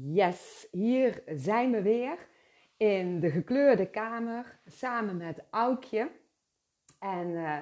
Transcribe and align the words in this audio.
Yes, 0.00 0.68
hier 0.70 1.22
zijn 1.26 1.70
we 1.70 1.82
weer 1.82 2.28
in 2.76 3.20
de 3.20 3.30
gekleurde 3.30 3.90
kamer 3.90 4.58
samen 4.66 5.16
met 5.16 5.44
Aukje. 5.50 6.10
En 6.98 7.28
uh, 7.28 7.58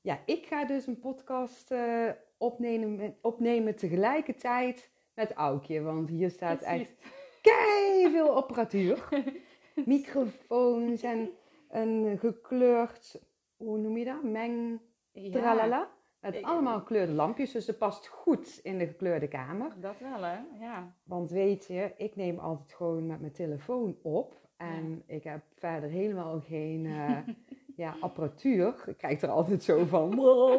ja, 0.00 0.20
ik 0.24 0.46
ga 0.46 0.64
dus 0.64 0.86
een 0.86 0.98
podcast 0.98 1.70
uh, 1.70 2.10
opnemen, 2.38 3.16
opnemen 3.20 3.76
tegelijkertijd 3.76 4.90
met 5.14 5.32
Aukje. 5.32 5.82
Want 5.82 6.08
hier 6.08 6.30
staat 6.30 6.62
echt 6.62 6.94
kei 7.42 8.10
veel 8.10 8.36
apparatuur. 8.36 9.08
Microfoons 9.86 11.02
en 11.02 11.30
een 11.68 12.18
gekleurd, 12.18 13.22
hoe 13.56 13.78
noem 13.78 13.96
je 13.96 14.04
dat? 14.04 14.22
Meng, 14.22 14.80
tralala. 15.12 15.90
Ik, 16.22 16.44
allemaal 16.44 16.78
gekleurde 16.78 17.12
lampjes, 17.12 17.52
dus 17.52 17.66
dat 17.66 17.78
past 17.78 18.06
goed 18.06 18.60
in 18.62 18.78
de 18.78 18.86
gekleurde 18.86 19.28
kamer. 19.28 19.72
Dat 19.80 19.98
wel, 19.98 20.22
hè? 20.22 20.38
Ja. 20.60 20.94
Want 21.04 21.30
weet 21.30 21.66
je, 21.66 21.92
ik 21.96 22.16
neem 22.16 22.38
altijd 22.38 22.72
gewoon 22.72 23.06
met 23.06 23.20
mijn 23.20 23.32
telefoon 23.32 23.98
op. 24.02 24.48
En 24.56 25.02
ik 25.06 25.24
heb 25.24 25.42
verder 25.54 25.90
helemaal 25.90 26.40
geen 26.40 26.84
uh, 26.84 27.18
ja, 27.76 27.94
apparatuur. 28.00 28.84
Ik 28.86 28.96
krijg 28.96 29.22
er 29.22 29.28
altijd 29.28 29.62
zo 29.62 29.84
van, 29.84 30.10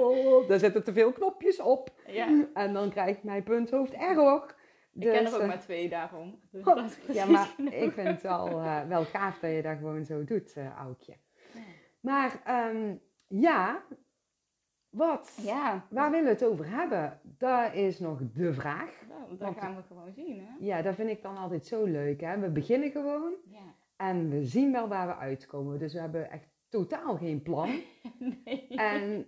daar 0.47 0.59
zitten 0.59 0.83
te 0.83 0.93
veel 0.93 1.11
knopjes 1.11 1.59
op. 1.59 1.91
Ja. 2.07 2.47
En 2.53 2.73
dan 2.73 2.89
krijgt 2.89 3.23
mijn 3.23 3.43
punthoofd 3.43 3.93
error. 3.93 4.55
Dus, 4.91 5.05
ik 5.05 5.11
ken 5.13 5.25
er 5.25 5.33
ook 5.33 5.41
uh, 5.41 5.47
maar 5.47 5.59
twee 5.59 5.89
daarom. 5.89 6.39
Dus 6.51 6.65
oh, 6.65 7.13
ja, 7.13 7.25
maar 7.25 7.55
ik 7.71 7.91
vind 7.91 8.07
het 8.07 8.21
wel, 8.21 8.49
uh, 8.49 8.87
wel 8.87 9.03
gaaf 9.03 9.39
dat 9.39 9.51
je 9.51 9.61
dat 9.61 9.77
gewoon 9.77 10.05
zo 10.05 10.23
doet. 10.23 10.53
Ja. 10.55 10.87
Maar 11.99 12.41
um, 12.71 13.01
ja, 13.27 13.83
wat? 14.89 15.39
Ja. 15.41 15.85
Waar 15.89 16.11
willen 16.11 16.25
we 16.25 16.31
het 16.31 16.43
over 16.45 16.69
hebben? 16.69 17.19
Dat 17.37 17.73
is 17.73 17.99
nog 17.99 18.19
de 18.33 18.53
vraag. 18.53 19.05
Nou, 19.09 19.37
dat 19.37 19.57
gaan 19.57 19.75
we 19.75 19.81
gewoon 19.81 20.13
zien, 20.13 20.39
hè? 20.39 20.65
Ja, 20.65 20.81
dat 20.81 20.95
vind 20.95 21.09
ik 21.09 21.21
dan 21.21 21.37
altijd 21.37 21.65
zo 21.65 21.83
leuk, 21.83 22.21
hè? 22.21 22.39
We 22.39 22.49
beginnen 22.49 22.91
gewoon 22.91 23.33
ja. 23.45 23.75
en 23.95 24.29
we 24.29 24.45
zien 24.45 24.71
wel 24.71 24.87
waar 24.87 25.07
we 25.07 25.15
uitkomen. 25.15 25.79
Dus 25.79 25.93
we 25.93 25.99
hebben 25.99 26.31
echt 26.31 26.47
totaal 26.69 27.17
geen 27.17 27.41
plan. 27.41 27.69
nee. 28.45 28.67
En 28.67 29.27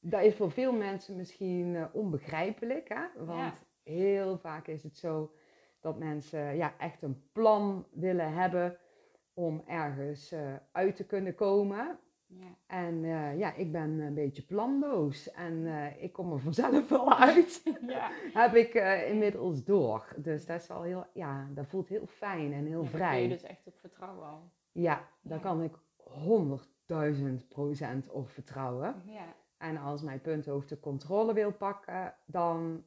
dat 0.00 0.22
is 0.22 0.34
voor 0.34 0.50
veel 0.50 0.72
mensen 0.72 1.16
misschien 1.16 1.74
uh, 1.74 1.84
onbegrijpelijk, 1.92 2.88
hè? 2.88 3.24
Want 3.24 3.52
heel 3.82 4.38
vaak 4.38 4.66
is 4.66 4.82
het 4.82 4.96
zo 4.96 5.32
dat 5.80 5.98
mensen 5.98 6.56
ja, 6.56 6.74
echt 6.78 7.02
een 7.02 7.22
plan 7.32 7.86
willen 7.92 8.32
hebben 8.32 8.78
om 9.34 9.62
ergens 9.66 10.32
uh, 10.32 10.54
uit 10.72 10.96
te 10.96 11.06
kunnen 11.06 11.34
komen. 11.34 11.98
Ja. 12.38 12.56
En 12.66 13.04
uh, 13.04 13.38
ja, 13.38 13.54
ik 13.54 13.72
ben 13.72 13.98
een 13.98 14.14
beetje 14.14 14.42
planloos 14.42 15.30
en 15.30 15.52
uh, 15.52 16.02
ik 16.02 16.12
kom 16.12 16.32
er 16.32 16.40
vanzelf 16.40 16.88
wel 16.88 17.12
uit. 17.28 17.62
ja. 17.86 18.10
Heb 18.32 18.54
ik 18.54 18.74
uh, 18.74 19.08
inmiddels 19.10 19.64
door. 19.64 20.14
Dus 20.16 20.46
dat 20.46 20.60
is 20.60 20.68
wel 20.68 20.82
heel, 20.82 21.06
ja, 21.14 21.48
dat 21.54 21.66
voelt 21.66 21.88
heel 21.88 22.06
fijn 22.06 22.52
en 22.52 22.66
heel 22.66 22.82
ja, 22.82 22.88
vrij. 22.88 23.00
Daar 23.00 23.12
kun 23.12 23.22
je 23.22 23.28
dus 23.28 23.42
echt 23.42 23.66
op 23.66 23.78
vertrouwen 23.78 24.26
al. 24.26 24.50
Ja, 24.72 25.08
daar 25.20 25.40
kan 25.40 25.62
ik 25.62 25.74
100.000 27.42 27.48
procent 27.48 28.08
op 28.08 28.28
vertrouwen. 28.28 29.02
Ja. 29.06 29.34
En 29.58 29.76
als 29.76 30.02
mijn 30.02 30.20
punthoofd 30.20 30.68
de 30.68 30.80
controle 30.80 31.32
wil 31.32 31.52
pakken, 31.52 32.14
dan 32.26 32.84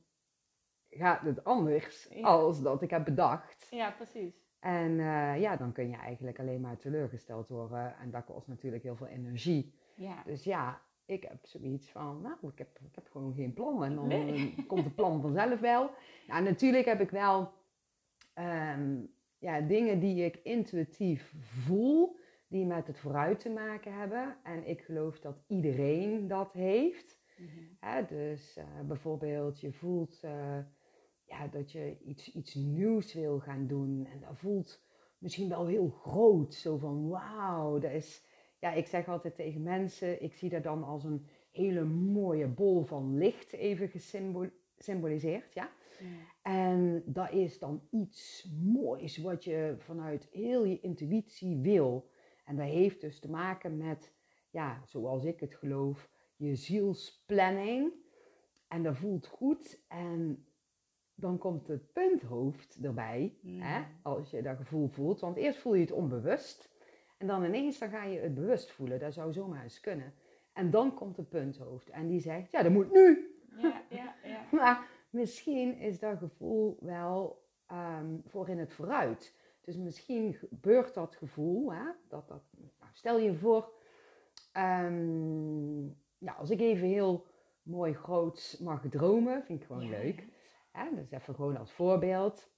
gaat 0.89 1.21
het 1.21 1.43
anders 1.43 2.09
als 2.21 2.61
dat 2.61 2.81
ik 2.81 2.89
heb 2.89 3.05
bedacht. 3.05 3.67
Ja, 3.69 3.91
precies. 3.91 4.44
En 4.65 4.91
uh, 4.91 5.39
ja, 5.41 5.55
dan 5.55 5.71
kun 5.71 5.89
je 5.89 5.95
eigenlijk 5.95 6.39
alleen 6.39 6.61
maar 6.61 6.77
teleurgesteld 6.77 7.47
worden. 7.47 7.97
En 7.97 8.11
dat 8.11 8.25
kost 8.25 8.47
natuurlijk 8.47 8.83
heel 8.83 8.95
veel 8.95 9.07
energie. 9.07 9.73
Ja. 9.95 10.23
Dus 10.25 10.43
ja, 10.43 10.81
ik 11.05 11.23
heb 11.23 11.45
zoiets 11.45 11.89
van, 11.89 12.21
nou, 12.21 12.35
ik 12.41 12.57
heb, 12.57 12.79
ik 12.89 12.95
heb 12.95 13.07
gewoon 13.11 13.33
geen 13.33 13.53
plan. 13.53 13.83
En 13.83 13.95
dan 13.95 14.07
nee. 14.07 14.55
komt 14.67 14.83
het 14.83 14.95
plan 14.95 15.21
vanzelf 15.21 15.59
wel. 15.59 15.89
Nou, 16.27 16.43
natuurlijk 16.43 16.85
heb 16.85 17.01
ik 17.01 17.09
wel 17.09 17.53
um, 18.35 19.11
ja, 19.37 19.61
dingen 19.61 19.99
die 19.99 20.25
ik 20.25 20.39
intuïtief 20.43 21.33
voel, 21.39 22.19
die 22.47 22.65
met 22.65 22.87
het 22.87 22.99
vooruit 22.99 23.39
te 23.39 23.49
maken 23.49 23.93
hebben. 23.93 24.37
En 24.43 24.67
ik 24.67 24.81
geloof 24.81 25.19
dat 25.19 25.43
iedereen 25.47 26.27
dat 26.27 26.53
heeft. 26.53 27.19
Mm 27.37 27.47
-hmm. 27.47 28.05
dus 28.07 28.57
uh, 28.57 28.63
bijvoorbeeld, 28.87 29.59
je 29.59 29.71
voelt... 29.71 30.21
Uh, 30.23 30.57
ja, 31.25 31.47
dat 31.47 31.71
je 31.71 31.97
iets, 32.05 32.31
iets 32.31 32.53
nieuws 32.53 33.13
wil 33.13 33.39
gaan 33.39 33.67
doen. 33.67 34.05
En 34.05 34.19
dat 34.19 34.37
voelt 34.37 34.81
misschien 35.17 35.49
wel 35.49 35.65
heel 35.67 35.89
groot. 35.89 36.53
Zo 36.53 36.77
van 36.77 37.07
wauw, 37.07 37.79
dat 37.79 37.91
is. 37.91 38.23
Ja, 38.59 38.73
ik 38.73 38.87
zeg 38.87 39.07
altijd 39.07 39.35
tegen 39.35 39.61
mensen, 39.61 40.23
ik 40.23 40.33
zie 40.33 40.49
dat 40.49 40.63
dan 40.63 40.83
als 40.83 41.03
een 41.03 41.27
hele 41.51 41.83
mooie 41.83 42.47
bol 42.47 42.83
van 42.83 43.17
licht 43.17 43.53
even 43.53 43.89
gesymboliseerd. 43.89 45.53
Ja? 45.53 45.69
En 46.41 47.03
dat 47.05 47.31
is 47.31 47.59
dan 47.59 47.81
iets 47.89 48.49
moois 48.63 49.17
wat 49.17 49.43
je 49.43 49.75
vanuit 49.77 50.27
heel 50.31 50.65
je 50.65 50.79
intuïtie 50.79 51.57
wil. 51.57 52.09
En 52.45 52.55
dat 52.55 52.67
heeft 52.67 53.01
dus 53.01 53.19
te 53.19 53.29
maken 53.29 53.77
met, 53.77 54.13
ja, 54.49 54.81
zoals 54.85 55.23
ik 55.23 55.39
het 55.39 55.55
geloof, 55.55 56.09
je 56.35 56.55
zielsplanning. 56.55 57.91
En 58.67 58.83
dat 58.83 58.97
voelt 58.97 59.27
goed. 59.27 59.79
En 59.87 60.44
dan 61.15 61.37
komt 61.37 61.67
het 61.67 61.93
punthoofd 61.93 62.77
erbij, 62.81 63.33
hè, 63.45 63.79
mm. 63.79 63.85
als 64.01 64.29
je 64.31 64.41
dat 64.41 64.57
gevoel 64.57 64.87
voelt. 64.87 65.19
Want 65.19 65.37
eerst 65.37 65.59
voel 65.59 65.73
je 65.73 65.81
het 65.81 65.91
onbewust. 65.91 66.69
En 67.17 67.27
dan 67.27 67.43
ineens 67.43 67.79
dan 67.79 67.89
ga 67.89 68.03
je 68.03 68.19
het 68.19 68.33
bewust 68.33 68.71
voelen. 68.71 68.99
Dat 68.99 69.13
zou 69.13 69.33
zomaar 69.33 69.63
eens 69.63 69.79
kunnen. 69.79 70.13
En 70.53 70.69
dan 70.69 70.93
komt 70.93 71.17
het 71.17 71.29
punthoofd. 71.29 71.89
En 71.89 72.07
die 72.07 72.19
zegt, 72.19 72.51
ja, 72.51 72.63
dat 72.63 72.71
moet 72.71 72.91
nu. 72.91 73.35
Ja, 73.57 73.81
ja, 73.89 74.15
ja. 74.23 74.39
maar 74.59 74.87
misschien 75.09 75.77
is 75.77 75.99
dat 75.99 76.17
gevoel 76.17 76.77
wel 76.79 77.43
um, 77.71 78.21
voor 78.25 78.49
in 78.49 78.59
het 78.59 78.73
vooruit. 78.73 79.33
Dus 79.61 79.77
misschien 79.77 80.33
gebeurt 80.33 80.93
dat 80.93 81.15
gevoel, 81.15 81.73
hè, 81.73 81.91
dat, 82.07 82.27
dat, 82.27 82.43
nou, 82.51 82.91
stel 82.93 83.19
je 83.19 83.33
voor, 83.33 83.71
um, 84.57 85.97
nou, 86.17 86.37
als 86.37 86.49
ik 86.49 86.59
even 86.59 86.87
heel 86.87 87.25
mooi 87.63 87.93
groot 87.93 88.59
mag 88.61 88.83
dromen, 88.89 89.43
vind 89.43 89.61
ik 89.61 89.65
gewoon 89.65 89.89
leuk. 89.89 90.27
Hè? 90.75 90.95
Dus 90.95 91.11
even 91.11 91.35
gewoon 91.35 91.57
als 91.57 91.71
voorbeeld. 91.71 92.49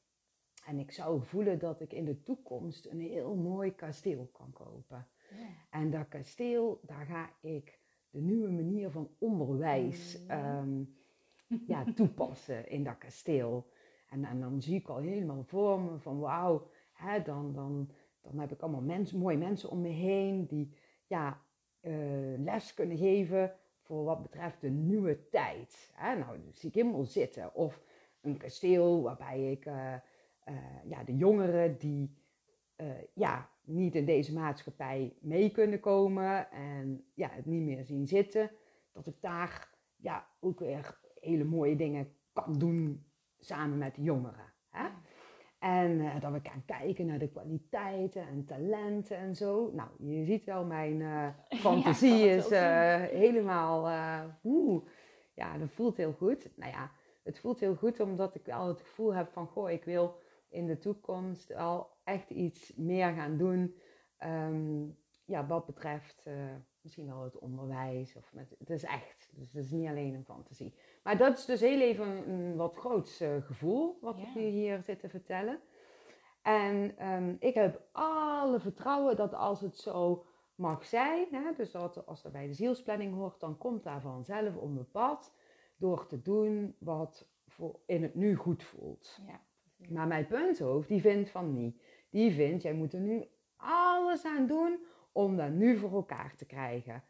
En 0.65 0.79
ik 0.79 0.91
zou 0.91 1.23
voelen 1.23 1.59
dat 1.59 1.81
ik 1.81 1.93
in 1.93 2.05
de 2.05 2.23
toekomst 2.23 2.85
een 2.85 2.99
heel 2.99 3.35
mooi 3.35 3.75
kasteel 3.75 4.29
kan 4.31 4.51
kopen. 4.51 5.07
Ja. 5.29 5.79
En 5.79 5.91
dat 5.91 6.07
kasteel, 6.07 6.79
daar 6.83 7.05
ga 7.05 7.29
ik 7.41 7.79
de 8.09 8.19
nieuwe 8.19 8.49
manier 8.49 8.91
van 8.91 9.09
onderwijs 9.17 10.19
um, 10.31 10.97
ja, 11.67 11.83
toepassen 11.95 12.69
in 12.69 12.83
dat 12.83 12.97
kasteel. 12.97 13.69
En, 14.09 14.25
en, 14.25 14.39
dan 14.39 14.61
zie 14.61 14.75
ik 14.75 14.87
al 14.87 14.97
helemaal 14.97 15.43
voor 15.43 15.81
me 15.81 15.99
van 15.99 16.19
wauw, 16.19 16.67
dan, 17.23 17.53
dan, 17.53 17.89
dan 18.21 18.39
heb 18.39 18.51
ik 18.51 18.61
allemaal 18.61 18.81
mensen, 18.81 19.17
mooie 19.17 19.37
mensen 19.37 19.69
om 19.69 19.81
me 19.81 19.89
heen 19.89 20.45
die 20.45 20.73
ja, 21.07 21.41
uh, 21.81 22.37
les 22.37 22.73
kunnen 22.73 22.97
geven 22.97 23.55
voor 23.81 24.03
wat 24.03 24.21
betreft 24.21 24.61
de 24.61 24.69
nieuwe 24.69 25.29
tijd. 25.29 25.91
Hè? 25.93 26.15
Nou, 26.15 26.43
dat 26.45 26.57
zie 26.57 26.69
ik 26.69 26.75
helemaal 26.75 27.05
zitten. 27.05 27.55
Of 27.55 27.81
een 28.27 28.37
kasteel 28.37 29.01
waarbij 29.01 29.51
ik 29.51 29.65
uh, 29.65 29.93
uh, 30.49 30.55
ja, 30.85 31.03
de 31.03 31.15
jongeren 31.15 31.77
die 31.77 32.17
uh, 32.77 32.87
ja, 33.13 33.49
niet 33.61 33.95
in 33.95 34.05
deze 34.05 34.33
maatschappij 34.33 35.15
mee 35.19 35.49
kunnen 35.49 35.79
komen 35.79 36.51
en 36.51 37.05
ja, 37.13 37.29
het 37.31 37.45
niet 37.45 37.61
meer 37.61 37.83
zien 37.83 38.07
zitten, 38.07 38.51
dat 38.91 39.07
ik 39.07 39.15
daar 39.21 39.69
ja, 39.95 40.27
ook 40.39 40.59
weer 40.59 40.99
hele 41.19 41.43
mooie 41.43 41.75
dingen 41.75 42.13
kan 42.33 42.53
doen 42.53 43.05
samen 43.39 43.77
met 43.77 43.95
de 43.95 44.01
jongeren. 44.01 44.53
Hè? 44.69 44.87
En 45.59 46.19
dat 46.19 46.31
we 46.31 46.39
gaan 46.43 46.65
kijken 46.65 47.05
naar 47.05 47.19
de 47.19 47.29
kwaliteiten 47.29 48.27
en 48.27 48.45
talenten 48.45 49.17
en 49.17 49.35
zo. 49.35 49.71
Nou, 49.73 49.89
je 49.97 50.25
ziet 50.25 50.43
wel, 50.43 50.65
mijn 50.65 51.01
fantasie 51.49 52.15
ja, 52.15 52.33
is 52.35 52.49
helemaal... 53.09 53.89
Oeh, 54.43 54.83
ja, 55.37 55.57
dat 55.57 55.69
voelt 55.71 55.97
heel 55.97 56.13
goed. 56.13 56.49
Nou 56.55 56.71
ja, 56.71 56.91
het 57.27 57.39
voelt 57.39 57.59
heel 57.59 57.75
goed 57.75 57.99
omdat 57.99 58.35
ik 58.35 58.45
wel 58.45 58.67
het 58.67 58.81
gevoel 58.81 59.13
heb 59.13 59.31
van, 59.31 59.47
goh, 59.47 59.69
ik 59.69 59.83
wil 59.83 60.15
in 60.49 60.65
de 60.65 60.77
toekomst 60.77 61.55
al 61.55 61.89
echt 62.03 62.29
iets 62.29 62.73
meer 62.75 63.13
gaan 63.13 63.37
doen. 63.37 63.75
Um, 64.23 64.97
ja, 65.25 65.47
wat 65.47 65.65
betreft 65.65 66.23
uh, 66.27 66.33
misschien 66.81 67.07
wel 67.07 67.23
het 67.23 67.39
onderwijs. 67.39 68.15
Of 68.15 68.33
met, 68.33 68.55
het 68.59 68.69
is 68.69 68.83
echt, 68.83 69.29
dus 69.31 69.53
het 69.53 69.63
is 69.63 69.71
niet 69.71 69.87
alleen 69.87 70.13
een 70.13 70.25
fantasie. 70.25 70.73
Maar 71.03 71.17
dat 71.17 71.37
is 71.37 71.45
dus 71.45 71.59
heel 71.59 71.81
even 71.81 72.29
een 72.29 72.55
wat 72.55 72.75
groots 72.75 73.21
uh, 73.21 73.41
gevoel, 73.41 73.97
wat 74.01 74.17
ik 74.17 74.35
nu 74.35 74.41
hier 74.41 74.81
zit 74.81 74.99
te 74.99 75.09
vertellen. 75.09 75.59
En 76.41 77.07
um, 77.11 77.37
ik 77.39 77.53
heb 77.53 77.81
alle 77.91 78.59
vertrouwen 78.59 79.15
dat 79.15 79.33
als 79.33 79.61
het 79.61 79.77
zo 79.77 80.25
mag 80.55 80.85
zijn, 80.85 81.27
hè, 81.31 81.53
dus 81.55 81.71
dat 81.71 82.05
als 82.05 82.23
er 82.23 82.31
bij 82.31 82.47
de 82.47 82.53
zielsplanning 82.53 83.13
hoort, 83.13 83.39
dan 83.39 83.57
komt 83.57 83.83
daar 83.83 84.01
vanzelf 84.01 84.55
op 84.55 84.69
mijn 84.69 84.91
pad 84.91 85.35
door 85.77 86.07
te 86.07 86.21
doen 86.21 86.75
wat 86.79 87.29
voor 87.47 87.79
in 87.85 88.01
het 88.01 88.15
nu 88.15 88.35
goed 88.35 88.63
voelt. 88.63 89.19
Ja, 89.27 89.41
maar 89.89 90.07
mijn 90.07 90.27
punthoofd, 90.27 90.87
die 90.87 91.01
vindt 91.01 91.29
van 91.29 91.53
niet. 91.53 91.81
Die 92.09 92.31
vindt, 92.31 92.63
jij 92.63 92.73
moet 92.73 92.93
er 92.93 92.99
nu 92.99 93.25
alles 93.55 94.25
aan 94.25 94.47
doen 94.47 94.79
om 95.11 95.37
dat 95.37 95.51
nu 95.51 95.77
voor 95.77 95.93
elkaar 95.93 96.35
te 96.35 96.45
krijgen. 96.45 97.03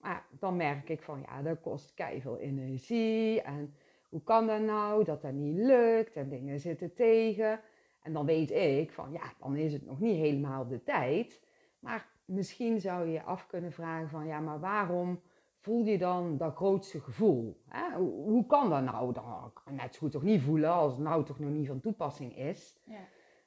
Maar 0.00 0.26
dan 0.30 0.56
merk 0.56 0.88
ik 0.88 1.02
van, 1.02 1.20
ja, 1.20 1.42
dat 1.42 1.60
kost 1.60 1.92
veel 2.18 2.38
energie. 2.38 3.42
En 3.42 3.74
hoe 4.08 4.22
kan 4.22 4.46
dat 4.46 4.60
nou, 4.60 5.04
dat 5.04 5.22
dat 5.22 5.32
niet 5.32 5.56
lukt 5.56 6.16
en 6.16 6.28
dingen 6.28 6.60
zitten 6.60 6.94
tegen. 6.94 7.60
En 8.02 8.12
dan 8.12 8.26
weet 8.26 8.50
ik 8.50 8.92
van 8.92 9.12
ja, 9.12 9.32
dan 9.38 9.56
is 9.56 9.72
het 9.72 9.86
nog 9.86 10.00
niet 10.00 10.16
helemaal 10.16 10.66
de 10.68 10.82
tijd. 10.82 11.40
Maar 11.78 12.08
misschien 12.24 12.80
zou 12.80 13.06
je 13.06 13.12
je 13.12 13.22
af 13.22 13.46
kunnen 13.46 13.72
vragen 13.72 14.08
van 14.08 14.26
ja, 14.26 14.40
maar 14.40 14.60
waarom 14.60 15.20
voel 15.60 15.84
je 15.84 15.98
dan 15.98 16.36
dat 16.36 16.54
grootste 16.54 17.00
gevoel? 17.00 17.60
Hè? 17.68 17.96
Hoe, 17.98 18.46
kan 18.46 18.70
dat 18.70 18.82
nou? 18.82 19.12
Dan 19.12 19.50
kan 19.64 19.74
net 19.74 19.94
zo 19.94 19.98
goed 20.00 20.12
toch 20.12 20.22
niet 20.22 20.42
voelen 20.42 20.70
als 20.72 20.92
het 20.92 21.00
nou 21.02 21.24
toch 21.24 21.38
nog 21.38 21.50
niet 21.50 21.66
van 21.66 21.80
toepassing 21.80 22.36
is. 22.36 22.78
Ja. 22.84 22.98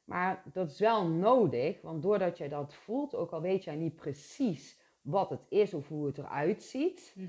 Maar 0.05 0.43
dat 0.53 0.69
is 0.71 0.79
wel 0.79 1.07
nodig, 1.07 1.81
want 1.81 2.01
doordat 2.03 2.37
jij 2.37 2.49
dat 2.49 2.73
voelt, 2.73 3.15
ook 3.15 3.31
al 3.31 3.41
weet 3.41 3.63
jij 3.63 3.75
niet 3.75 3.95
precies 3.95 4.81
wat 5.01 5.29
het 5.29 5.45
is 5.49 5.73
of 5.73 5.87
hoe 5.87 6.05
het 6.05 6.17
eruit 6.17 6.63
ziet, 6.63 7.13
Mhm. 7.17 7.27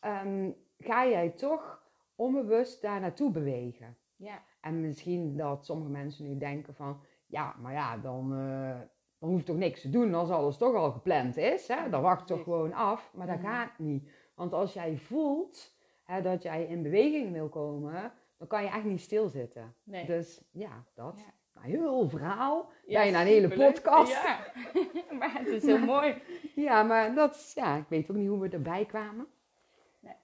ehm, 0.00 0.50
ga 0.78 1.06
jij 1.06 1.30
toch 1.30 1.82
onbewust 2.14 2.82
daar 2.82 3.00
naartoe 3.00 3.30
bewegen. 3.30 3.96
Ja. 4.16 4.42
En 4.60 4.80
misschien 4.80 5.36
dat 5.36 5.64
sommige 5.64 5.90
mensen 5.90 6.24
nu 6.24 6.38
denken 6.38 6.74
van, 6.74 7.00
ja, 7.26 7.54
maar 7.60 7.72
ja, 7.72 7.96
dan, 7.96 8.32
eh 8.34 8.80
dan 9.20 9.28
hoef 9.28 9.38
je 9.38 9.44
toch 9.44 9.56
niks 9.56 9.80
te 9.80 9.90
doen 9.90 10.14
als 10.14 10.30
alles 10.30 10.56
toch 10.56 10.74
al 10.74 10.90
gepland 10.92 11.36
is. 11.36 11.68
Hè? 11.68 11.90
Dan 11.90 12.02
wacht 12.02 12.26
toch 12.26 12.42
gewoon 12.42 12.72
af. 12.72 13.10
Maar 13.14 13.26
dat 13.26 13.36
Mhm. 13.40 13.46
gaat 13.46 13.78
niet. 13.78 14.10
Want 14.34 14.52
als 14.52 14.72
jij 14.72 14.96
voelt 14.96 15.74
hè, 16.04 16.22
dat 16.22 16.42
jij 16.42 16.64
in 16.66 16.82
beweging 16.82 17.32
wil 17.32 17.48
komen, 17.48 18.12
dan 18.38 18.46
kan 18.48 18.62
je 18.62 18.68
echt 18.68 18.84
niet 18.84 19.00
stilzitten. 19.00 19.74
Nee. 19.82 20.06
Dus 20.06 20.42
ja, 20.50 20.84
dat. 20.94 21.14
Ja. 21.18 21.32
Nou, 21.54 21.66
heel 21.66 22.08
verhaal. 22.08 22.70
Ja, 22.86 23.00
bijna 23.00 23.20
een 23.20 23.26
hele 23.26 23.48
podcast. 23.48 24.12
Ja, 24.12 24.52
maar 25.18 25.32
het 25.38 25.46
is 25.46 25.62
heel 25.64 25.78
mooi. 25.78 26.22
Ja, 26.54 26.82
maar 26.82 27.14
dat 27.14 27.34
is, 27.34 27.52
ja, 27.54 27.76
ik 27.76 27.88
weet 27.88 28.10
ook 28.10 28.16
niet 28.16 28.28
hoe 28.28 28.40
we 28.40 28.48
erbij 28.48 28.84
kwamen. 28.84 29.26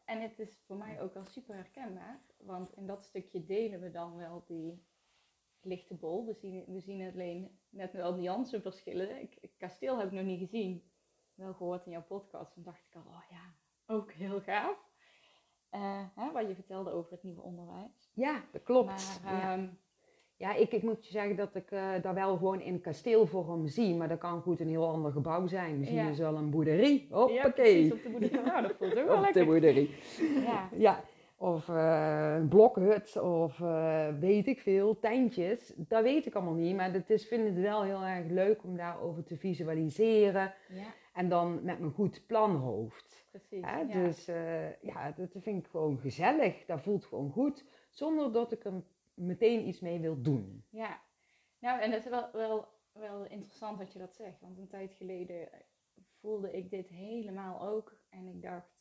En 0.05 0.21
het 0.23 0.39
is 0.39 0.63
voor 0.67 0.77
mij 0.77 1.01
ook 1.01 1.15
wel 1.15 1.25
super 1.25 1.55
herkenbaar. 1.55 2.21
Want 2.37 2.77
in 2.77 2.87
dat 2.87 3.05
stukje 3.05 3.45
delen 3.45 3.81
we 3.81 3.91
dan 3.91 4.17
wel 4.17 4.45
die 4.47 4.83
lichte 5.67 5.95
bol. 5.95 6.27
We 6.27 6.35
zien, 6.35 6.65
we 6.67 6.81
zien 6.81 7.11
alleen 7.13 7.59
net 7.71 7.93
wel 7.93 8.15
nuanceverschillen. 8.15 9.21
Ik, 9.23 9.37
ik- 9.41 9.53
kasteel 9.59 9.99
heb 9.99 10.07
ik 10.07 10.13
nog 10.13 10.25
niet 10.25 10.39
gezien. 10.39 10.83
Wel 11.35 11.55
gehoord 11.55 11.85
in 11.87 11.93
jouw 11.93 12.05
podcast. 12.09 12.53
Toen 12.55 12.63
dacht 12.63 12.87
ik 12.91 12.95
al, 12.95 13.03
oh 13.07 13.23
ja, 13.31 13.55
ook 13.95 14.13
heel 14.13 14.41
gaaf. 14.41 14.85
Eh, 15.71 16.05
hè, 16.15 16.33
wat 16.33 16.49
je 16.49 16.55
vertelde 16.55 16.91
over 16.91 17.13
het 17.13 17.23
nieuwe 17.23 17.43
onderwijs. 17.43 18.11
Ja, 18.15 18.45
dat 18.53 18.63
klopt. 18.63 19.21
Maar 19.25 19.35
ja. 19.35 19.53
ehm, 19.53 19.69
Ja, 20.39 20.55
ik, 20.55 20.73
ik 20.73 20.83
moet 20.83 21.07
je 21.07 21.13
zeggen 21.13 21.37
dat 21.37 21.55
ik 21.55 21.71
eh 21.71 22.03
daar 22.03 22.15
wel 22.15 22.37
gewoon 22.37 22.61
in 22.61 22.81
kasteelvorm 22.81 23.67
zie, 23.67 23.95
maar 23.95 24.09
dat 24.09 24.19
kan 24.19 24.41
goed 24.43 24.61
een 24.61 24.69
heel 24.69 24.89
ander 24.89 25.13
gebouw 25.13 25.47
zijn. 25.47 25.79
Misschien 25.79 25.99
Ja. 25.99 26.09
is 26.09 26.19
wel 26.19 26.37
een 26.37 26.51
boerderie. 26.51 27.07
ja, 27.09 27.15
Hoppakee. 27.17 27.53
precies 27.89 27.93
op 27.93 28.03
de 28.03 28.09
boerderij. 28.11 28.43
Nou, 28.45 28.63
dat 28.63 28.77
voelt 28.77 28.97
ook 28.99 29.07
wel 29.07 29.17
Op 29.17 29.17
de 29.17 29.21
lekker. 29.21 29.45
boerderie. 29.47 29.91
Ja, 30.45 30.69
Ja, 30.77 31.05
of 31.39 31.69
eh, 31.69 32.35
een 32.37 32.49
blokhut 32.49 33.21
of 33.21 33.61
eh, 33.61 34.09
weet 34.19 34.47
ik 34.47 34.61
veel, 34.61 34.99
tentjes. 34.99 35.73
Dat 35.77 36.03
weet 36.03 36.27
ik 36.27 36.35
allemaal 36.35 36.55
niet, 36.55 36.77
maar 36.77 36.93
het 36.93 37.11
is, 37.11 37.27
vind 37.27 37.45
het 37.47 37.59
wel 37.59 37.83
heel 37.83 38.03
erg 38.03 38.27
leuk 38.27 38.65
om 38.65 38.77
daarover 38.77 39.25
te 39.25 39.37
visualiseren. 39.37 40.55
ja, 40.69 40.95
En 41.15 41.29
dan 41.29 41.65
met 41.65 41.79
mijn 41.79 41.93
goed 41.93 42.27
planhoofd. 42.27 43.27
precies. 43.31 43.65
Hè? 43.65 43.81
ja. 43.81 44.05
Dus 44.05 44.29
eh, 44.29 44.83
ja, 44.83 45.13
dat 45.13 45.31
vind 45.41 45.65
ik 45.65 45.71
gewoon 45.71 45.99
gezellig. 45.99 46.65
Dat 46.65 46.83
voelt 46.83 47.05
gewoon 47.05 47.31
goed, 47.31 47.65
zonder 47.91 48.33
dat 48.33 48.53
ik 48.53 48.65
er 48.65 48.83
meteen 49.15 49.69
iets 49.69 49.81
mee 49.81 50.01
wil 50.01 50.23
doen. 50.23 50.65
Ja, 50.71 51.01
nou 51.59 51.81
en 51.81 51.91
het 51.91 52.05
is 52.05 52.11
wel, 52.11 52.29
wel, 52.33 52.69
wel 52.93 53.25
interessant 53.25 53.79
dat 53.79 53.93
je 53.93 53.99
dat 53.99 54.15
zegt. 54.15 54.41
Want 54.41 54.59
een 54.59 54.69
tijd 54.69 54.95
geleden 54.95 55.49
voelde 56.21 56.51
ik 56.53 56.71
dit 56.71 56.89
helemaal 56.89 57.69
ook. 57.69 57.97
En 58.09 58.27
ik 58.27 58.43
dacht, 58.43 58.77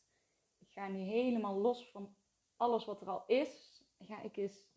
ik 0.58 0.68
ga 0.70 0.88
nu 0.88 0.98
helemaal 0.98 1.54
los 1.54 1.90
van 1.90 2.14
alles 2.56 2.84
wat 2.84 3.00
er 3.00 3.08
al 3.08 3.24
is. 3.26 3.82
Ga 3.98 4.22
ik 4.22 4.36
eens 4.36 4.68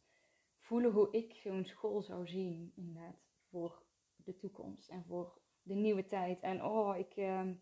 voelen 0.60 0.92
hoe 0.92 1.08
ik 1.12 1.34
zo'n 1.34 1.66
school 1.66 2.02
zou 2.02 2.28
zien, 2.28 2.72
inderdaad, 2.76 3.16
voor 3.50 3.84
de 4.16 4.38
toekomst 4.38 4.90
en 4.90 5.04
voor 5.08 5.38
de 5.62 5.74
nieuwe 5.74 6.06
tijd. 6.06 6.40
En 6.40 6.64
oh, 6.64 6.98
ik, 6.98 7.16
ehm, 7.16 7.54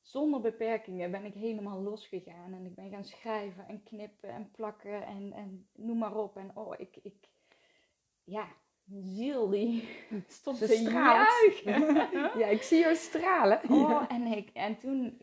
zonder 0.00 0.40
beperkingen 0.40 1.10
ben 1.10 1.24
ik 1.24 1.34
helemaal 1.34 1.80
losgegaan. 1.80 2.52
En 2.52 2.66
ik 2.66 2.74
ben 2.74 2.90
gaan 2.90 3.04
schrijven 3.04 3.68
en 3.68 3.82
knippen 3.82 4.30
en 4.30 4.50
plakken 4.50 5.06
en, 5.06 5.32
en 5.32 5.68
noem 5.72 5.98
maar 5.98 6.16
op. 6.16 6.36
En 6.36 6.56
oh, 6.56 6.74
ik, 6.78 6.96
ik 7.02 7.28
ja, 8.24 8.48
mijn 8.84 9.02
ziel 9.02 9.48
die 9.48 9.88
stond 10.26 10.58
te 10.58 10.82
juichen. 10.82 11.96
Ja, 12.40 12.46
ik 12.46 12.62
zie 12.62 12.78
jou 12.78 12.94
stralen. 12.94 13.60
Oh, 13.70 14.04
en, 14.08 14.26
ik, 14.26 14.50
en 14.52 14.76
toen 14.76 15.20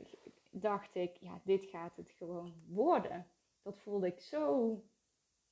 dacht 0.51 0.96
ik, 0.96 1.18
ja, 1.19 1.42
dit 1.44 1.66
gaat 1.66 1.96
het 1.96 2.12
gewoon 2.12 2.54
worden. 2.68 3.28
Dat 3.65 3.79
voelde 3.79 4.07
ik 4.07 4.19
zo, 4.19 4.75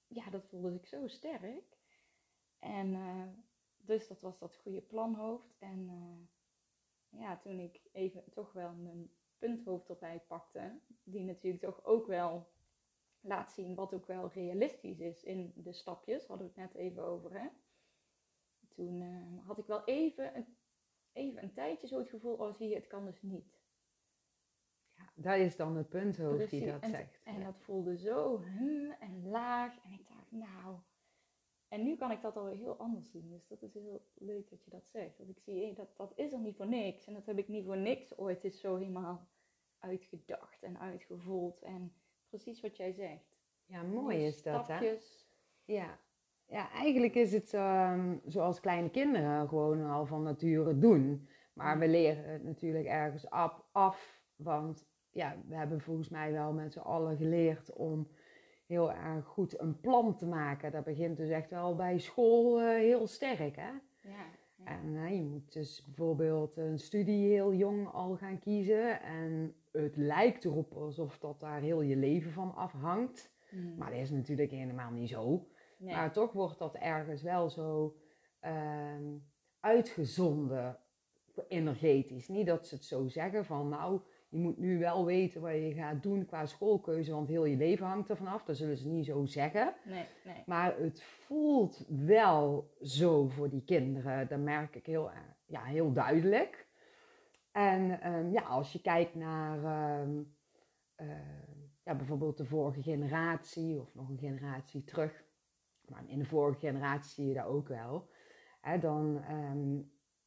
ja, 0.07 0.29
dat 0.29 0.45
voelde 0.45 0.73
ik 0.73 0.85
zo 0.85 1.07
sterk. 1.07 1.77
En 2.59 2.93
eh, 2.93 3.27
dus 3.77 4.07
dat 4.07 4.21
was 4.21 4.39
dat 4.39 4.55
goede 4.55 4.81
planhoofd. 4.81 5.55
En 5.59 5.89
eh, 5.89 7.19
ja, 7.19 7.37
toen 7.37 7.59
ik 7.59 7.81
even 7.91 8.23
toch 8.31 8.51
wel 8.51 8.73
mijn 8.73 9.11
punthoofd 9.37 9.89
erbij 9.89 10.19
pakte, 10.27 10.79
die 11.03 11.23
natuurlijk 11.23 11.63
toch 11.63 11.85
ook 11.85 12.07
wel 12.07 12.51
laat 13.21 13.51
zien 13.51 13.75
wat 13.75 13.93
ook 13.93 14.05
wel 14.05 14.31
realistisch 14.31 14.99
is 14.99 15.23
in 15.23 15.53
de 15.55 15.73
stapjes, 15.73 16.25
hadden 16.25 16.47
we 16.53 16.61
het 16.61 16.71
net 16.71 16.81
even 16.81 17.03
over, 17.03 17.39
hè. 17.41 17.47
Toen 18.67 19.01
eh, 19.01 19.47
had 19.47 19.57
ik 19.57 19.65
wel 19.65 19.83
even 19.83 20.35
een 20.35 20.57
even 21.13 21.43
een 21.43 21.53
tijdje 21.53 21.87
zo 21.87 21.97
het 21.97 22.09
gevoel, 22.09 22.35
oh 22.35 22.53
zie 22.53 22.69
je, 22.69 22.75
het 22.75 22.87
kan 22.87 23.05
dus 23.05 23.21
niet. 23.21 23.62
Dat 25.15 25.37
is 25.37 25.55
dan 25.55 25.75
het 25.75 25.89
punthoofd 25.89 26.37
die 26.37 26.47
Precies. 26.47 26.71
dat 26.71 26.81
en, 26.81 26.89
zegt. 26.89 27.19
En 27.23 27.39
Ja. 27.39 27.45
dat 27.45 27.59
voelde 27.59 27.97
zo 27.97 28.37
hm, 28.41 28.91
en 28.99 29.29
laag. 29.29 29.73
En 29.83 29.91
ik 29.91 30.07
dacht, 30.07 30.31
nou. 30.31 30.75
En 31.67 31.83
nu 31.83 31.95
kan 31.95 32.11
ik 32.11 32.21
dat 32.21 32.37
alweer 32.37 32.55
heel 32.55 32.77
anders 32.77 33.11
zien. 33.11 33.29
Dus 33.29 33.47
dat 33.47 33.61
is 33.61 33.73
heel 33.73 34.01
leuk 34.13 34.49
dat 34.49 34.63
je 34.63 34.69
dat 34.69 34.87
zegt. 34.87 35.17
Dat 35.17 35.27
ik 35.27 35.39
zie, 35.39 35.73
dat, 35.73 35.97
dat 35.97 36.13
is 36.15 36.31
er 36.31 36.39
niet 36.39 36.55
voor 36.55 36.67
niks. 36.67 37.05
En 37.05 37.13
dat 37.13 37.25
heb 37.25 37.37
ik 37.37 37.47
niet 37.47 37.65
voor 37.65 37.77
niks 37.77 38.17
ooit 38.17 38.43
is 38.43 38.59
zo 38.59 38.75
helemaal 38.75 39.27
uitgedacht 39.79 40.63
en 40.63 40.79
uitgevoeld. 40.79 41.61
En 41.61 41.93
precies 42.29 42.61
wat 42.61 42.77
jij 42.77 42.91
zegt. 42.91 43.37
Ja, 43.65 43.81
mooi 43.83 44.17
Die 44.17 44.27
is 44.27 44.43
dat, 44.43 44.67
hè? 44.67 44.97
Ja. 45.65 45.99
ja, 46.45 46.71
eigenlijk 46.71 47.15
is 47.15 47.31
het 47.33 47.53
ehm, 47.53 48.17
zoals 48.25 48.59
kleine 48.59 48.89
kinderen 48.89 49.47
gewoon 49.47 49.89
al 49.89 50.05
van 50.05 50.23
nature 50.23 50.77
doen. 50.77 51.27
Maar 51.53 51.79
we 51.79 51.87
leren 51.87 52.29
het 52.29 52.43
natuurlijk 52.43 52.85
ergens 52.85 53.29
af, 53.29 53.63
af. 53.71 54.21
Want 54.35 54.85
ja, 55.13 55.35
we 55.47 55.55
hebben 55.55 55.81
volgens 55.81 56.09
mij 56.09 56.31
wel 56.31 56.53
met 56.53 56.73
z'n 56.73 56.79
allen 56.79 57.17
geleerd 57.17 57.73
om 57.73 58.07
heel 58.65 58.91
erg 58.91 59.25
goed 59.25 59.59
een 59.59 59.79
plan 59.79 60.15
te 60.15 60.25
maken. 60.25 60.71
Dat 60.71 60.83
begint 60.83 61.17
dus 61.17 61.29
echt 61.29 61.49
wel 61.49 61.75
bij 61.75 61.99
school 61.99 62.59
eh, 62.59 62.67
heel 62.67 63.07
sterk, 63.07 63.55
hè? 63.55 63.71
Ja, 64.01 64.25
ja. 64.55 64.65
En 64.65 64.95
eh, 64.95 65.15
je 65.15 65.23
moet 65.23 65.53
dus 65.53 65.85
bijvoorbeeld 65.85 66.57
een 66.57 66.79
studie 66.79 67.27
heel 67.27 67.53
jong 67.53 67.87
al 67.91 68.15
gaan 68.15 68.39
kiezen. 68.39 69.01
En 69.01 69.55
het 69.71 69.95
lijkt 69.95 70.45
erop 70.45 70.73
alsof 70.73 71.19
dat 71.19 71.39
daar 71.39 71.61
heel 71.61 71.81
je 71.81 71.95
leven 71.95 72.31
van 72.31 72.55
afhangt. 72.55 73.31
Hm. 73.49 73.77
Maar 73.77 73.91
dat 73.91 73.99
is 73.99 74.11
natuurlijk 74.11 74.51
helemaal 74.51 74.91
niet 74.91 75.09
zo. 75.09 75.47
Nee. 75.77 75.95
Maar 75.95 76.11
toch 76.11 76.31
wordt 76.31 76.59
dat 76.59 76.75
ergens 76.75 77.21
wel 77.21 77.49
zo 77.49 77.97
ehm, 78.39 79.17
uitgezonden 79.59 80.77
energetisch. 81.47 82.27
Niet 82.27 82.47
dat 82.47 82.67
ze 82.67 82.75
het 82.75 82.85
zo 82.85 83.07
zeggen 83.07 83.45
van 83.45 83.69
nou, 83.69 84.01
je 84.33 84.39
moet 84.39 84.57
nu 84.57 84.79
wel 84.79 85.05
weten 85.05 85.41
wat 85.41 85.51
je 85.53 85.73
gaat 85.73 86.03
doen 86.03 86.25
qua 86.25 86.45
schoolkeuze, 86.45 87.11
want 87.13 87.27
heel 87.27 87.45
je 87.45 87.57
leven 87.57 87.85
hangt 87.85 88.09
ervan 88.09 88.27
af. 88.27 88.43
Dat 88.43 88.57
zullen 88.57 88.77
ze 88.77 88.87
niet 88.87 89.05
zo 89.05 89.25
zeggen. 89.25 89.73
nee, 89.85 90.05
nee. 90.25 90.43
Maar 90.45 90.77
het 90.77 91.01
voelt 91.03 91.85
wel 91.87 92.73
zo 92.81 93.27
voor 93.27 93.49
die 93.49 93.63
kinderen. 93.63 94.27
Dat 94.27 94.39
merk 94.39 94.75
ik 94.75 94.85
heel, 94.85 95.11
erg- 95.11 95.35
ja, 95.45 95.63
heel 95.63 95.91
duidelijk. 95.91 96.67
En 97.51 98.01
ehm, 98.01 98.31
ja, 98.31 98.41
als 98.41 98.71
je 98.73 98.81
kijkt 98.81 99.15
naar 99.15 99.63
ehm, 99.63 100.21
eh, 100.95 101.07
ja, 101.83 101.95
bijvoorbeeld 101.95 102.37
de 102.37 102.45
vorige 102.45 102.81
generatie 102.81 103.79
of 103.79 103.95
nog 103.95 104.09
een 104.09 104.17
generatie 104.17 104.83
terug. 104.83 105.23
Maar 105.87 106.03
in 106.07 106.19
de 106.19 106.25
vorige 106.25 106.59
generatie 106.59 107.11
zie 107.13 107.27
je 107.27 107.33
dat 107.33 107.45
ook 107.45 107.67
wel. 107.67 108.09
Hè, 108.61 108.79
dan, 108.79 109.23
ehm, 109.23 109.75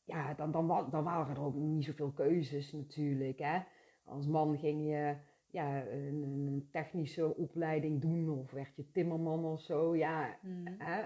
ja, 0.04 0.34
dan, 0.34 0.50
dan, 0.50 0.88
dan 0.90 1.04
waren 1.04 1.36
er 1.36 1.42
ook 1.42 1.54
niet 1.54 1.84
zoveel 1.84 2.10
keuzes 2.12 2.72
natuurlijk. 2.72 3.38
Hè. 3.38 3.58
Als 4.06 4.26
man 4.26 4.58
ging 4.58 4.86
je 4.88 5.16
ja, 5.50 5.86
een, 5.86 6.22
een 6.22 6.68
technische 6.72 7.36
opleiding 7.36 8.00
doen 8.00 8.30
of 8.38 8.50
werd 8.50 8.76
je 8.76 8.90
timmerman 8.90 9.44
of 9.44 9.60
zo. 9.60 9.96
Ja, 9.96 10.38
Hm. 10.40 10.66
hè. 10.78 11.04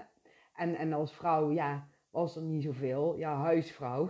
En, 0.55 0.75
en 0.75 0.93
als 0.93 1.13
vrouw, 1.13 1.51
ja, 1.51 1.87
was 2.09 2.35
er 2.35 2.41
niet 2.41 2.63
zoveel. 2.63 3.17
Ja, 3.17 3.35
huisvrouw. 3.35 4.09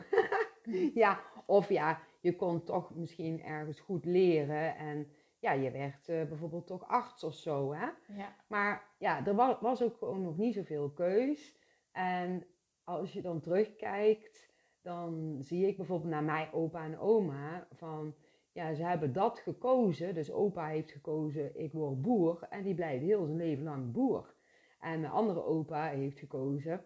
ja, 0.93 1.19
of 1.45 1.69
ja, 1.69 1.99
je 2.19 2.35
kon 2.35 2.63
toch 2.63 2.95
misschien 2.95 3.41
ergens 3.43 3.79
goed 3.79 4.05
leren 4.05 4.75
en 4.75 5.07
ja, 5.39 5.51
je 5.51 5.71
werd 5.71 6.09
eh, 6.09 6.23
bijvoorbeeld 6.25 6.67
toch 6.67 6.87
arts 6.87 7.23
of 7.23 7.33
zo, 7.33 7.73
hè. 7.73 7.87
Ja, 8.15 8.35
Maar 8.47 8.89
ja, 8.97 9.25
er 9.25 9.35
wa- 9.35 9.57
was 9.61 9.83
ook 9.83 9.97
gewoon 9.97 10.21
nog 10.21 10.37
niet 10.37 10.53
zoveel 10.53 10.89
keus. 10.91 11.57
En 11.91 12.45
als 12.83 13.13
je 13.13 13.21
dan 13.21 13.39
terugkijkt, 13.41 14.49
dan 14.81 15.37
zie 15.39 15.67
ik 15.67 15.77
bijvoorbeeld 15.77 16.11
naar 16.11 16.23
mijn 16.23 16.51
opa 16.53 16.83
en 16.83 16.99
oma 16.99 17.67
van, 17.71 18.15
ja, 18.51 18.73
ze 18.73 18.83
hebben 18.83 19.13
dat 19.13 19.39
gekozen. 19.39 20.13
Dus 20.13 20.31
opa 20.31 20.67
heeft 20.67 20.91
gekozen, 20.91 21.59
ik 21.59 21.71
word 21.73 22.01
boer. 22.01 22.47
En 22.49 22.63
die 22.63 22.75
blijft 22.75 23.03
heel 23.03 23.25
zijn 23.25 23.37
leven 23.37 23.63
lang 23.63 23.91
boer. 23.91 24.33
En 24.79 24.99
mijn 24.99 25.11
andere 25.11 25.43
opa 25.43 25.87
heeft 25.87 26.19
gekozen, 26.19 26.83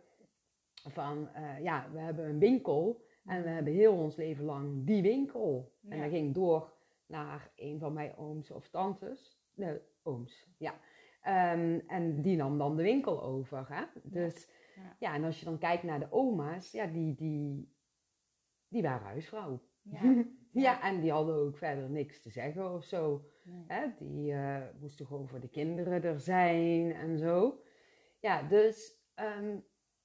van, 0.90 1.30
eh, 1.34 1.60
ja, 1.64 1.90
we 1.92 2.00
hebben 2.00 2.30
een 2.30 2.40
winkel 2.40 3.04
en 3.26 3.44
we 3.44 3.50
hebben 3.50 3.74
heel 3.74 3.94
ons 3.94 4.16
leven 4.16 4.46
lang 4.46 4.86
die 4.86 5.02
winkel. 5.02 5.74
En 5.90 6.00
dat 6.02 6.10
ging 6.10 6.34
door 6.34 6.74
naar 7.06 7.52
een 7.56 7.80
van 7.80 7.94
mijn 7.94 8.16
ooms 8.18 8.52
of 8.52 8.70
tantes. 8.70 9.40
Nee, 9.54 9.80
ooms, 10.04 10.48
ja. 10.58 10.80
Ehm, 11.22 11.80
en 11.88 12.22
die 12.22 12.38
nam 12.38 12.58
dan 12.58 12.76
de 12.76 12.84
winkel 12.84 13.24
over. 13.24 13.66
Hè? 13.70 13.84
Dus 14.04 14.48
Ja. 14.76 14.96
ja. 15.00 15.14
en 15.14 15.24
als 15.24 15.40
je 15.40 15.46
dan 15.46 15.58
kijkt 15.58 15.84
naar 15.84 16.00
de 16.00 16.12
oma's, 16.12 16.72
ja, 16.72 16.86
die, 16.86 17.16
die, 17.16 17.74
die 18.68 18.82
waren 18.82 19.08
huisvrouw. 19.08 19.62
Ja. 19.82 20.02
Ja, 20.62 20.82
en 20.82 21.00
die 21.02 21.12
hadden 21.12 21.36
ook 21.36 21.58
verder 21.58 21.90
niks 21.90 22.22
te 22.22 22.30
zeggen 22.30 22.74
of 22.74 22.84
zo. 22.84 23.26
Nee. 23.44 23.64
Hè? 23.68 23.88
Die 23.98 24.32
eh, 24.34 24.62
moesten 24.80 25.06
gewoon 25.06 25.28
voor 25.28 25.40
de 25.40 25.50
kinderen 25.50 26.04
er 26.04 26.20
zijn 26.20 26.94
en 26.94 27.18
zo. 27.18 27.60
Ja, 28.20 28.44
dus 28.44 28.98
ehm, 29.16 29.58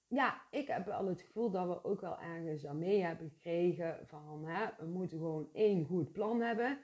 ja, 0.06 0.42
ik 0.50 0.66
heb 0.66 0.86
wel 0.86 1.06
het 1.06 1.22
gevoel 1.22 1.50
dat 1.50 1.66
we 1.66 1.84
ook 1.84 2.00
wel 2.00 2.18
ergens 2.20 2.66
aan 2.66 2.78
mee 2.78 3.02
hebben 3.02 3.30
gekregen 3.30 4.06
van 4.06 4.44
hè, 4.46 4.66
we 4.78 4.86
moeten 4.86 5.18
gewoon 5.18 5.48
één 5.52 5.84
goed 5.84 6.12
plan 6.12 6.40
hebben. 6.40 6.78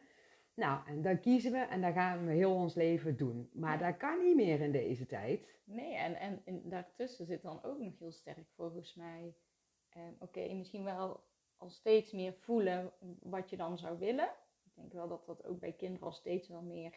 Nou, 0.55 0.87
en 0.87 1.03
daar 1.03 1.19
kiezen 1.19 1.53
we 1.53 1.59
en 1.59 1.81
daar 1.81 1.93
gaan 1.93 2.27
we 2.27 2.33
heel 2.33 2.55
ons 2.55 2.75
leven 2.75 3.17
doen. 3.17 3.51
Maar 3.53 3.81
Ja. 3.81 3.87
dat 3.91 3.97
kan 3.97 4.25
niet 4.25 4.37
meer 4.37 4.61
in 4.61 4.73
deze 4.73 5.07
tijd. 5.07 5.55
Nee, 5.65 5.95
en, 5.95 6.15
en, 6.15 6.43
en 6.45 6.63
daartussen 6.69 7.27
zit 7.27 7.43
dan 7.43 7.63
ook 7.63 7.79
nog 7.79 7.99
heel 7.99 8.13
sterk 8.13 8.47
volgens 8.55 8.95
mij. 8.95 9.35
eh, 9.89 10.03
Oké, 10.19 10.55
misschien 10.55 10.85
wel 10.85 11.25
al 11.57 11.71
steeds 11.71 12.13
meer 12.13 12.33
voelen 12.33 12.93
wat 13.21 13.51
je 13.51 13.57
dan 13.57 13.79
zou 13.79 13.99
willen. 13.99 14.29
Ik 14.65 14.75
denk 14.75 14.93
wel 14.93 15.09
dat 15.09 15.27
dat 15.27 15.45
ook 15.45 15.61
bij 15.61 15.73
kinderen 15.73 16.07
al 16.07 16.13
steeds 16.13 16.49
wel 16.49 16.63
meer. 16.63 16.93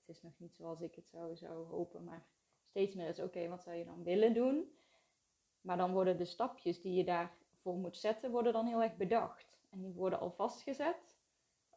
Het 0.00 0.16
is 0.16 0.22
nog 0.22 0.38
niet 0.38 0.54
zoals 0.54 0.80
ik 0.80 0.94
het 0.94 1.08
zou, 1.08 1.36
zou 1.36 1.66
hopen, 1.66 2.04
maar 2.04 2.26
steeds 2.62 2.94
meer 2.94 3.08
is: 3.08 3.20
oké, 3.20 3.48
wat 3.48 3.62
zou 3.62 3.76
je 3.76 3.84
dan 3.84 4.02
willen 4.02 4.34
doen? 4.34 4.74
Maar 5.60 5.76
dan 5.76 5.92
worden 5.92 6.16
de 6.16 6.24
stapjes 6.24 6.80
die 6.80 6.94
je 6.94 7.04
daarvoor 7.04 7.76
moet 7.76 7.96
zetten, 7.96 8.30
worden 8.30 8.52
dan 8.52 8.66
heel 8.66 8.82
erg 8.82 8.96
bedacht. 8.96 9.58
En 9.70 9.82
die 9.82 9.92
worden 9.92 10.20
al 10.20 10.30
vastgezet. 10.30 11.18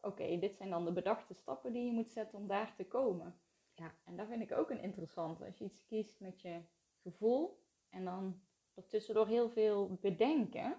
Oké, 0.00 0.38
dit 0.38 0.56
zijn 0.56 0.70
dan 0.70 0.84
de 0.84 0.92
bedachte 0.92 1.34
stappen 1.34 1.72
die 1.72 1.84
je 1.84 1.92
moet 1.92 2.08
zetten 2.08 2.38
om 2.38 2.46
daar 2.46 2.74
te 2.76 2.86
komen. 2.86 3.38
Ja. 3.74 3.94
En 4.04 4.16
dat 4.16 4.26
vind 4.26 4.42
ik 4.42 4.52
ook 4.52 4.70
een 4.70 4.82
interessante. 4.82 5.44
Als 5.44 5.58
je 5.58 5.64
iets 5.64 5.84
kiest 5.84 6.20
met 6.20 6.40
je 6.40 6.60
gevoel 7.02 7.62
en 7.88 8.04
dan 8.04 8.40
er 8.74 8.86
tussendoor 8.86 9.26
heel 9.26 9.50
veel 9.50 9.98
bedenken. 10.00 10.76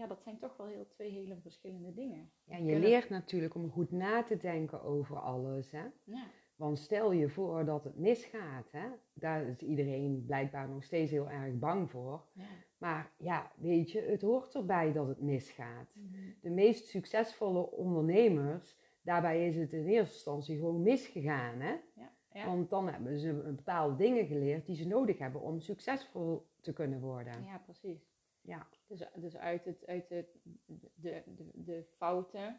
Ja, 0.00 0.06
dat 0.06 0.22
zijn 0.22 0.38
toch 0.38 0.56
wel 0.56 0.66
heel, 0.66 0.86
twee 0.88 1.10
hele 1.10 1.36
verschillende 1.40 1.92
dingen. 1.94 2.30
Ja, 2.44 2.56
je 2.56 2.62
Kunnen- 2.64 2.80
leert 2.80 3.08
natuurlijk 3.08 3.54
om 3.54 3.70
goed 3.70 3.90
na 3.90 4.22
te 4.22 4.36
denken 4.36 4.82
over 4.82 5.18
alles. 5.18 5.70
Hè? 5.70 5.84
Ja, 6.04 6.26
Want 6.56 6.78
stel 6.78 7.12
je 7.12 7.28
voor 7.28 7.64
dat 7.64 7.84
het 7.84 7.96
misgaat. 7.98 8.70
Hè? 8.70 8.88
Daar 9.12 9.46
is 9.46 9.62
iedereen 9.62 10.24
blijkbaar 10.26 10.68
nog 10.68 10.84
steeds 10.84 11.10
heel 11.10 11.30
erg 11.30 11.58
bang 11.58 11.90
voor. 11.90 12.24
ja. 12.32 12.44
Maar 12.78 13.12
ja, 13.16 13.52
weet 13.56 13.90
je, 13.90 14.00
het 14.00 14.22
hoort 14.22 14.54
erbij 14.54 14.92
dat 14.92 15.08
het 15.08 15.20
misgaat. 15.20 15.94
Mhm. 15.94 16.30
De 16.40 16.50
meest 16.50 16.86
succesvolle 16.86 17.70
ondernemers, 17.70 18.76
daarbij 19.02 19.46
is 19.48 19.56
het 19.56 19.72
in 19.72 19.86
eerste 19.86 20.14
instantie 20.14 20.56
gewoon 20.56 20.82
misgegaan. 20.82 21.60
Hè? 21.60 21.74
ja, 21.94 22.12
ja. 22.32 22.46
Want 22.46 22.70
dan 22.70 22.88
hebben 22.88 23.18
ze 23.18 23.28
een 23.28 23.56
bepaalde 23.56 23.96
dingen 23.96 24.26
geleerd 24.26 24.66
die 24.66 24.76
ze 24.76 24.86
nodig 24.86 25.18
hebben 25.18 25.40
om 25.40 25.60
succesvol 25.60 26.46
te 26.60 26.72
kunnen 26.72 27.00
worden. 27.00 27.44
ja 27.44 27.58
precies. 27.58 28.08
Ja. 28.40 28.68
Dus, 28.90 29.02
dus 29.14 29.36
uit, 29.36 29.64
het, 29.64 29.86
uit 29.86 30.08
het, 30.08 30.26
de, 30.94 31.22
de, 31.26 31.44
de 31.54 31.84
fouten 31.96 32.58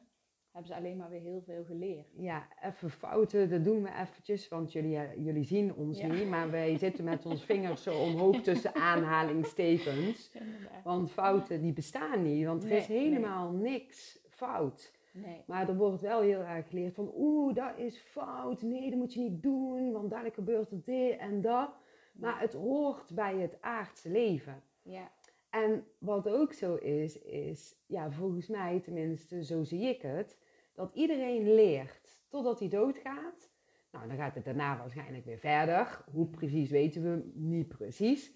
hebben 0.51 0.71
ze 0.71 0.75
alleen 0.75 0.97
maar 0.97 1.09
weer 1.09 1.21
heel 1.21 1.41
veel 1.41 1.63
geleerd. 1.63 2.07
Ja, 2.15 2.47
even 2.61 2.89
fouten, 2.89 3.49
dat 3.49 3.63
doen 3.63 3.83
we 3.83 3.89
eventjes, 3.89 4.47
want 4.47 4.71
jullie, 4.71 4.97
eh, 4.97 5.25
jullie 5.25 5.43
zien 5.43 5.73
ons 5.73 5.99
Ja. 5.99 6.07
niet. 6.07 6.27
Maar 6.29 6.51
wij 6.51 6.77
zitten 6.77 7.03
met 7.03 7.25
ons 7.25 7.43
vingers 7.45 7.83
zo 7.83 7.99
omhoog 8.01 8.41
tussen 8.41 8.75
aanhalingstekens. 8.75 10.29
Inderdaad. 10.33 10.83
Want 10.83 11.11
fouten 11.11 11.61
die 11.61 11.73
bestaan 11.73 12.21
niet, 12.23 12.45
want 12.45 12.63
er 12.63 12.69
Nee, 12.69 12.77
is 12.79 12.85
helemaal 12.87 13.51
niks 13.51 14.19
fout. 14.29 14.91
Nee. 15.13 15.43
Maar 15.47 15.69
er 15.69 15.77
wordt 15.77 16.01
wel 16.01 16.21
heel 16.21 16.39
erg 16.41 16.67
geleerd 16.67 16.93
van, 16.95 17.11
oeh, 17.15 17.55
dat 17.55 17.77
is 17.77 17.97
fout. 17.97 18.61
Nee, 18.61 18.89
dat 18.89 18.99
moet 18.99 19.13
je 19.13 19.19
niet 19.19 19.43
doen, 19.43 19.91
want 19.91 20.09
dadelijk 20.09 20.35
gebeurt 20.35 20.71
er 20.71 20.83
dit 20.83 21.17
en 21.17 21.41
dat. 21.41 21.69
Maar 22.13 22.39
het 22.39 22.53
hoort 22.53 23.13
bij 23.15 23.35
het 23.37 23.57
aardse 23.61 24.09
leven. 24.09 24.63
Ja, 24.83 25.11
En 25.51 25.87
wat 25.97 26.27
ook 26.27 26.53
zo 26.53 26.75
is, 26.75 27.21
is, 27.21 27.75
ja, 27.85 28.11
volgens 28.11 28.47
mij 28.47 28.79
tenminste, 28.79 29.43
zo 29.43 29.63
zie 29.63 29.87
ik 29.87 30.01
het, 30.01 30.37
dat 30.73 30.91
iedereen 30.93 31.53
leert 31.53 32.23
totdat 32.29 32.59
hij 32.59 32.69
doodgaat. 32.69 33.51
Nou, 33.91 34.07
dan 34.07 34.17
gaat 34.17 34.35
het 34.35 34.45
daarna 34.45 34.77
waarschijnlijk 34.77 35.25
weer 35.25 35.37
verder. 35.37 36.03
Hoe 36.11 36.27
precies 36.27 36.69
weten 36.69 37.03
we 37.03 37.31
niet 37.33 37.67
precies. 37.67 38.35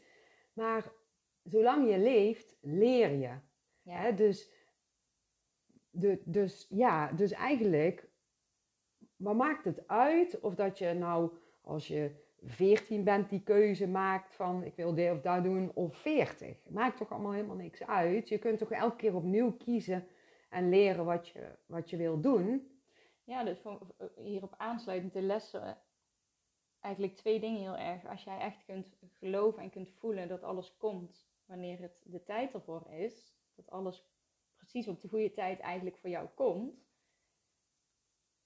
Maar 0.54 0.92
zolang 1.44 1.90
je 1.90 2.00
leeft, 2.00 2.58
leer 2.62 3.12
je. 3.12 3.38
ja. 3.82 4.02
Hè? 4.02 4.14
Dus, 4.14 4.52
de, 5.90 6.22
dus 6.26 6.66
ja, 6.70 7.12
dus 7.12 7.32
eigenlijk, 7.32 8.10
wat 9.16 9.36
maakt 9.36 9.66
het 9.66 9.88
uit 9.88 10.40
of 10.40 10.56
dat 10.56 10.78
je 10.78 10.94
nou, 10.94 11.38
als 11.62 11.88
je 11.88 12.25
14 12.44 13.04
bent, 13.04 13.30
die 13.30 13.44
keuze 13.44 13.88
maakt 13.88 14.36
van 14.36 14.64
ik 14.64 14.76
wil 14.76 14.94
dit 14.94 15.12
of 15.12 15.22
dat 15.22 15.44
doen, 15.44 15.72
of 15.74 15.98
40? 15.98 16.58
Maakt 16.70 16.98
toch 16.98 17.12
allemaal 17.12 17.32
helemaal 17.32 17.56
niks 17.56 17.84
uit. 17.84 18.30
Je 18.30 18.38
kunt 18.38 18.58
toch 18.58 18.72
elke 18.72 18.96
keer 18.96 19.16
opnieuw 19.16 19.52
kiezen 19.52 20.08
en 20.50 20.70
leren 20.70 21.06
wat 21.06 21.28
je, 21.28 21.56
wat 21.66 21.90
je 21.90 21.98
wil 21.98 22.22
doen. 22.22 22.80
Ja, 23.24 23.44
dus 23.44 23.58
hierop 24.16 24.54
aansluitend 24.58 25.14
de 25.14 25.22
lessen. 25.22 25.78
Eigenlijk 26.80 27.16
twee 27.16 27.40
dingen 27.40 27.62
heel 27.62 27.78
erg. 27.78 28.06
Als 28.06 28.24
jij 28.24 28.40
echt 28.40 28.66
kunt 28.66 28.98
geloven 29.14 29.62
en 29.64 29.70
kunt 29.70 29.90
voelen 29.90 30.28
dat 30.28 30.44
alles 30.44 30.78
komt 30.78 31.28
wanneer 31.46 31.80
het 31.80 32.02
de 32.04 32.24
tijd 32.24 32.54
ervoor 32.54 32.92
is. 32.92 33.34
Dat 33.56 33.70
alles 33.70 34.06
precies 34.56 34.88
op 34.88 35.02
de 35.02 35.08
goede 35.08 35.32
tijd 35.32 35.60
eigenlijk 35.60 35.98
voor 35.98 36.10
jou 36.10 36.28
komt. 36.36 36.84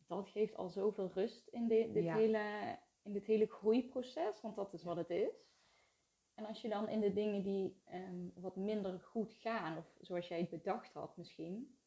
Dat 0.07 0.29
geeft 0.29 0.55
al 0.57 0.69
zoveel 0.69 1.11
rust 1.13 1.47
in, 1.47 1.67
dit, 1.67 1.93
Ja. 1.93 2.15
hele, 2.15 2.77
in 3.01 3.13
dit 3.13 3.25
hele 3.25 3.45
groeiproces. 3.47 4.41
Want 4.41 4.55
dat 4.55 4.73
is 4.73 4.83
wat 4.83 4.97
het 4.97 5.09
is. 5.09 5.47
En 6.33 6.45
als 6.45 6.61
je 6.61 6.69
dan 6.69 6.89
in 6.89 6.99
de 6.99 7.13
dingen 7.13 7.43
die 7.43 7.81
ehm, 7.85 8.29
wat 8.35 8.55
minder 8.55 8.99
goed 8.99 9.33
gaan, 9.33 9.77
of 9.77 9.97
zoals 10.01 10.27
jij 10.27 10.39
het 10.39 10.49
bedacht 10.49 10.93
had 10.93 11.17
misschien, 11.17 11.77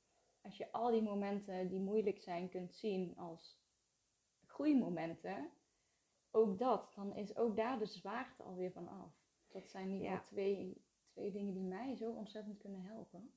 als 0.40 0.56
je 0.56 0.72
al 0.72 0.90
die 0.90 1.02
momenten 1.02 1.68
die 1.68 1.80
moeilijk 1.80 2.18
zijn 2.18 2.48
kunt 2.48 2.74
zien 2.74 3.16
als 3.16 3.60
groeimomenten, 4.46 5.50
ook 6.30 6.58
dat, 6.58 6.92
dan 6.94 7.16
is 7.16 7.36
ook 7.36 7.56
daar 7.56 7.78
de 7.78 7.86
zwaarte 7.86 8.42
alweer 8.42 8.72
van 8.72 8.88
af. 8.88 9.14
Dat 9.48 9.68
zijn 9.68 9.88
geval 9.90 10.02
Ja. 10.04 10.20
twee, 10.20 10.84
twee 11.08 11.30
dingen 11.30 11.54
die 11.54 11.62
mij 11.62 11.96
zo 11.96 12.10
ontzettend 12.12 12.58
kunnen 12.58 12.82
helpen. 12.82 13.34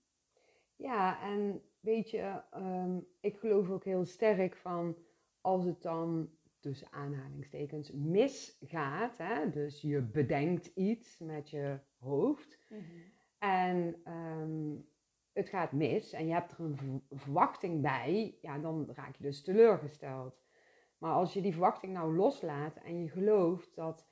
Ja, 0.75 1.21
en 1.21 1.63
weet 1.79 2.09
je, 2.09 2.41
ehm, 2.51 2.99
ik 3.19 3.37
geloof 3.37 3.69
ook 3.69 3.83
heel 3.83 4.05
sterk 4.05 4.55
van 4.55 4.97
als 5.41 5.65
het 5.65 5.81
dan 5.81 6.34
tussen 6.65 6.91
aanhalingstekens 6.91 7.91
misgaat, 7.91 9.17
hè, 9.17 9.49
dus 9.49 9.81
je 9.81 10.01
bedenkt 10.01 10.65
iets 10.65 11.19
met 11.19 11.49
je 11.49 11.79
hoofd 11.97 12.59
en 13.39 13.95
ehm, 14.03 14.75
het 15.33 15.49
gaat 15.49 15.71
mis 15.71 16.13
en 16.13 16.27
je 16.27 16.33
hebt 16.33 16.51
er 16.51 16.59
een 16.59 17.03
verwachting 17.11 17.81
bij, 17.81 18.37
ja, 18.41 18.57
dan 18.57 18.89
raak 18.93 19.15
je 19.15 19.23
dus 19.23 19.43
teleurgesteld. 19.43 20.43
Maar 20.97 21.13
als 21.13 21.33
je 21.33 21.41
die 21.41 21.51
verwachting 21.51 21.93
nou 21.93 22.15
loslaat 22.15 22.75
en 22.75 23.01
je 23.01 23.09
gelooft 23.09 23.75
dat 23.75 24.07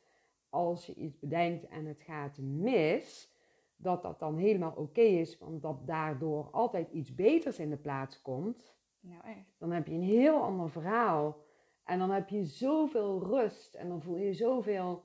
als 0.49 0.85
je 0.85 0.93
iets 0.93 1.19
bedenkt 1.19 1.67
en 1.67 1.85
het 1.85 2.01
gaat 2.01 2.37
mis, 2.37 3.33
dat 3.75 4.01
dat 4.01 4.19
dan 4.19 4.37
helemaal 4.37 4.73
oké 4.75 5.01
is, 5.01 5.37
want 5.37 5.61
dat 5.61 5.87
daardoor 5.87 6.49
altijd 6.51 6.91
iets 6.91 7.15
beters 7.15 7.59
in 7.59 7.69
de 7.69 7.77
plaats 7.77 8.21
komt, 8.21 8.75
Nou 8.99 9.23
echt. 9.23 9.55
dan 9.57 9.71
heb 9.71 9.87
je 9.87 9.93
een 9.93 10.01
heel 10.01 10.41
ander 10.41 10.69
verhaal. 10.69 11.41
En 11.83 11.99
dan 11.99 12.11
heb 12.11 12.29
je 12.29 12.45
zoveel 12.45 13.23
rust 13.23 13.73
en 13.73 13.87
dan 13.87 14.01
voel 14.01 14.17
je 14.17 14.33
zoveel 14.33 15.03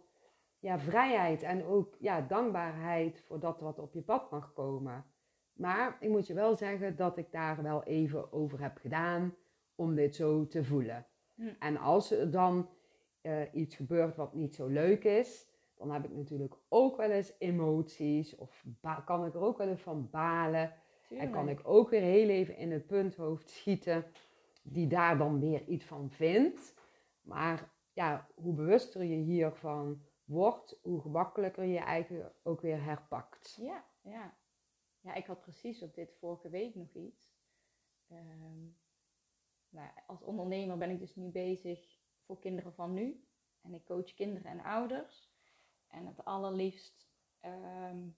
ja, 0.58 0.78
vrijheid 0.78 1.42
en 1.42 1.64
ook 1.64 1.96
ja, 1.98 2.20
dankbaarheid 2.20 3.22
voor 3.26 3.40
dat 3.40 3.60
wat 3.60 3.78
op 3.78 3.94
je 3.94 4.02
pad 4.02 4.30
mag 4.30 4.52
komen. 4.52 5.04
Maar 5.52 5.96
ik 6.00 6.08
moet 6.08 6.26
je 6.26 6.34
wel 6.34 6.56
zeggen 6.56 6.96
dat 6.96 7.16
ik 7.16 7.32
daar 7.32 7.62
wel 7.62 7.82
even 7.82 8.32
over 8.32 8.60
heb 8.60 8.76
gedaan 8.76 9.34
om 9.74 9.94
dit 9.94 10.14
zo 10.14 10.46
te 10.46 10.64
voelen. 10.64 11.06
Hm. 11.34 11.48
En 11.58 11.76
als 11.76 12.10
er 12.10 12.30
dan 12.30 12.68
eh, 13.20 13.40
iets 13.52 13.76
gebeurt 13.76 14.16
wat 14.16 14.34
niet 14.34 14.54
zo 14.54 14.66
leuk 14.66 15.04
is, 15.04 15.48
dan 15.76 15.90
heb 15.90 16.04
ik 16.04 16.16
natuurlijk 16.16 16.54
ook 16.68 16.96
wel 16.96 17.10
eens 17.10 17.34
emoties 17.38 18.36
of 18.36 18.64
kan 19.04 19.26
ik 19.26 19.34
er 19.34 19.40
ook 19.40 19.58
wel 19.58 19.68
eens 19.68 19.80
van 19.80 20.08
balen. 20.10 20.72
En 21.10 21.30
kan 21.30 21.48
ik 21.48 21.60
ook 21.62 21.90
weer 21.90 22.00
heel 22.00 22.28
even 22.28 22.56
in 22.56 22.72
het 22.72 22.86
punthoofd 22.86 23.50
schieten, 23.50 24.04
die 24.72 24.86
daar 24.86 25.18
dan 25.18 25.40
weer 25.40 25.66
iets 25.66 25.84
van 25.84 26.10
vindt. 26.10 26.74
Maar 27.20 27.72
ja, 27.92 28.28
hoe 28.34 28.54
bewuster 28.54 29.04
je 29.04 29.16
hiervan 29.16 30.02
wordt, 30.24 30.78
hoe 30.82 31.00
gemakkelijker 31.00 31.64
je 31.64 31.78
eigen 31.78 32.32
ook 32.42 32.60
weer 32.60 32.82
herpakt. 32.82 33.56
Ja, 33.60 33.84
ja. 34.00 34.36
Ja, 35.00 35.14
ik 35.14 35.26
had 35.26 35.40
precies 35.40 35.82
op 35.82 35.94
dit 35.94 36.16
vorige 36.18 36.48
week 36.48 36.74
nog 36.74 36.94
iets. 36.94 37.36
Ehm, 38.08 38.66
nou, 39.68 39.90
als 40.06 40.22
ondernemer 40.22 40.78
ben 40.78 40.90
ik 40.90 40.98
dus 40.98 41.16
nu 41.16 41.30
bezig 41.30 41.98
voor 42.24 42.38
kinderen 42.38 42.74
van 42.74 42.92
nu. 42.92 43.24
En 43.60 43.74
ik 43.74 43.84
coach 43.84 44.14
kinderen 44.14 44.50
en 44.50 44.60
ouders. 44.60 45.32
En 45.86 46.06
het 46.06 46.24
allerliefst 46.24 47.08
ehm, 47.40 48.08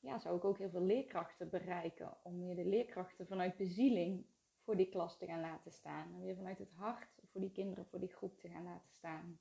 ja, 0.00 0.18
zou 0.18 0.36
ik 0.36 0.44
ook 0.44 0.58
heel 0.58 0.70
veel 0.70 0.84
leerkrachten 0.84 1.50
bereiken. 1.50 2.16
Om 2.22 2.38
meer 2.38 2.56
de 2.56 2.64
leerkrachten 2.64 3.26
vanuit 3.26 3.56
bezieling 3.56 4.26
voor 4.70 4.78
die 4.78 4.88
klas 4.88 5.18
te 5.18 5.26
gaan 5.26 5.40
laten 5.40 5.72
staan. 5.72 6.14
En 6.14 6.20
weer 6.20 6.36
vanuit 6.36 6.58
het 6.58 6.72
hart 6.72 7.20
voor 7.30 7.40
die 7.40 7.50
kinderen, 7.50 7.86
voor 7.86 8.00
die 8.00 8.12
groep 8.12 8.38
te 8.38 8.48
gaan 8.48 8.62
laten 8.62 8.90
staan. 8.90 9.40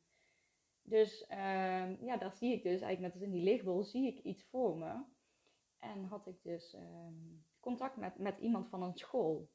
Dus 0.82 1.28
ehm, 1.28 2.06
ja, 2.06 2.18
daar 2.18 2.34
zie 2.34 2.54
ik 2.54 2.64
dus, 2.64 2.82
eigenlijk 2.82 3.00
net 3.00 3.14
als 3.14 3.22
in 3.22 3.32
die 3.32 3.44
lichtbol, 3.44 3.84
zie 3.84 4.08
ik 4.08 4.24
iets 4.24 4.44
voor 4.44 4.78
me. 4.78 5.04
En 5.80 6.04
had 6.04 6.28
ik 6.28 6.44
dus 6.44 6.74
ehm, 6.74 7.14
contact 7.60 7.98
met, 7.98 8.18
met 8.18 8.38
iemand 8.40 8.70
van 8.70 8.84
een 8.84 8.98
school. 8.98 9.50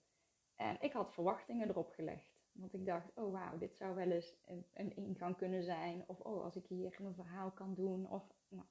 En 0.56 0.76
ik 0.80 0.92
had 0.92 1.14
verwachtingen 1.14 1.68
erop 1.68 1.90
gelegd. 1.90 2.42
Want 2.52 2.74
ik 2.74 2.86
dacht, 2.86 3.10
oh 3.14 3.32
wauw, 3.32 3.58
dit 3.58 3.76
zou 3.76 3.94
wel 3.94 4.10
eens 4.10 4.36
een, 4.44 4.66
een, 4.74 4.96
ingang 4.96 5.36
kunnen 5.36 5.62
zijn. 5.62 6.04
Of 6.06 6.20
oh, 6.20 6.44
als 6.44 6.56
ik 6.56 6.66
hier 6.66 6.96
mijn 6.98 7.14
verhaal 7.14 7.50
kan 7.50 7.74
doen. 7.74 8.10
Of, 8.10 8.22
nou. 8.48 8.66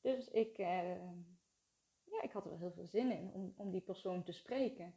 Dus 0.00 0.28
ik, 0.28 0.58
ehm, 0.58 1.18
ja, 2.04 2.22
ik 2.22 2.32
had 2.32 2.44
er 2.44 2.50
wel 2.50 2.58
heel 2.58 2.72
veel 2.72 2.86
zin 2.86 3.10
in 3.10 3.32
om, 3.32 3.54
om 3.56 3.70
die 3.70 3.80
persoon 3.80 4.22
te 4.22 4.32
spreken. 4.32 4.94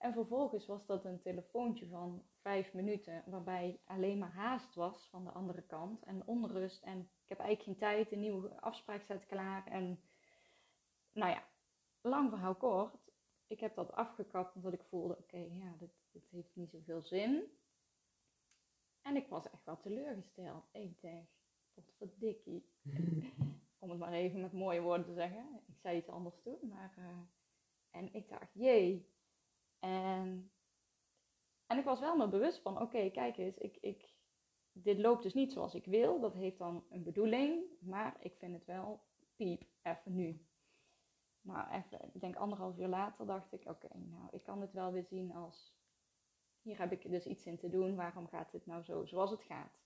En 0.00 0.12
vervolgens 0.12 0.66
was 0.66 0.86
dat 0.86 1.04
een 1.04 1.20
telefoontje 1.20 1.86
van 1.86 2.24
vijf 2.42 2.72
minuten, 2.72 3.22
waarbij 3.26 3.80
alleen 3.84 4.18
maar 4.18 4.32
haast 4.32 4.74
was 4.74 5.08
van 5.10 5.24
de 5.24 5.30
andere 5.30 5.62
kant 5.62 6.02
en 6.02 6.26
onrust. 6.26 6.82
En 6.82 6.98
ik 7.00 7.28
heb 7.28 7.38
eigenlijk 7.38 7.62
geen 7.62 7.88
tijd, 7.88 8.12
een 8.12 8.20
nieuwe 8.20 8.60
afspraak 8.60 9.02
staat 9.02 9.26
klaar. 9.26 9.66
En 9.66 10.00
nou 11.12 11.30
ja, 11.30 11.48
lang 12.00 12.30
verhaal 12.30 12.54
kort. 12.54 13.12
Ik 13.46 13.60
heb 13.60 13.74
dat 13.74 13.92
afgekapt 13.92 14.54
omdat 14.54 14.72
ik 14.72 14.82
voelde, 14.82 15.16
oké, 15.18 15.36
ja, 15.36 15.74
dit, 15.78 15.92
dit 16.10 16.28
heeft 16.30 16.56
niet 16.56 16.70
zoveel 16.70 17.02
zin. 17.02 17.44
En 19.02 19.16
ik 19.16 19.28
was 19.28 19.50
echt 19.50 19.64
wel 19.64 19.80
teleurgesteld. 19.80 20.64
Ik 20.72 21.00
dacht, 21.00 21.26
wat 21.74 21.92
verdikkie. 21.96 22.64
Om 23.78 23.90
het 23.90 23.98
maar 23.98 24.12
even 24.12 24.40
met 24.40 24.52
mooie 24.52 24.80
woorden 24.80 25.06
te 25.06 25.14
zeggen. 25.14 25.62
Ik 25.66 25.78
zei 25.78 25.96
iets 25.96 26.08
anders 26.08 26.40
toen, 26.42 26.68
maar... 26.68 26.94
Uh, 26.98 27.18
en 27.90 28.14
ik 28.14 28.28
dacht, 28.28 28.50
jee, 28.52 29.08
en, 29.80 30.52
en 31.66 31.78
ik 31.78 31.84
was 31.84 32.00
wel 32.00 32.16
me 32.16 32.28
bewust 32.28 32.62
van, 32.62 32.80
oké, 32.80 33.10
kijk 33.10 33.36
eens, 33.36 33.58
ik, 33.58 33.76
ik, 33.80 34.14
dit 34.72 34.98
loopt 34.98 35.22
dus 35.22 35.34
niet 35.34 35.52
zoals 35.52 35.74
ik 35.74 35.84
wil. 35.84 36.20
Dat 36.20 36.34
heeft 36.34 36.58
dan 36.58 36.84
een 36.90 37.02
bedoeling, 37.02 37.64
maar 37.80 38.16
ik 38.20 38.34
vind 38.36 38.52
het 38.52 38.64
wel 38.64 39.02
piep, 39.36 39.64
even 39.82 40.14
nu. 40.14 40.44
Maar 41.40 41.70
even, 41.70 42.10
ik 42.12 42.20
denk 42.20 42.36
anderhalf 42.36 42.78
uur 42.78 42.88
later 42.88 43.26
dacht 43.26 43.52
ik, 43.52 43.68
oké, 43.68 43.98
nou, 43.98 44.28
ik 44.30 44.42
kan 44.42 44.60
het 44.60 44.72
wel 44.72 44.92
weer 44.92 45.04
zien 45.04 45.34
als, 45.34 45.74
hier 46.62 46.78
heb 46.78 46.92
ik 46.92 47.10
dus 47.10 47.26
iets 47.26 47.46
in 47.46 47.58
te 47.58 47.68
doen, 47.68 47.96
waarom 47.96 48.28
gaat 48.28 48.52
dit 48.52 48.66
nou 48.66 48.82
zo 48.82 49.04
zoals 49.04 49.30
het 49.30 49.42
gaat? 49.42 49.78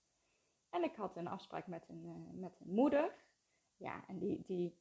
En 0.69 0.83
ik 0.83 0.95
had 0.95 1.17
een 1.17 1.27
afspraak 1.27 1.67
met 1.67 1.89
een, 1.89 2.05
uh, 2.05 2.41
met 2.41 2.59
een 2.59 2.73
moeder, 2.73 3.15
ja, 3.77 4.07
en 4.07 4.19
die, 4.19 4.43
die, 4.45 4.77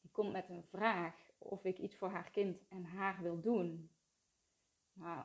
die 0.00 0.10
komt 0.10 0.32
met 0.32 0.48
een 0.48 0.64
vraag 0.64 1.30
of 1.38 1.64
ik 1.64 1.78
iets 1.78 1.96
voor 1.96 2.10
haar 2.10 2.30
kind 2.30 2.68
en 2.68 2.84
haar 2.84 3.22
wil 3.22 3.40
doen 3.40 3.90
nou, 4.98 5.24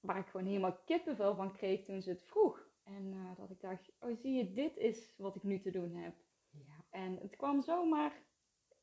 waar 0.00 0.18
ik 0.18 0.26
gewoon 0.26 0.46
helemaal 0.46 0.78
kippenvel 0.84 1.34
van 1.34 1.52
kreeg 1.52 1.84
toen 1.84 2.02
ze 2.02 2.10
het 2.10 2.24
vroeg. 2.24 2.68
En 2.84 3.12
uh, 3.12 3.36
dat 3.36 3.50
ik 3.50 3.60
dacht, 3.60 3.90
oh 4.00 4.16
zie 4.16 4.32
je, 4.32 4.52
dit 4.52 4.76
is 4.76 5.14
wat 5.16 5.36
ik 5.36 5.42
nu 5.42 5.60
te 5.60 5.70
doen 5.70 5.94
heb. 5.94 6.14
Ja. 6.50 6.84
En 6.90 7.18
het 7.22 7.36
kwam 7.36 7.62
zomaar 7.62 8.12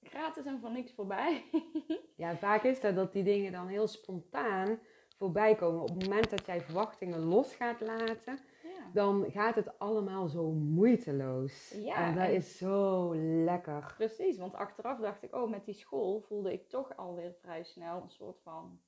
gratis 0.01 0.45
en 0.45 0.59
van 0.59 0.73
niks 0.73 0.93
voorbij. 0.93 1.43
ja, 2.15 2.37
vaak 2.37 2.63
is 2.63 2.81
dat 2.81 2.95
dat 2.95 3.13
die 3.13 3.23
dingen 3.23 3.51
dan 3.51 3.67
heel 3.67 3.87
spontaan 3.87 4.79
voorbij 5.17 5.55
komen. 5.55 5.81
Op 5.81 5.89
het 5.89 6.03
moment 6.03 6.29
dat 6.29 6.45
jij 6.45 6.61
verwachtingen 6.61 7.19
los 7.19 7.55
gaat 7.55 7.81
laten, 7.81 8.39
ja. 8.63 8.91
dan 8.93 9.25
gaat 9.31 9.55
het 9.55 9.79
allemaal 9.79 10.27
zo 10.27 10.51
moeiteloos. 10.51 11.71
Ja, 11.71 11.95
en 11.95 12.15
dat 12.15 12.29
is 12.29 12.57
zo 12.57 13.15
lekker. 13.43 13.93
Precies, 13.97 14.37
want 14.37 14.53
achteraf 14.53 14.99
dacht 14.99 15.23
ik, 15.23 15.35
oh, 15.35 15.49
met 15.49 15.65
die 15.65 15.73
school 15.73 16.21
voelde 16.21 16.53
ik 16.53 16.69
toch 16.69 16.97
alweer 16.97 17.33
vrij 17.41 17.63
snel 17.63 18.01
een 18.01 18.09
soort 18.09 18.39
van 18.41 18.79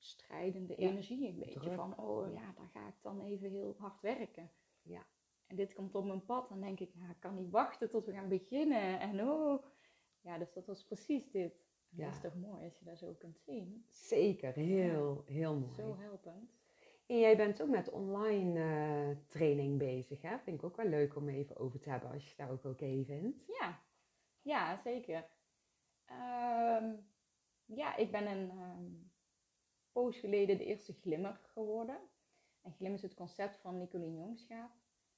strijdende 0.00 0.76
energie. 0.76 1.28
Een 1.28 1.38
beetje 1.38 1.72
van, 1.72 1.98
oh 1.98 2.32
ja, 2.32 2.52
daar 2.56 2.68
ga 2.72 2.88
ik 2.88 2.94
dan 3.00 3.20
even 3.20 3.50
heel 3.50 3.74
hard 3.78 4.00
werken. 4.00 4.50
Ja. 4.82 5.06
En 5.46 5.56
dit 5.56 5.72
komt 5.72 5.94
op 5.94 6.04
mijn 6.04 6.24
pad. 6.24 6.48
Dan 6.48 6.60
denk 6.60 6.80
ik, 6.80 6.90
ja, 6.94 7.10
ik 7.10 7.20
kan 7.20 7.34
niet 7.34 7.50
wachten 7.50 7.90
tot 7.90 8.06
we 8.06 8.12
gaan 8.12 8.28
beginnen. 8.28 9.00
En 9.00 9.28
oh, 9.28 9.64
ja, 10.20 10.38
dus 10.38 10.52
dat 10.52 10.66
was 10.66 10.84
precies 10.84 11.30
dit. 11.30 11.54
ja. 11.88 12.04
Dat 12.04 12.14
is 12.14 12.20
toch 12.20 12.34
mooi 12.34 12.64
als 12.64 12.78
je 12.78 12.84
dat 12.84 12.98
zo 12.98 13.14
kunt 13.18 13.38
zien. 13.38 13.84
Zeker, 13.88 14.52
heel, 14.52 15.22
heel 15.26 15.54
mooi. 15.54 15.74
Zo 15.74 15.96
helpend. 15.96 16.58
En 17.06 17.18
jij 17.18 17.36
bent 17.36 17.62
ook 17.62 17.68
met 17.68 17.90
online 17.90 18.60
uh, 18.60 19.16
training 19.26 19.78
bezig, 19.78 20.22
hè? 20.22 20.38
Vind 20.38 20.56
ik 20.56 20.64
ook 20.64 20.76
wel 20.76 20.86
leuk 20.86 21.16
om 21.16 21.28
even 21.28 21.56
over 21.56 21.80
te 21.80 21.90
hebben, 21.90 22.10
als 22.10 22.28
je 22.28 22.36
daar 22.36 22.50
ook 22.50 22.58
oké 22.58 22.68
okay 22.68 23.04
vindt. 23.04 23.44
Ja, 23.60 23.80
ja 24.42 24.76
zeker. 24.76 25.28
Ehm, 26.04 26.92
ja, 27.64 27.96
ik 27.96 28.10
ben 28.10 28.26
een, 28.26 28.50
um, 28.50 29.09
poos 29.92 30.18
geleden 30.18 30.58
de 30.58 30.64
eerste 30.64 30.92
glimmer 30.92 31.40
geworden. 31.52 32.00
En 32.62 32.72
glim 32.72 32.94
is 32.94 33.02
het 33.02 33.14
concept 33.14 33.60
van 33.60 33.78
Nicolien 33.78 34.16
Jongschaap, 34.16 34.70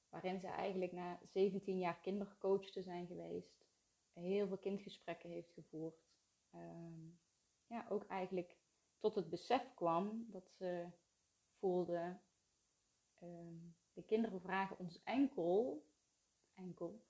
waarin 0.09 0.39
ze 0.39 0.47
eigenlijk 0.47 0.91
na 0.91 1.19
17 1.23 1.79
jaar 1.79 1.99
kindercoach 1.99 2.69
te 2.69 2.81
zijn 2.81 3.07
geweest, 3.07 3.65
heel 4.13 4.47
veel 4.47 4.57
kindgesprekken 4.57 5.29
heeft 5.29 5.51
gevoerd. 5.51 6.03
Ehm, 6.51 7.07
ja, 7.67 7.85
ook 7.89 8.05
eigenlijk 8.07 8.57
tot 8.99 9.15
het 9.15 9.29
besef 9.29 9.73
kwam 9.73 10.25
dat 10.31 10.49
ze 10.51 10.87
voelde, 11.59 12.19
ehm, 13.19 13.57
de 13.93 14.03
kinderen 14.03 14.41
vragen 14.41 14.79
ons 14.79 15.03
enkel, 15.03 15.85
enkel, 16.53 17.01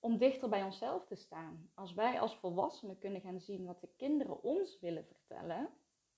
om 0.00 0.18
dichter 0.18 0.48
bij 0.48 0.62
onszelf 0.62 1.06
te 1.06 1.14
staan. 1.14 1.70
Als 1.74 1.94
wij 1.94 2.20
als 2.20 2.36
volwassenen 2.36 2.98
kunnen 2.98 3.20
gaan 3.20 3.40
zien 3.40 3.64
wat 3.64 3.80
de 3.80 3.88
kinderen 3.96 4.42
ons 4.42 4.80
willen 4.80 5.06
vertellen, 5.06 5.70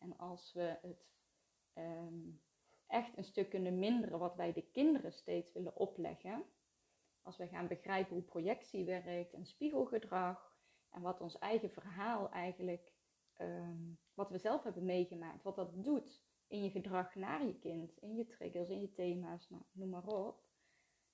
en 0.05 0.19
als 0.19 0.53
we 0.53 0.79
het 0.83 1.07
ehm, 1.73 2.31
echt 2.87 3.17
een 3.17 3.25
stuk 3.25 3.51
kunnen 3.51 3.79
minderen 3.79 4.19
wat 4.19 4.37
wij 4.37 4.53
de 4.53 4.71
kinderen 4.71 5.13
steeds 5.13 5.53
willen 5.53 5.77
opleggen, 5.77 6.45
als 7.23 7.37
we 7.37 7.47
gaan 7.49 7.67
begrijpen 7.67 8.15
hoe 8.15 8.25
projectie 8.25 8.85
werkt 8.85 9.33
en 9.33 9.47
spiegelgedrag 9.47 10.57
en 10.91 11.03
wat 11.03 11.21
ons 11.21 11.39
eigen 11.39 11.71
verhaal 11.71 12.31
eigenlijk, 12.31 12.93
ehm, 13.35 13.83
wat 14.15 14.31
we 14.31 14.39
zelf 14.39 14.63
hebben 14.63 14.85
meegemaakt, 14.85 15.43
wat 15.43 15.57
dat 15.57 15.85
doet 15.85 16.23
in 16.47 16.63
je 16.63 16.71
gedrag 16.71 17.15
naar 17.15 17.47
je 17.47 17.59
kind, 17.59 17.97
in 17.99 18.15
je 18.17 18.27
triggers, 18.27 18.69
in 18.69 18.81
je 18.81 18.93
thema's, 18.93 19.49
nou, 19.49 19.63
noem 19.73 19.89
maar 19.89 20.07
op. 20.07 20.43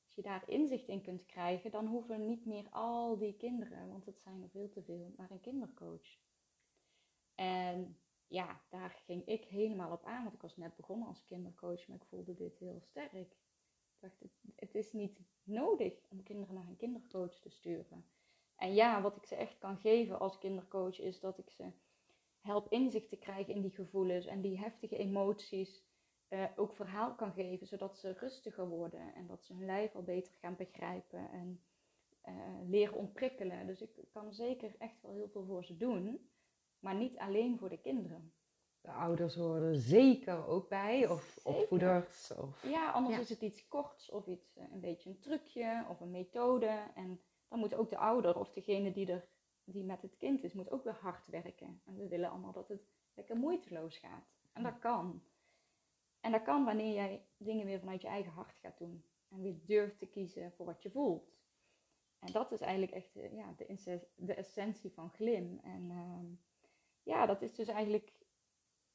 Als 0.05 0.15
je 0.15 0.23
daar 0.23 0.49
inzicht 0.49 0.89
in 0.89 1.03
kunt 1.03 1.27
krijgen, 1.27 1.71
dan 1.71 1.87
hoeven 1.87 2.27
niet 2.27 2.47
meer 2.47 2.69
al 2.71 3.19
die 3.19 3.37
kinderen, 3.37 3.89
want 3.89 4.07
het 4.07 4.21
zijn 4.21 4.43
er 4.43 4.51
veel 4.51 4.69
te 4.69 4.83
veel, 4.83 5.15
naar 5.17 5.31
een 5.31 5.41
kindercoach. 5.41 6.19
En 7.35 7.99
ja, 8.31 8.61
daar 8.69 9.03
ging 9.05 9.27
ik 9.27 9.45
helemaal 9.45 9.93
op 9.93 10.05
aan. 10.05 10.23
Want 10.23 10.35
ik 10.35 10.41
was 10.41 10.57
net 10.57 10.77
begonnen 10.77 11.09
als 11.09 11.25
kindercoach, 11.25 11.87
maar 11.87 11.97
ik 11.97 12.09
voelde 12.09 12.35
dit 12.35 12.59
heel 12.59 12.81
sterk. 12.81 13.13
Ik 13.13 13.37
dacht, 13.99 14.21
het, 14.57 14.75
is 14.75 14.93
niet 14.93 15.21
nodig 15.43 15.93
om 16.09 16.23
kinderen 16.23 16.55
naar 16.55 16.67
een 16.67 16.77
kindercoach 16.77 17.41
te 17.41 17.51
sturen. 17.51 18.05
En 18.57 18.75
ja, 18.75 19.03
wat 19.03 19.17
ik 19.17 19.25
ze 19.25 19.35
echt 19.35 19.59
kan 19.59 19.77
geven 19.77 20.19
als 20.19 20.39
kindercoach 20.39 21.01
is 21.01 21.21
dat 21.21 21.39
ik 21.39 21.51
ze 21.51 21.73
help 22.41 22.73
inzicht 22.73 23.09
te 23.09 23.17
krijgen 23.17 23.55
in 23.55 23.63
die 23.63 23.75
gevoelens 23.75 24.27
en 24.27 24.41
die 24.41 24.59
heftige 24.59 24.97
emoties. 24.97 25.89
Uh, 26.29 26.45
ook 26.57 26.73
verhaal 26.73 27.15
kan 27.15 27.33
geven, 27.33 27.67
zodat 27.67 27.99
ze 27.99 28.13
rustiger 28.13 28.69
worden 28.69 29.15
en 29.15 29.27
dat 29.27 29.45
ze 29.45 29.53
hun 29.55 29.65
lijf 29.65 29.95
al 29.95 30.03
beter 30.03 30.33
gaan 30.41 30.57
begrijpen 30.57 31.31
en 31.31 31.63
uh, 32.29 32.69
leren 32.69 32.95
ontprikkelen. 32.95 33.67
Dus 33.67 33.81
ik 33.81 33.91
kan 34.13 34.33
zeker 34.33 34.75
echt 34.79 35.03
wel 35.03 35.13
heel 35.13 35.29
veel 35.29 35.45
voor 35.45 35.65
ze 35.65 35.77
doen 35.77 36.31
maar 36.81 36.95
niet 36.95 37.19
alleen 37.19 37.59
voor 37.59 37.69
de 37.69 37.81
kinderen. 37.81 38.33
De 38.81 38.91
ouders 38.91 39.35
horen 39.35 39.75
zeker 39.75 40.47
ook 40.47 40.69
bij, 40.69 41.09
of 41.09 41.39
opvoeders. 41.45 42.33
Of... 42.37 42.63
Ja, 42.63 42.91
anders 42.91 43.19
is 43.19 43.29
het 43.29 43.41
iets 43.41 43.69
korts 43.69 44.11
of 44.11 44.27
iets, 44.27 44.57
eh, 44.57 44.65
een 44.73 44.81
beetje 44.81 45.11
een 45.11 45.19
trucje 45.19 45.85
of 45.89 46.01
een 46.01 46.11
methode. 46.11 46.91
En 46.95 47.21
dan 47.49 47.59
moet 47.59 47.75
ook 47.75 47.89
de 47.89 47.97
ouder 47.99 48.39
of 48.39 48.53
degene 48.53 48.93
die, 48.93 49.13
er, 49.13 49.29
die 49.65 49.85
met 49.85 50.03
het 50.03 50.17
kind 50.17 50.45
is, 50.45 50.53
moet 50.53 50.71
ook 50.71 50.85
weer 50.85 50.99
hard 51.01 51.27
werken. 51.27 51.83
En 51.85 51.97
we 51.97 52.09
willen 52.09 52.31
allemaal 52.31 52.53
dat 52.53 52.69
het 52.69 52.83
lekker 53.15 53.37
moeiteloos 53.37 53.99
gaat. 53.99 54.27
En 54.53 54.63
dat 54.63 54.79
kan. 54.79 55.23
En 56.21 56.33
dat 56.33 56.43
kan 56.43 56.65
wanneer 56.65 56.95
jij 56.95 57.27
dingen 57.37 57.67
weer 57.67 57.79
vanuit 57.79 58.03
je 58.03 58.09
eigen 58.09 58.33
hart 58.33 58.59
gaat 58.59 58.79
doen. 58.79 59.05
En 59.29 59.41
weer 59.41 59.57
durft 59.65 59.99
te 59.99 60.07
kiezen 60.07 60.53
voor 60.53 60.67
wat 60.67 60.83
je 60.83 60.91
voelt. 60.91 61.39
En 62.19 62.33
dat 62.33 62.53
is 62.53 62.61
eigenlijk 62.61 62.93
echt 62.93 63.17
eh, 63.17 63.37
ja, 63.37 63.55
de, 63.57 64.01
de 64.15 64.35
essentie 64.35 64.93
van 64.93 65.11
glim. 65.11 65.59
En 65.63 65.91
ehm, 65.91 66.27
ja, 67.03 67.27
dat 67.27 67.43
is 67.43 67.55
dus 67.55 67.69
eigenlijk 67.69 68.13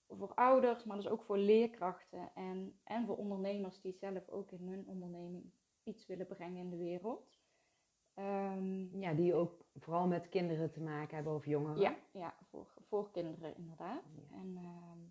voor 0.07 0.33
ouders, 0.33 0.83
maar 0.83 0.97
dus 0.97 1.07
ook 1.07 1.23
voor 1.23 1.37
leerkrachten 1.37 2.31
en, 2.33 2.79
en 2.83 3.05
voor 3.05 3.17
ondernemers 3.17 3.81
die 3.81 3.93
zelf 3.93 4.29
ook 4.29 4.51
in 4.51 4.67
hun 4.67 4.87
onderneming 4.87 5.51
iets 5.83 6.05
willen 6.05 6.27
brengen 6.27 6.59
in 6.59 6.69
de 6.69 6.77
wereld. 6.77 7.43
Um, 8.15 8.99
ja, 8.99 9.13
die 9.13 9.33
ook 9.33 9.65
vooral 9.73 10.07
met 10.07 10.29
kinderen 10.29 10.71
te 10.71 10.81
maken 10.81 11.15
hebben 11.15 11.33
of 11.33 11.45
jongeren. 11.45 11.81
Ja, 11.81 11.95
ja 12.11 12.35
voor, 12.49 12.73
voor 12.87 13.11
kinderen 13.11 13.55
inderdaad. 13.55 14.03
En, 14.31 14.57
uh, 14.57 15.07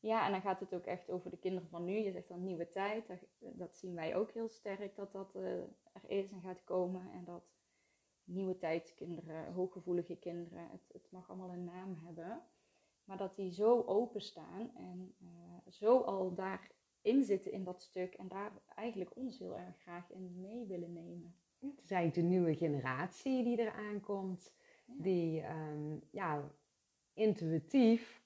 ja, 0.00 0.26
en 0.26 0.32
dan 0.32 0.40
gaat 0.40 0.60
het 0.60 0.74
ook 0.74 0.86
echt 0.86 1.10
over 1.10 1.30
de 1.30 1.38
kinderen 1.38 1.68
van 1.68 1.84
nu. 1.84 1.92
Je 1.92 2.10
zegt 2.10 2.28
dan 2.28 2.44
nieuwe 2.44 2.68
tijd. 2.68 3.06
Dat, 3.06 3.18
dat 3.38 3.76
zien 3.76 3.94
wij 3.94 4.16
ook 4.16 4.30
heel 4.30 4.48
sterk 4.48 4.96
dat 4.96 5.12
dat 5.12 5.34
uh, 5.34 5.60
er 5.92 6.04
is 6.06 6.32
en 6.32 6.40
gaat 6.40 6.64
komen. 6.64 7.10
En 7.12 7.24
dat 7.24 7.55
nieuwe 8.26 8.58
tijdskinderen, 8.58 9.52
hooggevoelige 9.52 10.16
kinderen, 10.16 10.70
het, 10.70 10.88
het 10.92 11.10
mag 11.10 11.28
allemaal 11.28 11.52
een 11.52 11.64
naam 11.64 11.94
hebben. 12.04 12.42
Maar 13.04 13.16
dat 13.16 13.36
die 13.36 13.52
zo 13.52 13.82
openstaan 13.82 14.70
en 14.76 15.14
uh, 15.22 15.72
zo 15.72 16.00
al 16.00 16.34
daarin 16.34 17.24
zitten 17.24 17.52
in 17.52 17.64
dat 17.64 17.82
stuk 17.82 18.14
en 18.14 18.28
daar 18.28 18.52
eigenlijk 18.74 19.16
ons 19.16 19.38
heel 19.38 19.58
erg 19.58 19.80
graag 19.80 20.10
in 20.10 20.40
mee 20.40 20.66
willen 20.66 20.92
nemen. 20.92 21.36
Het 21.58 21.82
is 21.82 21.90
eigenlijk 21.90 22.28
de 22.28 22.34
nieuwe 22.34 22.54
generatie 22.54 23.44
die 23.44 23.58
eraan 23.58 24.00
komt, 24.00 24.54
die 24.86 25.44
um, 25.46 26.02
ja, 26.10 26.50
intuïtief 27.12 28.22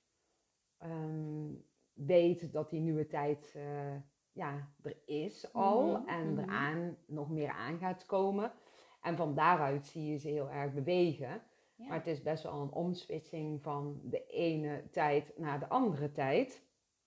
um, 0.82 1.64
weet 1.92 2.52
dat 2.52 2.70
die 2.70 2.80
nieuwe 2.80 3.06
tijd 3.06 3.54
uh, 3.56 3.96
ja, 4.32 4.72
er 4.82 4.96
is 5.04 5.52
al 5.52 5.86
mm 5.86 5.94
-hmm. 5.94 6.08
en 6.08 6.26
-hmm. 6.26 6.38
eraan 6.38 6.96
nog 7.06 7.30
meer 7.30 7.50
aan 7.50 7.78
gaat 7.78 8.06
komen. 8.06 8.52
En 9.00 9.16
van 9.16 9.34
daaruit 9.34 9.86
zie 9.86 10.10
je 10.10 10.16
ze 10.16 10.28
heel 10.28 10.50
erg 10.50 10.72
bewegen. 10.72 11.42
Ja. 11.74 11.86
Maar 11.88 11.96
het 11.96 12.06
is 12.06 12.22
best 12.22 12.42
wel 12.42 12.60
een 12.60 12.72
omswitching 12.72 13.62
van 13.62 14.00
de 14.04 14.26
ene 14.26 14.82
tijd 14.90 15.32
naar 15.36 15.58
de 15.58 15.68
andere 15.68 16.12
tijd. 16.12 16.62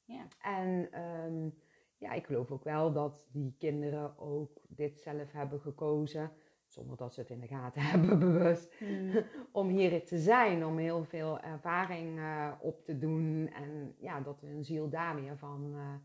Ja. 0.05 0.27
En 0.41 0.99
um, 1.25 1.53
ja, 1.97 2.11
ik 2.11 2.25
geloof 2.25 2.51
ook 2.51 2.63
wel 2.63 2.91
dat 2.91 3.27
die 3.31 3.55
kinderen 3.57 4.17
ook 4.17 4.61
dit 4.67 4.99
zelf 4.99 5.31
hebben 5.31 5.59
gekozen, 5.59 6.31
zonder 6.65 6.97
dat 6.97 7.13
ze 7.13 7.19
het 7.19 7.29
in 7.29 7.39
de 7.39 7.47
gaten 7.47 7.81
hebben 7.89 8.19
bewust, 8.19 8.73
Mm. 8.79 9.23
om 9.51 9.67
hier 9.67 10.05
te 10.05 10.17
zijn, 10.17 10.65
om 10.65 10.77
heel 10.77 11.03
veel 11.03 11.39
ervaring 11.39 12.17
uh, 12.17 12.51
op 12.59 12.83
te 12.83 12.97
doen 12.97 13.49
en 13.53 13.95
ja, 13.99 14.19
dat 14.19 14.41
hun 14.41 14.63
ziel 14.63 14.89
daar 14.89 15.15
weer 15.15 15.37
van 15.37 15.71
uh, 15.75 15.95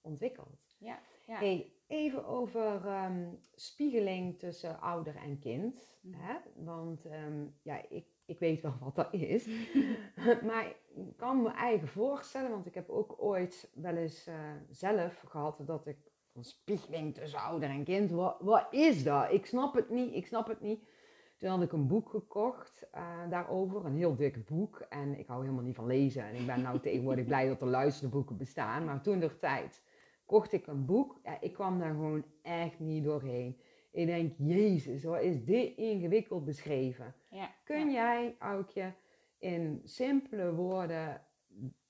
ontwikkelt. 0.00 0.76
Ja, 0.78 0.98
ja. 1.26 1.38
Hey, 1.38 1.72
even 1.88 2.26
over 2.26 3.04
um, 3.04 3.38
spiegeling 3.54 4.38
tussen 4.38 4.80
ouder 4.80 5.16
en 5.16 5.38
kind. 5.38 5.96
Mhm. 6.00 6.20
Hè? 6.20 6.34
Want 6.54 7.04
um, 7.04 7.54
ja, 7.62 7.88
ik, 7.88 8.06
ik 8.26 8.38
weet 8.38 8.60
wel 8.60 8.76
wat 8.80 8.96
dat 8.96 9.12
is. 9.12 9.46
maar 10.48 10.66
ik 10.94 11.16
kan 11.16 11.42
me 11.42 11.50
eigen 11.50 11.88
voorstellen, 11.88 12.50
want 12.50 12.66
ik 12.66 12.74
heb 12.74 12.88
ook 12.88 13.14
ooit 13.18 13.70
wel 13.74 13.96
eens 13.96 14.28
uh, 14.28 14.34
zelf 14.70 15.20
gehad 15.26 15.60
dat 15.66 15.86
ik 15.86 15.98
van 16.32 16.44
spiegeling 16.44 17.14
tussen 17.14 17.40
ouder 17.40 17.70
en 17.70 17.84
kind. 17.84 18.10
Wat, 18.10 18.36
wat 18.40 18.66
is 18.70 19.04
dat? 19.04 19.32
Ik 19.32 19.46
snap 19.46 19.74
het 19.74 19.90
niet, 19.90 20.14
ik 20.14 20.26
snap 20.26 20.46
het 20.48 20.60
niet. 20.60 20.88
Toen 21.36 21.48
had 21.48 21.62
ik 21.62 21.72
een 21.72 21.86
boek 21.86 22.10
gekocht 22.10 22.88
uh, 22.94 23.30
daarover, 23.30 23.84
een 23.84 23.96
heel 23.96 24.16
dik 24.16 24.46
boek. 24.46 24.80
En 24.88 25.18
ik 25.18 25.26
hou 25.26 25.42
helemaal 25.42 25.64
niet 25.64 25.74
van 25.74 25.86
lezen. 25.86 26.24
En 26.24 26.34
ik 26.34 26.46
ben 26.46 26.62
nou 26.62 26.80
tegenwoordig 26.80 27.24
blij 27.24 27.48
dat 27.48 27.60
er 27.60 27.68
luisterboeken 27.68 28.36
bestaan. 28.36 28.84
Maar 28.84 29.00
toen 29.00 29.18
de 29.18 29.38
tijd 29.38 29.82
kocht 30.28 30.52
ik 30.52 30.66
een 30.66 30.84
boek. 30.84 31.20
Ja, 31.22 31.40
ik 31.40 31.52
kwam 31.52 31.78
daar 31.78 31.90
gewoon 31.90 32.24
echt 32.42 32.78
niet 32.78 33.04
doorheen. 33.04 33.60
Ik 33.90 34.06
denk, 34.06 34.34
Jezus, 34.38 35.04
wat 35.04 35.22
is 35.22 35.44
dit 35.44 35.76
ingewikkeld 35.76 36.44
beschreven? 36.44 37.14
Ja, 37.30 37.54
Kun 37.64 37.90
ja. 37.90 37.92
jij, 37.92 38.36
Aukje, 38.38 38.94
in 39.38 39.80
simpele 39.84 40.54
woorden 40.54 41.26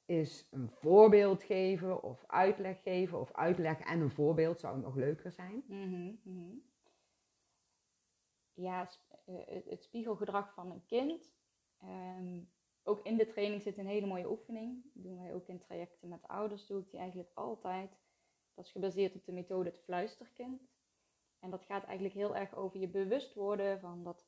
eens 0.07 0.49
een 0.51 0.71
voorbeeld 0.71 1.43
geven 1.43 2.03
of 2.03 2.25
uitleg 2.27 2.83
geven? 2.83 3.21
Of 3.21 3.33
uitleg 3.33 3.81
en 3.81 4.01
een 4.01 4.11
voorbeeld 4.11 4.61
zou 4.61 4.81
nog 4.81 4.95
leuker 4.95 5.33
zijn. 5.33 5.65
Mm 5.67 5.83
-hmm, 5.83 6.21
mm 6.23 6.37
-hmm. 6.37 6.63
Ja, 8.53 8.89
uh, 9.27 9.39
het 9.47 9.83
spiegelgedrag 9.83 10.55
van 10.55 10.71
een 10.71 10.85
kind. 10.87 11.37
Um, 11.85 12.51
ook 12.83 13.01
in 13.03 13.17
de 13.17 13.27
training 13.27 13.63
zit 13.63 13.79
een 13.79 13.87
hele 13.87 14.07
mooie 14.07 14.31
oefening. 14.31 14.83
Die 14.93 15.03
doen 15.03 15.19
wij 15.19 15.35
ook 15.35 15.49
in 15.49 15.59
trajecten 15.59 16.09
met 16.09 16.29
ouders, 16.29 16.67
doe 16.67 16.81
ik 16.81 16.91
die 16.91 17.01
eigenlijk 17.01 17.31
altijd. 17.35 17.91
Dat 18.59 18.67
is 18.67 18.73
gebaseerd 18.73 19.15
op 19.15 19.25
de 19.25 19.33
methode 19.33 19.69
het 19.69 19.81
fluisterkind. 19.81 20.63
En 21.39 21.51
dat 21.51 21.65
gaat 21.65 21.85
eigenlijk 21.85 22.15
heel 22.15 22.37
erg 22.37 22.55
over 22.55 22.81
je 22.81 22.89
bewust 22.89 23.35
worden 23.35 23.81
van 23.81 24.05
dat 24.05 24.27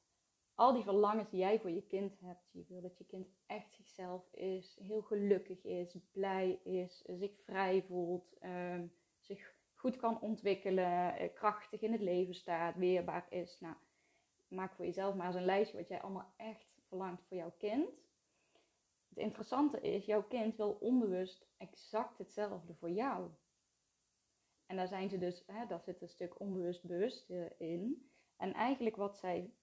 al 0.55 0.73
die 0.73 0.83
verlangens 0.83 1.31
die 1.31 1.41
jij 1.41 1.61
voor 1.61 1.71
je 1.71 1.87
kind 1.87 2.21
hebt. 2.21 2.49
Je 2.53 2.65
wil 2.69 2.81
dat 2.81 2.99
je 2.99 3.05
kind 3.05 3.29
echt 3.47 3.73
zichzelf 3.73 4.33
is, 4.33 4.79
heel 4.83 5.03
gelukkig 5.03 5.65
is, 5.65 5.97
blij 6.13 6.61
is, 6.65 7.03
zich 7.07 7.33
vrij 7.45 7.83
voelt, 7.83 8.37
um, 8.43 8.93
zich 9.19 9.55
goed 9.75 9.97
kan 9.97 10.21
ontwikkelen, 10.21 11.17
eh, 11.17 11.35
krachtig 11.35 11.81
in 11.81 11.93
het 11.93 12.01
leven 12.01 12.35
staat, 12.35 12.77
weerbaar 12.77 13.27
is. 13.31 13.61
Nou, 13.61 13.75
maak 14.49 14.75
voor 14.75 14.85
jezelf 14.85 15.15
maar 15.15 15.27
eens 15.27 15.37
een 15.37 15.45
lijstje 15.45 15.77
wat 15.77 15.89
jij 15.89 16.03
allemaal 16.03 16.33
echt 16.37 16.81
verlangt 16.89 17.23
voor 17.29 17.37
jouw 17.37 17.55
kind. 17.59 17.89
Het 19.09 19.19
interessante 19.19 19.81
is, 19.81 20.05
jouw 20.05 20.23
kind 20.23 20.57
wil 20.57 20.73
onbewust 20.81 21.47
exact 21.57 22.19
hetzelfde 22.19 22.75
voor 22.75 22.91
jou. 22.91 23.31
En 24.71 24.77
daar 24.77 24.89
zijn 24.89 25.09
ze 25.09 25.19
dus, 25.19 25.43
hè, 25.47 25.67
daar 25.67 25.81
zit 25.81 26.03
een 26.03 26.09
stuk 26.09 26.41
onbewust 26.41 26.83
bewust 26.83 27.31
in. 27.59 28.11
En 28.37 28.53
eigenlijk 28.53 28.97
wat 28.97 29.17
zij, 29.19 29.55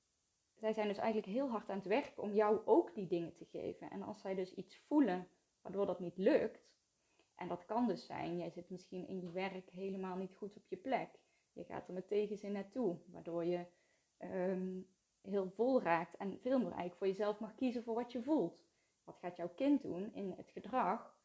zij 0.56 0.74
zijn 0.74 0.88
dus 0.88 0.98
eigenlijk 0.98 1.28
heel 1.28 1.50
hard 1.50 1.70
aan 1.70 1.78
het 1.78 1.86
werk 1.86 2.14
om 2.16 2.34
jou 2.34 2.62
ook 2.66 2.94
die 2.96 3.08
dingen 3.08 3.36
te 3.36 3.46
geven. 3.46 3.90
En 3.90 4.02
als 4.02 4.22
zij 4.22 4.36
dus 4.36 4.54
iets 4.54 4.78
voelen 4.78 5.28
waardoor 5.62 5.86
dat 5.86 6.00
niet 6.00 6.18
lukt, 6.18 6.70
en 7.36 7.48
dat 7.48 7.66
kan 7.66 7.88
dus 7.88 8.06
zijn, 8.06 8.38
jij 8.38 8.50
zit 8.50 8.70
misschien 8.70 9.08
in 9.08 9.22
je 9.22 9.32
werk 9.32 9.70
helemaal 9.70 10.16
niet 10.16 10.36
goed 10.36 10.56
op 10.56 10.68
je 10.68 10.78
plek. 10.78 11.20
Je 11.54 11.64
gaat 11.64 11.88
er 11.88 11.94
met 11.94 12.08
tegenzin 12.08 12.52
naartoe, 12.52 12.98
waardoor 13.06 13.46
je 13.46 13.66
um, 14.20 14.88
heel 15.22 15.50
vol 15.50 15.82
raakt 15.82 16.18
en 16.18 16.40
veel 16.40 16.58
meer 16.58 16.72
eigenlijk 16.72 16.98
voor 16.98 17.08
jezelf 17.08 17.40
mag 17.40 17.56
kiezen 17.56 17.84
voor 17.84 17.96
wat 17.96 18.12
je 18.12 18.24
voelt. 18.24 18.60
Wat 19.04 19.18
gaat 19.18 19.38
jouw 19.38 19.50
kind 19.50 19.82
doen 19.82 20.14
in 20.14 20.32
het 20.32 20.52
gedrag? 20.52 21.18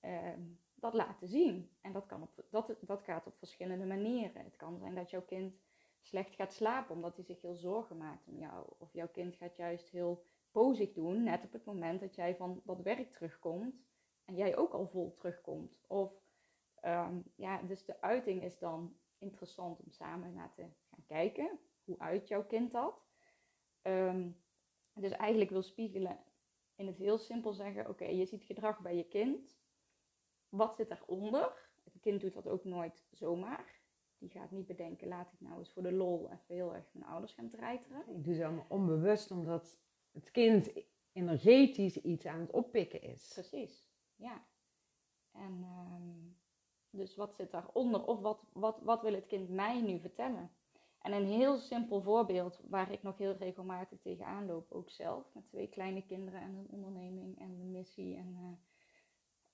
Um, 0.00 0.60
dat 0.80 0.94
laten 0.94 1.28
zien. 1.28 1.70
En 1.80 1.92
dat, 1.92 2.06
kan 2.06 2.22
op, 2.22 2.44
dat, 2.50 2.76
dat 2.80 3.02
gaat 3.02 3.26
op 3.26 3.38
verschillende 3.38 3.86
manieren. 3.86 4.44
Het 4.44 4.56
kan 4.56 4.78
zijn 4.78 4.94
dat 4.94 5.10
jouw 5.10 5.24
kind 5.24 5.54
slecht 6.00 6.34
gaat 6.34 6.52
slapen 6.52 6.94
omdat 6.94 7.16
hij 7.16 7.24
zich 7.24 7.40
heel 7.40 7.54
zorgen 7.54 7.96
maakt 7.96 8.26
om 8.26 8.38
jou. 8.38 8.66
Of 8.78 8.92
jouw 8.92 9.08
kind 9.08 9.36
gaat 9.36 9.56
juist 9.56 9.88
heel 9.88 10.24
pozig 10.50 10.92
doen, 10.92 11.22
net 11.22 11.44
op 11.44 11.52
het 11.52 11.64
moment 11.64 12.00
dat 12.00 12.14
jij 12.14 12.36
van 12.36 12.60
dat 12.64 12.80
werk 12.80 13.12
terugkomt 13.12 13.86
en 14.24 14.34
jij 14.34 14.56
ook 14.56 14.72
al 14.72 14.86
vol 14.86 15.14
terugkomt. 15.14 15.78
Of 15.86 16.12
um, 16.84 17.24
ja, 17.34 17.62
dus 17.62 17.84
de 17.84 18.00
uiting 18.00 18.42
is 18.42 18.58
dan 18.58 18.96
interessant 19.18 19.80
om 19.80 19.90
samen 19.90 20.34
naar 20.34 20.52
te 20.54 20.66
gaan 20.90 21.04
kijken. 21.06 21.58
Hoe 21.84 21.98
uit 21.98 22.28
jouw 22.28 22.44
kind 22.44 22.70
dat? 22.70 23.06
Um, 23.82 24.42
dus 24.94 25.12
eigenlijk 25.12 25.50
wil 25.50 25.62
spiegelen 25.62 26.18
in 26.74 26.86
het 26.86 26.98
heel 26.98 27.18
simpel 27.18 27.52
zeggen: 27.52 27.88
oké, 27.88 28.04
je 28.04 28.26
ziet 28.26 28.44
gedrag 28.44 28.80
bij 28.80 28.96
je 28.96 29.04
kind. 29.04 29.57
Wat 30.48 30.76
zit 30.76 30.88
daaronder? 30.88 31.70
Het 31.84 32.00
kind 32.00 32.20
doet 32.20 32.34
dat 32.34 32.48
ook 32.48 32.64
nooit 32.64 33.06
zomaar. 33.10 33.80
Die 34.18 34.30
gaat 34.30 34.50
niet 34.50 34.66
bedenken, 34.66 35.08
laat 35.08 35.32
ik 35.32 35.40
nou 35.40 35.58
eens 35.58 35.72
voor 35.72 35.82
de 35.82 35.92
lol 35.92 36.30
even 36.30 36.54
heel 36.54 36.74
erg 36.74 36.84
mijn 36.92 37.10
ouders 37.10 37.32
gaan 37.32 37.50
treiteren. 37.50 38.04
Ik 38.08 38.24
doe 38.24 38.34
ze 38.34 38.44
allemaal 38.44 38.66
onbewust, 38.68 39.30
omdat 39.30 39.78
het 40.12 40.30
kind 40.30 40.72
energetisch 41.12 41.96
iets 41.96 42.26
aan 42.26 42.40
het 42.40 42.50
oppikken 42.50 43.02
is. 43.02 43.30
Precies, 43.32 43.88
ja. 44.16 44.46
En 45.32 45.64
um, 45.64 46.36
dus 46.90 47.16
wat 47.16 47.34
zit 47.34 47.50
daaronder? 47.50 48.04
Of 48.04 48.20
wat, 48.20 48.46
wat, 48.52 48.80
wat 48.82 49.02
wil 49.02 49.14
het 49.14 49.26
kind 49.26 49.48
mij 49.48 49.80
nu 49.80 50.00
vertellen? 50.00 50.50
En 50.98 51.12
een 51.12 51.26
heel 51.26 51.58
simpel 51.58 52.02
voorbeeld 52.02 52.60
waar 52.68 52.92
ik 52.92 53.02
nog 53.02 53.18
heel 53.18 53.36
regelmatig 53.36 54.00
tegenaan 54.00 54.46
loop, 54.46 54.72
ook 54.72 54.90
zelf, 54.90 55.34
met 55.34 55.48
twee 55.48 55.68
kleine 55.68 56.06
kinderen 56.06 56.40
en 56.40 56.54
een 56.54 56.68
onderneming 56.70 57.38
en 57.38 57.50
een 57.60 57.70
missie. 57.70 58.16
En, 58.16 58.36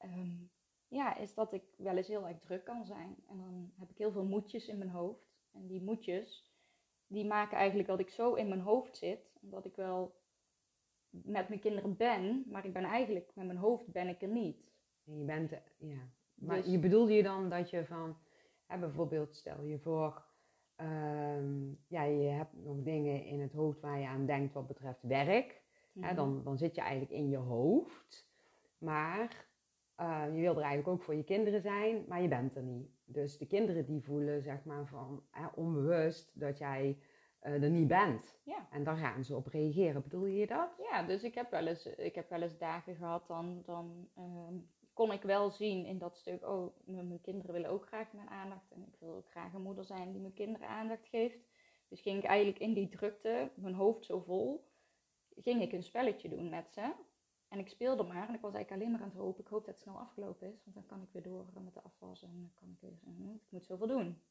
uh, 0.01 0.11
um, 0.11 0.51
ja, 0.89 1.17
is 1.17 1.35
dat 1.35 1.53
ik 1.53 1.63
wel 1.77 1.97
eens 1.97 2.09
heel 2.09 2.29
erg 2.29 2.39
druk 2.39 2.65
kan 2.65 2.85
zijn. 2.85 3.17
En 3.29 3.39
dan 3.39 3.73
heb 3.79 3.91
ik 3.91 3.99
heel 3.99 4.13
veel 4.13 4.25
moedjes 4.25 4.69
in 4.69 4.79
mijn 4.79 4.91
hoofd. 4.91 5.33
En 5.53 5.67
die 5.67 5.83
moedjes, 5.83 6.53
die 7.07 7.25
maken 7.27 7.57
eigenlijk 7.57 7.89
dat 7.89 7.99
ik 8.01 8.09
zo 8.11 8.35
in 8.35 8.49
mijn 8.49 8.61
hoofd 8.61 8.97
zit, 8.97 9.31
dat 9.41 9.65
ik 9.65 9.77
wel 9.77 10.15
met 11.11 11.49
mijn 11.49 11.61
kinderen 11.61 11.97
ben, 11.97 12.45
maar 12.47 12.65
ik 12.65 12.73
ben 12.73 12.85
eigenlijk, 12.85 13.31
met 13.35 13.47
mijn 13.47 13.59
hoofd 13.59 13.87
ben 13.93 14.09
ik 14.09 14.23
er 14.23 14.29
niet. 14.29 14.73
En 15.07 15.19
je 15.19 15.25
bent, 15.25 15.51
ja. 15.79 16.09
Maar 16.35 16.57
Dus- 16.57 16.67
je 16.73 16.79
bedoelde 16.79 17.13
je 17.13 17.23
dan 17.23 17.49
dat 17.49 17.71
je 17.71 17.85
van, 17.87 18.17
hè, 18.67 18.79
bijvoorbeeld 18.79 19.35
stel 19.37 19.63
je 19.63 19.79
voor, 19.79 20.25
ehm, 20.77 21.69
ja, 21.89 22.03
je 22.03 22.29
hebt 22.29 22.53
nog 22.65 22.83
dingen 22.83 23.25
in 23.25 23.41
het 23.41 23.53
hoofd 23.53 23.81
waar 23.81 23.99
je 23.99 24.07
aan 24.07 24.27
denkt 24.27 24.53
wat 24.55 24.67
betreft 24.67 25.03
werk. 25.03 25.63
Hè, 25.93 26.01
Mhm. 26.01 26.15
dan, 26.15 26.43
dan 26.45 26.59
zit 26.59 26.75
je 26.75 26.81
eigenlijk 26.81 27.13
in 27.13 27.29
je 27.29 27.37
hoofd. 27.37 28.29
Maar 28.79 29.47
eh, 29.97 30.25
je 30.35 30.41
wil 30.41 30.57
er 30.57 30.63
eigenlijk 30.63 30.89
ook 30.89 31.03
voor 31.03 31.15
je 31.15 31.25
kinderen 31.25 31.61
zijn, 31.61 32.05
maar 32.09 32.23
je 32.23 32.29
bent 32.29 32.57
er 32.57 32.63
niet. 32.63 32.89
Dus 33.05 33.39
de 33.39 33.47
kinderen 33.47 33.85
die 33.85 34.03
voelen 34.03 34.43
zeg 34.43 34.65
maar 34.65 34.87
van 34.87 35.23
hè, 35.31 35.47
onbewust 35.55 36.41
dat 36.41 36.59
jij 36.59 36.99
eh, 37.39 37.63
er 37.63 37.71
niet 37.71 37.89
bent. 37.89 38.39
Ja. 38.43 38.69
En 38.71 38.85
daar 38.85 38.97
gaan 38.97 39.25
ze 39.25 39.37
op 39.37 39.47
reageren. 39.47 40.03
Bedoel 40.03 40.27
je 40.27 40.47
dat? 40.47 40.81
Ja, 40.91 41.03
dus 41.03 41.23
ik 41.23 41.35
heb 41.35 41.51
wel 41.51 41.67
eens, 41.67 41.87
ik 41.87 42.15
heb 42.15 42.31
wel 42.31 42.43
eens 42.43 42.59
dagen 42.59 42.95
gehad, 42.95 43.27
dan, 43.27 43.63
dan 43.65 44.09
ehm, 44.15 44.57
kon 44.93 45.13
ik 45.13 45.23
wel 45.23 45.51
zien 45.51 45.85
in 45.87 45.99
dat 45.99 46.17
stuk, 46.17 46.47
oh, 46.47 46.77
mijn 46.85 47.21
kinderen 47.21 47.53
willen 47.53 47.71
ook 47.71 47.87
graag 47.87 48.13
mijn 48.13 48.29
aandacht. 48.29 48.71
En 48.71 48.87
ik 48.87 48.97
wil 48.99 49.15
ook 49.15 49.31
graag 49.31 49.53
een 49.53 49.63
moeder 49.63 49.85
zijn 49.85 50.13
die 50.13 50.21
mijn 50.21 50.35
kinderen 50.35 50.69
aandacht 50.69 51.09
geeft. 51.09 51.39
Dus 51.89 52.01
ging 52.01 52.19
ik 52.19 52.25
eigenlijk 52.25 52.59
in 52.59 52.75
die 52.75 52.89
drukte, 52.89 53.51
mijn 53.55 53.75
hoofd 53.75 54.05
zo 54.05 54.21
vol, 54.21 54.69
ging 55.37 55.63
ik 55.63 55.73
een 55.73 55.83
spelletje 55.83 56.29
doen 56.29 56.49
met 56.49 56.73
ze. 56.73 56.93
En 57.55 57.61
ik 57.61 57.69
speelde 57.69 58.03
maar 58.03 58.29
en 58.29 58.35
ik 58.35 58.41
was 58.41 58.55
eigenlijk 58.55 58.71
alleen 58.71 58.91
maar 58.91 59.01
aan 59.01 59.15
het 59.15 59.23
hopen, 59.23 59.41
ik 59.41 59.51
hoop 59.51 59.65
dat 59.65 59.75
het 59.75 59.83
snel 59.83 59.99
afgelopen 59.99 60.53
is. 60.53 60.65
Want 60.65 60.77
dan 60.77 60.87
kan 60.87 61.03
ik 61.03 61.09
weer 61.13 61.23
door 61.23 61.47
met 61.63 61.75
de 61.75 61.83
afwas 61.83 62.23
en 62.23 62.41
dan 62.41 62.53
kan 62.55 62.69
ik 62.69 62.81
weer 62.81 62.91
zeggen, 62.91 63.15
hm, 63.15 63.35
ik 63.35 63.49
moet 63.49 63.65
zoveel 63.65 63.87
doen. 63.87 64.23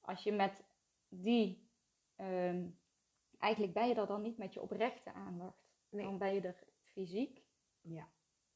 Als 0.00 0.22
je 0.22 0.32
met 0.32 0.64
die 1.08 1.68
ehm, 2.16 2.68
eigenlijk 3.38 3.72
ben 3.72 3.88
je 3.88 3.94
er 3.94 4.06
dan 4.06 4.22
niet 4.22 4.38
met 4.38 4.52
je 4.52 4.62
oprechte 4.62 5.12
aandacht. 5.12 5.72
Nee. 5.88 6.04
Dan 6.04 6.18
ben 6.18 6.34
je 6.34 6.40
er 6.40 6.64
fysiek. 6.84 7.42
Ja. 7.80 8.08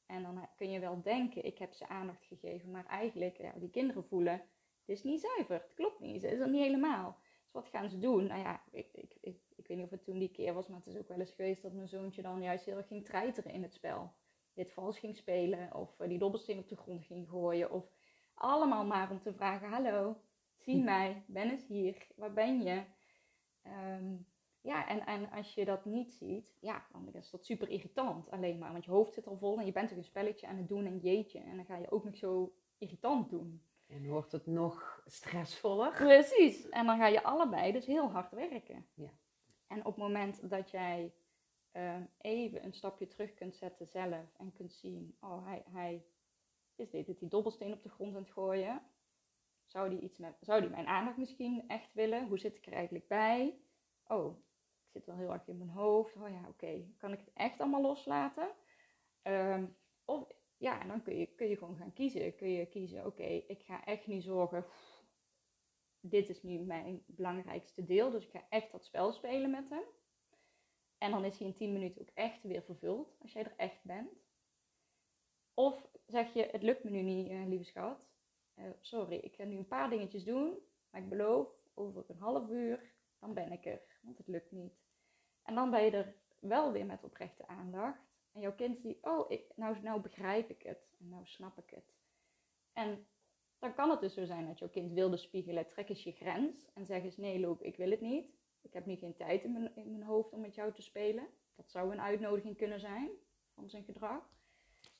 En 0.06 0.22
dan 0.22 0.48
kun 0.56 0.70
je 0.70 0.80
wel 0.80 1.02
denken, 1.02 1.44
ik 1.44 1.58
heb 1.58 1.72
ze 1.72 1.88
aandacht 1.88 2.24
gegeven. 2.24 2.70
Maar 2.70 2.86
eigenlijk, 2.86 3.36
ja, 3.36 3.52
die 3.52 3.70
kinderen 3.70 4.04
voelen, 4.04 4.32
het 4.32 4.96
is 4.96 5.02
niet 5.02 5.20
zuiver. 5.20 5.60
Het 5.60 5.74
klopt 5.74 6.00
niet. 6.00 6.22
Het 6.22 6.32
is 6.32 6.40
er 6.40 6.50
niet 6.50 6.62
helemaal. 6.62 7.18
Dus 7.42 7.52
wat 7.52 7.68
gaan 7.68 7.90
ze 7.90 7.98
doen? 7.98 8.26
Nou 8.26 8.40
ja, 8.40 8.62
ik, 8.70 8.88
ik, 8.92 9.16
ik, 9.20 9.40
ik 9.66 9.72
weet 9.72 9.84
niet 9.84 9.92
of 9.92 9.98
het 9.98 10.04
toen 10.04 10.18
die 10.18 10.30
keer 10.30 10.54
was. 10.54 10.68
Maar 10.68 10.78
het 10.78 10.86
is 10.86 11.00
ook 11.00 11.08
wel 11.08 11.18
eens 11.18 11.32
geweest 11.32 11.62
dat 11.62 11.72
mijn 11.72 11.88
zoontje 11.88 12.22
dan 12.22 12.42
juist 12.42 12.64
heel 12.64 12.76
erg 12.76 12.86
ging 12.86 13.04
treiteren 13.04 13.52
in 13.52 13.62
het 13.62 13.74
spel. 13.74 14.12
Dit 14.54 14.72
vals 14.72 14.98
ging 14.98 15.16
spelen. 15.16 15.74
Of 15.74 16.00
eh, 16.00 16.08
die 16.08 16.18
dobbelsteen 16.18 16.58
op 16.58 16.68
de 16.68 16.76
grond 16.76 17.04
ging 17.04 17.28
gooien. 17.28 17.70
Of 17.70 17.90
allemaal 18.34 18.84
maar 18.84 19.10
om 19.10 19.20
te 19.20 19.32
vragen, 19.32 19.68
hallo, 19.68 20.20
zie 20.56 20.82
mij. 20.92 21.24
Ben 21.26 21.50
eens 21.50 21.66
hier. 21.66 22.06
Waar 22.16 22.32
ben 22.32 22.62
je? 22.62 22.82
Ehm, 23.62 24.14
ja, 24.60 24.88
en, 24.88 25.06
en 25.06 25.30
als 25.30 25.54
je 25.54 25.64
dat 25.64 25.84
niet 25.84 26.12
ziet, 26.12 26.56
ja, 26.60 26.86
dan 26.92 27.12
is 27.12 27.30
dat 27.30 27.44
super 27.44 27.68
irritant 27.68 28.30
alleen 28.30 28.58
maar. 28.58 28.72
Want 28.72 28.84
je 28.84 28.90
hoofd 28.90 29.14
zit 29.14 29.26
al 29.26 29.38
vol 29.38 29.58
en 29.58 29.66
je 29.66 29.72
bent 29.72 29.88
toch 29.88 29.98
een 29.98 30.04
spelletje 30.04 30.46
aan 30.46 30.56
het 30.56 30.68
doen 30.68 30.86
en 30.86 30.98
jeetje. 30.98 31.38
En 31.38 31.56
dan 31.56 31.64
ga 31.64 31.76
je 31.76 31.90
ook 31.90 32.04
nog 32.04 32.16
zo 32.16 32.54
irritant 32.78 33.30
doen. 33.30 33.62
En 33.86 34.06
wordt 34.06 34.32
het 34.32 34.46
nog 34.46 35.02
stressvoller. 35.06 35.90
Precies. 35.90 36.68
En 36.68 36.86
dan 36.86 36.98
ga 36.98 37.06
je 37.06 37.22
allebei 37.22 37.72
dus 37.72 37.86
heel 37.86 38.10
hard 38.10 38.30
werken. 38.30 38.86
Ja. 38.94 39.10
En 39.66 39.78
op 39.78 39.94
het 39.94 39.96
moment 39.96 40.50
dat 40.50 40.70
jij 40.70 41.14
ehm, 41.72 42.04
even 42.18 42.64
een 42.64 42.74
stapje 42.74 43.06
terug 43.06 43.34
kunt 43.34 43.56
zetten 43.56 43.86
zelf 43.86 44.34
en 44.36 44.52
kunt 44.52 44.72
zien, 44.72 45.16
oh, 45.20 45.44
hij, 45.46 45.62
hij 45.70 46.04
is 46.76 46.90
dit, 46.90 47.18
die 47.18 47.28
dobbelsteen 47.28 47.72
op 47.72 47.82
de 47.82 47.88
grond 47.88 48.14
aan 48.14 48.22
het 48.22 48.32
gooien. 48.32 48.82
Zou 49.66 49.88
die, 49.88 50.00
iets 50.00 50.18
met, 50.18 50.36
zou 50.40 50.60
die 50.60 50.70
mijn 50.70 50.86
aandacht 50.86 51.16
misschien 51.16 51.68
echt 51.68 51.94
willen? 51.94 52.26
Hoe 52.28 52.38
zit 52.38 52.56
ik 52.56 52.66
er 52.66 52.72
eigenlijk 52.72 53.08
bij? 53.08 53.60
Oh, 54.06 54.38
ik 54.84 54.90
zit 54.92 55.06
wel 55.06 55.16
heel 55.16 55.32
erg 55.32 55.46
in 55.46 55.58
mijn 55.58 55.70
hoofd. 55.70 56.16
Oh 56.16 56.28
ja, 56.28 56.48
oké. 56.48 56.86
Kan 56.96 57.12
ik 57.12 57.18
het 57.18 57.30
echt 57.34 57.60
allemaal 57.60 57.82
loslaten? 57.82 58.50
Ehm, 59.22 59.66
of 60.04 60.26
ja, 60.56 60.80
en 60.80 60.88
dan 60.88 61.02
kun 61.02 61.18
je, 61.18 61.26
kun 61.26 61.48
je 61.48 61.56
gewoon 61.56 61.76
gaan 61.76 61.92
kiezen. 61.92 62.36
Kun 62.36 62.50
je 62.50 62.66
kiezen, 62.66 63.06
oké, 63.06 63.42
ik 63.46 63.62
ga 63.62 63.84
echt 63.84 64.06
nu 64.06 64.20
zorgen. 64.20 64.64
Dit 66.08 66.28
is 66.28 66.42
nu 66.42 66.58
mijn 66.58 67.02
belangrijkste 67.06 67.84
deel. 67.84 68.10
Dus 68.10 68.24
ik 68.24 68.30
ga 68.30 68.46
echt 68.48 68.72
dat 68.72 68.84
spel 68.84 69.12
spelen 69.12 69.50
met 69.50 69.68
hem. 69.68 69.84
En 70.98 71.10
dan 71.10 71.24
is 71.24 71.38
hij 71.38 71.46
in 71.46 71.54
10 71.54 71.72
minuten 71.72 72.00
ook 72.00 72.10
echt 72.14 72.42
weer 72.42 72.62
vervuld. 72.62 73.16
Als 73.20 73.32
jij 73.32 73.44
er 73.44 73.54
echt 73.56 73.82
bent. 73.82 74.10
Of 75.54 75.88
zeg 76.06 76.32
je, 76.32 76.48
het 76.52 76.62
lukt 76.62 76.84
me 76.84 76.90
nu 76.90 77.02
niet, 77.02 77.30
uh, 77.30 77.46
lieve 77.46 77.64
schat. 77.64 77.98
Uh, 78.54 78.64
sorry, 78.80 79.16
ik 79.16 79.34
ga 79.34 79.44
nu 79.44 79.56
een 79.56 79.66
paar 79.66 79.90
dingetjes 79.90 80.24
doen. 80.24 80.58
Maar 80.90 81.00
ik 81.00 81.08
beloof, 81.08 81.48
over 81.74 82.04
een 82.08 82.18
half 82.18 82.48
uur, 82.48 82.92
dan 83.18 83.34
ben 83.34 83.52
ik 83.52 83.66
er. 83.66 83.82
Want 84.00 84.18
het 84.18 84.28
lukt 84.28 84.52
niet. 84.52 84.72
En 85.42 85.54
dan 85.54 85.70
ben 85.70 85.84
je 85.84 85.90
er 85.90 86.14
wel 86.38 86.72
weer 86.72 86.86
met 86.86 87.04
oprechte 87.04 87.46
aandacht. 87.46 88.00
En 88.32 88.40
jouw 88.40 88.54
kind 88.54 88.80
ziet, 88.80 88.98
oh, 89.00 89.30
ik, 89.30 89.56
nou, 89.56 89.80
nou 89.80 90.00
begrijp 90.00 90.50
ik 90.50 90.62
het. 90.62 90.88
En 90.98 91.08
nou 91.08 91.26
snap 91.26 91.58
ik 91.58 91.70
het. 91.70 91.94
En 92.72 93.06
dan 93.58 93.74
kan 93.74 93.90
het 93.90 94.00
dus 94.00 94.14
zo 94.14 94.24
zijn 94.24 94.46
dat 94.46 94.58
jouw 94.58 94.68
kind 94.68 94.92
wilde 94.92 95.16
spiegelen. 95.16 95.68
Trek 95.68 95.88
eens 95.88 96.02
je 96.02 96.12
grens 96.12 96.66
en 96.74 96.86
zeg 96.86 97.02
eens, 97.02 97.16
nee 97.16 97.40
Loop, 97.40 97.62
ik 97.62 97.76
wil 97.76 97.90
het 97.90 98.00
niet. 98.00 98.34
Ik 98.62 98.72
heb 98.72 98.86
nu 98.86 98.96
geen 98.96 99.16
tijd 99.16 99.44
in 99.44 99.70
mijn, 99.74 100.02
hoofd 100.02 100.32
om 100.32 100.40
met 100.40 100.54
jou 100.54 100.72
te 100.72 100.82
spelen. 100.82 101.26
Dat 101.54 101.70
zou 101.70 101.92
een 101.92 102.00
uitnodiging 102.00 102.56
kunnen 102.56 102.80
zijn 102.80 103.10
van 103.54 103.68
zijn 103.68 103.84
gedrag. 103.84 104.30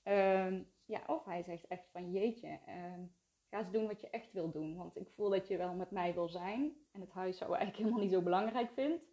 Um, 0.04 0.66
ja, 0.84 1.02
of 1.06 1.24
hij 1.24 1.42
zegt 1.42 1.66
echt 1.66 1.88
van 1.90 2.10
jeetje, 2.10 2.58
um, 2.68 3.14
ga 3.50 3.58
eens 3.58 3.70
doen 3.70 3.86
wat 3.86 4.00
je 4.00 4.10
echt 4.10 4.32
wil 4.32 4.50
doen. 4.50 4.76
Want 4.76 4.96
ik 4.96 5.10
voel 5.10 5.30
dat 5.30 5.48
je 5.48 5.56
wel 5.56 5.74
met 5.74 5.90
mij 5.90 6.14
wil 6.14 6.28
zijn. 6.28 6.76
En 6.92 7.00
het 7.00 7.10
huis 7.10 7.36
zou 7.36 7.50
eigenlijk 7.50 7.78
helemaal 7.78 8.00
niet 8.00 8.12
zo 8.12 8.22
belangrijk 8.22 8.70
vindt. 8.70 9.04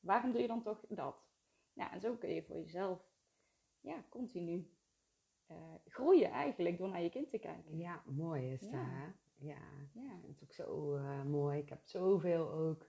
Waarom 0.00 0.32
doe 0.32 0.40
je 0.40 0.46
dan 0.46 0.62
toch 0.62 0.84
dat? 0.88 1.24
Ja, 1.72 1.92
en 1.92 2.00
zo 2.00 2.14
kun 2.14 2.34
je 2.34 2.42
voor 2.42 2.56
jezelf 2.56 3.00
ja, 3.80 4.04
continu 4.08 4.70
uh, 5.50 5.56
groeien 5.86 6.30
eigenlijk 6.30 6.78
door 6.78 6.88
naar 6.88 7.02
je 7.02 7.10
kind 7.10 7.30
te 7.30 7.38
kijken. 7.38 7.78
Ja, 7.78 8.02
mooi 8.06 8.52
is 8.52 8.60
dat. 8.60 8.70
Ja. 8.70 9.14
Ja, 9.38 9.58
Ja. 9.92 10.12
ik 10.12 10.20
vind 10.22 10.40
het 10.40 10.42
ook 10.42 10.52
zo 10.52 10.96
uh, 10.96 11.22
mooi. 11.22 11.58
Ik 11.58 11.68
heb 11.68 11.80
zoveel 11.84 12.50
ook 12.52 12.86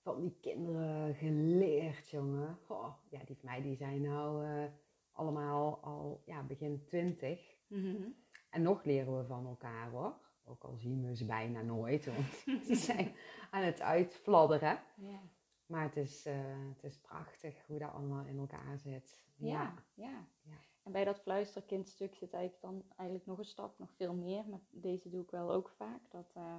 van 0.00 0.20
die 0.20 0.38
kinderen 0.40 1.14
geleerd, 1.14 2.10
jongen. 2.10 2.58
Goh, 2.66 2.94
ja, 3.08 3.18
die 3.24 3.36
van 3.36 3.50
mij 3.50 3.62
die 3.62 3.76
zijn 3.76 4.00
nou 4.02 4.46
uh, 4.46 4.64
allemaal 5.12 5.78
al 5.82 6.22
ja, 6.26 6.42
begin 6.42 6.84
twintig. 6.84 7.56
Mhm. 7.68 8.08
En 8.50 8.62
nog 8.62 8.84
leren 8.84 9.18
we 9.18 9.24
van 9.26 9.46
elkaar 9.46 9.90
hoor. 9.90 10.22
Ook 10.44 10.64
al 10.64 10.76
zien 10.76 11.06
we 11.06 11.16
ze 11.16 11.26
bijna 11.26 11.62
nooit, 11.62 12.06
want 12.06 12.44
die 12.66 12.76
zijn 12.76 13.14
aan 13.50 13.62
het 13.62 13.80
uitfladderen. 13.80 14.78
Ja. 14.96 15.20
Maar 15.66 15.82
het 15.82 15.96
is, 15.96 16.26
uh, 16.26 16.34
het 16.74 16.84
is 16.84 17.00
prachtig 17.00 17.66
hoe 17.66 17.78
dat 17.78 17.92
allemaal 17.92 18.24
in 18.24 18.38
elkaar 18.38 18.78
zit. 18.78 19.24
Ja, 19.36 19.74
ja. 19.94 20.26
Ja. 20.42 20.58
En 20.84 20.92
bij 20.92 21.04
dat 21.04 21.20
fluisterkindstuk 21.20 22.14
zit 22.14 22.32
eigenlijk 22.32 22.62
dan 22.62 22.84
eigenlijk 22.96 23.26
nog 23.26 23.38
een 23.38 23.44
stap, 23.44 23.78
nog 23.78 23.92
veel 23.92 24.14
meer. 24.14 24.48
Maar 24.48 24.60
deze 24.70 25.10
doe 25.10 25.22
ik 25.22 25.30
wel 25.30 25.52
ook 25.52 25.68
vaak. 25.68 26.10
Dat 26.10 26.34
uh, 26.36 26.56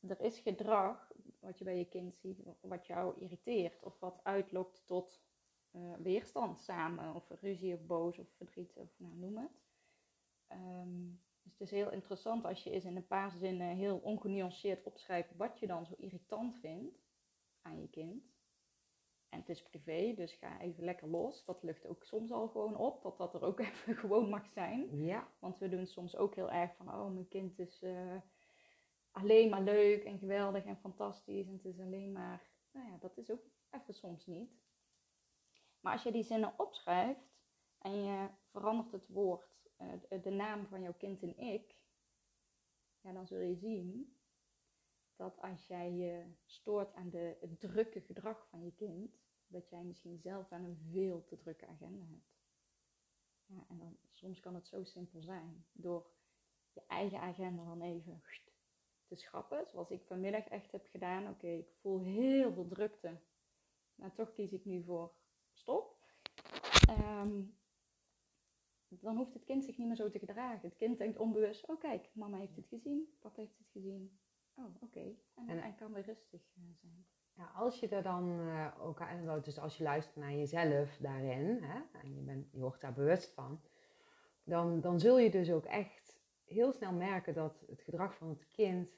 er 0.00 0.20
is 0.20 0.38
gedrag 0.38 1.12
wat 1.40 1.58
je 1.58 1.64
bij 1.64 1.78
je 1.78 1.88
kind 1.88 2.14
ziet, 2.14 2.42
wat 2.60 2.86
jou 2.86 3.20
irriteert. 3.20 3.82
Of 3.82 3.98
wat 3.98 4.20
uitlokt 4.22 4.86
tot 4.86 5.22
uh, 5.70 5.94
weerstand 5.98 6.60
samen. 6.60 7.14
Of 7.14 7.30
ruzie 7.40 7.74
of 7.74 7.86
boos 7.86 8.18
of 8.18 8.28
verdriet 8.36 8.76
of 8.76 8.98
nou, 8.98 9.14
noem 9.14 9.36
het. 9.36 9.62
Um, 10.48 11.20
dus 11.42 11.58
het 11.58 11.60
is 11.60 11.70
heel 11.70 11.90
interessant 11.90 12.44
als 12.44 12.64
je 12.64 12.70
eens 12.70 12.84
in 12.84 12.96
een 12.96 13.06
paar 13.06 13.30
zinnen 13.30 13.76
heel 13.76 13.98
ongenuanceerd 13.98 14.84
opschrijft 14.84 15.36
wat 15.36 15.58
je 15.58 15.66
dan 15.66 15.86
zo 15.86 15.94
irritant 15.98 16.58
vindt 16.58 16.98
aan 17.62 17.80
je 17.80 17.88
kind. 17.88 18.37
En 19.28 19.38
het 19.38 19.48
is 19.48 19.62
privé, 19.62 20.14
dus 20.14 20.32
ga 20.32 20.60
even 20.60 20.84
lekker 20.84 21.08
los. 21.08 21.44
Dat 21.44 21.62
lucht 21.62 21.86
ook 21.86 22.04
soms 22.04 22.30
al 22.30 22.48
gewoon 22.48 22.76
op, 22.76 23.02
dat 23.02 23.16
dat 23.18 23.34
er 23.34 23.42
ook 23.42 23.60
even 23.68 23.96
gewoon 23.96 24.28
mag 24.28 24.46
zijn. 24.46 25.04
Ja. 25.04 25.28
Want 25.38 25.58
we 25.58 25.68
doen 25.68 25.86
soms 25.86 26.16
ook 26.16 26.34
heel 26.34 26.50
erg 26.50 26.76
van, 26.76 26.88
oh 26.88 27.12
mijn 27.12 27.28
kind 27.28 27.58
is 27.58 27.82
uh, 27.82 28.16
alleen 29.10 29.50
maar 29.50 29.62
leuk 29.62 30.04
en 30.04 30.18
geweldig 30.18 30.64
en 30.64 30.76
fantastisch. 30.76 31.46
En 31.46 31.52
het 31.52 31.64
is 31.64 31.80
alleen 31.80 32.12
maar, 32.12 32.42
nou 32.72 32.86
ja, 32.86 32.96
dat 33.00 33.16
is 33.16 33.30
ook 33.30 33.42
even 33.70 33.94
soms 33.94 34.26
niet. 34.26 34.50
Maar 35.80 35.92
als 35.92 36.02
je 36.02 36.12
die 36.12 36.24
zinnen 36.24 36.54
opschrijft 36.56 37.38
en 37.78 38.04
je 38.04 38.28
verandert 38.50 38.92
het 38.92 39.08
woord, 39.08 39.68
uh, 39.80 39.92
de, 40.08 40.20
de 40.20 40.30
naam 40.30 40.66
van 40.66 40.82
jouw 40.82 40.94
kind 40.94 41.22
in 41.22 41.38
ik, 41.38 41.74
ja, 43.00 43.12
dan 43.12 43.26
zul 43.26 43.40
je 43.40 43.56
zien 43.56 44.17
dat 45.18 45.40
als 45.40 45.66
jij 45.66 45.92
je 45.92 46.24
stoort 46.44 46.94
aan 46.94 47.10
de, 47.10 47.36
het 47.40 47.60
drukke 47.60 48.00
gedrag 48.00 48.46
van 48.50 48.64
je 48.64 48.72
kind, 48.72 49.18
dat 49.46 49.68
jij 49.68 49.84
misschien 49.84 50.18
zelf 50.18 50.52
aan 50.52 50.64
een 50.64 50.78
veel 50.90 51.24
te 51.24 51.36
drukke 51.36 51.66
agenda 51.66 52.04
hebt. 52.04 52.36
Ja, 53.46 53.64
en 53.68 53.78
dan, 53.78 53.96
soms 54.12 54.40
kan 54.40 54.54
het 54.54 54.66
zo 54.66 54.84
simpel 54.84 55.22
zijn, 55.22 55.66
door 55.72 56.10
je 56.72 56.82
eigen 56.86 57.20
agenda 57.20 57.64
dan 57.64 57.82
even 57.82 58.22
te 59.06 59.16
schrappen, 59.16 59.66
zoals 59.68 59.90
ik 59.90 60.02
vanmiddag 60.02 60.44
echt 60.44 60.72
heb 60.72 60.86
gedaan. 60.86 61.28
Oké, 61.28 61.48
ik 61.48 61.72
voel 61.80 62.00
heel 62.00 62.52
veel 62.52 62.66
drukte, 62.66 63.20
maar 63.94 64.12
toch 64.12 64.32
kies 64.32 64.52
ik 64.52 64.64
nu 64.64 64.82
voor 64.82 65.14
stop. 65.52 65.96
Um, 66.90 67.56
dan 68.88 69.16
hoeft 69.16 69.34
het 69.34 69.44
kind 69.44 69.64
zich 69.64 69.76
niet 69.76 69.86
meer 69.86 69.96
zo 69.96 70.10
te 70.10 70.18
gedragen. 70.18 70.68
Het 70.68 70.76
kind 70.76 70.98
denkt 70.98 71.18
onbewust, 71.18 71.66
oh 71.66 71.80
kijk, 71.80 72.10
mama 72.12 72.36
heeft 72.38 72.56
het 72.56 72.66
gezien, 72.66 73.16
papa 73.18 73.40
heeft 73.40 73.58
het 73.58 73.68
gezien, 73.68 74.18
Oh, 74.58 74.64
oké. 74.64 74.84
Okay. 74.84 75.18
En, 75.34 75.48
en, 75.48 75.62
en, 75.62 75.76
kan 75.76 75.92
weer 75.92 76.04
rustig 76.04 76.40
uh, 76.58 76.64
zijn. 76.80 77.06
Ja, 77.34 77.50
als 77.54 77.80
je 77.80 77.88
er 77.88 78.02
dan 78.02 78.30
uh, 78.30 78.74
ook 78.80 79.00
aan, 79.00 79.40
dus 79.42 79.58
als 79.58 79.76
je 79.76 79.82
luistert 79.82 80.16
naar 80.16 80.32
jezelf 80.32 80.96
daarin, 80.96 81.62
hè, 81.62 81.80
en 82.00 82.14
je, 82.14 82.22
bent, 82.22 82.52
je 82.52 82.60
wordt 82.60 82.80
daar 82.80 82.92
bewust 82.92 83.32
van, 83.32 83.60
dan, 84.44 84.80
dan 84.80 85.00
zul 85.00 85.18
je 85.18 85.30
dus 85.30 85.50
ook 85.50 85.64
echt 85.64 86.20
heel 86.44 86.72
snel 86.72 86.92
merken 86.92 87.34
dat 87.34 87.64
het 87.66 87.82
gedrag 87.82 88.16
van 88.16 88.28
het 88.28 88.48
kind 88.48 88.88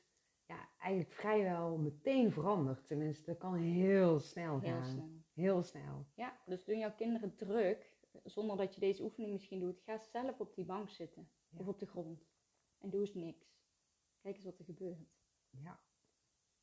ja, 0.46 0.68
eigenlijk 0.79 1.12
vrijwel 1.12 1.79
meteen 1.79 2.33
verandert. 2.33 2.87
Tenminste, 2.87 3.25
dat 3.25 3.38
kan 3.38 3.55
heel 3.55 4.18
snel 4.18 4.61
gaan. 4.61 4.73
Heel 4.73 4.85
snel. 4.85 5.11
Heel 5.33 5.62
snel. 5.62 6.07
Ja, 6.14 6.40
dus 6.46 6.64
doen 6.64 6.79
jouw 6.79 6.94
kinderen 6.94 7.37
druk, 7.37 7.92
zonder 8.25 8.57
dat 8.57 8.75
je 8.75 8.81
deze 8.81 9.03
oefening 9.03 9.33
misschien 9.33 9.61
doet, 9.61 9.81
ga 9.81 9.99
zelf 9.99 10.40
op 10.40 10.55
die 10.55 10.64
bank 10.64 10.90
zitten 10.90 11.29
ja. 11.49 11.59
of 11.59 11.66
op 11.66 11.79
de 11.79 11.87
grond 11.87 12.29
en 12.79 12.90
doe 12.90 13.01
eens 13.01 13.14
niks. 13.14 13.59
Kijk 14.20 14.35
eens 14.35 14.44
wat 14.44 14.59
er 14.59 14.64
gebeurt. 14.64 15.20
Ja. 15.51 15.81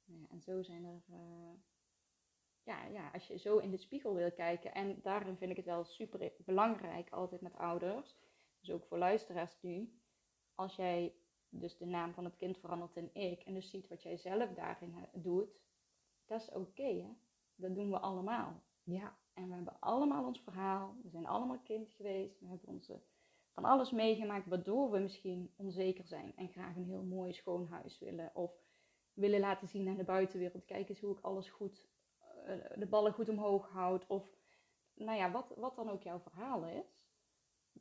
ja. 0.04 0.28
En 0.30 0.42
zo 0.42 0.62
zijn 0.62 0.86
er, 0.86 1.04
uh, 1.10 1.54
ja, 2.64 2.86
ja, 2.86 3.10
als 3.14 3.28
je 3.28 3.38
zo 3.38 3.58
in 3.58 3.72
de 3.72 3.78
spiegel 3.78 4.14
wil 4.14 4.32
kijken, 4.32 4.74
en 4.74 5.02
daarin 5.02 5.38
vind 5.38 5.52
ik 5.52 5.58
het 5.58 5.66
wel 5.66 5.84
super 5.84 6.34
belangrijk 6.38 7.10
altijd 7.10 7.42
met 7.42 7.56
ouders, 7.56 8.16
dus 8.60 8.72
ook 8.72 8.86
voor 8.86 8.98
luisteraars 8.98 9.58
nu, 9.62 10.00
als 10.56 10.76
jij 10.76 11.16
dus 11.50 11.78
de 11.78 11.86
naam 11.86 12.14
van 12.14 12.26
het 12.26 12.36
kind 12.36 12.58
verandert 12.58 12.96
in 12.96 13.14
ik, 13.14 13.42
en 13.42 13.54
dus 13.54 13.70
ziet 13.70 13.88
wat 13.88 14.04
jij 14.04 14.18
zelf 14.18 14.54
daarin 14.54 15.08
doet, 15.14 15.60
dat 16.26 16.42
is 16.42 16.48
oké, 16.48 16.58
okay, 16.58 17.00
hè? 17.02 17.16
Dat 17.56 17.76
doen 17.76 17.90
we 17.90 18.00
allemaal. 18.00 18.64
Ja. 18.84 19.18
En 19.34 19.48
we 19.48 19.56
hebben 19.56 19.80
allemaal 19.80 20.26
ons 20.26 20.42
verhaal, 20.42 20.96
we 21.04 21.10
zijn 21.10 21.26
allemaal 21.26 21.60
kind 21.60 21.92
geweest, 21.92 22.40
we 22.40 22.48
hebben 22.48 22.68
onze 22.68 23.02
van 23.54 23.66
alles 23.66 23.92
meegemaakt 23.92 24.48
waardoor 24.48 24.92
we 24.92 25.00
misschien 25.00 25.54
onzeker 25.56 26.06
zijn 26.06 26.36
en 26.36 26.50
graag 26.50 26.76
een 26.76 26.86
heel 26.86 27.04
mooi 27.04 27.34
schoon 27.34 27.68
huis 27.68 28.00
willen. 28.00 28.36
Of 28.36 28.52
willen 29.18 29.40
laten 29.40 29.68
zien 29.68 29.88
aan 29.88 29.98
de 29.98 30.04
buitenwereld. 30.04 30.66
Kijk 30.66 30.90
eens 30.90 31.00
hoe 31.00 31.18
ik 31.18 31.24
alles 31.24 31.50
goed 31.50 31.88
de 32.76 32.88
ballen 32.90 33.14
goed 33.14 33.30
omhoog 33.30 33.70
houdt. 33.70 34.08
Of 34.08 34.38
nou 34.94 35.18
ja, 35.18 35.32
wat, 35.32 35.54
wat 35.56 35.76
dan 35.76 35.90
ook 35.90 36.04
jouw 36.04 36.20
verhaal 36.20 36.66
is. 36.66 37.08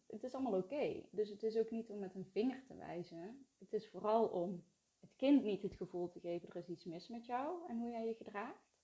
Het 0.07 0.23
is 0.23 0.35
allemaal 0.35 0.59
oké. 0.59 1.03
Dus 1.11 1.29
het 1.29 1.43
is 1.43 1.57
ook 1.57 1.71
niet 1.71 1.91
om 1.91 1.99
met 1.99 2.15
een 2.15 2.31
vinger 2.33 2.65
te 2.67 2.77
wijzen. 2.77 3.47
Het 3.59 3.73
is 3.73 3.89
vooral 3.89 4.29
om 4.29 4.65
het 5.01 5.17
kind 5.17 5.43
niet 5.43 5.63
het 5.63 5.75
gevoel 5.75 6.09
te 6.09 6.21
geven, 6.21 6.49
er 6.49 6.57
is 6.57 6.69
iets 6.69 6.85
mis 6.85 7.09
met 7.09 7.27
jou 7.27 7.69
en 7.69 7.79
hoe 7.79 7.91
jij 7.91 8.07
je 8.07 8.15
gedraagt. 8.15 8.75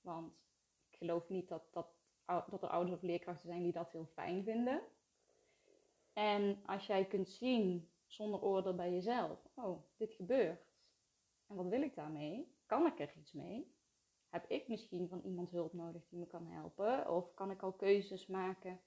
Want 0.00 0.32
ik 0.90 0.96
geloof 0.96 1.28
niet 1.28 1.48
dat, 1.48 1.68
dat, 1.72 1.86
dat 2.26 2.62
er 2.62 2.68
ouders 2.68 2.96
of 2.96 3.02
leerkrachten 3.02 3.48
zijn 3.48 3.62
die 3.62 3.72
dat 3.72 3.90
heel 3.90 4.06
fijn 4.06 4.44
vinden. 4.44 4.82
En 6.12 6.62
als 6.66 6.86
jij 6.86 7.04
kunt 7.04 7.28
zien, 7.28 7.90
zonder 8.06 8.42
oordeel 8.42 8.74
bij 8.74 8.92
jezelf, 8.92 9.48
oh, 9.54 9.82
dit 9.96 10.12
gebeurt. 10.12 10.69
En 11.50 11.56
wat 11.56 11.68
wil 11.68 11.82
ik 11.82 11.94
daarmee? 11.94 12.54
Kan 12.66 12.86
ik 12.86 13.00
er 13.00 13.12
iets 13.16 13.32
mee? 13.32 13.74
Heb 14.28 14.44
ik 14.48 14.68
misschien 14.68 15.08
van 15.08 15.20
iemand 15.20 15.50
hulp 15.50 15.72
nodig 15.72 16.08
die 16.08 16.18
me 16.18 16.26
kan 16.26 16.46
helpen? 16.46 17.10
Of 17.10 17.34
kan 17.34 17.50
ik 17.50 17.62
al 17.62 17.72
keuzes 17.72 18.26
maken 18.26 18.80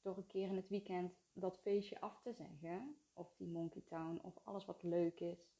door 0.00 0.16
een 0.16 0.26
keer 0.26 0.48
in 0.48 0.56
het 0.56 0.68
weekend 0.68 1.12
dat 1.32 1.58
feestje 1.58 2.00
af 2.00 2.20
te 2.22 2.32
zeggen? 2.32 2.96
Of 3.12 3.34
die 3.36 3.48
Monkey 3.48 3.82
Town, 3.82 4.20
of 4.22 4.34
alles 4.44 4.64
wat 4.64 4.82
leuk 4.82 5.20
is. 5.20 5.54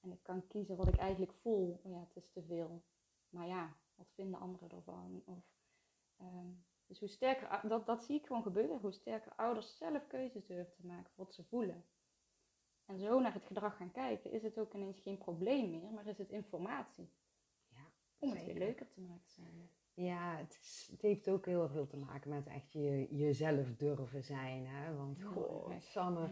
En 0.00 0.12
ik 0.12 0.22
kan 0.22 0.46
kiezen 0.46 0.76
wat 0.76 0.88
ik 0.88 0.96
eigenlijk 0.96 1.32
voel. 1.32 1.80
Ja, 1.84 2.00
het 2.00 2.16
is 2.16 2.30
te 2.30 2.42
veel. 2.42 2.82
Maar 3.28 3.46
ja, 3.46 3.76
wat 3.94 4.12
vinden 4.14 4.40
anderen 4.40 4.70
ervan? 4.70 5.22
Of, 5.24 5.44
ehm, 6.16 6.50
dus 6.86 6.98
hoe 6.98 7.08
sterker, 7.08 7.68
dat, 7.68 7.86
dat 7.86 8.04
zie 8.04 8.18
ik 8.18 8.26
gewoon 8.26 8.42
gebeuren. 8.42 8.78
Hoe 8.78 8.92
sterker 8.92 9.32
ouders 9.34 9.76
zelf 9.76 10.06
keuzes 10.06 10.46
durven 10.46 10.74
te 10.74 10.86
maken 10.86 11.12
voor 11.14 11.24
wat 11.24 11.34
ze 11.34 11.44
voelen. 11.44 11.84
En 12.92 12.98
zo 12.98 13.20
naar 13.20 13.32
het 13.32 13.44
gedrag 13.44 13.76
gaan 13.76 13.90
kijken, 13.90 14.32
is 14.32 14.42
het 14.42 14.58
ook 14.58 14.74
ineens 14.74 15.00
geen 15.00 15.18
probleem 15.18 15.70
meer, 15.70 15.90
maar 15.90 16.06
is 16.06 16.18
het 16.18 16.30
informatie. 16.30 17.10
Ja, 17.68 17.92
om 18.18 18.30
het 18.30 18.44
weer 18.44 18.54
leuker 18.54 18.88
te 18.88 19.00
maken 19.00 19.30
samen. 19.30 19.70
Ja, 19.94 20.36
het, 20.36 20.58
is, 20.60 20.88
het, 20.90 21.02
heeft 21.02 21.28
ook 21.28 21.46
heel 21.46 21.68
veel 21.68 21.86
te 21.86 21.96
maken 21.96 22.30
met 22.30 22.46
echt 22.46 22.72
je, 22.72 23.06
jezelf 23.10 23.76
durven 23.76 24.24
zijn. 24.24 24.66
Hè? 24.66 24.96
Want, 24.96 25.22
goh, 25.22 25.70
Sanne, 25.78 26.28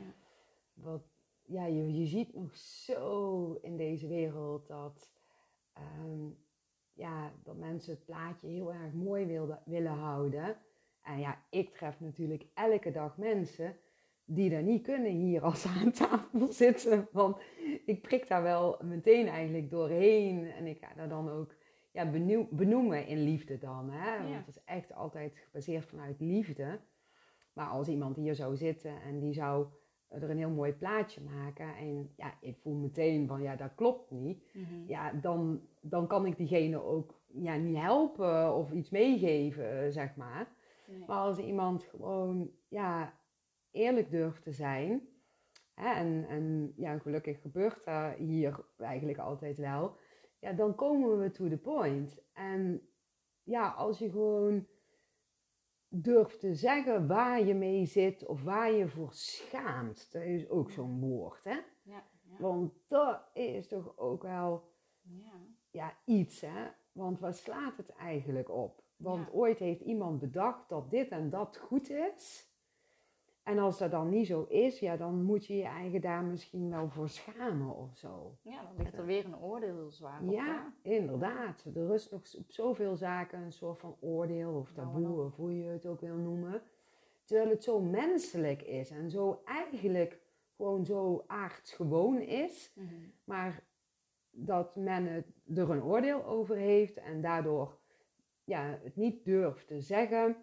wat, 0.72 1.02
ja, 1.42 1.66
je, 1.66 1.94
je 1.94 2.06
ziet 2.06 2.34
nog 2.34 2.56
zo 2.56 3.52
in 3.62 3.76
deze 3.76 4.06
wereld 4.06 4.66
dat, 4.66 5.12
ehm, 5.72 6.28
ja, 6.92 7.32
dat 7.42 7.56
mensen 7.56 7.94
het 7.94 8.04
plaatje 8.04 8.48
heel 8.48 8.72
erg 8.72 8.92
mooi 8.92 9.26
wilden, 9.26 9.62
willen 9.64 9.98
houden. 9.98 10.58
En 11.02 11.18
ja, 11.18 11.42
ik 11.50 11.74
tref 11.74 12.00
natuurlijk 12.00 12.46
elke 12.54 12.90
dag 12.90 13.18
mensen 13.18 13.76
die 14.34 14.50
daar 14.50 14.62
niet 14.62 14.82
kunnen 14.82 15.10
hier 15.10 15.42
als 15.42 15.60
ze 15.60 15.68
aan 15.68 15.92
tafel 15.92 16.52
zitten. 16.52 17.08
Want 17.12 17.40
ik 17.84 18.02
prik 18.02 18.28
daar 18.28 18.42
wel 18.42 18.78
meteen 18.82 19.28
eigenlijk 19.28 19.70
doorheen. 19.70 20.50
En 20.50 20.66
ik 20.66 20.78
ga 20.78 20.88
daar 20.96 21.08
dan 21.08 21.30
ook 21.30 21.54
ja, 21.92 22.10
benoemen 22.50 23.06
in 23.06 23.22
liefde 23.22 23.58
dan. 23.58 23.90
Hè? 23.90 24.22
Want 24.22 24.46
het 24.46 24.56
is 24.56 24.64
echt 24.64 24.94
altijd 24.94 25.36
gebaseerd 25.44 25.84
vanuit 25.84 26.20
liefde. 26.20 26.78
Maar 27.52 27.66
als 27.66 27.88
iemand 27.88 28.16
hier 28.16 28.34
zou 28.34 28.56
zitten 28.56 29.02
en 29.02 29.18
die 29.18 29.32
zou 29.32 29.66
er 30.08 30.30
een 30.30 30.38
heel 30.38 30.50
mooi 30.50 30.72
plaatje 30.72 31.20
maken. 31.20 31.76
En 31.76 32.10
ja, 32.16 32.34
ik 32.40 32.56
voel 32.62 32.74
meteen 32.74 33.26
van 33.26 33.42
ja, 33.42 33.56
dat 33.56 33.74
klopt 33.74 34.10
niet. 34.10 34.44
Mhm. 34.52 34.86
Ja, 34.86 35.12
dan, 35.12 35.60
dan 35.80 36.06
kan 36.06 36.26
ik 36.26 36.36
diegene 36.36 36.82
ook 36.82 37.20
ja, 37.26 37.56
niet 37.56 37.76
helpen 37.76 38.54
of 38.54 38.72
iets 38.72 38.90
meegeven, 38.90 39.92
zeg 39.92 40.16
maar. 40.16 40.48
Maar 41.06 41.18
als 41.18 41.38
iemand 41.38 41.82
gewoon 41.82 42.50
ja, 42.68 43.12
eerlijk 43.70 44.10
durft 44.10 44.42
te 44.42 44.52
zijn. 44.52 45.08
En, 45.74 46.26
en 46.28 46.72
ja, 46.76 46.98
gelukkig 46.98 47.40
gebeurt 47.40 47.84
dat 47.84 48.14
hier 48.16 48.66
eigenlijk 48.76 49.18
altijd 49.18 49.58
wel. 49.58 49.96
Ja, 50.38 50.52
dan 50.52 50.74
komen 50.74 51.18
we 51.18 51.30
to 51.30 51.48
the 51.48 51.58
point. 51.58 52.22
En 52.32 52.88
ja, 53.42 53.68
als 53.68 53.98
je 53.98 54.10
gewoon 54.10 54.66
durft 55.88 56.40
te 56.40 56.54
zeggen 56.54 57.06
waar 57.06 57.44
je 57.44 57.54
mee 57.54 57.86
zit 57.86 58.26
of 58.26 58.42
waar 58.42 58.72
je 58.72 58.88
voor 58.88 59.12
schaamt. 59.12 60.12
Dat 60.12 60.22
is 60.22 60.48
ook 60.48 60.70
zo'n 60.70 61.00
woord, 61.00 61.44
hè? 61.44 61.58
Ja, 61.82 62.04
ja. 62.22 62.36
Want 62.38 62.72
dat 62.88 63.20
is 63.32 63.68
toch 63.68 63.98
ook 63.98 64.22
wel 64.22 64.72
ja. 65.00 65.32
ja. 65.70 65.96
iets, 66.04 66.40
hè? 66.40 66.68
Want 66.92 67.20
waar 67.20 67.34
slaat 67.34 67.76
het 67.76 67.90
eigenlijk 67.90 68.50
op? 68.50 68.82
Want 68.96 69.32
ooit 69.32 69.58
heeft 69.58 69.80
iemand 69.80 70.18
bedacht 70.18 70.68
dat 70.68 70.90
dit 70.90 71.08
en 71.08 71.30
dat 71.30 71.56
goed 71.56 71.90
is. 71.90 72.49
En 73.42 73.58
als 73.58 73.78
dat 73.78 73.90
dan 73.90 74.08
niet 74.08 74.26
zo 74.26 74.42
is, 74.48 74.78
ja, 74.78 74.96
dan 74.96 75.22
moet 75.22 75.46
je 75.46 75.56
je 75.56 75.64
eigen 75.64 76.00
daar 76.00 76.24
misschien 76.24 76.70
wel 76.70 76.88
voor 76.88 77.08
schamen 77.08 77.76
of 77.76 77.96
zo. 77.96 78.38
Ja, 78.42 78.62
dan 78.62 78.72
ligt 78.76 78.98
er 78.98 79.06
weer 79.06 79.24
een 79.24 79.38
oordeel 79.38 79.74
heel 79.74 79.90
zwaar 79.90 80.22
op. 80.22 80.32
Ja, 80.32 80.74
inderdaad. 80.82 81.64
Er 81.64 81.86
rust 81.86 82.10
nog 82.10 82.20
op 82.36 82.50
zoveel 82.50 82.96
zaken 82.96 83.40
een 83.40 83.52
soort 83.52 83.78
van 83.78 83.96
oordeel 84.00 84.54
of 84.54 84.72
taboe, 84.72 85.24
of 85.24 85.36
hoe 85.36 85.58
je 85.58 85.68
het 85.68 85.86
ook 85.86 86.00
wil 86.00 86.16
noemen. 86.16 86.62
Terwijl 87.24 87.50
het 87.50 87.64
zo 87.64 87.80
menselijk 87.80 88.62
is 88.62 88.90
en 88.90 89.10
zo 89.10 89.42
eigenlijk 89.44 90.20
gewoon 90.56 90.84
zo 90.84 91.24
aardsgewoon 91.26 92.20
is. 92.20 92.72
Mhm. 92.74 92.94
Maar 93.24 93.62
dat 94.30 94.76
men 94.76 95.06
het, 95.06 95.26
er 95.54 95.70
een 95.70 95.82
oordeel 95.82 96.24
over 96.24 96.56
heeft 96.56 96.96
en 96.96 97.20
daardoor 97.20 97.78
ja, 98.44 98.78
het 98.82 98.96
niet 98.96 99.24
durft 99.24 99.66
te 99.66 99.80
zeggen. 99.80 100.36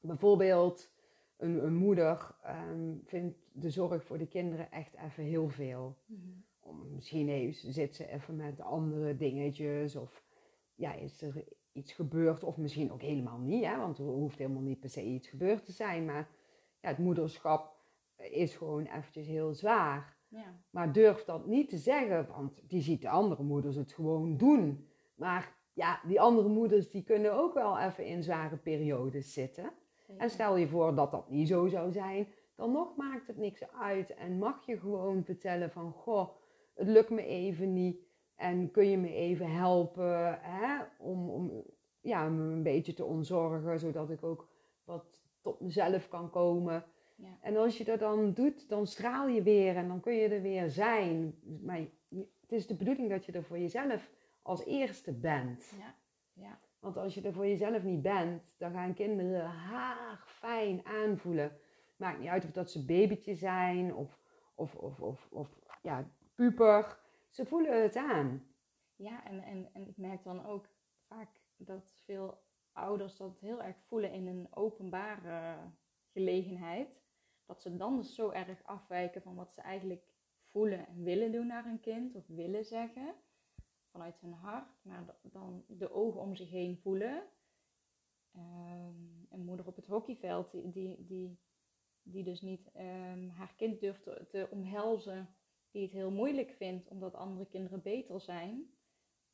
Bijvoorbeeld 0.00 0.90
een, 1.38 1.64
een 1.64 1.74
moeder 1.74 2.34
ehm, 2.42 2.94
vindt 3.04 3.38
de 3.52 3.70
zorg 3.70 4.04
voor 4.04 4.18
de 4.18 4.28
kinderen 4.28 4.70
echt 4.70 4.94
even 4.96 5.24
heel 5.24 5.48
veel. 5.48 5.96
Mm 6.06 6.46
misschien 6.98 7.28
heeft, 7.28 7.64
zit 7.66 7.94
ze 7.94 8.08
even 8.08 8.36
met 8.36 8.60
andere 8.60 9.16
dingetjes 9.16 9.96
of 9.96 10.24
ja, 10.74 10.92
is 10.92 11.22
er 11.22 11.44
iets 11.72 11.92
gebeurd 11.92 12.44
of 12.44 12.56
misschien 12.56 12.92
ook 12.92 13.02
helemaal 13.02 13.38
niet, 13.38 13.64
hè, 13.64 13.76
want 13.76 13.98
er 13.98 14.04
hoeft 14.04 14.38
helemaal 14.38 14.62
niet 14.62 14.80
per 14.80 14.90
se 14.90 15.02
iets 15.02 15.28
gebeurd 15.28 15.64
te 15.64 15.72
zijn, 15.72 16.04
maar 16.04 16.28
ja, 16.80 16.88
het 16.88 16.98
moederschap 16.98 17.76
is 18.16 18.56
gewoon 18.56 18.84
eventjes 18.84 19.26
heel 19.26 19.54
zwaar. 19.54 20.16
Ja. 20.28 20.60
Maar 20.70 20.92
durf 20.92 21.24
dat 21.24 21.46
niet 21.46 21.68
te 21.68 21.78
zeggen, 21.78 22.26
want 22.26 22.62
die 22.68 22.82
ziet 22.82 23.02
de 23.02 23.08
andere 23.08 23.42
moeders 23.42 23.76
het 23.76 23.92
gewoon 23.92 24.36
doen. 24.36 24.86
Maar 25.14 25.56
ja, 25.72 26.00
die 26.06 26.20
andere 26.20 26.48
moeders 26.48 26.90
die 26.90 27.02
kunnen 27.02 27.32
ook 27.32 27.54
wel 27.54 27.78
even 27.78 28.06
in 28.06 28.22
zware 28.22 28.56
periodes 28.56 29.32
zitten. 29.32 29.72
En 30.16 30.30
stel 30.30 30.56
je 30.56 30.68
voor 30.68 30.94
dat 30.94 31.10
dat 31.10 31.30
niet 31.30 31.48
zo 31.48 31.66
zou 31.66 31.92
zijn, 31.92 32.28
dan 32.54 32.72
nog 32.72 32.96
maakt 32.96 33.26
het 33.26 33.36
niks 33.36 33.72
uit. 33.72 34.14
En 34.14 34.38
mag 34.38 34.66
je 34.66 34.78
gewoon 34.78 35.24
vertellen 35.24 35.70
van, 35.70 35.92
goh, 35.92 36.28
het 36.74 36.88
lukt 36.88 37.10
me 37.10 37.24
even 37.24 37.72
niet. 37.72 38.06
En 38.36 38.70
kun 38.70 38.90
je 38.90 38.98
me 38.98 39.12
even 39.14 39.50
helpen 39.50 40.38
hè? 40.40 40.84
Om, 40.98 41.30
om 41.30 41.64
ja, 42.00 42.28
me 42.28 42.52
een 42.52 42.62
beetje 42.62 42.92
te 42.92 43.04
ontzorgen, 43.04 43.78
zodat 43.78 44.10
ik 44.10 44.22
ook 44.22 44.48
wat 44.84 45.22
tot 45.40 45.60
mezelf 45.60 46.08
kan 46.08 46.30
komen. 46.30 46.84
Ja. 47.16 47.38
En 47.40 47.56
als 47.56 47.78
je 47.78 47.84
dat 47.84 47.98
dan 47.98 48.32
doet, 48.32 48.68
dan 48.68 48.86
straal 48.86 49.28
je 49.28 49.42
weer 49.42 49.76
en 49.76 49.88
dan 49.88 50.00
kun 50.00 50.14
je 50.14 50.28
er 50.28 50.42
weer 50.42 50.70
zijn. 50.70 51.34
Maar 51.62 51.80
het 52.40 52.52
is 52.52 52.66
de 52.66 52.76
bedoeling 52.76 53.10
dat 53.10 53.24
je 53.24 53.32
er 53.32 53.44
voor 53.44 53.58
jezelf 53.58 54.10
als 54.42 54.64
eerste 54.64 55.12
bent. 55.12 55.72
Ja. 55.78 55.94
Ja. 56.32 56.58
Want 56.78 56.96
als 56.96 57.14
je 57.14 57.22
er 57.22 57.32
voor 57.32 57.46
jezelf 57.46 57.82
niet 57.82 58.02
bent, 58.02 58.42
dan 58.56 58.72
gaan 58.72 58.94
kinderen 58.94 59.46
haag 59.46 60.30
fijn 60.30 60.86
aanvoelen. 60.86 61.58
Maakt 61.96 62.18
niet 62.18 62.28
uit 62.28 62.44
of 62.44 62.50
dat 62.50 62.70
ze 62.70 62.84
babytje 62.84 63.34
zijn 63.34 63.94
of, 63.94 64.20
of, 64.54 64.74
of, 64.74 65.28
of, 65.30 65.60
ja, 65.82 66.10
puber. 66.34 66.98
Ze 67.28 67.46
voelen 67.46 67.82
het 67.82 67.96
aan. 67.96 68.46
Ja, 68.96 69.24
en, 69.24 69.42
en, 69.42 69.68
en 69.72 69.88
ik 69.88 69.96
merk 69.96 70.22
dan 70.24 70.46
ook 70.46 70.68
vaak 71.06 71.40
dat 71.56 72.02
veel 72.04 72.42
ouders 72.72 73.16
dat 73.16 73.38
heel 73.40 73.62
erg 73.62 73.76
voelen 73.86 74.12
in 74.12 74.26
een 74.26 74.46
openbare 74.50 75.56
gelegenheid. 76.12 77.02
Dat 77.46 77.62
ze 77.62 77.76
dan 77.76 77.96
dus 77.96 78.14
zo 78.14 78.30
erg 78.30 78.62
afwijken 78.62 79.22
van 79.22 79.34
wat 79.34 79.54
ze 79.54 79.60
eigenlijk 79.60 80.04
voelen 80.44 80.86
en 80.86 81.02
willen 81.02 81.32
doen 81.32 81.46
naar 81.46 81.66
een 81.66 81.80
kind 81.80 82.14
of 82.14 82.26
willen 82.26 82.64
zeggen 82.64 83.14
vanuit 83.98 84.20
hun 84.20 84.32
hart, 84.32 84.78
maar 84.82 85.04
dan 85.22 85.64
de 85.66 85.92
ogen 85.92 86.20
om 86.20 86.34
zich 86.34 86.50
heen 86.50 86.78
voelen. 86.78 87.22
Ehm, 88.34 88.94
een 89.30 89.44
moeder 89.44 89.66
op 89.66 89.76
het 89.76 89.86
hockeyveld 89.86 90.50
die, 90.52 91.04
die, 91.04 91.38
die, 92.02 92.24
dus 92.24 92.40
niet 92.40 92.70
um, 92.76 93.28
haar 93.28 93.54
kind 93.56 93.80
durft 93.80 94.02
te, 94.02 94.26
te, 94.30 94.48
omhelzen, 94.50 95.34
die 95.70 95.82
het 95.82 95.92
heel 95.92 96.10
moeilijk 96.10 96.50
vindt 96.50 96.88
omdat 96.88 97.14
andere 97.14 97.46
kinderen 97.46 97.82
beter 97.82 98.20
zijn. 98.20 98.70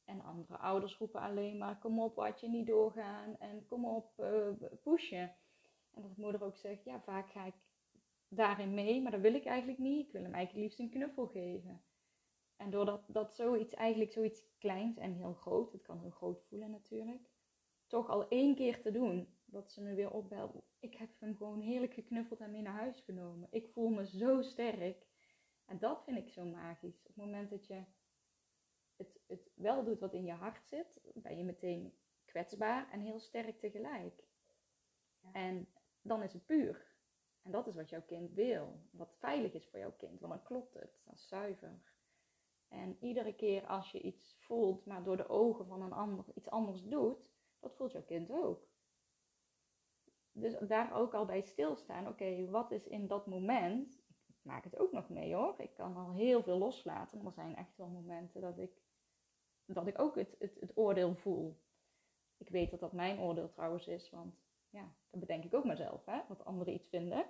En 0.04 0.20
andere 0.20 0.56
ouders 0.56 0.96
roepen 0.96 1.20
alleen 1.20 1.58
maar: 1.58 1.78
kom 1.78 2.00
op, 2.00 2.14
wat 2.14 2.40
je 2.40 2.48
niet 2.48 2.66
doorgaan 2.66 3.38
en 3.38 3.66
kom 3.66 3.84
op, 3.84 4.12
uh, 4.20 4.68
pushen. 4.82 5.36
En 5.94 6.02
dat 6.02 6.16
moeder 6.16 6.44
ook 6.44 6.56
zegt: 6.56 6.84
ja, 6.84 7.00
vaak 7.00 7.30
ga 7.30 7.44
ik 7.44 7.54
daarin 8.28 8.74
mee, 8.74 9.02
maar 9.02 9.12
dat 9.12 9.20
wil 9.20 9.34
ik 9.34 9.44
eigenlijk 9.44 9.78
niet. 9.78 10.06
Ik 10.06 10.12
wil 10.12 10.22
hem 10.22 10.34
eigenlijk 10.34 10.64
liefst 10.64 10.78
een 10.78 10.90
knuffel 10.90 11.26
geven. 11.26 11.82
En 12.64 12.70
doordat 12.70 13.04
dat 13.08 13.34
zoiets, 13.34 13.74
eigenlijk 13.74 14.12
zoiets 14.12 14.42
kleins 14.58 14.96
en 14.96 15.12
heel 15.12 15.34
groot, 15.34 15.72
het 15.72 15.82
kan 15.82 16.00
heel 16.00 16.10
groot 16.10 16.42
voelen 16.42 16.70
natuurlijk, 16.70 17.30
toch 17.86 18.08
al 18.08 18.28
één 18.28 18.54
keer 18.54 18.82
te 18.82 18.90
doen, 18.90 19.34
dat 19.44 19.70
ze 19.70 19.82
me 19.82 19.94
weer 19.94 20.10
opbelt. 20.10 20.62
Ik 20.78 20.94
heb 20.94 21.10
hem 21.18 21.36
gewoon 21.36 21.60
heerlijk 21.60 21.94
geknuffeld 21.94 22.40
en 22.40 22.50
mee 22.50 22.62
naar 22.62 22.80
huis 22.80 23.00
genomen. 23.00 23.48
Ik 23.50 23.68
voel 23.68 23.88
me 23.88 24.06
zo 24.06 24.42
sterk. 24.42 25.06
En 25.64 25.78
dat 25.78 26.04
vind 26.04 26.16
ik 26.18 26.28
zo 26.28 26.44
magisch. 26.44 26.98
Op 26.98 27.06
het 27.06 27.16
moment 27.16 27.50
dat 27.50 27.66
je 27.66 27.84
het, 28.96 29.20
het 29.26 29.50
wel 29.54 29.84
doet 29.84 30.00
wat 30.00 30.14
in 30.14 30.24
je 30.24 30.32
hart 30.32 30.66
zit, 30.66 31.00
ben 31.14 31.36
je 31.36 31.44
meteen 31.44 31.94
kwetsbaar 32.24 32.90
en 32.90 33.00
heel 33.00 33.18
sterk 33.18 33.60
tegelijk. 33.60 34.24
En 35.32 35.68
dan 36.02 36.22
is 36.22 36.32
het 36.32 36.46
puur. 36.46 36.86
En 37.42 37.50
dat 37.50 37.66
is 37.66 37.74
wat 37.74 37.90
jouw 37.90 38.02
kind 38.02 38.32
wil. 38.32 38.80
Wat 38.90 39.14
veilig 39.18 39.52
is 39.52 39.68
voor 39.68 39.78
jouw 39.78 39.94
kind. 39.96 40.20
Want 40.20 40.32
dan 40.32 40.42
klopt 40.42 40.74
het. 40.74 41.00
Dat 41.04 41.14
is 41.14 41.28
zuiver. 41.28 41.80
En 42.74 42.96
iedere 43.00 43.34
keer 43.34 43.66
als 43.66 43.90
je 43.90 44.00
iets 44.00 44.36
voelt, 44.38 44.86
maar 44.86 45.04
door 45.04 45.16
de 45.16 45.28
ogen 45.28 45.66
van 45.66 45.82
een 45.82 45.92
ander 45.92 46.24
iets 46.34 46.50
anders 46.50 46.82
doet, 46.82 47.30
dat 47.60 47.74
voelt 47.74 47.92
jouw 47.92 48.04
kind 48.04 48.30
ook. 48.30 48.66
Dus 50.32 50.58
daar 50.58 50.94
ook 50.94 51.14
al 51.14 51.24
bij 51.24 51.40
stilstaan. 51.40 52.08
Oké, 52.08 52.50
wat 52.50 52.70
is 52.70 52.86
in 52.86 53.06
dat 53.06 53.26
moment? 53.26 54.02
Ik 54.26 54.36
maak 54.42 54.64
het 54.64 54.78
ook 54.78 54.92
nog 54.92 55.08
mee 55.08 55.34
hoor. 55.34 55.54
Ik 55.58 55.74
kan 55.74 55.96
al 55.96 56.12
heel 56.12 56.42
veel 56.42 56.58
loslaten. 56.58 57.18
Maar 57.18 57.26
er 57.26 57.32
zijn 57.32 57.56
echt 57.56 57.76
wel 57.76 57.88
momenten 57.88 58.40
dat 58.40 58.58
ik, 58.58 58.82
dat 59.64 59.86
ik 59.86 59.98
ook 59.98 60.16
het, 60.16 60.36
het, 60.38 60.72
oordeel 60.74 61.14
voel. 61.14 61.60
Ik 62.36 62.48
weet 62.48 62.70
dat 62.70 62.80
dat 62.80 62.92
mijn 62.92 63.18
oordeel 63.18 63.48
trouwens 63.48 63.86
is, 63.86 64.10
want 64.10 64.34
ja, 64.68 64.94
dat 65.10 65.20
bedenk 65.20 65.44
ik 65.44 65.54
ook 65.54 65.64
mezelf, 65.64 66.04
hè, 66.04 66.20
wat 66.28 66.44
anderen 66.44 66.74
iets 66.74 66.88
vinden. 66.88 67.26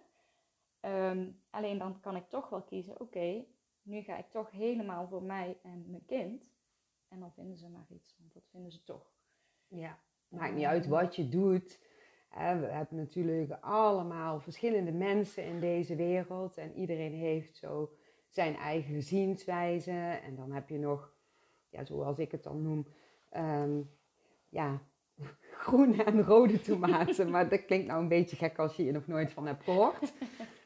Ehm, 0.81 1.33
alleen 1.51 1.79
dan 1.79 2.01
kan 2.01 2.17
ik 2.17 2.29
toch 2.29 2.49
wel 2.49 2.63
kiezen, 2.63 3.01
oké, 3.01 3.45
nu 3.85 4.01
ga 4.01 4.17
ik 4.17 4.31
toch 4.31 4.51
helemaal 4.51 5.09
voor 5.09 5.23
mij 5.23 5.59
en 5.63 5.85
mijn 5.91 6.05
kind. 6.07 6.53
En 7.09 7.21
dan 7.21 7.33
vinden 7.33 7.57
ze 7.57 7.69
maar 7.69 7.87
iets, 7.89 8.17
want 8.19 8.33
dat 8.33 8.43
vinden 8.51 8.73
ze 8.73 8.85
toch. 8.85 9.13
Ja, 9.69 9.99
maakt 10.29 10.55
niet 10.55 10.65
uit 10.65 10.87
wat 10.87 11.17
je 11.17 11.29
doet. 11.29 11.79
We 12.35 12.41
hebben 12.41 12.99
natuurlijk 12.99 13.53
allemaal 13.61 14.41
verschillende 14.41 14.93
mensen 14.93 15.45
in 15.45 15.61
deze 15.61 15.97
wereld. 15.97 16.57
En 16.57 16.75
iedereen 16.75 17.13
heeft 17.13 17.57
zo 17.57 17.93
zijn 18.29 18.57
eigen 18.57 19.03
zienswijze. 19.03 20.21
En 20.25 20.37
dan 20.37 20.53
heb 20.53 20.69
je 20.69 20.79
nog, 20.79 21.13
ja, 21.69 21.85
zoals 21.85 22.19
ik 22.19 22.31
het 22.31 22.43
dan 22.43 22.63
noem, 22.63 22.87
ehm, 23.31 23.81
ja, 24.49 24.83
groene 25.65 26.05
en 26.05 26.23
rode 26.23 26.61
tomaten. 26.61 27.31
maar 27.31 27.49
dat 27.49 27.65
klinkt 27.65 27.87
nou 27.87 28.03
een 28.03 28.09
beetje 28.09 28.37
gek 28.37 28.59
als 28.59 28.77
je 28.77 28.87
er 28.87 28.93
nog 28.93 29.07
nooit 29.07 29.33
van 29.33 29.47
hebt 29.47 29.65
gehoord. 29.65 30.13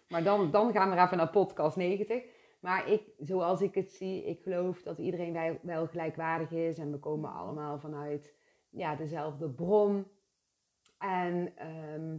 Maar 0.09 0.25
dan, 0.25 0.51
dan 0.51 0.73
gaan 0.73 0.91
we 0.91 1.01
even 1.01 1.17
naar 1.17 1.31
podcast 1.31 1.77
90. 1.77 2.23
Maar 2.59 2.91
ik, 2.91 3.03
zoals 3.19 3.61
ik 3.61 3.75
het 3.75 3.93
zie, 3.93 4.25
ik 4.25 4.43
geloof 4.43 4.83
dat 4.83 4.99
iedereen 4.99 5.59
wel 5.63 5.87
gelijkwaardig 5.87 6.51
is. 6.51 6.79
En 6.79 6.91
we 6.91 6.99
komen 6.99 7.33
allemaal 7.33 7.79
vanuit 7.79 8.35
ja, 8.71 8.97
dezelfde 8.97 9.51
bron. 9.51 10.07
En 10.99 11.57
ehm, 11.57 12.17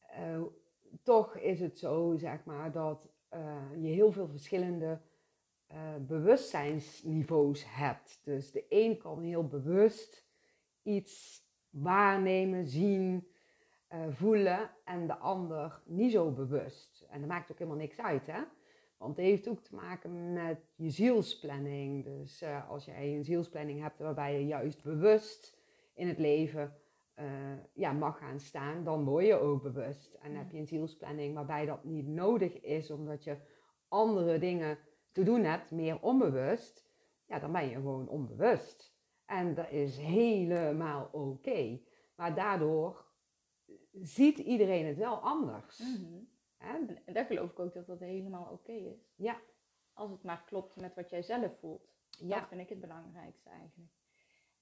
eh, 0.00 0.42
toch 1.02 1.36
is 1.36 1.60
het 1.60 1.78
zo, 1.78 2.14
zeg 2.16 2.44
maar, 2.44 2.72
dat 2.72 3.12
uh, 3.34 3.62
je 3.76 3.88
heel 3.88 4.12
veel 4.12 4.28
verschillende 4.28 5.00
uh, 5.72 5.78
bewustzijnsniveaus 6.00 7.64
hebt. 7.66 8.20
Dus 8.24 8.52
de 8.52 8.64
een 8.68 8.98
kan 8.98 9.22
heel 9.22 9.46
bewust 9.46 10.26
iets 10.82 11.42
waarnemen, 11.70 12.66
zien, 12.66 13.28
voelen 14.10 14.70
en 14.84 15.06
de 15.06 15.16
ander 15.16 15.80
niet 15.84 16.12
zo 16.12 16.30
bewust. 16.30 17.06
En 17.10 17.20
dat 17.20 17.28
maakt 17.28 17.52
ook 17.52 17.58
helemaal 17.58 17.80
niks 17.80 18.00
uit, 18.00 18.26
hè? 18.26 18.42
Want 19.04 19.16
het 19.16 19.26
heeft 19.26 19.48
ook 19.48 19.60
te 19.60 19.74
maken 19.74 20.32
met 20.32 20.60
je 20.74 20.90
zielsplanning. 20.90 22.04
Dus 22.04 22.42
uh, 22.42 22.70
als 22.70 22.84
jij 22.84 23.14
een 23.14 23.24
zielsplanning 23.24 23.80
hebt 23.80 23.98
waarbij 23.98 24.38
je 24.38 24.46
juist 24.46 24.82
bewust 24.82 25.58
in 25.94 26.08
het 26.08 26.18
leven 26.18 26.76
uh, 27.18 27.24
ja, 27.72 27.92
mag 27.92 28.18
gaan 28.18 28.40
staan, 28.40 28.84
dan 28.84 29.04
word 29.04 29.26
je 29.26 29.34
ook 29.34 29.62
bewust. 29.62 30.14
En 30.14 30.34
heb 30.34 30.50
je 30.50 30.58
een 30.58 30.66
zielsplanning 30.66 31.34
waarbij 31.34 31.66
dat 31.66 31.84
niet 31.84 32.06
nodig 32.06 32.60
is, 32.60 32.90
omdat 32.90 33.24
je 33.24 33.36
andere 33.88 34.38
dingen 34.38 34.78
te 35.12 35.22
doen 35.22 35.44
hebt, 35.44 35.70
meer 35.70 36.00
onbewust, 36.00 36.88
ja, 37.26 37.38
dan 37.38 37.52
ben 37.52 37.68
je 37.68 37.74
gewoon 37.74 38.08
onbewust. 38.08 38.94
En 39.26 39.54
dat 39.54 39.70
is 39.70 39.96
helemaal 39.96 41.08
oké. 41.12 41.80
Maar 42.16 42.34
daardoor 42.34 43.04
ziet 43.92 44.38
iedereen 44.38 44.86
het 44.86 44.96
wel 44.96 45.18
anders. 45.18 45.78
Mm 45.78 46.32
En 46.64 46.98
daar 47.12 47.24
geloof 47.24 47.50
ik 47.50 47.58
ook 47.58 47.74
dat 47.74 47.86
dat 47.86 48.00
helemaal 48.00 48.52
oké 48.52 48.72
is. 48.72 49.12
Ja. 49.16 49.40
Als 49.92 50.10
het 50.10 50.22
maar 50.22 50.44
klopt 50.46 50.76
met 50.76 50.94
wat 50.94 51.10
jij 51.10 51.22
zelf 51.22 51.58
voelt. 51.58 51.92
Ja. 52.10 52.38
Dat 52.38 52.48
vind 52.48 52.60
ik 52.60 52.68
het 52.68 52.80
belangrijkste 52.80 53.48
eigenlijk. 53.48 53.90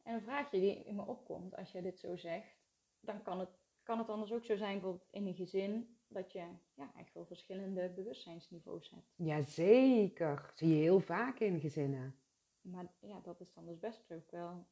En 0.03 0.14
een 0.14 0.22
vraagje 0.22 0.61
die 0.61 0.84
in 0.84 0.94
me 0.94 1.07
opkomt 1.07 1.57
als 1.57 1.72
je 1.72 1.82
dit 1.82 1.98
zo 1.98 2.16
zegt, 2.16 2.57
dan 3.00 3.22
kan 3.22 3.40
het, 3.40 3.59
kan 3.82 3.98
het 3.98 4.09
anders 4.09 4.32
ook 4.32 4.44
zo 4.44 4.57
zijn, 4.57 4.72
bijvoorbeeld 4.72 5.09
in 5.11 5.26
een 5.26 5.34
gezin, 5.34 5.96
dat 6.09 6.32
je 6.32 6.44
ja, 6.74 6.92
echt 6.96 7.14
wel 7.14 7.24
verschillende 7.24 7.88
bewustzijnsniveaus 7.88 8.90
hebt. 8.90 9.07
Jazeker, 9.14 10.53
zie 10.55 10.68
je 10.68 10.82
heel 10.82 11.00
vaak 11.00 11.38
in 11.38 11.61
gezinnen. 11.61 12.16
Maar 12.61 12.86
ja, 13.00 13.20
dat 13.20 13.40
is 13.40 13.53
dan 13.53 13.66
dus 13.66 13.78
best 13.78 14.12
ook 14.12 14.30
wel. 14.30 14.66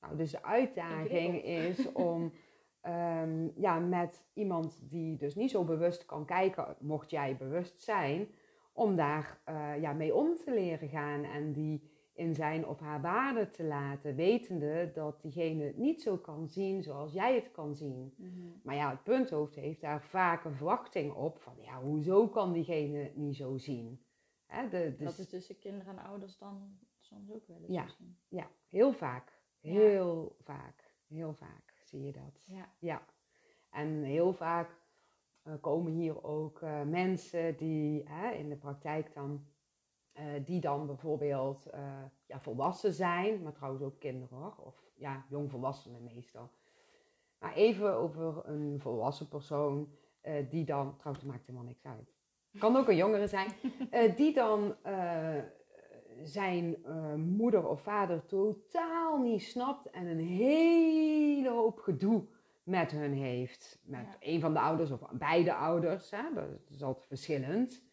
Nou, 0.00 0.16
dus 0.16 0.30
de 0.30 0.42
uitdaging 0.42 1.42
is 1.42 1.92
om 1.92 2.32
um, 2.86 3.52
ja, 3.56 3.78
met 3.78 4.24
iemand 4.32 4.90
die 4.90 5.16
dus 5.16 5.34
niet 5.34 5.50
zo 5.50 5.64
bewust 5.64 6.04
kan 6.04 6.24
kijken, 6.24 6.76
mocht 6.80 7.10
jij 7.10 7.36
bewust 7.36 7.80
zijn, 7.80 8.28
om 8.72 8.96
daar 8.96 9.40
uh, 9.48 9.80
ja, 9.80 9.92
mee 9.92 10.14
om 10.14 10.34
te 10.34 10.54
leren 10.54 10.88
gaan 10.88 11.24
en 11.24 11.52
die 11.52 11.90
in 12.12 12.34
zijn 12.34 12.66
of 12.66 12.80
haar 12.80 13.00
waarde 13.00 13.50
te 13.50 13.64
laten, 13.64 14.14
wetende 14.14 14.90
dat 14.94 15.20
diegene 15.22 15.64
het 15.64 15.76
niet 15.76 16.02
zo 16.02 16.16
kan 16.16 16.48
zien 16.48 16.82
zoals 16.82 17.12
jij 17.12 17.34
het 17.34 17.50
kan 17.50 17.74
zien. 17.74 18.14
Mhm. 18.16 18.30
Maar 18.62 18.74
ja, 18.74 18.90
het 18.90 19.02
punthoofd 19.02 19.54
heeft 19.54 19.80
daar 19.80 20.02
vaak 20.02 20.44
een 20.44 20.54
verwachting 20.54 21.12
op 21.12 21.38
van, 21.38 21.54
ja, 21.60 21.80
hoezo 21.80 22.28
kan 22.28 22.52
diegene 22.52 22.98
het 22.98 23.16
niet 23.16 23.36
zo 23.36 23.56
zien? 23.56 24.04
Hè, 24.46 24.68
de, 24.68 24.94
dus... 24.96 25.06
Dat 25.06 25.18
is 25.18 25.28
tussen 25.28 25.58
kinderen 25.58 25.98
en 25.98 26.04
ouders 26.04 26.38
dan 26.38 26.78
soms 26.98 27.30
ook 27.30 27.46
wel 27.46 27.56
eens 27.56 27.74
ja, 27.74 27.82
misschien. 27.82 28.18
Ja, 28.28 28.50
heel 28.68 28.92
vaak. 28.92 29.42
Heel 29.60 30.36
vaak. 30.38 30.94
Heel 31.06 31.34
vaak 31.34 31.65
zie 31.86 32.02
je 32.02 32.12
dat. 32.12 32.42
Ja. 32.44 32.68
ja. 32.78 33.02
En 33.70 34.02
heel 34.02 34.32
vaak 34.32 34.70
uh, 35.44 35.54
komen 35.60 35.92
hier 35.92 36.24
ook 36.24 36.60
uh, 36.60 36.82
mensen 36.82 37.56
die 37.56 38.02
hè, 38.08 38.30
in 38.30 38.48
de 38.48 38.56
praktijk 38.56 39.14
dan 39.14 39.46
uh, 40.14 40.22
die 40.44 40.60
dan 40.60 40.86
bijvoorbeeld 40.86 41.70
ja, 42.26 42.40
volwassen 42.40 42.92
zijn, 42.92 43.42
maar 43.42 43.52
trouwens 43.52 43.82
ook 43.82 43.98
kinderen 43.98 44.38
hoor, 44.38 44.54
of 44.56 44.90
ja, 44.94 45.24
jongvolwassenen 45.28 46.04
meestal. 46.04 46.50
Maar 47.38 47.54
even 47.54 47.94
over 47.94 48.48
een 48.48 48.80
volwassen 48.80 49.28
persoon 49.28 49.88
die 50.48 50.64
dan, 50.64 50.96
trouwens 50.96 51.24
maakt 51.26 51.46
helemaal 51.46 51.66
niks 51.66 51.84
uit. 51.84 52.14
Kan 52.58 52.76
ook 52.76 52.88
een 52.88 52.96
jongere 52.96 53.26
zijn, 53.26 53.52
die 54.16 54.34
dan 54.34 54.76
zijn 56.22 56.76
moeder 57.16 57.68
of 57.68 57.82
vader 57.82 58.26
totaal 58.26 59.18
niet 59.18 59.42
snapt 59.42 59.90
en 59.90 60.06
een 60.06 60.26
hele 60.26 61.50
hoop 61.50 61.78
gedoe 61.78 62.24
met 62.62 62.90
hun 62.90 63.12
heeft. 63.12 63.78
Met 63.84 64.06
ja. 64.20 64.28
een 64.32 64.40
van 64.40 64.52
de 64.52 64.60
ouders 64.60 64.90
of 64.90 65.00
beide 65.12 65.54
ouders, 65.54 66.10
hè? 66.10 66.22
dat 66.34 66.44
is 66.68 66.82
altijd 66.82 67.06
verschillend. 67.06 67.84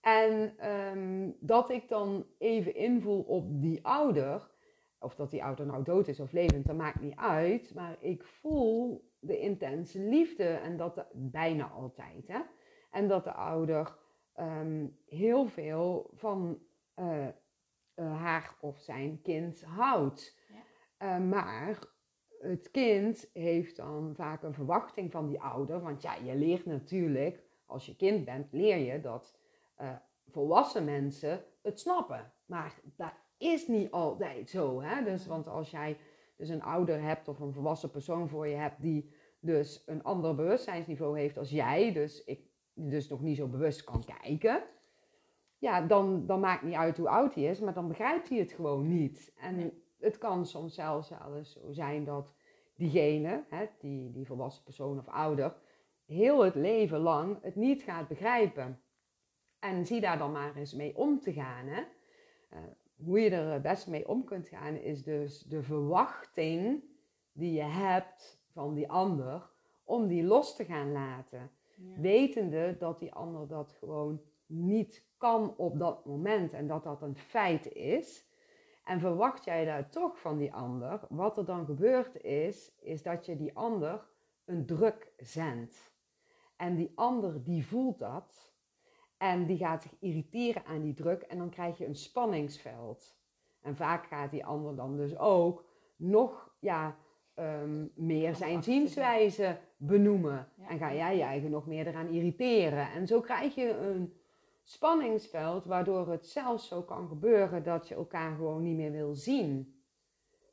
En 0.00 0.54
um, 0.70 1.36
dat 1.40 1.70
ik 1.70 1.88
dan 1.88 2.26
even 2.38 2.74
invoel 2.74 3.22
op 3.22 3.62
die 3.62 3.86
ouder, 3.86 4.50
of 4.98 5.14
dat 5.14 5.30
die 5.30 5.44
ouder 5.44 5.66
nou 5.66 5.84
dood 5.84 6.08
is 6.08 6.20
of 6.20 6.32
levend, 6.32 6.66
dat 6.66 6.76
maakt 6.76 7.00
niet 7.00 7.16
uit. 7.16 7.74
Maar 7.74 7.96
ik 8.00 8.24
voel 8.24 9.10
de 9.20 9.38
intense 9.38 10.00
liefde 10.00 10.44
en 10.44 10.76
dat 10.76 10.94
de, 10.94 11.04
bijna 11.12 11.68
altijd. 11.68 12.28
Hè? 12.28 12.40
En 12.90 13.08
dat 13.08 13.24
de 13.24 13.32
ouder 13.32 13.96
um, 14.40 14.96
heel 15.06 15.46
veel 15.46 16.10
van 16.14 16.58
uh, 16.98 17.26
uh, 17.96 18.20
haar 18.20 18.56
of 18.60 18.78
zijn 18.78 19.20
kind 19.22 19.62
houdt. 19.62 20.38
Ja. 20.48 21.18
Uh, 21.18 21.28
maar 21.28 21.78
het 22.38 22.70
kind 22.70 23.30
heeft 23.32 23.76
dan 23.76 24.14
vaak 24.14 24.42
een 24.42 24.54
verwachting 24.54 25.10
van 25.10 25.26
die 25.26 25.40
ouder. 25.40 25.80
Want 25.80 26.02
ja, 26.02 26.14
je 26.14 26.34
leert 26.34 26.66
natuurlijk, 26.66 27.42
als 27.66 27.86
je 27.86 27.96
kind 27.96 28.24
bent, 28.24 28.52
leer 28.52 28.76
je 28.76 29.00
dat 29.00 29.36
volwassen 30.30 30.84
mensen 30.84 31.44
het 31.62 31.80
snappen. 31.80 32.32
Maar 32.46 32.74
dat 32.96 33.12
is 33.38 33.68
niet 33.68 33.90
altijd 33.90 34.50
zo. 34.50 34.82
Hè? 34.82 35.04
Dus, 35.04 35.26
want 35.26 35.48
als 35.48 35.70
jij 35.70 35.96
dus 36.36 36.48
een 36.48 36.62
ouder 36.62 37.02
hebt 37.02 37.28
of 37.28 37.40
een 37.40 37.52
volwassen 37.52 37.90
persoon 37.90 38.28
voor 38.28 38.48
je 38.48 38.56
hebt 38.56 38.82
die 38.82 39.12
dus 39.40 39.82
een 39.86 40.02
ander 40.02 40.34
bewustzijnsniveau 40.34 41.18
heeft 41.18 41.38
als 41.38 41.50
jij, 41.50 41.92
dus 41.92 42.24
ik 42.24 42.40
dus 42.74 43.08
nog 43.08 43.20
niet 43.20 43.36
zo 43.36 43.46
bewust 43.46 43.84
kan 43.84 44.04
kijken, 44.04 44.62
ja, 45.58 45.80
dan, 45.80 46.26
dan 46.26 46.40
maakt 46.40 46.62
niet 46.62 46.74
uit 46.74 46.96
hoe 46.96 47.08
oud 47.08 47.34
hij 47.34 47.44
is, 47.44 47.60
maar 47.60 47.74
dan 47.74 47.88
begrijpt 47.88 48.28
hij 48.28 48.38
het 48.38 48.52
gewoon 48.52 48.88
niet. 48.88 49.32
En 49.36 49.56
Nee. 49.56 49.82
het 49.98 50.18
kan 50.18 50.46
soms 50.46 50.74
zelfs 50.74 51.08
wel 51.08 51.36
eens 51.36 51.52
zo 51.52 51.72
zijn 51.72 52.04
dat 52.04 52.34
diegene, 52.76 53.44
hè, 53.48 53.66
die, 53.78 54.10
die 54.10 54.26
volwassen 54.26 54.64
persoon 54.64 54.98
of 54.98 55.08
ouder, 55.08 55.56
heel 56.06 56.44
het 56.44 56.54
leven 56.54 56.98
lang 56.98 57.42
het 57.42 57.56
niet 57.56 57.82
gaat 57.82 58.08
begrijpen. 58.08 58.80
En 59.58 59.86
zie 59.86 60.00
daar 60.00 60.18
dan 60.18 60.32
maar 60.32 60.56
eens 60.56 60.74
mee 60.74 60.96
om 60.96 61.20
te 61.20 61.32
gaan. 61.32 61.66
Hè? 61.66 61.80
Uh, 62.52 62.58
hoe 62.96 63.20
je 63.20 63.30
er 63.30 63.60
best 63.60 63.86
mee 63.86 64.08
om 64.08 64.24
kunt 64.24 64.48
gaan, 64.48 64.74
is 64.76 65.02
dus 65.02 65.42
de 65.42 65.62
verwachting 65.62 66.84
die 67.32 67.52
je 67.52 67.62
hebt 67.62 68.42
van 68.52 68.74
die 68.74 68.90
ander, 68.90 69.50
om 69.84 70.06
die 70.06 70.24
los 70.24 70.56
te 70.56 70.64
gaan 70.64 70.92
laten. 70.92 71.50
Ja. 71.76 72.00
Wetende 72.00 72.76
dat 72.78 72.98
die 72.98 73.12
ander 73.12 73.48
dat 73.48 73.72
gewoon 73.72 74.20
niet 74.46 75.07
kan 75.18 75.54
op 75.56 75.78
dat 75.78 76.04
moment 76.04 76.52
en 76.52 76.66
dat 76.66 76.82
dat 76.82 77.02
een 77.02 77.16
feit 77.16 77.72
is. 77.72 78.26
En 78.84 79.00
verwacht 79.00 79.44
jij 79.44 79.64
daar 79.64 79.90
toch 79.90 80.18
van 80.20 80.38
die 80.38 80.52
ander, 80.52 81.00
wat 81.08 81.38
er 81.38 81.44
dan 81.44 81.64
gebeurt 81.64 82.22
is, 82.22 82.72
is 82.80 83.02
dat 83.02 83.26
je 83.26 83.36
die 83.36 83.56
ander 83.56 84.06
een 84.44 84.66
druk 84.66 85.12
zendt. 85.16 85.92
En 86.56 86.74
die 86.74 86.92
ander 86.94 87.42
die 87.44 87.66
voelt 87.66 87.98
dat 87.98 88.52
en 89.16 89.46
die 89.46 89.56
gaat 89.56 89.82
zich 89.82 89.94
irriteren 90.00 90.64
aan 90.64 90.82
die 90.82 90.94
druk 90.94 91.22
en 91.22 91.38
dan 91.38 91.50
krijg 91.50 91.78
je 91.78 91.86
een 91.86 91.96
spanningsveld. 91.96 93.16
En 93.60 93.76
vaak 93.76 94.06
gaat 94.06 94.30
die 94.30 94.44
ander 94.44 94.76
dan 94.76 94.96
dus 94.96 95.18
ook 95.18 95.64
nog 95.96 96.54
ja, 96.58 96.96
ehm, 97.34 97.86
meer 97.94 98.34
zijn 98.34 98.62
zienswijze 98.62 99.58
benoemen. 99.76 100.48
En 100.68 100.78
ga 100.78 100.94
jij 100.94 101.16
je 101.16 101.22
eigen 101.22 101.50
nog 101.50 101.66
meer 101.66 101.86
eraan 101.86 102.08
irriteren. 102.08 102.90
En 102.90 103.06
zo 103.06 103.20
krijg 103.20 103.54
je 103.54 103.76
een 103.76 104.17
spanningsveld 104.68 105.64
waardoor 105.64 106.08
het 106.08 106.26
zelfs 106.26 106.68
zo 106.68 106.82
kan 106.82 107.08
gebeuren 107.08 107.62
dat 107.62 107.88
je 107.88 107.94
elkaar 107.94 108.36
gewoon 108.36 108.62
niet 108.62 108.76
meer 108.76 108.90
wil 108.90 109.14
zien. 109.14 109.82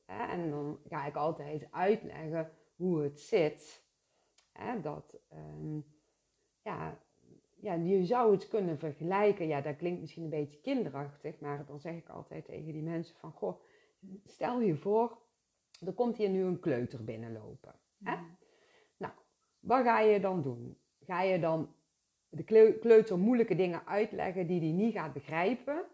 En 0.05 0.49
dan 0.49 0.79
ga 0.87 1.05
ik 1.05 1.15
altijd 1.15 1.67
uitleggen 1.71 2.51
hoe 2.75 3.01
het 3.01 3.19
zit. 3.19 3.83
Dat, 4.81 5.19
ehm, 5.29 5.79
ja, 6.61 6.99
ja, 7.55 7.73
je 7.73 8.05
zou 8.05 8.31
het 8.31 8.47
kunnen 8.47 8.77
vergelijken. 8.77 9.47
Ja, 9.47 9.61
dat 9.61 9.75
klinkt 9.75 10.01
misschien 10.01 10.23
een 10.23 10.29
beetje 10.29 10.61
kinderachtig, 10.61 11.39
maar 11.39 11.65
dan 11.65 11.79
zeg 11.79 11.95
ik 11.95 12.09
altijd 12.09 12.45
tegen 12.45 12.73
die 12.73 12.83
mensen 12.83 13.15
van, 13.15 13.31
goh, 13.31 13.61
stel 14.25 14.61
je 14.61 14.75
voor, 14.75 15.17
er 15.85 15.93
komt 15.93 16.17
hier 16.17 16.29
nu 16.29 16.43
een 16.43 16.59
kleuter 16.59 17.03
binnenlopen. 17.03 17.75
Hè? 18.03 18.15
Mm. 18.15 18.37
Nou, 18.97 19.13
wat 19.59 19.83
ga 19.83 19.99
je 19.99 20.19
dan 20.19 20.41
doen? 20.41 20.77
Ga 20.99 21.21
je 21.21 21.39
dan 21.39 21.74
de 22.35 22.77
kleuter 22.79 23.19
moeilijke 23.19 23.55
dingen 23.55 23.81
uitleggen 23.85 24.47
die 24.47 24.59
hij 24.59 24.71
niet 24.71 24.93
gaat 24.93 25.13
begrijpen? 25.13 25.85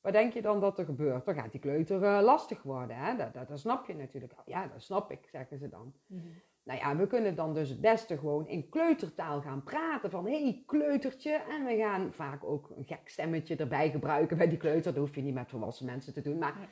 Wat 0.00 0.12
denk 0.12 0.32
je 0.32 0.42
dan 0.42 0.60
dat 0.60 0.78
er 0.78 0.84
gebeurt? 0.84 1.24
Dan 1.24 1.34
gaat 1.34 1.50
die 1.50 1.60
kleuter 1.60 2.02
uh, 2.02 2.20
lastig 2.22 2.62
worden. 2.62 2.96
Hè? 2.96 3.16
Dat, 3.16 3.34
dat, 3.34 3.48
dat, 3.48 3.58
snap 3.58 3.86
je 3.86 3.94
natuurlijk. 3.94 4.32
Ja, 4.46 4.66
dat 4.66 4.82
snap 4.82 5.10
ik, 5.10 5.28
zeggen 5.30 5.58
ze 5.58 5.68
dan. 5.68 5.94
Mm 6.06 6.42
Nou 6.62 6.78
ja, 6.78 6.96
we 6.96 7.06
kunnen 7.06 7.34
dan 7.34 7.54
dus 7.54 7.68
het 7.68 7.80
beste 7.80 8.18
gewoon 8.18 8.48
in 8.48 8.68
kleutertaal 8.68 9.40
gaan 9.40 9.62
praten. 9.62 10.10
Van, 10.10 10.26
hé, 10.26 10.42
hey, 10.42 10.62
kleutertje. 10.66 11.32
En 11.32 11.64
we 11.64 11.76
gaan 11.76 12.12
vaak 12.12 12.44
ook 12.44 12.72
een 12.76 12.84
gek 12.84 13.08
stemmetje 13.08 13.56
erbij 13.56 13.90
gebruiken 13.90 14.36
bij 14.36 14.48
die 14.48 14.58
kleuter. 14.58 14.94
Dat 14.94 15.02
hoef 15.02 15.14
je 15.14 15.22
niet 15.22 15.34
met 15.34 15.48
volwassen 15.48 15.86
mensen 15.86 16.12
te 16.12 16.22
doen. 16.22 16.38
Maar 16.38 16.68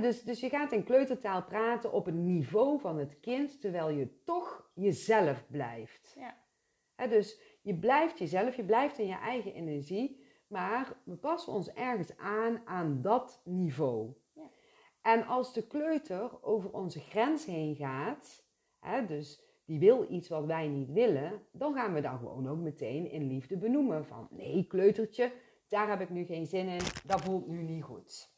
dus, 0.00 0.22
dus 0.22 0.40
je 0.40 0.48
gaat 0.48 0.72
in 0.72 0.84
kleutertaal 0.84 1.44
praten 1.44 1.92
op 1.92 2.06
het 2.06 2.14
niveau 2.14 2.80
van 2.80 2.98
het 2.98 3.20
kind, 3.20 3.60
terwijl 3.60 3.88
je 3.88 4.22
toch 4.24 4.70
jezelf 4.74 5.44
blijft. 5.50 6.16
Ja. 6.18 7.06
dus 7.06 7.53
je 7.64 7.74
blijft 7.74 8.18
jezelf, 8.18 8.56
je 8.56 8.64
blijft 8.64 8.98
in 8.98 9.06
je 9.06 9.18
eigen 9.18 9.54
energie, 9.54 10.20
maar 10.46 10.96
we 11.04 11.14
passen 11.14 11.52
ons 11.52 11.72
ergens 11.72 12.16
aan 12.16 12.60
aan 12.64 13.02
dat 13.02 13.40
niveau. 13.44 14.12
Ja. 14.32 14.50
En 15.02 15.26
als 15.26 15.52
de 15.52 15.66
kleuter 15.66 16.42
over 16.42 16.72
onze 16.72 17.00
grens 17.00 17.44
heen 17.44 17.76
gaat, 17.76 18.44
dus 19.06 19.42
die 19.64 19.78
wil 19.78 20.06
iets 20.10 20.28
wat 20.28 20.44
wij 20.44 20.68
niet 20.68 20.92
willen, 20.92 21.42
dan 21.52 21.74
gaan 21.74 21.94
we 21.94 22.00
dat 22.00 22.18
gewoon 22.18 22.48
ook 22.48 22.58
meteen 22.58 23.10
in 23.10 23.26
liefde 23.26 23.56
benoemen. 23.56 24.06
Van 24.06 24.28
nee, 24.30 24.66
kleutertje, 24.66 25.32
daar 25.68 25.88
heb 25.88 26.00
ik 26.00 26.10
nu 26.10 26.24
geen 26.24 26.46
zin 26.46 26.68
in, 26.68 26.82
dat 27.06 27.20
voelt 27.20 27.46
nu 27.46 27.62
niet 27.62 27.82
goed. 27.82 28.32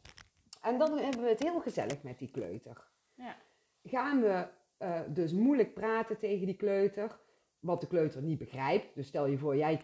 En 0.62 0.78
dan 0.78 0.98
hebben 0.98 1.22
we 1.22 1.28
het 1.28 1.42
heel 1.42 1.60
gezellig 1.60 2.02
met 2.02 2.18
die 2.18 2.30
kleuter. 2.30 2.88
Ja. 3.14 3.36
Gaan 3.82 4.20
we 4.20 4.46
uh, 4.78 5.00
dus 5.08 5.32
moeilijk 5.32 5.74
praten 5.74 6.18
tegen 6.18 6.46
die 6.46 6.56
kleuter, 6.56 7.18
wat 7.66 7.80
de 7.80 7.86
kleuter 7.86 8.22
niet 8.22 8.38
begrijpt. 8.38 8.94
Dus 8.94 9.06
stel 9.06 9.26
je 9.26 9.38
voor, 9.38 9.56
jij 9.56 9.80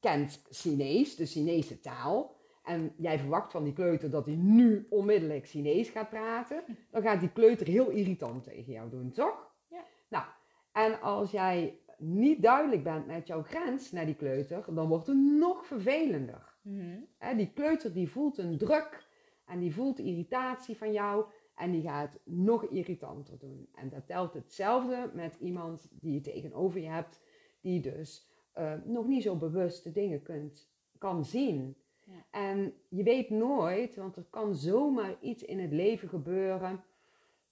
kent 0.00 0.42
Chinees, 0.50 1.16
de 1.16 1.26
Chinese 1.26 1.80
taal. 1.80 2.38
En 2.64 2.92
jij 2.96 3.18
verwacht 3.18 3.52
van 3.52 3.64
die 3.64 3.72
kleuter 3.72 4.10
dat 4.10 4.26
hij 4.26 4.34
nu 4.34 4.86
onmiddellijk 4.90 5.48
Chinees 5.48 5.88
gaat 5.88 6.08
praten. 6.08 6.64
Dan 6.90 7.02
gaat 7.02 7.20
die 7.20 7.32
kleuter 7.32 7.66
heel 7.66 7.90
irritant 7.90 8.44
tegen 8.44 8.72
jou 8.72 8.90
doen, 8.90 9.10
toch? 9.10 9.52
Ja. 9.68 9.84
Nou, 10.08 10.24
en 10.72 11.00
als 11.00 11.30
jij 11.30 11.78
niet 11.98 12.42
duidelijk 12.42 12.82
bent 12.82 13.06
met 13.06 13.26
jouw 13.26 13.42
grens 13.42 13.92
naar 13.92 14.06
die 14.06 14.14
kleuter, 14.14 14.64
dan 14.74 14.88
wordt 14.88 15.06
het 15.06 15.16
nog 15.16 15.66
vervelender. 15.66 16.54
Mm 16.62 17.08
die 17.36 17.52
kleuter 17.52 17.92
die 17.92 18.10
voelt 18.10 18.38
een 18.38 18.58
druk 18.58 19.06
en 19.46 19.58
die 19.58 19.74
voelt 19.74 19.98
irritatie 19.98 20.76
van 20.76 20.92
jou 20.92 21.24
en 21.60 21.70
die 21.70 21.82
gaat 21.82 22.18
nog 22.24 22.64
irritanter 22.64 23.38
doen. 23.38 23.68
En 23.74 23.88
dat 23.88 24.06
telt 24.06 24.34
hetzelfde 24.34 25.10
met 25.14 25.36
iemand 25.40 25.88
die 25.90 26.12
je 26.12 26.20
tegenover 26.20 26.80
je 26.80 26.88
hebt, 26.88 27.20
die 27.60 27.80
dus 27.80 28.28
uh, 28.58 28.72
nog 28.84 29.06
niet 29.06 29.22
zo 29.22 29.36
bewust 29.36 29.84
de 29.84 29.92
dingen 29.92 30.22
kunt, 30.22 30.70
kan 30.98 31.24
zien. 31.24 31.76
Ja. 32.04 32.12
En 32.30 32.74
je 32.88 33.02
weet 33.02 33.30
nooit, 33.30 33.96
want 33.96 34.16
er 34.16 34.26
kan 34.30 34.54
zomaar 34.54 35.16
iets 35.20 35.42
in 35.42 35.58
het 35.58 35.72
leven 35.72 36.08
gebeuren. 36.08 36.84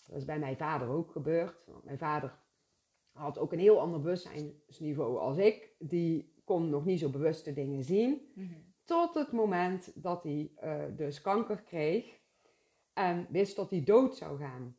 Dat 0.07 0.17
is 0.17 0.25
bij 0.25 0.39
mijn 0.39 0.57
vader 0.57 0.89
ook 0.89 1.11
gebeurd. 1.11 1.65
Want 1.67 1.85
mijn 1.85 1.99
vader 1.99 2.39
had 3.13 3.39
ook 3.39 3.53
een 3.53 3.59
heel 3.59 3.81
ander 3.81 4.01
bewustzijnsniveau 4.01 5.19
als 5.19 5.37
ik. 5.37 5.71
Die 5.79 6.33
kon 6.45 6.71
nog 6.71 6.85
niet 6.85 6.99
zo 6.99 7.11
bewuste 7.11 7.53
dingen 7.53 7.83
zien. 7.83 8.21
Mm 8.35 8.67
tot 8.89 9.15
het 9.15 9.33
moment 9.33 9.93
dat 9.95 10.23
hij 10.23 10.51
uh, 10.65 10.85
dus 10.97 11.21
kanker 11.21 11.63
kreeg 11.63 12.18
en 12.99 13.27
wist 13.31 13.57
dat 13.57 13.71
hij 13.71 13.83
dood 13.85 14.17
zou 14.17 14.39
gaan. 14.39 14.77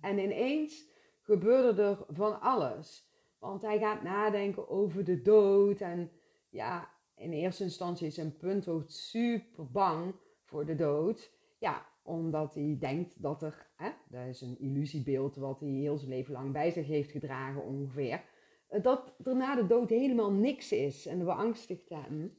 En 0.00 0.18
ineens 0.18 0.88
gebeurde 1.20 1.82
er 1.82 2.04
van 2.08 2.40
alles. 2.40 3.06
Want 3.38 3.62
hij 3.62 3.78
gaat 3.78 4.02
nadenken 4.02 4.68
over 4.68 5.04
de 5.04 5.22
dood. 5.22 5.80
En 5.80 6.10
ja, 6.48 6.90
in 7.16 7.32
eerste 7.32 7.62
instantie 7.62 8.06
is 8.06 8.14
zijn 8.14 8.36
punthoofd 8.36 8.92
super 8.92 9.70
bang 9.70 10.14
voor 10.44 10.66
de 10.66 10.74
dood. 10.74 11.32
Ja, 11.58 11.86
omdat 12.02 12.54
hij 12.54 12.76
denkt 12.80 13.22
dat 13.22 13.42
er, 13.42 13.70
hè, 13.76 13.90
dat 14.08 14.26
is 14.26 14.40
een 14.40 14.58
illusiebeeld 14.58 15.36
wat 15.36 15.60
hij 15.60 15.68
heel 15.68 15.96
zijn 15.96 16.10
leven 16.10 16.32
lang 16.32 16.52
bij 16.52 16.70
zich 16.70 16.86
heeft 16.86 17.10
gedragen 17.10 17.64
ongeveer. 17.64 18.24
Dat 18.82 19.14
er 19.24 19.36
na 19.36 19.54
de 19.54 19.66
dood 19.66 19.88
helemaal 19.88 20.32
niks 20.32 20.72
is 20.72 21.06
en 21.06 21.24
beangstigt 21.24 21.88
hem. 21.88 22.38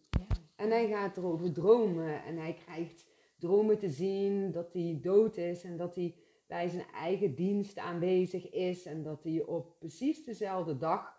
En 0.55 0.69
hij 0.69 0.87
gaat 0.87 1.17
erover 1.17 1.53
dromen 1.53 2.23
en 2.23 2.37
hij 2.37 2.53
krijgt 2.53 3.08
dromen 3.39 3.77
te 3.77 3.89
zien 3.89 4.51
dat 4.51 4.73
hij 4.73 4.99
dood 5.01 5.37
is 5.37 5.63
en 5.63 5.77
dat 5.77 5.95
hij 5.95 6.15
bij 6.47 6.69
zijn 6.69 6.85
eigen 6.93 7.35
dienst 7.35 7.77
aanwezig 7.77 8.49
is 8.49 8.85
en 8.85 9.03
dat 9.03 9.23
hij 9.23 9.43
op 9.43 9.79
precies 9.79 10.25
dezelfde 10.25 10.77
dag 10.77 11.17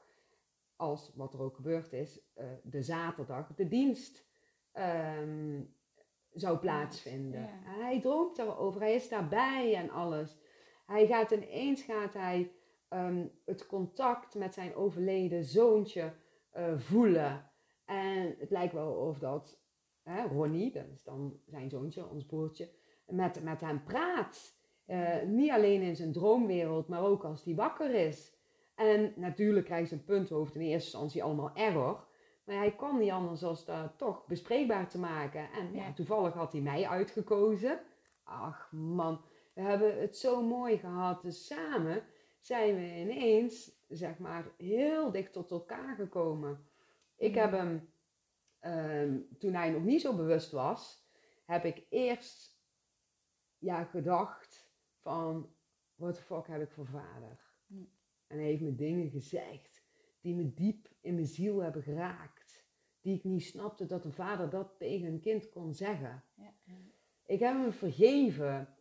als 0.76 1.12
wat 1.14 1.34
er 1.34 1.40
ook 1.40 1.54
gebeurd 1.54 1.92
is, 1.92 2.20
uh, 2.36 2.44
de 2.62 2.82
zaterdag, 2.82 3.54
de 3.54 3.68
dienst 3.68 4.28
um, 4.74 5.74
zou 6.32 6.58
plaatsvinden. 6.58 7.40
Ja. 7.40 7.60
Hij 7.62 8.00
droomt 8.00 8.38
erover, 8.38 8.80
hij 8.80 8.94
is 8.94 9.08
daarbij 9.08 9.74
en 9.74 9.90
alles. 9.90 10.38
Hij 10.86 11.06
gaat 11.06 11.30
ineens 11.30 11.82
gaat 11.82 12.14
hij 12.14 12.52
um, 12.88 13.30
het 13.44 13.66
contact 13.66 14.34
met 14.34 14.54
zijn 14.54 14.74
overleden 14.74 15.44
zoontje 15.44 16.12
uh, 16.56 16.78
voelen. 16.78 17.50
En 17.84 18.36
het 18.38 18.50
lijkt 18.50 18.72
wel 18.72 18.92
of 18.92 19.18
dat 19.18 19.59
hè, 20.10 20.26
Ronnie, 20.26 20.72
dat 20.72 20.86
is 20.94 21.02
dan 21.02 21.40
zijn 21.46 21.70
zoontje, 21.70 22.08
ons 22.08 22.26
broertje, 22.26 22.68
met, 23.06 23.42
met 23.42 23.60
hem 23.60 23.84
praat. 23.84 24.58
Uh, 24.86 25.22
niet 25.22 25.50
alleen 25.50 25.82
in 25.82 25.96
zijn 25.96 26.12
droomwereld, 26.12 26.88
maar 26.88 27.02
ook 27.02 27.24
als 27.24 27.44
hij 27.44 27.54
wakker 27.54 27.94
is. 27.94 28.38
En 28.74 29.12
natuurlijk 29.16 29.66
krijgt 29.66 29.88
zijn 29.88 30.04
punthoofd 30.04 30.54
in 30.54 30.60
eerste 30.60 30.74
instantie 30.74 31.22
allemaal 31.22 31.50
error. 31.54 32.08
Maar 32.44 32.56
hij 32.56 32.74
kan 32.74 32.98
niet 32.98 33.10
anders 33.10 33.40
dan 33.40 33.56
dat 33.66 33.98
toch 33.98 34.26
bespreekbaar 34.26 34.88
te 34.88 34.98
maken. 34.98 35.48
En 35.52 35.74
ja, 35.74 35.92
toevallig 35.92 36.34
had 36.34 36.52
hij 36.52 36.60
mij 36.60 36.88
uitgekozen. 36.88 37.80
Ach 38.24 38.72
man, 38.72 39.20
we 39.54 39.60
hebben 39.60 40.00
het 40.00 40.16
zo 40.16 40.42
mooi 40.42 40.78
gehad. 40.78 41.22
Dus 41.22 41.46
samen 41.46 42.02
zijn 42.40 42.74
we 42.74 42.96
ineens, 43.00 43.84
zeg 43.88 44.18
maar, 44.18 44.44
heel 44.56 45.10
dicht 45.10 45.32
tot 45.32 45.50
elkaar 45.50 45.94
gekomen. 45.94 46.64
Ik 47.16 47.34
heb 47.34 47.52
hem, 47.52 47.92
ehm, 48.60 49.18
toen 49.38 49.54
hij 49.54 49.70
nog 49.70 49.82
niet 49.82 50.00
zo 50.00 50.16
bewust 50.16 50.50
was, 50.50 51.08
heb 51.44 51.64
ik 51.64 51.86
eerst 51.88 52.62
ja, 53.58 53.84
gedacht 53.84 54.70
van, 54.96 55.54
wat 55.94 56.16
de 56.16 56.22
fuck 56.22 56.46
heb 56.46 56.62
ik 56.62 56.70
voor 56.70 56.86
vader? 56.86 57.40
Hm. 57.66 57.74
En 58.26 58.38
hij 58.38 58.46
heeft 58.46 58.62
me 58.62 58.74
dingen 58.74 59.10
gezegd 59.10 59.84
die 60.20 60.34
me 60.34 60.54
diep 60.54 60.88
in 61.00 61.14
mijn 61.14 61.26
ziel 61.26 61.58
hebben 61.58 61.82
geraakt. 61.82 62.68
Die 63.00 63.16
ik 63.16 63.24
niet 63.24 63.44
snapte 63.44 63.86
dat 63.86 64.04
een 64.04 64.12
vader 64.12 64.50
dat 64.50 64.78
tegen 64.78 65.06
een 65.06 65.20
kind 65.20 65.48
kon 65.48 65.74
zeggen. 65.74 66.24
Ja, 66.34 66.52
Ik 67.26 67.38
heb 67.38 67.54
hem 67.54 67.72
vergeven. 67.72 68.74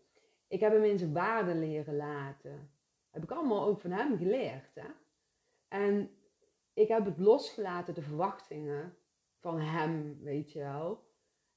Ik 0.47 0.59
heb 0.59 0.71
hem 0.71 0.83
in 0.83 0.97
zijn 0.97 1.13
waarde 1.13 1.55
leren 1.55 1.95
laten. 1.95 2.71
Heb 3.09 3.23
ik 3.23 3.31
allemaal 3.31 3.65
ook 3.65 3.79
van 3.79 3.91
hem 3.91 4.17
geleerd. 4.17 4.75
Hè? 4.75 4.89
En 5.67 6.11
ik 6.73 6.87
heb 6.87 7.05
het 7.05 7.17
losgelaten, 7.17 7.93
de 7.93 8.01
verwachtingen 8.01 8.97
van 9.39 9.59
hem, 9.59 10.19
weet 10.21 10.51
je 10.51 10.59
wel. 10.59 11.07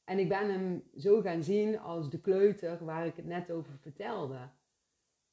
En 0.04 0.18
ik 0.18 0.28
ben 0.28 0.50
hem 0.50 0.84
zo 0.96 1.20
gaan 1.20 1.42
zien 1.42 1.78
als 1.78 2.10
de 2.10 2.20
kleuter 2.20 2.84
waar 2.84 3.06
ik 3.06 3.16
het 3.16 3.26
net 3.26 3.50
over 3.50 3.78
vertelde. 3.78 4.50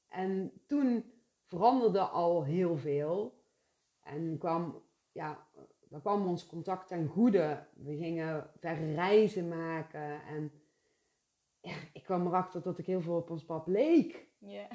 En 0.08 0.52
toen 0.68 1.14
veranderde 1.46 2.00
al 2.00 2.44
heel 2.44 2.78
veel. 2.78 3.44
En 4.04 4.38
kwam, 4.38 4.84
ja, 5.12 5.48
dan 5.90 6.02
kwam 6.02 6.28
ons 6.28 6.46
contact 6.46 6.88
ten 6.88 7.08
goede. 7.08 7.68
We 7.74 7.98
gingen 7.98 8.50
verre 8.56 8.94
reizen 8.94 9.48
maken. 9.48 10.24
En 10.26 10.52
ja, 11.60 11.76
ik 11.94 12.04
kwam 12.04 12.28
erachter 12.28 12.62
dat 12.62 12.78
ik 12.78 12.86
heel 12.86 13.02
veel 13.02 13.16
op 13.16 13.30
ons 13.30 13.46
pap 13.46 13.68
leek. 13.68 14.28
Ja. 14.38 14.68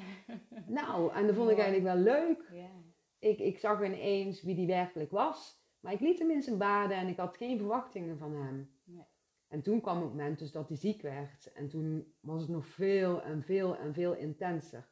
Nou, 0.67 1.13
en 1.13 1.27
dat 1.27 1.35
vond 1.35 1.49
ik 1.49 1.57
eigenlijk 1.57 1.95
wel 1.95 2.03
leuk. 2.03 2.49
Ja. 2.51 2.71
Ik, 3.19 3.39
ik 3.39 3.59
zag 3.59 3.83
ineens 3.83 4.41
wie 4.41 4.55
die 4.55 4.67
werkelijk 4.67 5.11
was. 5.11 5.63
Maar 5.85 5.93
ik 5.93 5.99
liet 5.99 6.19
hem 6.19 6.31
in 6.31 6.41
zijn 6.41 6.57
waarde 6.57 6.93
en 6.93 7.07
ik 7.07 7.17
had 7.17 7.37
geen 7.37 7.57
verwachtingen 7.57 8.17
van 8.17 8.35
hem. 8.35 8.69
Nee. 8.83 9.05
En 9.47 9.61
toen 9.61 9.81
kwam 9.81 10.01
het 10.01 10.09
moment 10.09 10.39
dus 10.39 10.51
dat 10.51 10.67
hij 10.67 10.77
ziek 10.77 11.01
werd. 11.01 11.51
En 11.53 11.67
toen 11.67 12.13
was 12.19 12.41
het 12.41 12.49
nog 12.49 12.67
veel 12.67 13.21
en 13.21 13.43
veel 13.43 13.77
en 13.77 13.93
veel 13.93 14.15
intenser. 14.15 14.89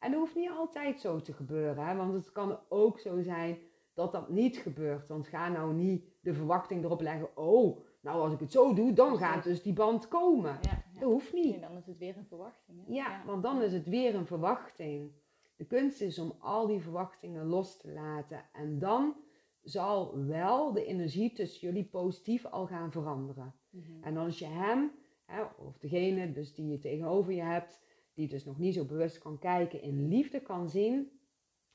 En 0.00 0.10
dat 0.10 0.20
hoeft 0.20 0.34
niet 0.34 0.50
altijd 0.50 1.00
zo 1.00 1.20
te 1.20 1.32
gebeuren. 1.32 1.86
Hè? 1.86 1.96
Want 1.96 2.12
het 2.12 2.32
kan 2.32 2.58
ook 2.68 2.98
zo 2.98 3.22
zijn 3.22 3.58
dat 3.94 4.12
dat 4.12 4.28
niet 4.28 4.56
gebeurt. 4.56 5.08
Want 5.08 5.26
ga 5.26 5.48
nou 5.48 5.74
niet 5.74 6.04
de 6.20 6.34
verwachting 6.34 6.84
erop 6.84 7.00
leggen. 7.00 7.36
Oh, 7.36 7.84
nou 8.00 8.20
als 8.20 8.32
ik 8.32 8.40
het 8.40 8.52
zo 8.52 8.74
doe, 8.74 8.92
dan 8.92 9.18
gaat 9.18 9.44
dus 9.44 9.62
die 9.62 9.72
band 9.72 10.08
komen. 10.08 10.58
Ja, 10.62 10.84
ja. 10.94 11.00
Dat 11.00 11.10
hoeft 11.10 11.32
niet. 11.32 11.50
Nee, 11.50 11.60
dan 11.60 11.76
is 11.76 11.86
het 11.86 11.98
weer 11.98 12.16
een 12.16 12.26
verwachting. 12.26 12.86
Hè? 12.86 12.92
Ja, 12.92 13.22
want 13.26 13.42
dan 13.42 13.62
is 13.62 13.72
het 13.72 13.86
weer 13.86 14.14
een 14.14 14.26
verwachting. 14.26 15.12
De 15.56 15.64
kunst 15.64 16.00
is 16.00 16.18
om 16.18 16.34
al 16.38 16.66
die 16.66 16.80
verwachtingen 16.80 17.46
los 17.46 17.76
te 17.76 17.92
laten. 17.92 18.44
En 18.52 18.78
dan 18.78 19.14
zal 19.62 20.24
wel 20.26 20.72
de 20.72 20.84
energie 20.84 21.32
tussen 21.32 21.60
jullie 21.68 21.84
positief 21.84 22.46
al 22.46 22.66
gaan 22.66 22.92
veranderen. 22.92 23.54
Mhm. 23.70 24.02
En 24.02 24.16
als 24.16 24.38
je 24.38 24.46
hem, 24.46 24.90
hè, 25.26 25.42
of 25.42 25.78
degene 25.78 26.32
dus 26.32 26.54
die 26.54 26.68
je 26.68 26.78
tegenover 26.78 27.32
je 27.32 27.42
hebt, 27.42 27.80
die 28.14 28.28
dus 28.28 28.44
nog 28.44 28.58
niet 28.58 28.74
zo 28.74 28.84
bewust 28.84 29.18
kan 29.18 29.38
kijken, 29.38 29.82
in 29.82 30.08
liefde 30.08 30.40
kan 30.40 30.68
zien, 30.70 31.20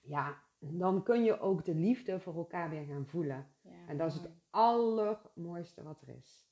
ja, 0.01 0.43
dan 0.59 1.03
kun 1.03 1.23
je 1.23 1.39
ook 1.39 1.65
de 1.65 1.75
liefde 1.75 2.19
voor 2.19 2.35
elkaar 2.35 2.69
weer 2.69 2.85
gaan 2.85 3.05
voelen. 3.07 3.47
Ja, 3.61 3.71
En 3.87 3.97
dat 3.97 4.07
is 4.07 4.13
het 4.13 4.23
mooi. 4.23 4.35
allermooiste 4.49 5.83
wat 5.83 6.01
er 6.01 6.15
is. 6.15 6.45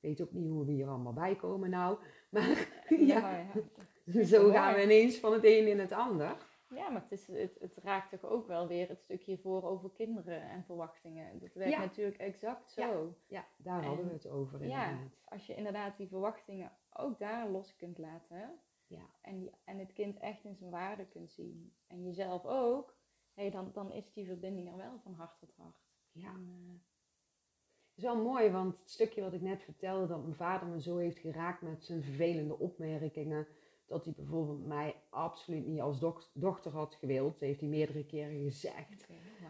Ik 0.00 0.08
weet 0.08 0.20
ook 0.22 0.32
niet 0.32 0.48
hoe 0.48 0.64
we 0.64 0.72
hier 0.72 0.88
allemaal 0.88 1.12
bij 1.12 1.36
komen 1.36 1.70
nou, 1.70 1.98
maar 2.30 2.48
ja, 2.88 2.96
Ja, 3.06 3.50
ja. 4.04 4.24
zo 4.24 4.50
gaan 4.50 4.74
we 4.74 4.82
ineens 4.82 5.18
van 5.18 5.32
het 5.32 5.44
een 5.44 5.68
in 5.68 5.78
het 5.78 5.92
ander. 5.92 6.36
Ja, 6.74 6.88
maar 6.88 7.02
het, 7.02 7.12
is, 7.12 7.26
het, 7.26 7.56
het 7.60 7.76
raakt 7.76 8.10
toch 8.10 8.24
ook 8.24 8.46
wel 8.46 8.66
weer 8.68 8.88
het 8.88 9.02
stukje 9.02 9.38
voor 9.38 9.62
over 9.62 9.90
kinderen 9.90 10.42
en 10.42 10.64
verwachtingen. 10.64 11.38
Dat 11.38 11.54
werkt 11.54 11.72
Ja. 11.72 11.78
natuurlijk 11.80 12.18
exact 12.18 12.70
zo. 12.70 13.14
Ja, 13.26 13.46
daar 13.56 13.84
hadden 13.84 14.06
we 14.06 14.12
het 14.12 14.26
over 14.28 14.64
Ja, 14.66 14.88
inderdaad. 14.90 15.12
als 15.24 15.46
je 15.46 15.54
inderdaad 15.54 15.96
die 15.96 16.08
verwachtingen 16.08 16.72
ook 16.92 17.18
daar 17.18 17.48
los 17.50 17.76
kunt 17.76 17.98
laten. 17.98 18.58
Ja. 18.86 19.06
En, 19.20 19.38
die- 19.38 19.54
en 19.64 19.78
het 19.78 19.92
kind 19.92 20.18
echt 20.18 20.44
in 20.44 20.56
zijn 20.56 20.70
waarde 20.70 21.06
kunt 21.06 21.30
zien. 21.32 21.72
En 21.86 22.04
jezelf 22.04 22.44
ook. 22.44 22.96
Hey, 23.34 23.50
dan, 23.50 23.70
dan 23.72 23.92
is 23.92 24.12
die 24.12 24.26
verbinding 24.26 24.68
er 24.70 24.76
wel 24.76 24.98
van 25.02 25.14
hart 25.14 25.38
tot 25.38 25.54
hart. 25.56 25.88
Ja. 26.12 26.28
En, 26.28 26.48
eh, 26.48 26.72
Het 27.88 28.06
is 28.06 28.12
wel 28.12 28.22
mooi, 28.22 28.50
want 28.50 28.78
het 28.78 28.90
stukje 28.90 29.22
wat 29.22 29.32
ik 29.32 29.40
net 29.40 29.62
vertelde, 29.62 30.06
dat 30.06 30.22
mijn 30.22 30.34
vader 30.34 30.68
me 30.68 30.80
zo 30.80 30.96
heeft 30.96 31.18
geraakt 31.18 31.62
met 31.62 31.84
zijn 31.84 32.02
vervelende 32.02 32.58
opmerkingen, 32.58 33.46
dat 33.88 34.04
hij 34.04 34.14
bijvoorbeeld 34.16 34.66
mij 34.66 34.94
absoluut 35.08 35.66
niet 35.66 35.80
als 35.80 36.00
dok- 36.00 36.30
dochter 36.32 36.72
had 36.72 36.94
gewild, 36.94 37.32
dat 37.32 37.40
heeft 37.40 37.60
hij 37.60 37.68
meerdere 37.68 38.04
keren 38.04 38.42
gezegd. 38.42 39.06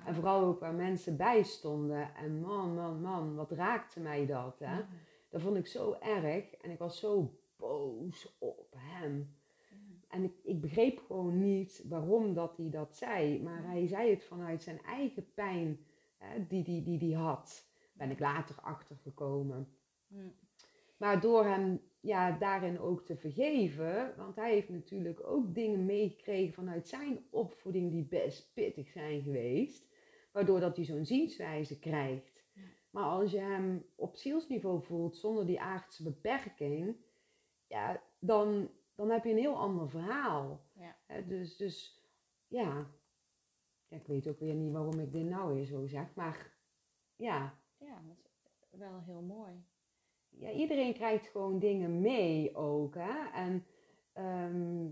En 0.06 0.14
vooral 0.14 0.44
ook 0.44 0.60
waar 0.60 0.74
mensen 0.74 1.16
bij 1.16 1.42
stonden. 1.42 2.14
En 2.14 2.40
man, 2.40 2.74
man, 2.74 3.00
man, 3.00 3.34
wat 3.34 3.50
raakte 3.50 4.00
mij 4.00 4.26
dat, 4.26 4.58
hè? 4.58 4.80
Dat 5.28 5.40
vond 5.40 5.56
ik 5.56 5.66
zo 5.66 5.92
erg 5.92 6.54
en 6.54 6.70
ik 6.70 6.78
was 6.78 6.98
zo 6.98 7.38
boos 7.56 8.36
op 8.38 8.74
hem. 8.76 9.36
En 10.08 10.24
ik, 10.24 10.32
ik 10.42 10.60
begreep 10.60 10.98
gewoon 11.06 11.40
niet 11.40 11.84
waarom 11.88 12.34
dat 12.34 12.56
hij 12.56 12.70
dat 12.70 12.96
zei. 12.96 13.42
Maar 13.42 13.62
hij 13.64 13.86
zei 13.86 14.10
het 14.10 14.24
vanuit 14.24 14.62
zijn 14.62 14.82
eigen 14.82 15.32
pijn 15.34 15.86
hè, 16.16 16.46
die 16.46 16.62
hij 16.62 16.72
die, 16.72 16.82
die, 16.82 16.98
die 16.98 17.16
had. 17.16 17.66
Ben 17.92 18.10
ik 18.10 18.18
later 18.18 18.56
achtergekomen. 18.60 19.68
Hm. 20.08 20.16
Maar 20.96 21.20
door 21.20 21.44
hem 21.44 21.80
ja, 22.08 22.38
daarin 22.38 22.78
ook 22.80 23.06
te 23.06 23.16
vergeven, 23.16 24.14
want 24.16 24.36
hij 24.36 24.52
heeft 24.52 24.68
natuurlijk 24.68 25.26
ook 25.26 25.54
dingen 25.54 25.84
meegekregen 25.84 26.54
vanuit 26.54 26.88
zijn 26.88 27.26
opvoeding 27.30 27.90
die 27.90 28.04
best 28.04 28.52
pittig 28.54 28.88
zijn 28.88 29.22
geweest, 29.22 29.88
waardoor 30.32 30.60
dat 30.60 30.76
hij 30.76 30.84
zo'n 30.84 31.04
zienswijze 31.04 31.78
krijgt. 31.78 32.44
Ja. 32.52 32.62
Maar 32.90 33.04
als 33.04 33.30
je 33.30 33.38
hem 33.38 33.86
op 33.94 34.16
zielsniveau 34.16 34.82
voelt 34.82 35.16
zonder 35.16 35.46
die 35.46 35.60
aardse 35.60 36.02
beperking, 36.02 36.96
ja, 37.66 38.02
dan, 38.18 38.70
dan 38.94 39.10
heb 39.10 39.24
je 39.24 39.30
een 39.30 39.36
heel 39.36 39.58
ander 39.58 39.90
verhaal. 39.90 40.66
Ja. 40.72 41.20
Dus, 41.26 41.56
dus 41.56 42.02
ja. 42.46 42.90
ja, 43.88 43.96
ik 43.96 44.06
weet 44.06 44.28
ook 44.28 44.38
weer 44.38 44.54
niet 44.54 44.72
waarom 44.72 45.00
ik 45.00 45.12
dit 45.12 45.24
nou 45.28 45.54
weer 45.54 45.66
zo 45.66 45.86
zeg, 45.86 46.14
maar 46.14 46.56
ja, 47.16 47.58
ja, 47.78 48.02
dat 48.06 48.68
is 48.70 48.78
wel 48.78 49.02
heel 49.02 49.22
mooi. 49.22 49.64
Ja, 50.30 50.50
iedereen 50.50 50.94
krijgt 50.94 51.26
gewoon 51.26 51.58
dingen 51.58 52.00
mee 52.00 52.56
ook. 52.56 52.94
Hè? 52.94 53.30
En 53.32 53.64
ehm, 54.12 54.86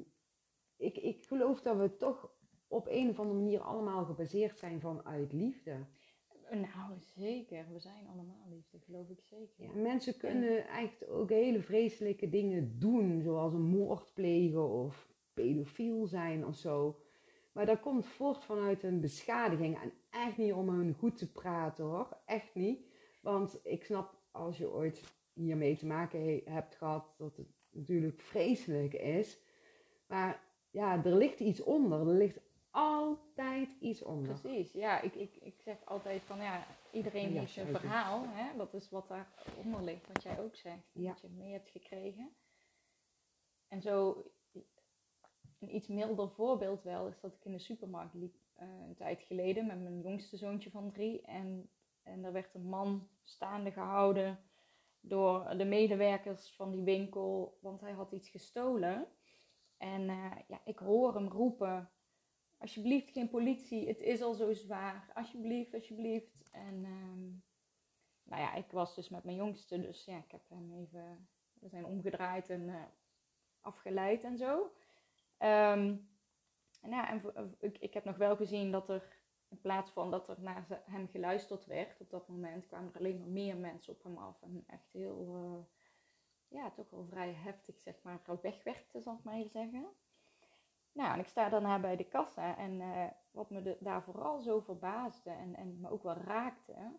ik, 0.76 0.96
ik 0.96 1.24
geloof 1.24 1.60
dat 1.60 1.76
we 1.76 1.96
toch 1.96 2.30
op 2.68 2.86
een 2.88 3.08
of 3.08 3.18
andere 3.18 3.38
manier 3.38 3.60
allemaal 3.60 4.04
gebaseerd 4.04 4.58
zijn 4.58 4.80
vanuit 4.80 5.32
liefde. 5.32 5.86
Nou, 6.50 6.98
zeker. 6.98 7.66
We 7.72 7.78
zijn 7.78 8.06
allemaal 8.06 8.46
liefde, 8.48 8.78
geloof 8.78 9.08
ik 9.08 9.20
zeker. 9.20 9.64
Ja, 9.64 9.72
mensen 9.74 10.16
kunnen 10.16 10.68
echt 10.68 11.08
ook 11.08 11.30
hele 11.30 11.62
vreselijke 11.62 12.28
dingen 12.28 12.78
doen, 12.78 13.22
zoals 13.22 13.52
een 13.52 13.68
moord 13.68 14.14
plegen 14.14 14.68
of 14.68 15.08
pedofiel 15.34 16.06
zijn 16.06 16.46
of 16.46 16.56
zo. 16.56 17.00
Maar 17.52 17.66
dat 17.66 17.80
komt 17.80 18.06
voort 18.06 18.44
vanuit 18.44 18.82
een 18.82 19.00
beschadiging. 19.00 19.82
En 19.82 19.92
echt 20.10 20.36
niet 20.36 20.52
om 20.52 20.68
hun 20.68 20.94
goed 20.94 21.16
te 21.16 21.32
praten 21.32 21.84
hoor, 21.84 22.16
echt 22.26 22.54
niet. 22.54 22.86
Want 23.22 23.60
ik 23.62 23.84
snap 23.84 24.14
als 24.30 24.58
je 24.58 24.70
ooit 24.70 25.02
hiermee 25.44 25.76
te 25.76 25.86
maken 25.86 26.20
he- 26.24 26.42
hebt 26.44 26.74
gehad, 26.74 27.14
dat 27.18 27.36
het 27.36 27.48
natuurlijk 27.70 28.20
vreselijk 28.20 28.92
is. 28.94 29.38
Maar 30.06 30.44
ja, 30.70 31.04
er 31.04 31.16
ligt 31.16 31.40
iets 31.40 31.62
onder. 31.62 32.00
Er 32.00 32.14
ligt 32.14 32.40
altijd 32.70 33.76
iets 33.80 34.02
onder. 34.02 34.40
Precies, 34.40 34.72
ja. 34.72 35.00
Ik, 35.00 35.14
ik, 35.14 35.36
ik 35.36 35.60
zeg 35.60 35.84
altijd 35.84 36.22
van 36.22 36.38
ja, 36.38 36.66
iedereen 36.92 37.32
Ja, 37.32 37.40
heeft 37.40 37.52
zijn 37.52 37.66
zeker. 37.66 37.80
verhaal. 37.80 38.24
Hè? 38.28 38.56
Dat 38.56 38.74
is 38.74 38.90
wat 38.90 39.08
daaronder 39.08 39.82
ligt, 39.82 40.06
wat 40.12 40.22
jij 40.22 40.40
ook 40.40 40.56
zegt. 40.56 40.90
Ja. 40.92 41.08
Wat 41.08 41.20
je 41.20 41.28
mee 41.28 41.52
hebt 41.52 41.70
gekregen. 41.70 42.36
En 43.68 43.82
zo, 43.82 44.24
een 45.58 45.74
iets 45.74 45.88
milder 45.88 46.30
voorbeeld 46.30 46.82
wel, 46.82 47.08
is 47.08 47.20
dat 47.20 47.32
ik 47.34 47.44
in 47.44 47.52
de 47.52 47.58
supermarkt 47.58 48.14
liep 48.14 48.36
eh, 48.54 48.68
een 48.68 48.94
tijd 48.94 49.22
geleden 49.22 49.66
met 49.66 49.82
mijn 49.82 50.00
jongste 50.00 50.36
zoontje 50.36 50.70
van 50.70 50.92
drie. 50.92 51.22
En, 51.22 51.70
en 52.02 52.24
er 52.24 52.32
werd 52.32 52.54
een 52.54 52.68
man 52.68 53.08
staande 53.22 53.70
gehouden 53.72 54.38
door 55.08 55.56
de 55.56 55.64
medewerkers 55.64 56.52
van 56.54 56.70
die 56.70 56.82
winkel, 56.82 57.58
want 57.60 57.80
hij 57.80 57.92
had 57.92 58.12
iets 58.12 58.28
gestolen. 58.28 59.06
En 59.76 60.08
eh, 60.08 60.32
ja, 60.48 60.60
ik 60.64 60.78
hoor 60.78 61.14
hem 61.14 61.28
roepen, 61.28 61.90
alsjeblieft 62.58 63.10
geen 63.10 63.28
politie, 63.28 63.88
het 63.88 64.00
is 64.00 64.22
al 64.22 64.34
zo 64.34 64.52
zwaar, 64.52 65.10
alsjeblieft, 65.14 65.74
alsjeblieft. 65.74 66.50
En 66.50 66.84
ehm, 66.84 67.24
nou 68.22 68.42
ja, 68.42 68.54
ik 68.54 68.70
was 68.70 68.94
dus 68.94 69.08
met 69.08 69.24
mijn 69.24 69.36
jongste, 69.36 69.80
dus 69.80 70.04
ja, 70.04 70.16
ik 70.16 70.30
heb 70.30 70.42
hem 70.48 70.72
even, 70.72 71.28
we 71.52 71.68
zijn 71.68 71.84
omgedraaid 71.84 72.50
en 72.50 72.68
eh, 72.68 72.82
afgeleid 73.60 74.24
en 74.24 74.36
zo. 74.36 74.72
Ehm, 75.36 75.96
en 76.80 76.90
ja, 76.90 77.10
en 77.10 77.22
ik 77.78 77.94
heb 77.94 78.04
nog 78.04 78.16
wel 78.16 78.36
gezien 78.36 78.70
dat 78.70 78.88
er, 78.88 79.15
in 79.48 79.60
plaats 79.60 79.90
van 79.90 80.10
dat 80.10 80.28
er 80.28 80.40
naar 80.40 80.82
hem 80.84 81.08
geluisterd 81.08 81.66
werd, 81.66 82.00
op 82.00 82.10
dat 82.10 82.28
moment 82.28 82.66
kwamen 82.66 82.92
er 82.92 82.98
alleen 82.98 83.18
maar 83.18 83.28
meer 83.28 83.56
mensen 83.56 83.92
op 83.92 84.02
hem 84.02 84.18
af. 84.18 84.42
En 84.42 84.64
echt 84.66 84.92
heel, 84.92 85.34
eh, 85.34 86.58
ja, 86.58 86.70
toch 86.70 86.90
wel 86.90 87.06
vrij 87.06 87.32
heftig, 87.32 87.80
zeg 87.80 88.02
maar, 88.02 88.20
wegwerkte, 88.42 89.00
zal 89.00 89.14
ik 89.14 89.24
maar 89.24 89.34
even 89.34 89.50
zeggen. 89.50 89.86
Nou, 90.92 91.12
en 91.12 91.20
ik 91.20 91.28
sta 91.28 91.48
daarna 91.48 91.80
bij 91.80 91.96
de 91.96 92.08
kassa 92.08 92.56
en 92.56 92.80
eh, 92.80 93.06
wat 93.30 93.50
me 93.50 93.76
daar 93.80 94.02
vooral 94.02 94.40
zo 94.40 94.60
verbaasde 94.60 95.30
en, 95.30 95.54
en 95.54 95.80
me 95.80 95.90
ook 95.90 96.02
wel 96.02 96.14
raakte, 96.14 96.92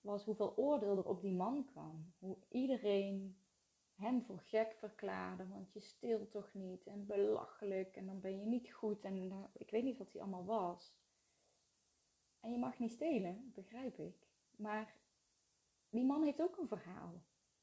was 0.00 0.24
hoeveel 0.24 0.56
oordeel 0.56 0.96
er 0.96 1.08
op 1.08 1.20
die 1.20 1.34
man 1.34 1.64
kwam. 1.64 2.12
Hoe 2.18 2.36
iedereen 2.48 3.38
hem 3.94 4.22
voor 4.22 4.38
gek 4.38 4.74
verklaarde, 4.78 5.48
want 5.48 5.72
je 5.72 5.80
steelt 5.80 6.30
toch 6.30 6.54
niet 6.54 6.86
en 6.86 7.06
belachelijk 7.06 7.96
en 7.96 8.06
dan 8.06 8.20
ben 8.20 8.38
je 8.38 8.46
niet 8.46 8.72
goed 8.72 9.04
en 9.04 9.30
eh, 9.30 9.38
ik 9.52 9.70
weet 9.70 9.84
niet 9.84 9.98
wat 9.98 10.12
hij 10.12 10.20
allemaal 10.20 10.44
was. 10.44 10.94
En 12.44 12.50
je 12.50 12.58
mag 12.58 12.78
niet 12.78 12.92
stelen, 12.92 13.52
begrijp 13.54 13.98
ik. 13.98 14.26
Maar 14.56 14.94
die 15.90 16.04
man 16.04 16.22
heeft 16.22 16.42
ook 16.42 16.56
een 16.56 16.68
verhaal. 16.68 17.22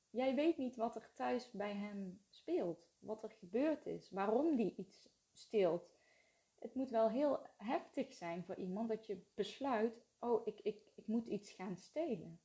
Jij 0.10 0.36
weet 0.36 0.58
niet 0.58 0.76
wat 0.76 0.96
er 0.96 1.10
thuis 1.16 1.52
bij 1.52 1.76
hem 1.76 2.22
speelt, 2.30 2.90
wat 3.00 3.24
er 3.24 3.32
gebeurd 3.32 3.86
is, 3.86 4.10
waarom 4.12 4.56
die 4.56 4.76
iets 4.76 5.10
steelt. 5.32 5.90
Het 6.60 6.76
moet 6.76 6.90
wel 6.90 7.10
heel 7.10 7.40
heftig 7.58 8.14
zijn 8.14 8.44
voor 8.44 8.56
iemand 8.56 8.90
dat 8.90 9.06
je 9.06 9.22
besluit, 9.34 10.06
oh, 10.20 10.48
ik, 10.48 10.60
ik, 10.60 10.92
ik 10.96 11.08
moet 11.08 11.28
iets 11.28 11.52
gaan 11.52 11.78
stelen. 11.78 12.40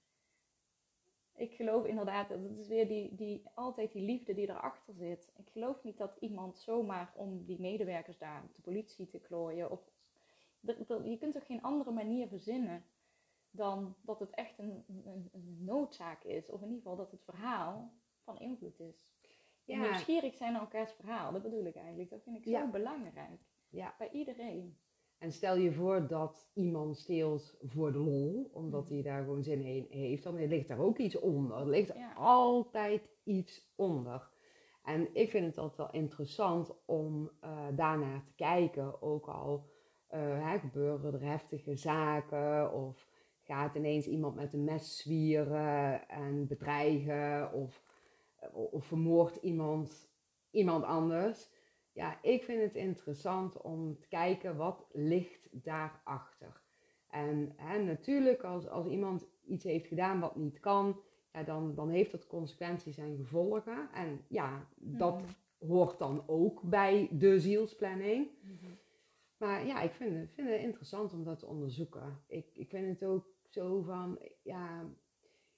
Ik 1.35 1.55
geloof 1.55 1.87
inderdaad, 1.87 2.29
dat 2.29 2.59
is 2.59 2.69
weer 2.69 2.89
die, 2.89 3.15
die, 3.15 3.43
altijd 3.55 3.93
die 3.93 4.03
liefde 4.03 4.35
die 4.35 4.49
erachter 4.49 4.95
zit. 4.95 5.33
Ik 5.37 5.51
geloof 5.51 5.83
niet 5.83 5.99
dat 5.99 6.17
iemand 6.21 6.59
zomaar 6.59 7.13
om 7.17 7.45
die 7.45 7.61
medewerkers 7.61 8.19
daar, 8.19 8.43
op 8.45 8.55
de 8.55 8.63
politie 8.63 9.09
te 9.09 9.19
klooien, 9.19 9.71
of, 9.71 9.81
je 11.05 11.17
kunt 11.19 11.33
toch 11.35 11.47
geen 11.47 11.63
andere 11.63 11.91
manier 11.91 12.29
verzinnen 12.29 12.85
dan 13.51 13.97
dat 14.03 14.21
het 14.21 14.31
echt 14.31 14.59
een, 14.59 14.85
een, 15.05 15.29
een 15.33 15.57
noodzaak 15.65 16.25
is. 16.25 16.51
Of 16.51 16.61
in 16.61 16.67
ieder 16.67 16.83
geval 16.83 16.97
dat 16.97 17.11
het 17.11 17.23
verhaal 17.25 17.93
van 18.25 18.39
invloed 18.39 18.81
is. 18.81 19.15
Ja. 19.65 19.81
Nieuwsgierig 19.81 20.35
zijn 20.35 20.53
naar 20.53 20.61
elkaars 20.61 20.93
verhaal, 20.93 21.33
dat 21.33 21.43
bedoel 21.43 21.65
ik 21.67 21.75
eigenlijk. 21.77 22.11
Dat 22.11 22.23
vind 22.23 22.37
ik 22.37 22.45
Ja. 22.45 22.61
zo 22.65 22.71
belangrijk. 22.71 23.41
Ja. 23.69 23.95
Bij 23.99 24.11
iedereen. 24.11 24.79
En 25.19 25.33
stel 25.33 25.57
je 25.57 25.73
voor 25.73 26.07
dat 26.07 26.51
iemand 26.55 26.97
steelt 26.99 27.57
voor 27.63 27.93
de 27.93 27.99
lol, 27.99 28.51
omdat 28.53 28.85
Mhm. 28.85 28.93
hij 28.93 29.03
daar 29.03 29.25
gewoon 29.25 29.43
zin 29.43 29.63
in 29.63 29.87
heeft, 29.91 30.23
dan 30.23 30.47
ligt 30.47 30.69
daar 30.69 30.79
ook 30.79 30.99
iets 30.99 31.19
onder. 31.19 31.57
Er 31.59 31.69
ligt 31.69 31.95
Ja. 31.95 32.13
altijd 32.13 33.11
iets 33.25 33.73
onder. 33.77 34.31
En 34.83 35.15
ik 35.15 35.31
vind 35.31 35.47
het 35.47 35.59
altijd 35.59 35.77
wel 35.79 36.01
interessant 36.03 36.85
om 36.85 37.31
eh 37.41 37.67
daarnaar 37.77 38.25
te 38.25 38.33
kijken, 38.35 39.03
ook 39.03 39.27
al 39.29 39.71
hè, 40.19 40.59
gebeuren 40.59 41.15
er 41.15 41.23
heftige 41.29 41.77
zaken 41.77 42.73
of 42.73 43.09
gaat 43.43 43.75
ineens 43.75 44.07
iemand 44.07 44.35
met 44.35 44.53
een 44.53 44.65
mes 44.65 44.97
zwieren 44.97 46.09
en 46.09 46.47
bedreigen 46.47 47.53
of, 47.53 47.83
of 48.53 48.85
vermoordt 48.85 49.37
iemand 49.37 50.09
iemand 50.51 50.85
anders. 50.85 51.51
Ja, 51.93 52.23
ik 52.23 52.45
vind 52.45 52.63
het 52.63 52.75
interessant 52.75 53.61
om 53.61 53.99
te 53.99 54.09
kijken 54.09 54.57
wat 54.57 54.87
ligt 54.93 55.49
daarachter. 55.51 56.63
En 57.11 57.53
hè, 57.57 57.83
natuurlijk, 57.83 58.43
als, 58.43 58.69
als 58.69 58.87
iemand 58.87 59.27
iets 59.47 59.65
heeft 59.65 59.87
gedaan 59.87 60.21
wat 60.21 60.37
niet 60.37 60.61
kan, 60.61 61.01
ja, 61.33 61.43
dan, 61.43 61.75
dan 61.75 61.89
heeft 61.89 62.11
dat 62.11 62.27
consequenties 62.27 62.99
en 62.99 63.17
gevolgen. 63.17 63.89
En 63.95 64.25
ja, 64.29 64.67
dat 64.77 65.15
Mhm. 65.21 65.71
hoort 65.73 65.99
dan 65.99 66.23
ook 66.27 66.63
bij 66.63 67.09
de 67.13 67.41
zielsplanning. 67.41 68.29
Maar 69.37 69.67
ja, 69.67 69.81
ik 69.81 69.93
vind 69.93 70.17
het, 70.17 70.31
vind 70.35 70.49
het 70.49 70.61
interessant 70.61 71.13
om 71.13 71.25
dat 71.25 71.39
te 71.39 71.47
onderzoeken. 71.47 72.21
Ik, 72.27 72.47
ik 72.55 72.69
vind 72.69 73.01
het 73.01 73.09
ook 73.09 73.27
zo 73.49 73.83
van, 73.83 74.19
ja, 74.43 74.85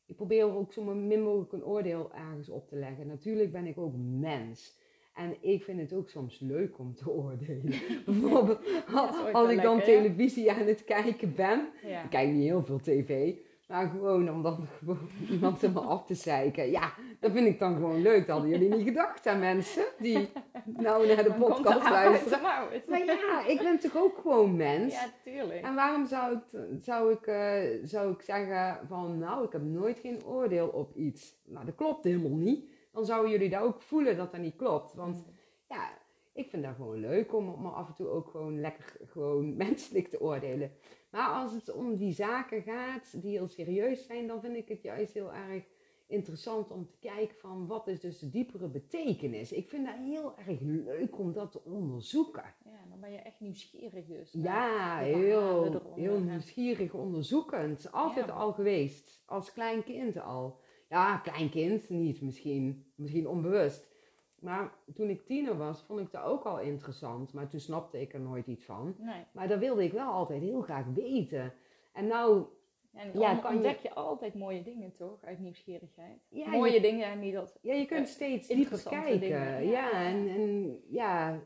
ik 0.06 0.16
probeer 0.16 0.44
ook 0.44 0.72
zo 0.72 0.82
min 0.82 1.22
mogelijk 1.22 1.52
een 1.52 1.64
oordeel 1.64 2.14
ergens 2.14 2.48
op 2.48 2.68
te 2.68 2.76
leggen. 2.76 3.06
Natuurlijk 3.06 3.52
ben 3.52 3.66
ik 3.66 3.78
ook 3.78 3.94
mens. 3.96 4.78
En 5.14 5.36
ik 5.40 5.64
vind 5.64 5.80
het 5.80 5.92
ook 5.92 6.10
soms 6.10 6.38
leuk 6.40 6.78
om 6.78 6.94
te 6.94 7.10
oordelen. 7.20 7.78
Bijvoorbeeld 8.06 8.60
als 9.32 9.50
ik 9.50 9.62
dan 9.62 9.76
lekker, 9.76 9.94
ja. 9.94 10.00
televisie 10.00 10.52
aan 10.52 10.66
het 10.66 10.84
kijken 10.84 11.34
ben. 11.34 11.68
Ja. 11.82 12.04
Ik 12.04 12.10
kijk 12.10 12.32
niet 12.32 12.42
heel 12.42 12.64
veel 12.64 12.80
tv. 12.80 13.34
Maar 13.68 13.88
gewoon 13.88 14.30
om 14.30 14.42
dan 14.42 14.66
gewoon 14.78 15.08
iemand 15.30 15.74
maar 15.74 15.82
af 15.82 16.06
te 16.06 16.14
zeiken. 16.14 16.70
Ja, 16.70 16.92
dat 17.20 17.32
vind 17.32 17.46
ik 17.46 17.58
dan 17.58 17.74
gewoon 17.74 18.02
leuk. 18.02 18.26
Dat 18.26 18.36
hadden 18.38 18.48
jullie 18.50 18.74
niet 18.76 18.86
gedacht 18.86 19.26
aan 19.26 19.38
mensen 19.38 19.84
die 19.98 20.28
nou 20.64 21.06
naar 21.06 21.24
de 21.24 21.32
podcast 21.32 21.80
uit 21.80 21.90
luisteren. 21.90 22.42
Maar 22.42 23.04
ja, 23.04 23.46
ik 23.46 23.58
ben 23.58 23.78
toch 23.78 23.96
ook 23.96 24.18
gewoon 24.18 24.56
mens. 24.56 24.94
Ja, 24.94 25.06
tuurlijk. 25.24 25.64
En 25.64 25.74
waarom 25.74 26.06
zou 26.06 26.36
ik, 26.36 26.42
zou, 26.82 27.12
ik, 27.12 27.26
eh, 27.26 27.62
zou 27.84 28.12
ik 28.12 28.20
zeggen 28.22 28.86
van, 28.86 29.18
nou, 29.18 29.44
ik 29.44 29.52
heb 29.52 29.62
nooit 29.62 29.98
geen 29.98 30.24
oordeel 30.24 30.68
op 30.68 30.96
iets. 30.96 31.36
Nou, 31.44 31.64
dat 31.66 31.74
klopt 31.74 32.04
helemaal 32.04 32.36
niet. 32.38 32.70
Dan 32.92 33.04
zouden 33.06 33.30
jullie 33.30 33.50
dat 33.50 33.62
ook 33.62 33.82
voelen 33.82 34.16
dat 34.16 34.32
dat 34.32 34.40
niet 34.40 34.56
klopt. 34.56 34.94
Want 34.94 35.16
Mm. 35.16 35.34
ja, 35.68 35.88
ik 36.32 36.50
vind 36.50 36.62
dat 36.62 36.74
gewoon 36.76 36.98
leuk 37.00 37.34
om, 37.34 37.48
om 37.48 37.66
af 37.66 37.88
en 37.88 37.94
toe 37.94 38.08
ook 38.08 38.28
gewoon 38.28 38.60
lekker 38.60 38.96
gewoon 39.06 39.56
menselijk 39.56 40.08
te 40.08 40.20
oordelen. 40.20 40.70
Maar 41.10 41.28
als 41.28 41.52
het 41.52 41.72
om 41.72 41.96
die 41.96 42.12
zaken 42.12 42.62
gaat 42.62 43.22
die 43.22 43.30
heel 43.30 43.48
serieus 43.48 44.06
zijn, 44.06 44.26
dan 44.26 44.40
vind 44.40 44.56
ik 44.56 44.68
het 44.68 44.82
juist 44.82 45.14
heel 45.14 45.32
erg 45.32 45.64
interessant 46.06 46.70
om 46.70 46.86
te 46.86 46.96
kijken 47.00 47.36
van 47.36 47.66
wat 47.66 47.86
is 47.88 48.00
dus 48.00 48.18
de 48.18 48.28
diepere 48.30 48.68
betekenis. 48.68 49.52
Ik 49.52 49.68
vind 49.68 49.86
dat 49.86 49.94
heel 49.96 50.38
erg 50.38 50.60
leuk 50.60 51.18
om 51.18 51.32
dat 51.32 51.52
te 51.52 51.64
onderzoeken. 51.64 52.54
Ja, 52.64 52.86
dan 52.90 53.00
ben 53.00 53.12
je 53.12 53.18
echt 53.18 53.40
nieuwsgierig 53.40 54.06
dus. 54.06 54.32
Ja, 54.32 54.98
heel, 54.98 55.82
heel 55.94 56.20
nieuwsgierig 56.20 56.94
onderzoekend. 56.94 57.92
Altijd 57.92 58.26
Ja. 58.26 58.32
al 58.32 58.52
geweest. 58.52 59.22
Als 59.26 59.52
klein 59.52 59.84
kind 59.84 60.20
al. 60.20 60.60
Ja, 60.88 61.16
klein 61.16 61.50
kind 61.50 61.88
niet 61.88 62.20
misschien. 62.20 62.92
Misschien 62.94 63.28
onbewust. 63.28 63.87
Maar 64.40 64.72
toen 64.94 65.08
ik 65.08 65.26
tiener 65.26 65.56
was, 65.56 65.82
vond 65.82 66.00
ik 66.00 66.10
dat 66.12 66.22
ook 66.22 66.44
al 66.44 66.60
interessant. 66.60 67.32
Maar 67.32 67.48
toen 67.48 67.60
snapte 67.60 68.00
ik 68.00 68.12
er 68.14 68.20
nooit 68.20 68.46
iets 68.46 68.64
van. 68.64 68.94
Nee. 68.98 69.24
Maar 69.32 69.48
dat 69.48 69.58
wilde 69.58 69.84
ik 69.84 69.92
wel 69.92 70.10
altijd 70.12 70.42
heel 70.42 70.60
graag 70.60 70.86
weten. 70.94 71.52
En 71.92 72.06
nou, 72.06 72.44
En 72.92 73.10
Ja, 73.20 73.32
dan 73.32 73.40
kan 73.40 73.54
ontdek 73.54 73.78
je... 73.78 73.92
altijd 73.94 74.34
mooie 74.34 74.62
dingen, 74.62 74.94
toch? 74.94 75.24
Uit 75.24 75.38
nieuwsgierigheid. 75.38 76.18
Ja, 76.28 76.48
mooie 76.50 76.72
je- 76.72 76.80
dingen 76.80 77.06
en 77.06 77.18
niet 77.18 77.34
dat... 77.34 77.58
ja, 77.62 77.74
je 77.74 77.86
kunt 77.86 78.06
Eh, 78.06 78.12
steeds 78.12 78.48
dieper 78.48 78.82
kijken. 78.88 79.20
dingen, 79.20 79.40
Ja, 79.66 79.90
ja. 79.90 79.90
en, 80.06 80.28
en 80.28 80.78
ja, 80.88 81.40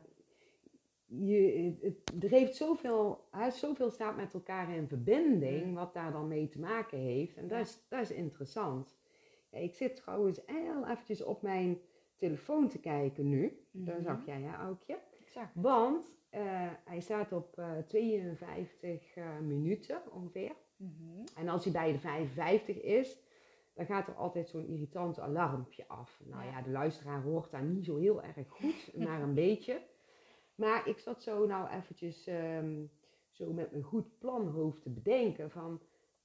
je, 1.05 1.73
het, 1.81 2.23
er 2.23 2.29
heeft 2.29 2.55
zoveel, 2.55 3.23
zoveel 3.51 3.89
staat 3.89 4.15
met 4.15 4.33
elkaar 4.33 4.75
in 4.75 4.87
verbinding, 4.87 5.65
Mm. 5.65 5.73
wat 5.73 5.93
daar 5.93 6.11
dan 6.11 6.27
mee 6.27 6.47
te 6.49 6.59
maken 6.59 6.97
heeft. 6.97 7.37
En 7.37 7.47
dat, 7.47 7.59
is, 7.59 7.79
dat 7.89 8.01
is 8.01 8.11
interessant. 8.11 8.95
Ja, 9.51 9.57
ik 9.57 9.73
zit 9.75 9.95
trouwens 9.95 10.41
heel 10.45 10.87
eventjes 10.87 11.23
op 11.23 11.41
mijn 11.41 11.79
telefoon 12.17 12.69
te 12.69 12.79
kijken 12.79 13.29
nu. 13.29 13.65
Dat 13.71 13.95
Mhm. 13.95 14.03
zag 14.03 14.25
jij, 14.25 14.41
hè, 14.41 14.55
Aukje? 14.55 14.99
Het. 15.33 15.49
Want 15.53 16.11
eh, 16.29 16.69
hij 16.85 16.99
staat 16.99 17.31
op 17.31 17.57
eh, 17.57 17.77
52 17.87 19.15
eh, 19.15 19.39
minuten 19.39 20.01
ongeveer. 20.11 20.51
Mhm. 20.77 21.25
En 21.35 21.47
als 21.47 21.63
hij 21.63 21.73
bij 21.73 21.91
de 21.91 21.99
55 21.99 22.81
is, 22.81 23.19
dan 23.73 23.85
gaat 23.85 24.07
er 24.07 24.15
altijd 24.15 24.49
zo'n 24.49 24.67
irritant 24.67 25.19
alarmpje 25.19 25.87
af. 25.87 26.21
Nou 26.25 26.43
Ja. 26.43 26.49
ja, 26.49 26.61
de 26.61 26.69
luisteraar 26.69 27.21
hoort 27.21 27.51
daar 27.51 27.63
niet 27.63 27.85
zo 27.85 27.97
heel 27.97 28.23
erg 28.23 28.47
goed, 28.49 28.91
maar 29.07 29.21
een 29.21 29.33
beetje. 29.33 29.81
Maar 30.55 30.87
ik 30.87 30.99
zat 30.99 31.23
zo 31.23 31.45
nou 31.45 31.69
eventjes 31.69 32.27
ehm, 32.27 32.85
zo 33.29 33.53
met 33.53 33.71
mijn 33.71 33.83
goed 33.83 34.17
planhoofd 34.19 34.81
te 34.81 34.89
bedenken 34.89 35.51
van... 35.51 35.81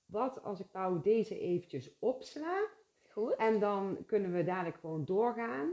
Wat 0.07 0.43
als 0.43 0.61
ik 0.61 0.67
nou 0.73 1.03
deze 1.03 1.39
eventjes 1.39 1.99
opsla 1.99 2.67
Goed. 3.19 3.35
en 3.37 3.59
dan 3.59 3.99
kunnen 4.07 4.33
we 4.33 4.45
dadelijk 4.45 4.77
gewoon 4.81 5.05
doorgaan. 5.05 5.71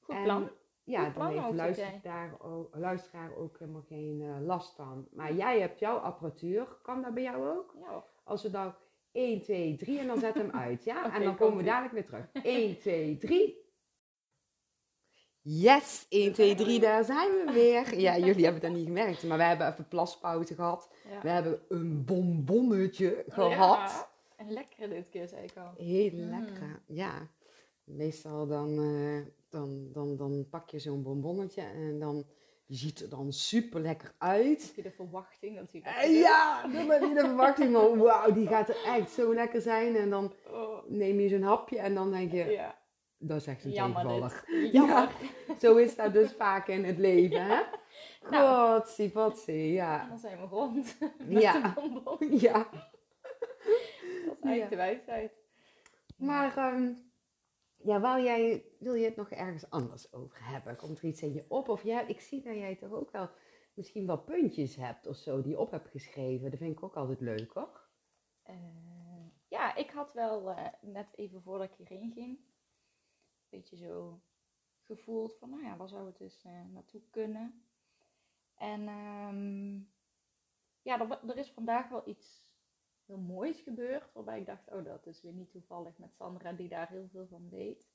Goed 0.00 0.14
En 0.14 0.22
plan. 0.22 0.50
Ja, 0.84 1.04
Goed 1.04 1.14
dan 1.14 1.28
heeft 1.28 1.54
luisteraar 1.54 2.40
ook, 2.40 2.74
luisteraar 2.76 3.36
ook 3.36 3.58
helemaal 3.58 3.84
geen 3.88 4.22
eh, 4.22 4.46
last 4.46 4.74
van. 4.74 5.08
Maar 5.12 5.34
jij 5.34 5.60
hebt 5.60 5.78
jouw 5.78 5.96
apparatuur, 5.96 6.66
kan 6.82 7.02
dat 7.02 7.14
bij 7.14 7.22
jou 7.22 7.48
ook? 7.48 7.74
Ja. 7.80 8.04
Als 8.24 8.42
we 8.42 8.48
nou 8.48 8.72
1, 9.12 9.42
2, 9.42 9.76
3 9.76 9.98
en 9.98 10.06
dan 10.06 10.18
zet 10.18 10.34
hem 10.34 10.50
uit, 10.50 10.84
ja? 10.84 11.04
En 11.14 11.22
dan 11.22 11.36
komen 11.36 11.56
we 11.56 11.62
dadelijk 11.62 11.92
weer 11.92 12.06
terug. 12.06 12.44
1, 12.44 12.78
2, 12.78 13.18
3. 13.18 13.68
Yes, 15.42 16.06
1, 16.08 16.32
2, 16.32 16.54
3, 16.54 16.80
daar 16.80 17.04
zijn 17.04 17.30
we 17.30 17.52
weer. 17.52 17.98
Ja, 17.98 18.18
jullie 18.18 18.44
hebben 18.44 18.62
dat 18.62 18.72
niet 18.72 18.86
gemerkt, 18.86 19.22
maar 19.22 19.38
we 19.38 19.44
hebben 19.44 19.68
even 19.68 19.88
plaspauze 19.88 20.54
gehad. 20.54 20.90
Ja. 21.08 21.20
We 21.22 21.28
hebben 21.28 21.60
een 21.68 22.04
bonbonnetje 22.04 23.24
gehad. 23.28 24.09
Ja. 24.40 24.46
En 24.46 24.52
lekker 24.52 24.88
dit 24.88 25.08
keer, 25.08 25.28
zei 25.28 25.42
ik 25.44 25.56
al. 25.56 25.72
Heel 25.84 26.10
Mm. 26.12 26.30
lekker, 26.40 26.82
ja. 26.86 27.28
Meestal 27.84 28.46
dan, 28.46 28.78
eh, 28.78 29.32
dan, 29.48 29.88
dan, 29.92 30.16
dan 30.16 30.46
pak 30.50 30.70
je 30.70 30.78
zo'n 30.78 31.02
bonbonnetje 31.02 31.62
en 31.62 31.98
dan 31.98 32.24
ziet 32.66 33.00
er 33.00 33.08
dan 33.08 33.32
super 33.32 33.80
lekker 33.80 34.14
uit. 34.18 34.62
Heb 34.66 34.74
je 34.76 34.82
de 34.82 34.90
verwachting 34.90 35.56
dat 35.58 35.72
hij 35.72 35.82
Eh, 35.82 36.20
ja, 36.20 36.62
dan 36.62 36.90
heb 36.90 37.02
je 37.02 37.14
de 37.14 37.20
verwachting 37.20 37.72
van 37.74 37.98
wauw, 37.98 38.32
die 38.32 38.46
gaat 38.46 38.68
er 38.68 38.82
echt 38.84 39.10
zo 39.10 39.34
lekker 39.34 39.60
zijn. 39.60 39.96
En 39.96 40.10
dan 40.10 40.32
Oh, 40.50 40.84
neem 40.88 41.20
je 41.20 41.28
zo'n 41.28 41.42
hapje 41.42 41.78
en 41.78 41.94
dan 41.94 42.10
denk 42.10 42.32
je, 42.32 42.44
ja. 42.44 42.78
dat 43.18 43.36
is 43.40 43.46
echt 43.46 43.64
een 43.64 43.70
Jammer 43.70 44.08
dit. 44.08 44.72
Jammer. 44.72 45.08
Zo 45.60 45.76
is 45.76 45.96
dat 45.96 46.12
dus 46.12 46.32
vaak 46.32 46.68
in 46.68 46.84
het 46.84 46.98
leven, 46.98 47.42
hè? 47.46 47.60
Nou. 48.30 48.78
Gotsie, 48.78 49.10
potsie, 49.10 49.72
ja. 49.72 50.08
Dan 50.08 50.18
zijn 50.18 50.38
we 50.40 50.44
rond. 50.46 50.96
Met 51.28 51.42
Ja. 51.42 51.60
de 51.60 51.72
bonbon. 51.74 52.38
Ja, 52.38 52.68
is 54.40 54.50
eigenlijk 54.50 54.60
Ja. 54.60 54.68
de 54.68 54.76
wijsheid. 54.76 55.32
maar 56.16 56.56
ehm, 56.56 56.92
ja, 57.76 58.00
wil, 58.00 58.24
jij, 58.24 58.64
wil 58.78 58.94
je 58.94 59.04
het 59.04 59.16
nog 59.16 59.30
ergens 59.30 59.70
anders 59.70 60.12
over 60.12 60.48
hebben? 60.48 60.76
Komt 60.76 60.98
er 60.98 61.04
iets 61.04 61.22
in 61.22 61.32
je 61.32 61.44
op? 61.48 61.68
Of 61.68 61.82
ja, 61.82 62.00
ik 62.06 62.20
zie 62.20 62.42
dat 62.42 62.54
jij 62.54 62.76
toch 62.76 62.92
ook 62.92 63.10
wel 63.10 63.30
misschien 63.74 64.06
wel 64.06 64.18
puntjes 64.18 64.76
hebt 64.76 65.06
of 65.06 65.16
zo 65.16 65.40
die 65.42 65.50
je 65.50 65.58
op 65.58 65.70
hebt 65.70 65.88
geschreven. 65.88 66.50
Dat 66.50 66.58
vind 66.58 66.76
ik 66.76 66.82
ook 66.82 66.96
altijd 66.96 67.20
leuk, 67.20 67.52
hoor. 67.52 67.88
Eh, 68.42 68.56
ja, 69.48 69.74
ik 69.74 69.90
had 69.90 70.12
wel 70.12 70.50
eh, 70.50 70.66
net 70.80 71.06
even 71.14 71.42
voordat 71.42 71.70
ik 71.70 71.76
hierheen 71.76 72.12
ging, 72.12 72.38
een 72.38 73.48
beetje 73.48 73.76
zo 73.76 74.20
gevoeld 74.82 75.36
van, 75.38 75.50
nou 75.50 75.62
ja, 75.62 75.76
waar 75.76 75.88
zou 75.88 76.06
het 76.06 76.18
dus 76.18 76.44
eh, 76.44 76.64
naartoe 76.72 77.02
kunnen? 77.10 77.64
En 78.56 78.88
ehm, 78.88 79.74
ja, 80.82 81.00
er, 81.00 81.30
er 81.30 81.36
is 81.36 81.50
vandaag 81.50 81.88
wel 81.88 82.08
iets 82.08 82.49
heel 83.10 83.34
moois 83.34 83.60
gebeurd, 83.60 84.12
waarbij 84.12 84.40
ik 84.40 84.46
dacht, 84.46 84.72
oh, 84.72 84.84
dat 84.84 85.06
is 85.06 85.22
weer 85.22 85.32
niet 85.32 85.50
toevallig 85.50 85.98
met 85.98 86.14
Sandra, 86.14 86.52
die 86.52 86.68
daar 86.68 86.88
heel 86.88 87.08
veel 87.08 87.26
van 87.26 87.48
weet. 87.48 87.90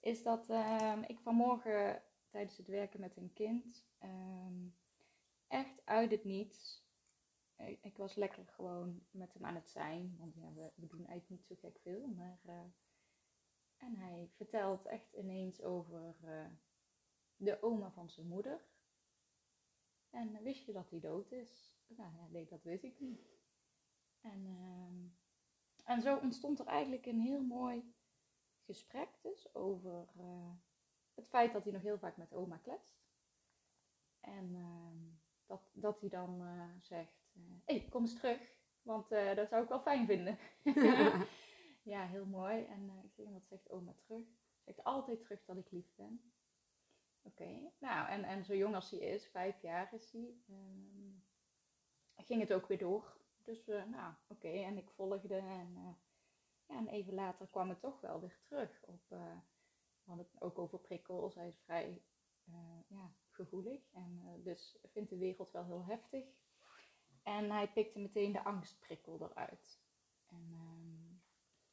Is 0.00 0.22
dat 0.22 0.48
ehm, 0.48 1.02
ik 1.02 1.20
vanmorgen 1.20 2.02
tijdens 2.30 2.56
het 2.56 2.66
werken 2.66 3.00
met 3.00 3.16
een 3.16 3.32
kind 3.32 3.86
ehm, 3.98 4.68
echt 5.48 5.86
uit 5.86 6.10
het 6.10 6.24
niets 6.24 6.88
ik, 7.66 7.78
ik 7.82 7.96
was 7.96 8.14
lekker 8.14 8.46
gewoon 8.46 9.02
met 9.10 9.32
hem 9.32 9.44
aan 9.44 9.54
het 9.54 9.70
zijn. 9.70 10.16
Want 10.18 10.34
ja, 10.34 10.52
we, 10.52 10.70
we 10.74 10.86
doen 10.86 11.06
eigenlijk 11.06 11.28
niet 11.28 11.44
zo 11.44 11.54
gek 11.54 11.78
veel. 11.78 12.06
Maar, 12.06 12.40
eh, 12.44 12.64
en 13.76 13.96
hij 13.96 14.30
vertelt 14.34 14.86
echt 14.86 15.12
ineens 15.12 15.62
over 15.62 16.16
eh, 16.22 16.46
de 17.36 17.62
oma 17.62 17.90
van 17.90 18.10
zijn 18.10 18.26
moeder. 18.26 18.64
En 20.10 20.34
eh, 20.34 20.42
wist 20.42 20.64
je 20.64 20.72
dat 20.72 20.90
hij 20.90 21.00
dood 21.00 21.32
is? 21.32 21.78
Nou 21.86 22.14
ja, 22.16 22.26
nee, 22.30 22.46
dat 22.46 22.62
wist 22.62 22.84
ik 22.84 23.00
niet. 23.00 23.39
En, 24.20 24.46
ehm, 24.46 25.06
en 25.84 26.02
zo 26.02 26.16
ontstond 26.16 26.58
er 26.58 26.66
eigenlijk 26.66 27.06
een 27.06 27.20
heel 27.20 27.42
mooi 27.42 27.94
gesprek 28.64 29.08
dus 29.20 29.54
over 29.54 30.08
eh, 30.16 30.50
het 31.14 31.28
feit 31.28 31.52
dat 31.52 31.64
hij 31.64 31.72
nog 31.72 31.82
heel 31.82 31.98
vaak 31.98 32.16
met 32.16 32.32
oma 32.32 32.56
kletst. 32.56 33.02
En 34.20 34.54
ehm, 34.54 34.98
dat, 35.46 35.70
dat 35.72 36.00
hij 36.00 36.08
dan 36.08 36.40
eh, 36.40 36.68
zegt, 36.80 37.30
hé, 37.64 37.78
hey, 37.78 37.88
kom 37.90 38.02
eens 38.02 38.14
terug, 38.14 38.54
want 38.82 39.08
dat 39.08 39.48
zou 39.48 39.62
ik 39.62 39.68
wel 39.68 39.80
fijn 39.80 40.06
vinden. 40.06 40.38
ja, 41.92 42.06
heel 42.06 42.26
mooi. 42.26 42.64
En 42.64 42.90
ik 43.04 43.12
zeg, 43.12 43.26
wat 43.30 43.46
zegt 43.46 43.70
oma 43.70 43.92
terug? 43.92 44.24
Zegt 44.64 44.84
altijd 44.84 45.20
terug 45.20 45.44
dat 45.44 45.56
ik 45.56 45.70
lief 45.70 45.94
ben. 45.94 46.32
Oké, 47.22 47.70
nou, 47.78 48.08
en, 48.08 48.24
en 48.24 48.44
zo 48.44 48.54
jong 48.54 48.74
als 48.74 48.90
hij 48.90 49.00
is, 49.00 49.26
vijf 49.26 49.62
jaar 49.62 49.94
is 49.94 50.12
hij, 50.12 50.34
um, 50.48 51.24
ging 52.16 52.40
het 52.40 52.52
ook 52.52 52.66
weer 52.66 52.78
door. 52.78 53.19
Dus, 53.44 53.68
uh, 53.68 53.84
nou, 53.84 54.14
oké, 54.28 54.48
en 54.48 54.76
ik 54.76 54.90
volgde 54.90 55.36
en, 55.36 55.74
uh, 55.76 55.92
ja, 56.66 56.76
en 56.76 56.88
even 56.88 57.14
later 57.14 57.46
kwam 57.46 57.68
het 57.68 57.80
toch 57.80 58.00
wel 58.00 58.20
weer 58.20 58.38
terug. 58.42 58.82
Op, 58.86 59.02
uh, 59.12 59.18
we 60.02 60.06
hadden 60.06 60.26
het 60.32 60.42
ook 60.42 60.58
over 60.58 60.78
prikkels, 60.78 61.34
hij 61.34 61.48
is 61.48 61.60
vrij 61.64 62.02
ja, 62.88 63.12
gevoelig 63.30 63.80
en 63.92 64.40
dus 64.42 64.78
vindt 64.92 65.10
de 65.10 65.16
wereld 65.16 65.50
wel 65.50 65.64
heel 65.64 65.84
heftig. 65.84 66.24
En 67.22 67.50
hij 67.50 67.72
pikte 67.72 67.98
meteen 67.98 68.32
de 68.32 68.44
angstprikkel 68.44 69.30
eruit. 69.30 69.80
En, 70.28 70.52
um, 70.52 71.22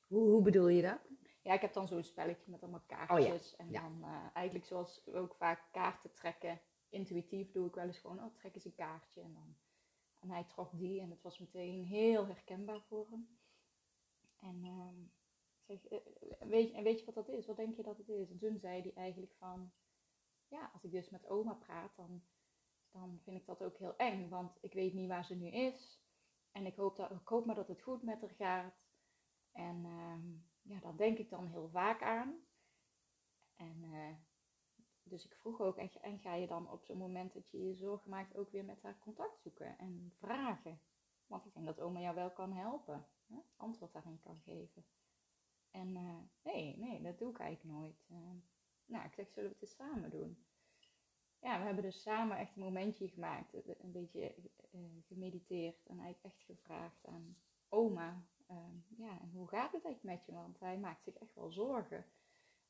hoe, 0.07 0.29
hoe 0.29 0.41
bedoel 0.41 0.67
je 0.67 0.81
dat? 0.81 0.99
Ja, 1.41 1.53
ik 1.53 1.61
heb 1.61 1.73
dan 1.73 1.87
zo'n 1.87 2.03
spelletje 2.03 2.51
met 2.51 2.61
allemaal 2.61 2.83
kaartjes. 2.87 3.55
En 3.55 3.71
dan 3.71 4.05
eigenlijk 4.33 4.65
zoals 4.65 5.01
we 5.05 5.13
ook 5.13 5.35
vaak 5.35 5.67
kaarten 5.71 6.13
trekken. 6.13 6.61
Intuïtief 6.89 7.51
doe 7.51 7.67
ik 7.67 7.75
wel 7.75 7.85
eens 7.85 7.99
gewoon, 7.99 8.23
oh, 8.23 8.35
trek 8.35 8.55
eens 8.55 8.65
een 8.65 8.75
kaartje. 8.75 9.21
En, 9.21 9.33
dan, 9.33 9.55
en 10.27 10.33
hij 10.33 10.43
trok 10.43 10.77
die 10.77 11.01
en 11.01 11.09
het 11.09 11.21
was 11.21 11.39
meteen 11.39 11.83
heel 11.83 12.27
herkenbaar 12.27 12.81
voor 12.81 13.07
hem. 13.09 13.39
En 14.39 14.65
uh, 14.65 15.07
zeg, 15.65 15.85
eh, 15.85 15.99
weet, 16.39 16.71
en 16.71 16.83
weet 16.83 16.99
je 16.99 17.05
wat 17.05 17.15
dat 17.15 17.29
is? 17.29 17.45
Wat 17.45 17.55
denk 17.55 17.75
je 17.75 17.83
dat 17.83 17.97
het 17.97 18.09
is? 18.09 18.29
En 18.29 18.37
toen 18.37 18.59
zei 18.59 18.81
hij 18.81 18.93
eigenlijk 18.93 19.33
van, 19.37 19.71
ja, 20.47 20.69
als 20.73 20.83
ik 20.83 20.91
dus 20.91 21.09
met 21.09 21.27
oma 21.27 21.53
praat, 21.53 21.95
dan, 21.95 22.23
dan 22.91 23.19
vind 23.23 23.37
ik 23.37 23.45
dat 23.45 23.63
ook 23.63 23.77
heel 23.77 23.95
eng. 23.95 24.29
Want 24.29 24.57
ik 24.61 24.73
weet 24.73 24.93
niet 24.93 25.07
waar 25.07 25.25
ze 25.25 25.35
nu 25.35 25.47
is. 25.47 26.01
En 26.51 26.65
ik 26.65 26.75
hoop, 26.75 26.95
dat, 26.95 27.11
ik 27.11 27.27
hoop 27.27 27.45
maar 27.45 27.55
dat 27.55 27.67
het 27.67 27.81
goed 27.81 28.03
met 28.03 28.21
haar 28.21 28.35
gaat. 28.37 28.75
En... 29.51 29.85
Uh, 29.85 30.45
ja, 30.67 30.79
daar 30.79 30.97
denk 30.97 31.17
ik 31.17 31.29
dan 31.29 31.47
heel 31.47 31.69
vaak 31.69 32.01
aan. 32.01 32.35
En 33.55 33.83
uh, 33.83 34.13
dus 35.09 35.25
ik 35.25 35.35
vroeg 35.35 35.61
ook, 35.61 35.77
en, 35.77 35.91
en, 36.01 36.19
ga 36.19 36.33
je 36.33 36.47
dan 36.47 36.71
op 36.71 36.83
zo'n 36.83 36.97
moment 36.97 37.33
dat 37.33 37.51
je 37.51 37.63
je 37.63 37.75
zorgen 37.75 38.09
maakt 38.09 38.35
ook 38.35 38.51
weer 38.51 38.65
met 38.65 38.81
haar 38.81 38.99
contact 38.99 39.41
zoeken 39.41 39.77
en 39.77 40.13
vragen? 40.17 40.79
Want 41.27 41.45
ik 41.45 41.53
denk 41.53 41.65
dat 41.65 41.79
oma 41.79 41.99
jou 41.99 42.15
wel 42.15 42.31
kan 42.31 42.53
helpen, 42.53 43.05
hè? 43.27 43.37
antwoord 43.55 43.93
daarin 43.93 44.19
kan 44.19 44.39
geven. 44.45 44.85
En 45.71 45.87
uh, 45.87 46.17
nee, 46.43 46.77
nee, 46.77 47.01
dat 47.01 47.19
doe 47.19 47.29
ik 47.29 47.39
eigenlijk 47.39 47.77
nooit. 47.77 48.07
Uh, 48.11 48.17
nou, 48.85 49.05
ik 49.05 49.13
zeg, 49.13 49.29
zullen 49.29 49.49
we 49.49 49.55
het 49.59 49.63
eens 49.63 49.75
samen 49.75 50.09
doen? 50.09 50.45
Ja, 51.39 51.59
we 51.59 51.65
hebben 51.65 51.83
dus 51.83 52.01
samen 52.01 52.37
echt 52.37 52.55
een 52.55 52.61
momentje 52.61 53.07
gemaakt, 53.07 53.53
een 53.81 53.91
beetje 53.91 54.35
gemediteerd 55.07 55.85
en 55.85 55.99
eigenlijk 55.99 56.33
echt 56.33 56.43
gevraagd 56.43 57.05
aan 57.05 57.37
oma, 57.69 58.25
ja, 58.97 59.19
hoe 59.33 59.47
gaat 59.47 59.71
het 59.71 59.85
eigenlijk 59.85 60.03
met 60.03 60.25
je? 60.25 60.31
Want 60.31 60.59
hij 60.59 60.77
maakt 60.77 61.03
zich 61.03 61.15
echt 61.15 61.35
wel 61.35 61.51
zorgen 61.51 62.05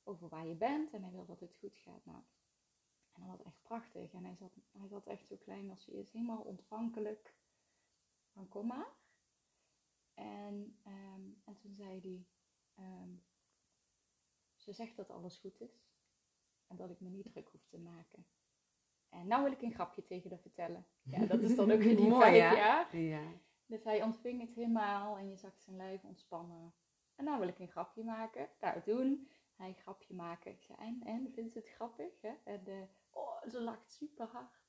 over 0.07 0.29
waar 0.29 0.47
je 0.47 0.55
bent 0.55 0.93
en 0.93 1.03
hij 1.03 1.11
wil 1.11 1.25
dat 1.25 1.39
het 1.39 1.55
goed 1.55 1.77
gaat. 1.77 2.05
Nou, 2.05 2.23
en 3.11 3.21
dat 3.21 3.37
was 3.37 3.45
echt 3.45 3.61
prachtig. 3.61 4.13
En 4.13 4.23
hij 4.23 4.35
zat, 4.35 4.51
hij 4.71 4.87
zat 4.87 5.07
echt 5.07 5.27
zo 5.27 5.35
klein 5.35 5.69
als 5.69 5.85
hij 5.85 5.95
is, 5.95 6.11
helemaal 6.11 6.41
ontvankelijk 6.41 7.35
van 8.27 8.47
kom 8.47 8.67
maar. 8.67 8.91
En, 10.13 10.79
ehm, 10.83 11.21
en 11.43 11.57
toen 11.57 11.75
zei 11.75 11.99
hij, 12.01 12.25
ehm, 12.85 13.09
ze 14.55 14.73
zegt 14.73 14.95
dat 14.95 15.09
alles 15.09 15.37
goed 15.37 15.61
is 15.61 15.87
en 16.67 16.75
dat 16.75 16.89
ik 16.89 16.99
me 16.99 17.09
niet 17.09 17.25
druk 17.25 17.49
hoef 17.49 17.65
te 17.67 17.77
maken. 17.77 18.27
En 19.09 19.27
nou 19.27 19.43
wil 19.43 19.51
ik 19.51 19.61
een 19.61 19.73
grapje 19.73 20.05
tegen 20.05 20.29
haar 20.29 20.39
vertellen. 20.39 20.87
Ja, 21.01 21.25
dat 21.25 21.41
is 21.41 21.55
dan 21.55 21.71
ook 21.71 21.79
in 21.91 21.95
die 21.95 22.07
Mooi, 22.07 22.21
vijf 22.21 22.55
jaar. 22.55 22.97
Ja. 22.97 23.33
Dus 23.65 23.83
hij 23.83 24.03
ontving 24.03 24.41
het 24.41 24.53
helemaal 24.53 25.17
en 25.17 25.29
je 25.29 25.35
zag 25.35 25.59
zijn 25.59 25.75
lijf 25.75 26.03
ontspannen. 26.03 26.73
En 27.15 27.25
nou 27.25 27.39
wil 27.39 27.47
ik 27.47 27.59
een 27.59 27.67
grapje 27.67 28.03
maken. 28.03 28.49
Nou, 28.59 28.81
doen. 28.83 29.29
Hij 29.57 29.73
grapje 29.73 30.13
maken. 30.13 30.59
En, 30.77 31.01
en 31.03 31.31
vindt 31.33 31.51
ze 31.51 31.57
het 31.59 31.69
grappig? 31.69 32.21
Hè? 32.21 32.33
En 32.43 32.69
uh, 32.69 32.83
oh, 33.11 33.47
ze 33.47 33.61
lacht 33.61 33.91
super 33.91 34.27
hard. 34.27 34.65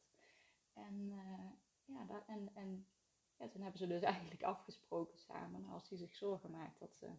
En, 0.72 1.10
uh, 1.10 1.50
ja, 1.84 2.24
en, 2.26 2.54
en 2.54 2.88
ja, 3.36 3.48
toen 3.48 3.62
hebben 3.62 3.78
ze 3.78 3.86
dus 3.86 4.02
eigenlijk 4.02 4.42
afgesproken 4.42 5.18
samen. 5.18 5.68
Als 5.68 5.88
hij 5.88 5.98
zich 5.98 6.14
zorgen 6.14 6.50
maakt, 6.50 6.78
dat, 6.78 6.96
ze, 6.96 7.10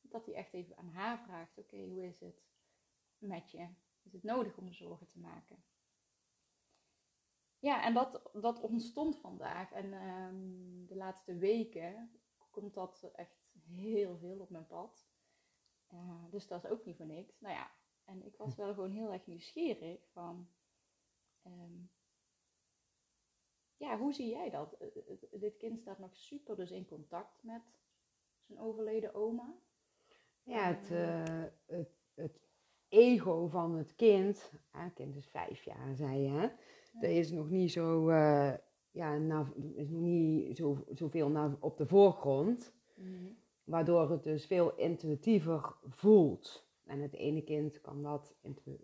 dat 0.00 0.26
hij 0.26 0.34
echt 0.34 0.52
even 0.52 0.76
aan 0.76 0.88
haar 0.88 1.18
vraagt. 1.18 1.58
Oké, 1.58 1.84
hoe 1.84 2.06
is 2.06 2.20
het 2.20 2.42
met 3.18 3.50
je? 3.50 3.68
Is 4.02 4.12
het 4.12 4.22
nodig 4.22 4.56
om 4.56 4.72
zorgen 4.72 5.06
te 5.06 5.18
maken? 5.18 5.64
Ja, 7.58 7.84
en 7.84 7.94
dat, 7.94 8.30
dat 8.32 8.60
ontstond 8.60 9.18
vandaag. 9.18 9.72
En 9.72 9.92
um, 9.92 10.86
de 10.86 10.96
laatste 10.96 11.36
weken 11.36 12.20
komt 12.50 12.74
dat 12.74 13.10
echt 13.14 13.48
heel 13.66 14.18
veel 14.18 14.38
op 14.38 14.50
mijn 14.50 14.66
pad. 14.66 15.08
Uh, 15.92 16.24
dus 16.30 16.46
dat 16.46 16.64
is 16.64 16.70
ook 16.70 16.84
niet 16.84 16.96
voor 16.96 17.06
niks. 17.06 17.40
Nou 17.40 17.54
ja, 17.54 17.70
en 18.04 18.26
ik 18.26 18.36
was 18.36 18.54
wel 18.54 18.74
gewoon 18.74 18.90
heel 18.90 19.12
erg 19.12 19.26
nieuwsgierig 19.26 20.08
van... 20.12 20.48
Um, 21.46 21.90
ja, 23.78 23.98
hoe 23.98 24.12
zie 24.12 24.28
jij 24.28 24.50
dat? 24.50 24.72
Eh, 24.72 24.86
eh, 24.86 25.40
dit 25.40 25.56
kind 25.56 25.80
staat 25.80 25.98
nog 25.98 26.16
super 26.16 26.56
dus 26.56 26.70
in 26.70 26.86
contact 26.86 27.42
met 27.42 27.62
zijn 28.46 28.58
overleden 28.58 29.14
oma. 29.14 29.54
Ja, 30.42 30.62
het, 30.62 30.90
uh, 30.90 31.44
het, 31.66 31.90
het 32.14 32.40
ego 32.88 33.46
van 33.46 33.76
het 33.76 33.94
kind, 33.94 34.52
het 34.70 34.92
kind 34.92 35.16
is 35.16 35.26
vijf 35.26 35.62
jaar, 35.62 35.96
zei 35.96 36.18
je, 36.18 36.28
hè? 36.28 36.48
Er 37.00 37.16
is 37.16 37.30
nog 37.30 37.50
niet 37.50 37.72
zo, 37.72 38.12
ja, 38.90 39.14
is 39.14 39.88
nog 39.88 40.00
niet 40.00 40.56
zo, 40.56 40.84
zoveel 40.88 41.56
op 41.60 41.76
de 41.76 41.86
voorgrond. 41.86 42.74
Mhm. 42.94 43.32
Waardoor 43.68 44.10
het 44.10 44.22
dus 44.22 44.46
veel 44.46 44.76
intuïtiever 44.76 45.74
voelt. 45.88 46.66
En 46.84 47.00
het 47.00 47.14
ene 47.14 47.42
kind 47.42 47.80
kan 47.80 48.02
dat, 48.02 48.34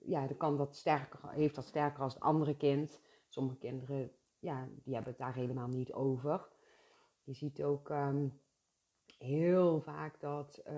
ja, 0.04 0.26
kan 0.38 0.56
dat 0.56 0.76
sterker, 0.76 1.30
heeft 1.30 1.54
dat 1.54 1.66
sterker 1.66 2.02
als 2.02 2.14
het 2.14 2.22
andere 2.22 2.56
kind. 2.56 3.00
Sommige 3.28 3.56
kinderen, 3.58 4.10
ja, 4.38 4.68
die 4.84 4.94
hebben 4.94 5.12
het 5.12 5.20
daar 5.20 5.34
helemaal 5.34 5.68
niet 5.68 5.92
over. 5.92 6.48
Je 7.22 7.32
ziet 7.32 7.62
ook 7.62 7.88
um, 7.88 8.40
heel 9.18 9.80
vaak 9.80 10.20
dat 10.20 10.62
uh, 10.68 10.72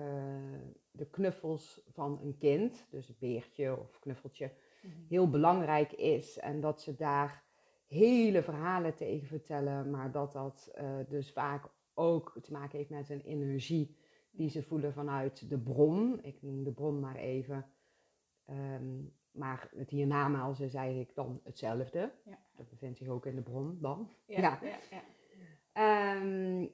de 0.91 1.05
knuffels 1.05 1.81
van 1.91 2.19
een 2.23 2.37
kind, 2.37 2.87
dus 2.89 3.09
een 3.09 3.15
beertje 3.19 3.79
of 3.79 3.99
knuffeltje, 3.99 4.51
Mhm. 4.81 4.95
heel 5.07 5.29
belangrijk 5.29 5.91
is. 5.91 6.39
En 6.39 6.61
dat 6.61 6.81
ze 6.81 6.95
daar 6.95 7.43
hele 7.87 8.43
verhalen 8.43 8.95
tegen 8.95 9.27
vertellen, 9.27 9.89
maar 9.89 10.11
dat 10.11 10.31
dat 10.31 10.71
uh, 10.81 10.97
dus 11.07 11.31
vaak 11.31 11.69
ook 11.97 12.39
te 12.41 12.51
maken 12.51 12.77
heeft 12.77 12.89
met 12.89 13.09
een 13.09 13.21
energie 13.21 13.95
die 14.31 14.49
ze 14.49 14.63
voelen 14.63 14.93
vanuit 14.93 15.49
de 15.49 15.57
bron. 15.59 16.23
Ik 16.23 16.41
noem 16.41 16.63
de 16.63 16.71
bron 16.71 16.99
maar 16.99 17.15
even. 17.15 17.65
Um, 18.49 19.15
maar 19.31 19.69
het 19.75 19.89
hiernamaals 19.89 20.59
is 20.59 20.73
eigenlijk 20.73 21.15
dan 21.15 21.39
hetzelfde. 21.43 22.11
Ja. 22.25 22.37
Dat 22.55 22.69
bevindt 22.69 22.97
zich 22.97 23.07
ook 23.07 23.25
in 23.25 23.35
de 23.35 23.41
bron 23.41 23.77
dan. 23.81 24.09
Ja, 24.25 24.39
ja. 24.39 24.59
ja, 24.61 24.79
ja. 24.89 26.15
Um, 26.15 26.69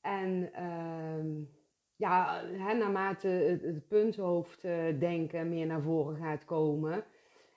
en 0.00 0.62
um, 0.64 1.50
ja, 1.96 2.44
hè, 2.44 2.74
naarmate 2.74 3.28
het, 3.28 3.62
het 3.62 3.88
punthoofddenken 3.88 5.48
meer 5.48 5.66
naar 5.66 5.82
voren 5.82 6.16
gaat 6.16 6.44
komen, 6.44 7.04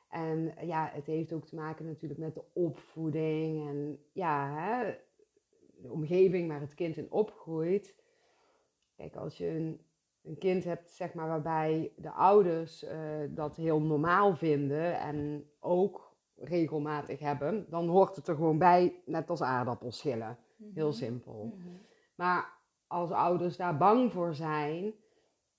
en 0.10 0.54
ja, 0.62 0.90
het 0.94 1.06
heeft 1.06 1.34
ook 1.34 1.46
te 1.46 1.56
maken 1.56 1.86
natuurlijk 1.86 2.20
met 2.20 2.34
de 2.34 2.44
opvoeding 2.54 3.68
en 3.68 4.00
ja, 4.12 4.56
hè, 4.56 4.96
de 5.82 5.92
omgeving 5.92 6.48
waar 6.48 6.60
het 6.60 6.74
kind 6.74 6.98
in 6.98 7.12
opgroeit. 7.12 7.96
Kijk, 8.96 9.16
als 9.16 9.38
je 9.38 9.48
een, 9.48 9.82
een 10.22 10.38
kind 10.38 10.64
hebt, 10.64 10.92
zeg 10.92 11.14
maar, 11.14 11.28
waarbij 11.28 11.94
de 11.98 12.12
ouders 12.12 12.84
uh, 12.84 12.92
dat 13.30 13.56
heel 13.56 13.82
normaal 13.82 14.36
vinden 14.36 15.00
en 15.00 15.50
ook 15.60 16.18
regelmatig 16.36 17.20
hebben, 17.20 17.66
dan 17.70 17.88
hoort 17.88 18.16
het 18.16 18.28
er 18.28 18.36
gewoon 18.36 18.58
bij, 18.58 19.02
net 19.06 19.30
als 19.30 19.42
aardappelschillen. 19.42 20.38
Mm 20.56 20.72
Heel 20.74 20.94
simpel. 20.94 21.54
Mhm. 21.56 21.70
Maar 22.16 22.58
als 22.88 23.12
ouders 23.12 23.58
daar 23.58 23.78
bang 23.78 24.12
voor 24.12 24.34
zijn, 24.34 24.94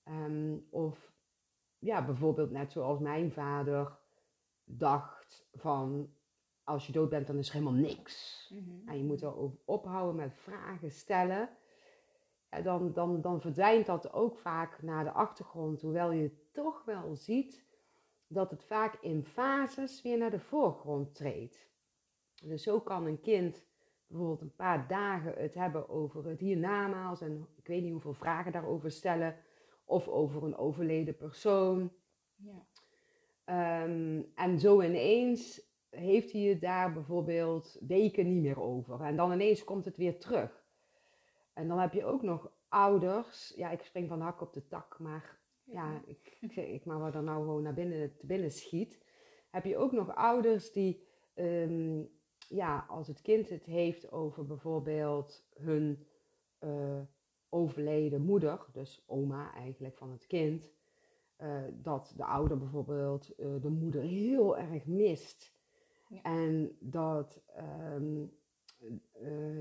um, 0.05 0.67
of 0.71 1.13
ja, 1.79 2.05
bijvoorbeeld 2.05 2.51
net 2.51 2.73
zoals 2.73 2.99
mijn 2.99 3.33
vader 3.33 3.99
dacht 4.65 5.49
van 5.53 6.15
als 6.65 6.87
je 6.87 6.93
dood 6.93 7.09
bent, 7.09 7.27
dan 7.27 7.39
is 7.39 7.49
er 7.49 7.55
helemaal 7.55 7.81
niks. 7.81 8.47
Mhm. 8.55 8.89
En 8.89 8.97
je 8.97 9.05
moet 9.05 9.23
er 9.23 9.35
ophouden 9.65 10.17
met 10.17 10.35
vragen 10.35 10.91
stellen. 10.91 11.49
Ja, 12.51 12.61
dan, 12.61 12.93
dan, 12.93 13.21
dan 13.21 13.41
verdwijnt 13.41 13.87
dat 13.87 14.13
ook 14.13 14.37
vaak 14.37 14.83
naar 14.83 15.05
de 15.05 15.13
achtergrond. 15.13 15.83
Hoewel 15.83 16.13
je 16.13 16.49
toch 16.53 16.85
wel 16.85 17.17
ziet 17.17 17.65
dat 18.27 18.51
het 18.51 18.65
vaak 18.65 18.95
in 19.01 19.25
fases 19.25 20.03
weer 20.03 20.19
naar 20.19 20.31
de 20.31 20.41
voorgrond 20.41 21.15
treedt. 21.15 21.69
Dus 22.43 22.63
zo 22.63 22.81
kan 22.81 23.07
een 23.07 23.21
kind 23.21 23.69
bijvoorbeeld 24.07 24.41
een 24.41 24.55
paar 24.55 24.89
dagen 24.89 25.35
het 25.37 25.55
hebben 25.55 25.89
over 25.89 26.27
het 26.27 26.41
hiernamaals 26.41 27.21
en 27.21 27.47
ik 27.57 27.67
weet 27.67 27.83
niet 27.83 27.93
hoeveel 27.93 28.15
vragen 28.15 28.53
daarover 28.53 28.91
stellen. 28.91 29.37
Of 29.85 30.09
over 30.09 30.43
een 30.43 30.57
overleden 30.57 31.17
persoon. 31.17 31.93
Ja. 32.37 32.67
Ehm, 33.45 34.23
en 34.35 34.59
zo 34.59 34.83
ineens 34.83 35.70
heeft 35.91 36.33
hij 36.33 36.41
het 36.41 36.61
daar 36.61 36.93
bijvoorbeeld 36.93 37.77
weken 37.81 38.27
niet 38.27 38.43
meer 38.43 38.61
over. 38.61 39.01
En 39.01 39.17
dan 39.17 39.33
ineens 39.33 39.65
komt 39.65 39.85
het 39.85 39.97
weer 39.97 40.19
terug. 40.19 40.65
En 41.53 41.69
dan 41.69 41.79
heb 41.79 41.93
je 41.93 42.05
ook 42.05 42.23
nog 42.23 42.53
ouders. 42.69 43.53
Ja, 43.57 43.71
ik 43.71 43.83
spring 43.83 44.09
van 44.09 44.19
de 44.19 44.25
hak 44.25 44.41
op 44.41 44.53
de 44.53 44.67
tak, 44.67 44.99
maar 44.99 45.39
ja, 45.65 46.03
ik, 46.07 46.39
ik, 46.57 46.85
maar 46.85 46.99
wat 46.99 47.15
er 47.15 47.23
nou 47.23 47.41
gewoon 47.41 47.63
naar 47.63 47.75
binnen, 47.75 48.17
te 48.17 48.27
binnen 48.27 48.51
schiet. 48.51 49.03
Heb 49.51 49.65
je 49.65 49.77
ook 49.77 49.93
nog 49.93 50.15
ouders 50.15 50.73
die, 50.73 51.07
ehm, 51.35 52.03
ja, 52.49 52.85
als 52.89 53.09
het 53.09 53.23
kind 53.23 53.49
het 53.49 53.65
heeft 53.65 54.13
over 54.13 54.47
bijvoorbeeld 54.47 55.47
hun 55.55 56.07
uh, 56.61 57.01
overleden 57.49 58.23
moeder, 58.23 58.67
dus 58.73 59.05
oma 59.07 59.55
eigenlijk 59.55 59.97
van 59.97 60.11
het 60.11 60.27
kind, 60.27 60.71
uh, 61.39 61.63
dat 61.73 62.13
de 62.17 62.25
ouder 62.25 62.59
bijvoorbeeld 62.59 63.33
uh, 63.37 63.61
de 63.61 63.69
moeder 63.69 64.03
heel 64.03 64.59
erg 64.59 64.87
mist. 64.87 65.59
Ja. 66.11 66.23
En 66.23 66.77
dat 66.81 67.43
um, 67.99 68.33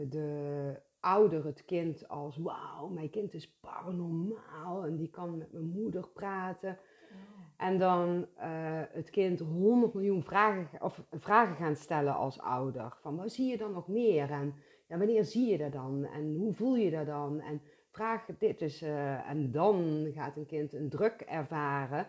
de 0.10 0.82
ouder 1.00 1.46
het 1.46 1.66
kind 1.66 2.08
als 2.08 2.38
wauw, 2.38 2.88
mijn 2.88 3.10
kind 3.10 3.34
is 3.34 3.60
paranormaal 3.60 4.86
en 4.86 4.96
die 4.96 5.10
kan 5.10 5.38
met 5.38 5.52
mijn 5.52 5.70
moeder 5.70 6.08
praten. 6.08 6.78
En 7.58 7.78
dan 7.78 8.28
het 8.92 9.10
kind 9.10 9.40
honderd 9.40 9.94
miljoen 9.94 10.24
vragen, 10.24 10.82
of 10.82 11.04
vragen 11.12 11.56
gaan 11.56 11.76
stellen 11.76 12.16
als 12.16 12.40
ouder. 12.40 12.98
Van 13.02 13.16
wat 13.16 13.32
zie 13.32 13.50
je 13.50 13.58
dan 13.58 13.72
nog 13.72 13.88
meer? 13.88 14.32
En 14.32 14.54
ja, 14.88 14.98
wanneer 14.98 15.24
zie 15.24 15.52
je 15.52 15.58
dat 15.58 15.72
dan? 15.72 16.06
En 16.06 16.36
hoe 16.36 16.54
voel 16.54 16.76
je 16.76 16.92
dat 16.92 17.06
dan? 17.06 17.40
En 17.40 17.62
vraag 17.92 18.26
dit 18.38 18.60
dus. 18.60 18.84
Uh, 18.84 19.30
en 19.30 19.52
dan 19.52 20.08
gaat 20.16 20.36
een 20.36 20.46
kind 20.46 20.74
een 20.74 20.90
druk 20.90 21.22
ervaren. 21.22 22.08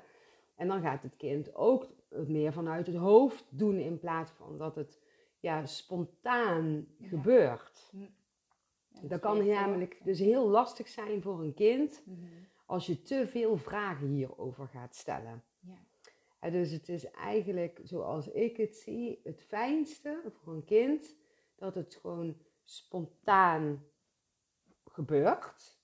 En 0.54 0.68
dan 0.68 0.80
gaat 0.80 1.02
het 1.02 1.16
kind 1.16 1.54
ook 1.54 1.86
het 2.10 2.28
meer 2.28 2.52
vanuit 2.52 2.86
het 2.86 2.96
hoofd 2.96 3.44
doen 3.48 3.78
in 3.78 3.98
plaats 3.98 4.30
van 4.30 4.58
dat 4.58 4.74
het 4.74 5.00
ja, 5.40 5.66
spontaan 5.66 6.86
ja. 6.98 7.08
gebeurt. 7.08 7.90
Ja, 7.92 8.08
dat 9.02 9.20
kan 9.20 9.46
namelijk 9.46 10.00
dus 10.04 10.18
heel 10.18 10.48
lastig 10.48 10.88
zijn 10.88 11.22
voor 11.22 11.40
een 11.40 11.54
kind 11.54 12.02
mm 12.04 12.14
-hmm. 12.14 12.46
als 12.66 12.86
je 12.86 13.02
te 13.02 13.26
veel 13.26 13.56
vragen 13.56 14.08
hierover 14.08 14.68
gaat 14.68 14.94
stellen. 14.94 15.42
Ja. 15.60 15.78
En 16.38 16.52
dus 16.52 16.70
het 16.70 16.88
is 16.88 17.10
eigenlijk, 17.10 17.80
zoals 17.84 18.28
ik 18.28 18.56
het 18.56 18.76
zie, 18.76 19.20
het 19.24 19.42
fijnste 19.42 20.32
voor 20.42 20.52
een 20.52 20.64
kind 20.64 21.16
dat 21.54 21.74
het 21.74 21.98
gewoon 22.00 22.36
spontaan 22.64 23.84
gebeurt. 24.86 25.78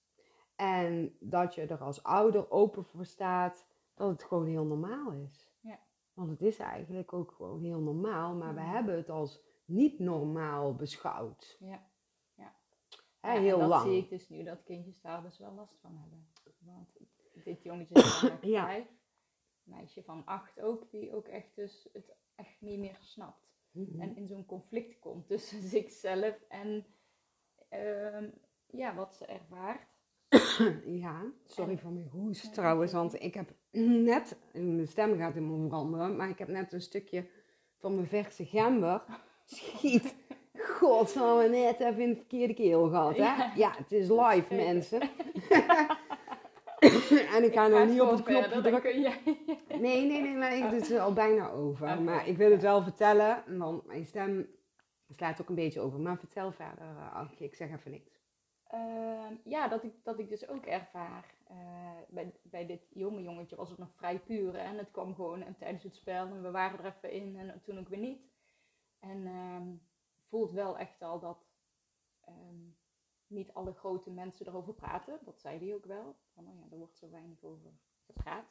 En 0.57 1.17
dat 1.21 1.55
je 1.55 1.67
er 1.67 1.83
als 1.83 2.03
ouder 2.03 2.51
open 2.51 2.85
voor 2.85 3.05
staat 3.05 3.67
dat 3.95 4.09
het 4.09 4.23
gewoon 4.23 4.47
heel 4.47 4.65
normaal 4.65 5.13
is. 5.13 5.46
Want 6.17 6.31
het 6.31 6.43
is 6.43 6.59
eigenlijk 6.59 7.13
ook 7.13 7.33
gewoon 7.33 7.63
heel 7.63 7.81
normaal, 7.81 8.35
maar 8.35 8.55
we 8.55 8.61
hebben 8.61 8.97
het 8.97 9.11
als 9.11 9.43
niet 9.65 9.99
normaal 9.99 10.75
beschouwd. 10.75 11.57
Ja. 11.61 11.91
Ja. 12.35 12.57
He, 13.21 13.33
ja 13.33 13.41
heel 13.41 13.59
dat 13.59 13.69
lang. 13.69 13.83
zie 13.83 13.97
ik 13.97 14.09
dus 14.09 14.29
nu 14.29 14.45
dat 14.45 14.63
kindjes 14.65 15.01
daar 15.01 15.23
dus 15.23 15.39
wel 15.39 15.53
last 15.53 15.79
van 15.81 15.97
hebben. 15.97 16.29
Want 16.59 16.99
dit 17.45 17.63
jongetje 17.63 17.95
is 17.95 18.21
ja. 18.55 18.65
vijf, 18.65 18.89
meisje 19.63 20.03
van 20.03 20.25
acht 20.25 20.61
ook, 20.61 20.91
die 20.91 21.15
ook 21.15 21.27
echt 21.27 21.55
dus 21.55 21.89
het 21.93 22.15
echt 22.35 22.61
niet 22.61 22.79
meer 22.79 22.99
snapt. 23.01 23.55
Mhm. 23.71 24.01
En 24.01 24.17
in 24.17 24.27
zo'n 24.27 24.47
conflict 24.47 24.99
komt 24.99 25.27
tussen 25.27 25.63
zichzelf 25.77 26.41
en 26.49 26.87
uh, 27.71 28.31
ja, 28.67 28.95
wat 28.95 29.15
ze 29.15 29.27
ervaart. 29.27 29.96
ja, 31.05 31.23
sorry 31.45 31.79
voor 31.79 31.93
mijn 31.93 32.09
hoest 32.13 32.55
trouwens, 32.55 32.93
want 32.93 33.23
ik 33.23 33.35
heb 33.35 33.51
net, 33.71 34.37
mijn 34.53 34.89
stem 34.89 35.19
gaat 35.19 35.35
helemaal 35.35 35.69
veranderen, 35.69 36.17
maar 36.17 36.29
ik 36.29 36.39
heb 36.39 36.49
net 36.49 36.73
een 36.73 36.81
stukje 36.81 37.27
van 37.79 37.95
mijn 37.95 38.07
verse 38.07 38.45
gember. 38.45 39.03
Schiet, 39.45 40.15
god, 40.59 41.13
we 41.13 41.49
net 41.51 41.81
even 41.81 42.03
in 42.03 42.09
de 42.09 42.17
verkeerde 42.17 42.55
keel 42.55 42.89
gehad, 42.89 43.17
hè? 43.17 43.53
Ja, 43.55 43.75
het 43.77 43.93
is 43.93 44.09
live, 44.09 44.55
mensen. 44.55 45.01
en 47.37 47.45
ik 47.45 47.53
ga 47.53 47.67
nog 47.67 47.89
niet 47.89 48.01
op 48.01 48.11
het 48.11 48.23
knopje 48.23 48.61
drukken. 48.61 49.01
nee, 49.81 50.07
nee, 50.07 50.21
nee, 50.21 50.35
nee, 50.35 50.63
het 50.63 50.91
is 50.91 50.99
al 50.99 51.13
bijna 51.13 51.51
over. 51.51 52.03
Maar 52.03 52.29
ik 52.29 52.37
wil 52.37 52.51
het 52.51 52.63
wel 52.63 52.83
vertellen, 52.83 53.43
want 53.59 53.87
mijn 53.87 54.07
stem 54.07 54.49
slaat 55.09 55.41
ook 55.41 55.49
een 55.49 55.55
beetje 55.55 55.81
over. 55.81 56.01
Maar 56.01 56.19
vertel 56.19 56.53
verder, 56.53 56.87
uh, 57.15 57.31
ik 57.39 57.55
zeg 57.55 57.73
even 57.73 57.91
niks. 57.91 58.16
Uh, 58.75 59.31
ja, 59.45 59.69
dat 59.69 59.85
ik, 59.85 60.05
dat 60.05 60.19
ik 60.19 60.29
dus 60.29 60.49
ook 60.49 60.67
ervaar. 60.67 61.35
Uh, 61.51 61.99
bij, 62.09 62.35
bij 62.43 62.67
dit 62.67 62.87
jonge 62.91 63.23
jongetje 63.23 63.57
was 63.57 63.71
het 63.71 63.79
nog 63.79 63.95
vrij 63.95 64.21
puur. 64.21 64.55
En 64.55 64.79
het 64.79 64.91
kwam 64.91 65.15
gewoon 65.15 65.43
en 65.43 65.57
tijdens 65.57 65.83
het 65.83 65.95
spel 65.95 66.27
en 66.27 66.43
we 66.43 66.51
waren 66.51 66.79
er 66.79 66.95
even 66.95 67.11
in 67.11 67.37
en 67.37 67.63
toen 67.63 67.79
ook 67.79 67.89
weer 67.89 67.99
niet. 67.99 68.21
En 68.99 69.27
uh, 69.27 69.61
voelt 70.29 70.53
wel 70.53 70.79
echt 70.79 71.03
al 71.03 71.21
dat 71.21 71.47
ehm, 72.21 72.69
niet 73.27 73.53
alle 73.53 73.73
grote 73.73 74.11
mensen 74.11 74.47
erover 74.47 74.75
praten. 74.75 75.19
Dat 75.25 75.41
zei 75.41 75.59
hij 75.59 75.75
ook 75.75 75.87
wel. 75.87 76.17
Van, 76.35 76.49
oh 76.49 76.55
ja, 76.55 76.67
er 76.71 76.79
wordt 76.79 76.97
zo 76.97 77.11
weinig 77.11 77.45
over 77.45 77.71
gepraat. 78.07 78.47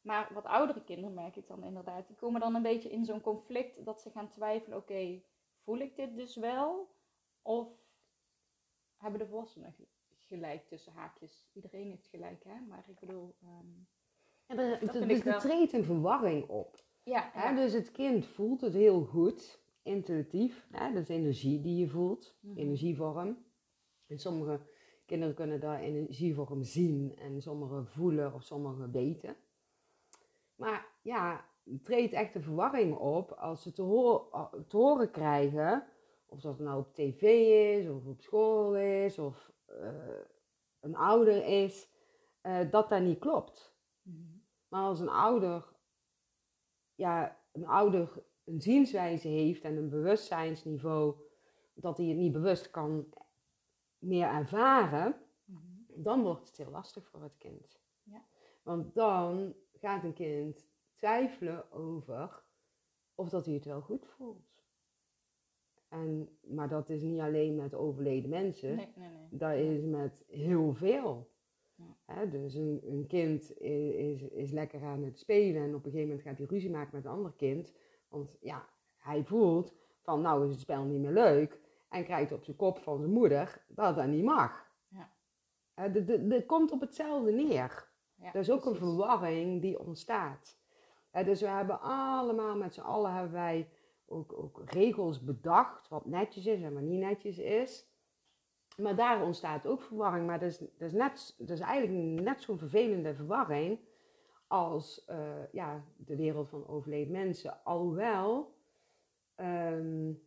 Maar 0.00 0.30
wat 0.32 0.44
oudere 0.44 0.84
kinderen 0.84 1.14
merk 1.14 1.36
ik 1.36 1.46
dan 1.46 1.64
inderdaad, 1.64 2.06
die 2.06 2.16
komen 2.16 2.40
dan 2.40 2.54
een 2.54 2.62
beetje 2.62 2.90
in 2.90 3.04
zo'n 3.04 3.20
conflict 3.20 3.84
dat 3.84 4.00
ze 4.00 4.10
gaan 4.10 4.28
twijfelen: 4.28 4.78
oké, 4.78 5.22
voel 5.62 5.78
ik 5.78 5.96
dit 5.96 6.16
dus 6.16 6.36
wel? 6.36 6.90
Of 7.42 7.68
hebben 8.98 9.20
de 9.20 9.26
volwassenen 9.26 9.74
gelijk 10.18 10.68
tussen 10.68 10.92
haakjes? 10.92 11.48
Iedereen 11.52 11.90
heeft 11.90 12.06
gelijk, 12.06 12.44
hè? 12.44 12.60
Maar 12.68 12.84
ik 12.86 12.98
bedoel. 13.00 13.34
Um, 13.42 13.88
ja, 14.46 14.56
er, 14.56 15.06
dus 15.08 15.24
er 15.24 15.38
treedt 15.38 15.72
een 15.72 15.84
verwarring 15.84 16.48
op. 16.48 16.86
Ja, 17.02 17.30
ja. 17.34 17.54
Dus 17.54 17.72
het 17.72 17.90
kind 17.90 18.26
voelt 18.26 18.60
het 18.60 18.72
heel 18.72 19.04
goed, 19.04 19.62
intuïtief. 19.82 20.66
Hè? 20.70 20.92
Dat 20.92 21.02
is 21.02 21.08
energie 21.08 21.60
die 21.60 21.76
je 21.76 21.88
voelt, 21.88 22.38
mm 22.40 22.50
-hmm. 22.50 22.58
energievorm. 22.58 23.46
En 24.06 24.18
sommige 24.18 24.60
kinderen 25.06 25.34
kunnen 25.34 25.60
daar 25.60 25.80
energievorm 25.80 26.62
zien 26.62 27.16
en 27.16 27.42
sommige 27.42 27.84
voelen 27.84 28.34
of 28.34 28.42
sommige 28.42 28.90
weten. 28.90 29.36
Maar 30.54 30.86
ja, 31.02 31.44
er 31.64 31.82
treedt 31.82 32.12
echt 32.12 32.34
een 32.34 32.42
verwarring 32.42 32.96
op 32.96 33.32
als 33.32 33.62
ze 33.62 33.72
te, 33.72 33.82
te, 34.68 34.76
horen 34.76 35.10
krijgen, 35.10 35.86
of 36.28 36.40
dat 36.40 36.58
nou 36.58 36.78
op 36.78 36.94
tv 36.94 37.22
is, 37.78 37.88
of 37.88 38.06
op 38.06 38.20
school 38.20 38.76
is, 38.76 39.18
of 39.18 39.52
uh, 39.68 40.20
een 40.80 40.96
ouder 40.96 41.44
is, 41.44 41.88
uh, 42.42 42.70
dat 42.70 42.88
dat 42.88 43.00
niet 43.00 43.18
klopt. 43.18 43.76
Mm-hmm. 44.02 44.42
Maar 44.68 44.82
als 44.82 45.00
een 45.00 45.08
ouder, 45.08 45.72
ja, 46.94 47.40
een 47.52 47.66
ouder 47.66 48.22
een 48.44 48.60
zienswijze 48.60 49.28
heeft 49.28 49.62
en 49.62 49.76
een 49.76 49.88
bewustzijnsniveau, 49.88 51.16
dat 51.74 51.96
hij 51.96 52.06
het 52.06 52.16
niet 52.16 52.32
bewust 52.32 52.70
kan 52.70 53.14
meer 53.98 54.28
ervaren, 54.28 55.16
mm-hmm. 55.44 55.86
dan 55.88 56.22
wordt 56.22 56.48
het 56.48 56.56
heel 56.56 56.70
lastig 56.70 57.08
voor 57.08 57.22
het 57.22 57.36
kind. 57.38 57.80
Ja. 58.02 58.24
Want 58.62 58.94
dan 58.94 59.54
gaat 59.72 60.04
een 60.04 60.14
kind 60.14 60.66
twijfelen 60.94 61.72
over 61.72 62.42
of 63.14 63.28
dat 63.28 63.44
hij 63.44 63.54
het 63.54 63.64
wel 63.64 63.80
goed 63.80 64.06
voelt. 64.06 64.47
En, 65.88 66.28
maar 66.40 66.68
dat 66.68 66.88
is 66.88 67.02
niet 67.02 67.20
alleen 67.20 67.54
met 67.54 67.74
overleden 67.74 68.30
mensen, 68.30 68.76
nee, 68.76 68.88
nee, 68.96 69.08
nee. 69.08 69.38
dat 69.38 69.54
is 69.54 69.84
met 69.84 70.24
heel 70.26 70.74
veel. 70.74 71.30
Ja. 72.06 72.24
dus 72.24 72.54
een, 72.54 72.80
een 72.84 73.06
kind 73.06 73.60
is, 73.60 73.94
is, 73.94 74.22
is, 74.22 74.50
lekker 74.50 74.82
aan 74.84 75.02
het 75.02 75.18
spelen 75.18 75.62
en 75.62 75.74
op 75.74 75.84
een 75.84 75.90
gegeven 75.90 76.08
moment 76.08 76.22
gaat 76.22 76.38
hij 76.38 76.46
ruzie 76.46 76.70
maken 76.70 76.90
met 76.92 77.04
een 77.04 77.10
ander 77.10 77.32
kind. 77.36 77.72
Want 78.08 78.36
ja, 78.40 78.68
hij 78.96 79.24
voelt 79.24 79.74
van 80.00 80.20
nou 80.20 80.44
is 80.44 80.50
het 80.50 80.60
spel 80.60 80.84
niet 80.84 81.00
meer 81.00 81.12
leuk 81.12 81.60
en 81.88 82.04
krijgt 82.04 82.32
op 82.32 82.44
zijn 82.44 82.56
kop 82.56 82.78
van 82.78 82.98
zijn 82.98 83.12
moeder 83.12 83.64
dat 83.68 83.96
dat 83.96 84.06
niet 84.06 84.24
mag. 84.24 84.70
Ja. 84.88 85.12
Het 85.74 86.46
komt 86.46 86.70
op 86.70 86.80
hetzelfde 86.80 87.32
neer. 87.32 87.88
Ja, 88.14 88.32
dat 88.32 88.42
is 88.42 88.50
ook 88.50 88.64
een 88.64 88.76
verwarring 88.76 89.60
die 89.60 89.78
ontstaat. 89.78 90.58
dus 91.24 91.40
we 91.40 91.48
hebben 91.48 91.80
allemaal 91.80 92.56
met 92.56 92.74
z'n 92.74 92.80
allen 92.80 93.12
hebben 93.12 93.32
wij 93.32 93.68
ook, 94.08 94.32
ook 94.32 94.62
regels 94.64 95.24
bedacht, 95.24 95.88
wat 95.88 96.06
netjes 96.06 96.46
is 96.46 96.62
en 96.62 96.74
wat 96.74 96.82
niet 96.82 97.00
netjes 97.00 97.38
is. 97.38 97.86
Maar 98.76 98.96
daar 98.96 99.24
ontstaat 99.24 99.66
ook 99.66 99.82
verwarring. 99.82 100.26
Maar 100.26 100.38
dat 100.38 100.48
is, 100.48 100.58
dat 100.58 100.88
is, 100.88 100.92
net, 100.92 101.34
dat 101.38 101.50
is 101.50 101.60
eigenlijk 101.60 102.20
net 102.20 102.42
zo'n 102.42 102.58
vervelende 102.58 103.14
verwarring 103.14 103.78
als 104.46 105.06
uh, 105.10 105.52
ja, 105.52 105.84
de 105.96 106.16
wereld 106.16 106.48
van 106.48 106.66
overleden 106.68 107.12
mensen. 107.12 107.64
Alhoewel 107.64 108.54
um, 109.36 110.22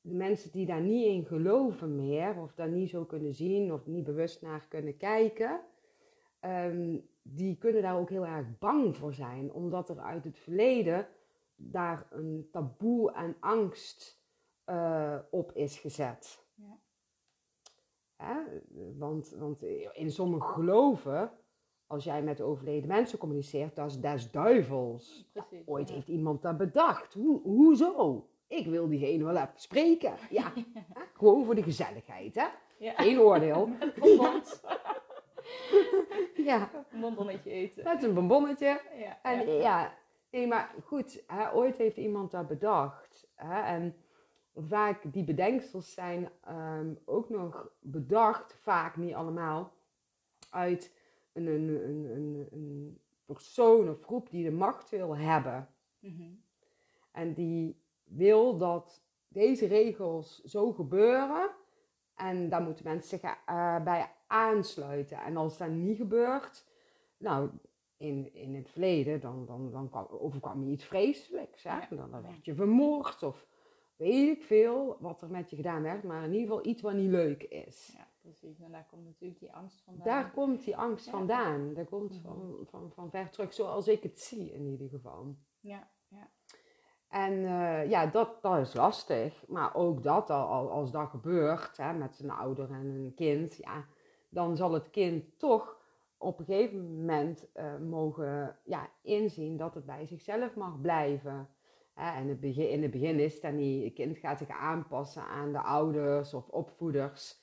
de 0.00 0.14
mensen 0.14 0.52
die 0.52 0.66
daar 0.66 0.80
niet 0.80 1.06
in 1.06 1.24
geloven 1.24 1.96
meer, 1.96 2.40
of 2.40 2.54
daar 2.54 2.70
niet 2.70 2.90
zo 2.90 3.04
kunnen 3.04 3.34
zien, 3.34 3.72
of 3.72 3.86
niet 3.86 4.04
bewust 4.04 4.42
naar 4.42 4.66
kunnen 4.68 4.96
kijken, 4.96 5.60
Ehm, 6.42 6.96
die 7.22 7.56
kunnen 7.56 7.82
daar 7.82 7.98
ook 7.98 8.10
heel 8.10 8.26
erg 8.26 8.58
bang 8.58 8.96
voor 8.96 9.14
zijn, 9.14 9.52
omdat 9.52 9.88
er 9.88 10.00
uit 10.00 10.24
het 10.24 10.38
verleden 10.38 11.06
daar 11.70 12.06
een 12.10 12.48
taboe 12.50 13.12
en 13.12 13.36
angst 13.40 14.20
uh, 14.66 15.18
op 15.30 15.52
is 15.52 15.78
gezet. 15.78 16.46
Ja. 18.16 18.44
Want, 18.98 19.30
want 19.38 19.62
in 19.92 20.10
sommige 20.10 20.52
geloven, 20.52 21.30
als 21.86 22.04
jij 22.04 22.22
met 22.22 22.40
overleden 22.40 22.88
mensen 22.88 23.18
communiceert, 23.18 23.76
dat 23.76 23.90
is 23.90 24.00
des 24.00 24.30
duivels. 24.30 25.24
Precies. 25.32 25.66
Ooit 25.66 25.88
ja. 25.88 25.94
heeft 25.94 26.08
iemand 26.08 26.42
dat 26.42 26.56
bedacht. 26.56 27.14
Hoe, 27.14 27.40
hoezo? 27.42 28.26
Ik 28.46 28.66
wil 28.66 28.88
diegene 28.88 29.24
wel 29.24 29.36
even 29.36 29.52
spreken. 29.54 30.14
Ja, 30.30 30.52
hè? 30.94 31.00
gewoon 31.14 31.44
voor 31.44 31.54
de 31.54 31.62
gezelligheid, 31.62 32.34
hè? 32.34 32.46
Geen 32.78 33.20
oordeel. 33.20 33.68
Ja, 36.34 36.70
Een 36.90 37.00
bonbonnetje 37.00 37.50
eten. 37.50 37.84
met 37.84 38.02
een 38.02 38.14
bonbonnetje. 38.14 38.80
Ja. 38.96 39.18
En 39.22 39.48
ja. 39.50 39.94
Nee, 40.32 40.46
maar 40.46 40.74
goed, 40.84 41.22
hè, 41.26 41.54
ooit 41.54 41.76
heeft 41.76 41.96
iemand 41.96 42.30
dat 42.30 42.48
bedacht. 42.48 43.28
Hè, 43.34 43.60
en 43.60 43.96
vaak 44.54 45.12
die 45.12 45.24
bedenksels 45.24 45.92
zijn 45.92 46.30
ehm, 46.44 46.94
ook 47.04 47.28
nog 47.28 47.70
bedacht, 47.80 48.54
vaak 48.54 48.96
niet 48.96 49.14
allemaal, 49.14 49.72
uit 50.50 50.94
een, 51.32 51.46
een, 51.46 51.68
een, 51.68 52.04
een, 52.04 52.48
een 52.52 53.00
persoon 53.24 53.88
of 53.88 54.02
groep 54.02 54.30
die 54.30 54.44
de 54.44 54.50
macht 54.50 54.90
wil 54.90 55.16
hebben. 55.16 55.68
Mhm. 55.98 56.30
En 57.10 57.34
die 57.34 57.82
wil 58.04 58.56
dat 58.56 59.02
deze 59.28 59.66
regels 59.66 60.42
zo 60.42 60.72
gebeuren. 60.72 61.50
En 62.14 62.48
daar 62.48 62.62
moeten 62.62 62.84
mensen 62.84 63.18
zich 63.18 63.36
eh, 63.46 63.82
bij 63.82 64.10
aansluiten. 64.26 65.18
En 65.18 65.36
als 65.36 65.58
dat 65.58 65.68
niet 65.68 65.96
gebeurt, 65.96 66.64
nou, 67.16 67.50
in, 68.02 68.34
in 68.34 68.54
het 68.54 68.70
verleden, 68.70 69.20
dan, 69.20 69.46
dan, 69.46 69.70
dan 69.70 69.88
kwam, 69.90 70.06
overkwam 70.10 70.64
je 70.64 70.70
iets 70.70 70.84
vreselijks. 70.84 71.62
Hè? 71.62 71.70
Ja. 71.78 71.86
Dan, 71.90 72.10
dan 72.10 72.22
werd 72.22 72.44
je 72.44 72.54
vermoord 72.54 73.22
of 73.22 73.46
weet 73.96 74.36
ik 74.36 74.42
veel 74.42 74.96
wat 75.00 75.22
er 75.22 75.30
met 75.30 75.50
je 75.50 75.56
gedaan 75.56 75.82
werd. 75.82 76.02
Maar 76.02 76.24
in 76.24 76.32
ieder 76.32 76.46
geval 76.48 76.66
iets 76.66 76.82
wat 76.82 76.94
niet 76.94 77.10
leuk 77.10 77.42
is. 77.42 77.92
Ja, 77.96 78.08
precies. 78.20 78.60
En 78.60 78.70
daar 78.72 78.86
komt 78.90 79.04
natuurlijk 79.04 79.40
die 79.40 79.52
angst 79.52 79.82
vandaan. 79.84 80.04
Daar 80.04 80.30
komt 80.30 80.64
die 80.64 80.76
angst 80.76 81.04
Ja. 81.04 81.10
vandaan. 81.10 81.74
Dat 81.74 81.88
komt 81.88 82.10
Mhm. 82.12 82.22
van, 82.22 82.56
van, 82.70 82.90
van 82.94 83.10
ver 83.10 83.30
terug, 83.30 83.52
zoals 83.52 83.88
ik 83.88 84.02
het 84.02 84.20
zie 84.20 84.52
in 84.52 84.66
ieder 84.66 84.88
geval. 84.88 85.36
Ja, 85.60 85.88
ja. 86.08 86.30
En 87.08 87.32
eh, 87.32 87.90
ja, 87.90 88.06
dat, 88.06 88.42
dat 88.42 88.58
is 88.58 88.74
lastig. 88.74 89.44
Maar 89.48 89.74
ook 89.74 90.02
dat, 90.02 90.30
al, 90.30 90.46
al- 90.46 90.70
als 90.70 90.90
dat 90.90 91.08
gebeurt 91.08 91.76
hè, 91.76 91.92
met 91.92 92.18
een 92.22 92.30
ouder 92.30 92.70
en 92.70 92.86
een 92.86 93.12
kind, 93.14 93.56
ja, 93.56 93.84
dan 94.28 94.56
zal 94.56 94.72
het 94.72 94.90
kind 94.90 95.38
toch 95.38 95.80
op 96.22 96.38
een 96.38 96.44
gegeven 96.44 96.96
moment 96.96 97.46
eh, 97.52 97.78
mogen 97.78 98.56
ja, 98.64 98.90
inzien 99.02 99.56
dat 99.56 99.74
het 99.74 99.86
bij 99.86 100.06
zichzelf 100.06 100.54
mag 100.54 100.80
blijven. 100.80 101.48
En 101.94 102.28
het 102.28 102.40
begin, 102.40 102.70
in 102.70 102.82
het 102.82 102.90
begin 102.90 103.20
is 103.20 103.40
dat 103.40 103.52
niet, 103.52 103.84
het 103.84 103.92
kind 103.92 104.18
gaat 104.18 104.38
zich 104.38 104.48
aanpassen 104.48 105.22
aan 105.22 105.52
de 105.52 105.60
ouders 105.60 106.34
of 106.34 106.48
opvoeders. 106.48 107.40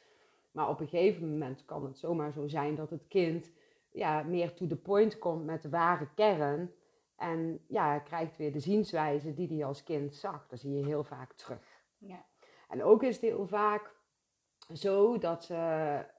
Maar 0.51 0.69
op 0.69 0.80
een 0.80 0.88
gegeven 0.88 1.30
moment 1.30 1.65
kan 1.65 1.84
het 1.84 1.97
zomaar 1.97 2.32
zo 2.32 2.47
zijn 2.47 2.75
dat 2.75 2.89
het 2.89 3.07
kind 3.07 3.51
ja, 3.91 4.23
meer 4.23 4.53
to 4.53 4.67
the 4.67 4.75
point 4.75 5.19
komt 5.19 5.45
met 5.45 5.61
de 5.61 5.69
ware 5.69 6.07
kern. 6.15 6.71
En 7.15 7.59
ja, 7.67 7.99
krijgt 7.99 8.38
weer 8.38 8.51
de 8.51 8.59
zienswijze 8.59 9.34
die 9.34 9.47
hij 9.47 9.65
als 9.65 9.84
kind 9.84 10.15
zag. 10.15 10.47
Dat 10.47 10.59
zie 10.59 10.77
je 10.77 10.86
heel 10.86 11.03
vaak 11.03 11.34
terug. 11.34 11.84
Ja. 11.97 12.25
En 12.69 12.84
ook 12.84 13.03
is 13.03 13.15
het 13.15 13.25
heel 13.25 13.47
vaak 13.47 13.95
zo 14.73 15.17
dat 15.17 15.43
ze, 15.43 15.55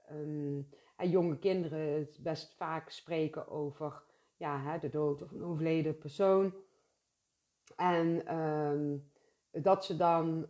ehm, 0.09 0.61
hè, 1.01 1.07
jonge 1.07 1.39
kinderen 1.39 1.99
het 1.99 2.19
best 2.23 2.55
vaak 2.57 2.91
spreken 2.91 3.49
over 3.49 4.03
ja, 4.37 4.61
hè, 4.61 4.79
de 4.79 4.89
dood 4.89 5.23
of 5.23 5.31
een 5.33 5.45
overleden 5.45 5.99
persoon. 5.99 6.55
En 7.77 8.27
ehm, 8.27 8.97
dat 9.63 9.85
ze 9.85 9.97
dan 9.97 10.47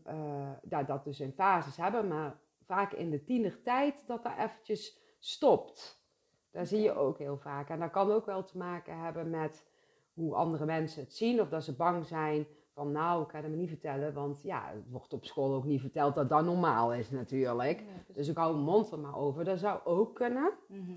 ja, 0.69 0.83
dat 0.83 1.05
dus 1.05 1.21
in 1.21 1.33
fases 1.33 1.77
hebben, 1.77 2.09
maar 2.09 2.39
vaak 2.65 2.93
in 2.93 3.11
de 3.11 3.25
tienertijd 3.25 4.07
dat 4.07 4.23
dat 4.23 4.33
eventjes 4.39 4.99
stopt. 5.19 6.05
Dat 6.51 6.69
zie 6.69 6.81
je 6.81 6.95
ook 6.95 7.19
heel 7.19 7.39
vaak. 7.39 7.69
En 7.69 7.81
dat 7.81 7.91
kan 7.91 8.11
ook 8.11 8.27
wel 8.27 8.45
te 8.45 8.59
maken 8.59 8.99
hebben 8.99 9.31
met 9.31 9.67
hoe 10.13 10.35
andere 10.35 10.65
mensen 10.65 11.03
het 11.03 11.15
zien. 11.15 11.41
Of 11.41 11.49
dat 11.49 11.65
ze 11.65 11.77
bang 11.77 12.07
zijn 12.07 12.47
van 12.81 12.93
nou, 12.93 13.23
ik 13.23 13.31
ga 13.31 13.41
het 13.41 13.51
me 13.51 13.57
niet 13.57 13.69
vertellen. 13.69 14.13
Want 14.13 14.43
ja, 14.43 14.73
het 14.75 14.91
wordt 14.91 15.13
op 15.13 15.25
school 15.25 15.55
ook 15.55 15.65
niet 15.65 15.81
verteld 15.81 16.15
dat 16.15 16.29
dat 16.29 16.45
normaal 16.45 16.95
is 16.95 17.11
natuurlijk. 17.11 17.81
Ja. 17.81 18.15
Dus 18.15 18.29
ik 18.29 18.37
hou 18.37 18.53
mijn 18.53 18.65
mond 18.65 18.91
er 18.91 18.99
maar 18.99 19.17
over. 19.17 19.45
Dat 19.45 19.59
zou 19.59 19.81
ook 19.85 20.15
kunnen. 20.15 20.53
Mhm. 20.69 20.91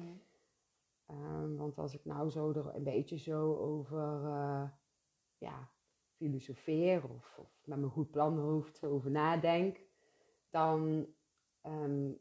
Ehm, 1.05 1.55
want 1.55 1.77
als 1.77 1.93
ik 1.93 2.05
nou 2.05 2.29
zo 2.29 2.51
er 2.51 2.75
een 2.75 2.83
beetje 2.83 3.17
zo 3.17 3.55
over 3.55 4.25
eh, 4.25 4.63
ja, 5.37 5.69
filosofeer 6.15 7.03
of, 7.09 7.37
of 7.37 7.61
met 7.63 7.79
mijn 7.79 7.91
goed 7.91 8.11
planhoofd 8.11 8.83
over 8.83 9.11
nadenk, 9.11 9.79
dan 10.49 11.07
ehm, 11.61 12.11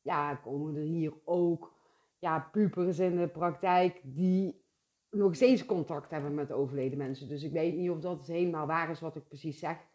ja, 0.00 0.34
komen 0.34 0.76
er 0.76 0.82
hier 0.82 1.12
ook 1.24 1.74
ja, 2.18 2.48
pubers 2.52 2.98
in 2.98 3.16
de 3.16 3.28
praktijk 3.28 4.00
die 4.04 4.66
nog 5.10 5.34
steeds 5.34 5.64
contact 5.66 6.10
hebben 6.10 6.34
met 6.34 6.52
overleden 6.52 6.98
mensen. 6.98 7.28
Dus 7.28 7.42
ik 7.42 7.52
weet 7.52 7.74
niet 7.74 7.90
of 7.90 7.98
dat 8.00 8.26
helemaal 8.26 8.66
waar 8.66 8.90
is 8.90 9.00
wat 9.00 9.16
ik 9.16 9.28
precies 9.28 9.58
zeg. 9.58 9.86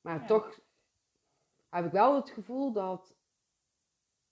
Maar 0.00 0.20
Ja. 0.20 0.26
toch 0.26 0.60
heb 1.68 1.84
ik 1.84 1.92
wel 1.92 2.14
het 2.14 2.30
gevoel 2.30 2.72
dat 2.72 3.14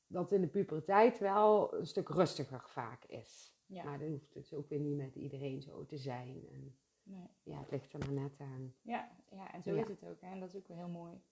dat 0.06 0.32
in 0.32 0.40
de 0.40 0.48
puberteit 0.48 1.18
wel 1.18 1.74
een 1.74 1.86
stuk 1.86 2.08
rustiger 2.08 2.68
vaak 2.68 3.04
is. 3.04 3.54
Ja. 3.66 3.84
Maar 3.84 3.98
dat 3.98 4.08
hoeft 4.08 4.32
dus 4.32 4.54
ook 4.54 4.68
weer 4.68 4.80
niet 4.80 4.96
met 4.96 5.14
iedereen 5.14 5.62
zo 5.62 5.84
te 5.86 5.96
zijn. 5.98 6.46
En 6.52 6.76
Nee. 7.02 7.28
ja, 7.42 7.58
het 7.58 7.70
ligt 7.70 7.92
er 7.92 7.98
maar 7.98 8.12
net 8.12 8.40
aan. 8.40 8.74
Ja, 8.82 9.10
ja, 9.30 9.52
en 9.52 9.62
zo 9.62 9.74
Ja. 9.74 9.82
is 9.82 9.88
het 9.88 10.04
ook. 10.04 10.20
Hè? 10.20 10.30
En 10.30 10.40
dat 10.40 10.48
is 10.48 10.56
ook 10.56 10.68
wel 10.68 10.76
heel 10.76 10.88
mooi. 10.88 11.22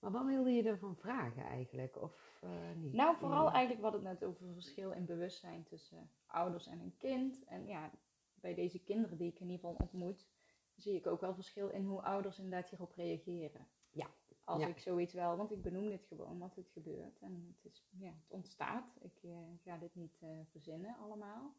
Maar 0.00 0.10
wat 0.10 0.24
wilde 0.24 0.50
je 0.50 0.62
ervan 0.62 0.96
vragen 0.96 1.42
eigenlijk? 1.44 2.02
Of 2.02 2.38
eh, 2.42 2.50
niet? 2.76 2.92
Nou, 2.92 3.16
vooral 3.16 3.44
Ja. 3.46 3.52
eigenlijk 3.52 3.82
wat 3.82 3.92
het 3.92 4.02
net 4.02 4.24
over 4.24 4.44
het 4.44 4.52
verschil 4.52 4.90
in 4.90 5.04
bewustzijn 5.04 5.62
tussen 5.64 6.10
ouders 6.26 6.66
en 6.66 6.80
een 6.80 6.94
kind. 6.98 7.44
En 7.44 7.66
ja, 7.66 7.90
bij 8.42 8.54
deze 8.54 8.78
kinderen 8.82 9.18
die 9.18 9.28
ik 9.28 9.40
in 9.40 9.50
ieder 9.50 9.60
geval 9.68 9.76
ontmoet, 9.80 10.26
zie 10.74 10.94
ik 10.94 11.06
ook 11.06 11.20
wel 11.20 11.34
verschil 11.34 11.68
in 11.68 11.84
hoe 11.84 12.02
ouders 12.02 12.38
inderdaad 12.38 12.68
hierop 12.70 12.92
reageren. 12.94 13.68
Ja. 13.90 14.10
Als 14.44 14.62
Ja. 14.62 14.68
ik 14.68 14.78
zoiets 14.78 15.14
wel, 15.14 15.36
want 15.36 15.50
ik 15.50 15.62
benoem 15.62 15.88
dit 15.88 16.04
gewoon, 16.04 16.38
wat 16.38 16.56
het 16.56 16.68
gebeurt. 16.68 17.18
En 17.20 17.56
het, 17.56 17.72
is, 17.72 17.86
ja, 17.90 18.12
het 18.22 18.30
ontstaat. 18.30 18.96
Ik 19.00 19.22
eh, 19.22 19.36
ga 19.64 19.78
dit 19.78 19.94
niet 19.94 20.16
eh, 20.20 20.28
verzinnen 20.50 20.96
allemaal. 20.96 21.54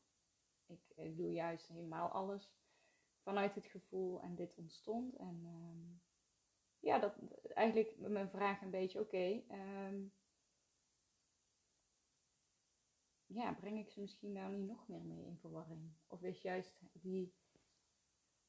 Ik, 0.65 0.79
ik 0.95 1.17
doe 1.17 1.31
juist 1.31 1.67
helemaal 1.67 2.09
alles 2.09 2.53
vanuit 3.21 3.55
het 3.55 3.65
gevoel 3.65 4.21
en 4.21 4.35
dit 4.35 4.55
ontstond. 4.55 5.15
En 5.15 5.41
ehm, 5.45 5.79
ja, 6.79 6.99
dat 6.99 7.15
eigenlijk 7.53 7.97
mijn 7.97 8.29
vraag 8.29 8.61
een 8.61 8.69
beetje, 8.69 8.99
oké, 8.99 9.43
ehm, 9.47 10.03
ja, 13.33 13.53
breng 13.59 13.79
ik 13.79 13.89
ze 13.89 13.99
misschien 13.99 14.33
daar 14.33 14.49
niet 14.49 14.67
nog 14.67 14.87
meer 14.87 15.01
mee 15.01 15.25
in 15.25 15.37
verwarring? 15.41 15.91
Of 16.07 16.21
is 16.21 16.41
juist 16.41 16.81
die 16.91 17.33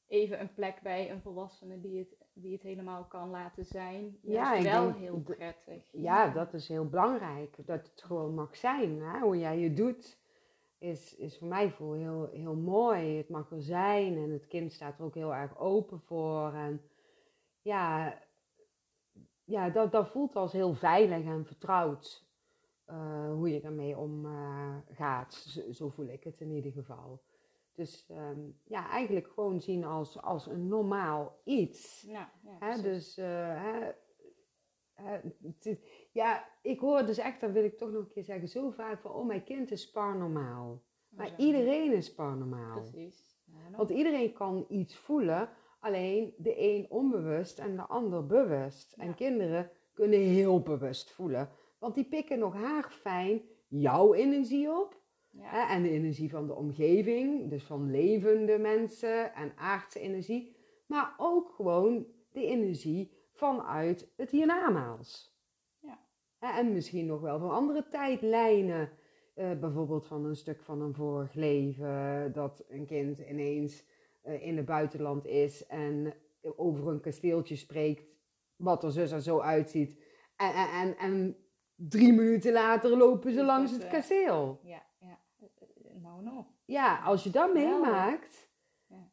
even 0.07 0.39
een 0.39 0.53
plek 0.53 0.81
bij 0.81 1.11
een 1.11 1.21
volwassene 1.21 1.81
die 1.81 1.97
het, 1.97 2.17
die 2.33 2.53
het 2.53 2.61
helemaal 2.61 3.03
kan 3.03 3.29
laten 3.29 3.65
zijn, 3.65 4.17
Ja, 4.21 4.55
ik 4.55 4.63
wel 4.63 4.83
denk 4.83 4.97
heel 4.97 5.21
prettig. 5.21 5.91
Ja, 5.91 6.29
dat 6.29 6.53
is 6.53 6.67
heel 6.67 6.89
belangrijk. 6.89 7.65
Dat 7.65 7.87
het 7.87 8.01
gewoon 8.01 8.33
mag 8.33 8.55
zijn. 8.55 9.01
Hè? 9.01 9.19
Hoe 9.19 9.37
jij 9.37 9.59
je 9.59 9.73
doet, 9.73 10.17
is, 10.77 11.15
is 11.15 11.37
voor 11.37 11.47
mij 11.47 11.71
voel 11.71 11.93
heel, 11.93 12.29
heel 12.31 12.55
mooi. 12.55 13.17
Het 13.17 13.29
mag 13.29 13.51
er 13.51 13.61
zijn 13.61 14.17
en 14.17 14.29
het 14.29 14.47
kind 14.47 14.71
staat 14.71 14.99
er 14.99 15.05
ook 15.05 15.15
heel 15.15 15.35
erg 15.35 15.57
open 15.57 15.99
voor. 15.99 16.53
En 16.53 16.81
ja, 17.61 18.17
ja 19.43 19.69
dat, 19.69 19.91
dat 19.91 20.09
voelt 20.09 20.35
als 20.35 20.51
heel 20.51 20.73
veilig 20.73 21.25
en 21.25 21.45
vertrouwd. 21.45 22.24
Eh, 22.85 23.31
hoe 23.31 23.49
je 23.49 23.61
daarmee 23.61 23.97
omgaat. 23.97 25.33
zo, 25.33 25.71
zo 25.71 25.89
voel 25.89 26.07
ik 26.07 26.23
het 26.23 26.39
in 26.39 26.51
ieder 26.51 26.71
geval. 26.71 27.21
Dus 27.73 28.05
ehm, 28.09 28.39
ja, 28.63 28.89
eigenlijk 28.89 29.27
gewoon 29.27 29.61
zien 29.61 29.83
als, 29.83 30.21
als 30.21 30.47
een 30.47 30.67
normaal 30.67 31.39
iets. 31.43 32.01
Ja, 32.07 32.31
ja, 32.43 32.57
Hè, 32.59 32.81
dus 32.81 33.17
eh, 33.17 33.63
hè, 33.63 33.91
ja, 36.11 36.47
ik 36.61 36.79
hoor 36.79 37.05
dus 37.05 37.17
echt, 37.17 37.41
dat 37.41 37.51
wil 37.51 37.63
ik 37.63 37.77
toch 37.77 37.91
nog 37.91 38.01
een 38.01 38.11
keer 38.11 38.23
zeggen, 38.23 38.47
zo 38.47 38.69
vaak 38.69 39.01
van, 39.01 39.11
oh 39.11 39.25
mijn 39.25 39.43
kind 39.43 39.71
is 39.71 39.91
parnormaal. 39.91 40.81
Maar 41.09 41.27
Ja, 41.27 41.37
iedereen 41.37 41.93
is 41.93 42.13
parnormaal. 42.13 42.81
Precies. 42.81 43.33
Want 43.75 43.89
iedereen 43.89 44.33
kan 44.33 44.65
iets 44.69 44.95
voelen, 44.95 45.49
alleen 45.79 46.33
de 46.37 46.61
een 46.61 46.85
onbewust 46.89 47.59
en 47.59 47.75
de 47.75 47.81
ander 47.81 48.25
bewust. 48.25 48.93
En 48.93 49.15
kinderen 49.15 49.71
kunnen 49.93 50.19
heel 50.19 50.61
bewust 50.61 51.11
voelen, 51.11 51.49
want 51.85 51.97
die 51.97 52.05
pikken 52.05 52.39
nog 52.39 52.53
haarfijn 52.53 53.41
jouw 53.67 54.13
energie 54.13 54.69
op. 54.69 55.03
ja, 55.29 55.69
en 55.69 55.83
de 55.83 55.89
energie 55.89 56.29
van 56.29 56.47
de 56.47 56.55
omgeving, 56.55 57.49
dus 57.49 57.63
van 57.63 57.91
levende 57.91 58.57
mensen 58.57 59.33
en 59.33 59.53
aardse 59.57 59.99
energie. 59.99 60.55
Maar 60.87 61.13
ook 61.17 61.49
gewoon 61.49 62.05
de 62.31 62.45
energie 62.45 63.11
vanuit 63.33 64.13
het 64.15 64.29
hiernamaals. 64.29 65.39
Ja. 65.79 65.99
En 66.39 66.73
misschien 66.73 67.05
nog 67.05 67.21
wel 67.21 67.39
van 67.39 67.51
andere 67.51 67.87
tijdlijnen. 67.87 68.89
Eh, 69.33 69.59
bijvoorbeeld 69.59 70.07
van 70.07 70.25
een 70.25 70.35
stuk 70.35 70.61
van 70.61 70.81
een 70.81 70.93
vorig 70.93 71.33
leven. 71.33 72.31
Dat 72.33 72.65
een 72.69 72.85
kind 72.85 73.19
ineens 73.19 73.85
eh, 74.21 74.47
in 74.47 74.57
het 74.57 74.65
buitenland 74.65 75.25
is 75.25 75.65
en 75.65 76.13
over 76.55 76.87
een 76.87 77.01
kasteeltje 77.01 77.55
spreekt. 77.55 78.05
Wat 78.55 78.83
er 78.83 78.91
zus 78.91 79.11
en 79.11 79.21
zo 79.21 79.39
uitziet. 79.39 80.03
En, 80.35 80.53
en, 80.53 80.97
en 80.97 81.44
drie 81.75 82.13
minuten 82.13 82.53
later 82.53 82.97
lopen 82.97 83.33
ze 83.33 83.43
langs 83.43 83.71
het 83.71 83.87
kasteel. 83.87 84.59
ja, 84.63 84.83
ja. 84.99 85.19
Nou, 86.01 86.23
nog. 86.23 86.45
ja, 86.65 87.01
als 87.03 87.23
je 87.23 87.29
dat 87.29 87.53
meemaakt, 87.53 88.49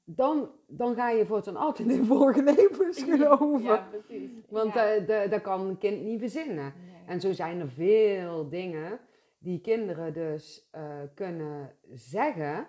dan, 0.05 0.51
dan 0.66 0.94
ga 0.94 1.10
je 1.10 1.26
voortaan 1.26 1.56
altijd 1.56 1.89
in 1.89 2.05
vorige 2.14 2.43
levens 2.43 3.02
geloven. 3.02 3.62
Ja, 3.62 3.89
precies. 3.90 4.30
Want 4.48 4.74
ja. 4.74 4.94
eh, 4.94 5.30
dat 5.30 5.40
kan 5.40 5.60
een 5.60 5.78
kind 5.78 6.02
niet 6.02 6.20
verzinnen. 6.20 6.74
Nee. 6.84 7.02
En 7.06 7.20
zo 7.20 7.32
zijn 7.32 7.60
er 7.60 7.70
veel 7.70 8.48
dingen 8.48 9.01
die 9.39 9.60
kinderen 9.60 10.12
dus 10.12 10.68
eh, 10.70 11.01
kunnen 11.14 11.76
zeggen, 11.90 12.66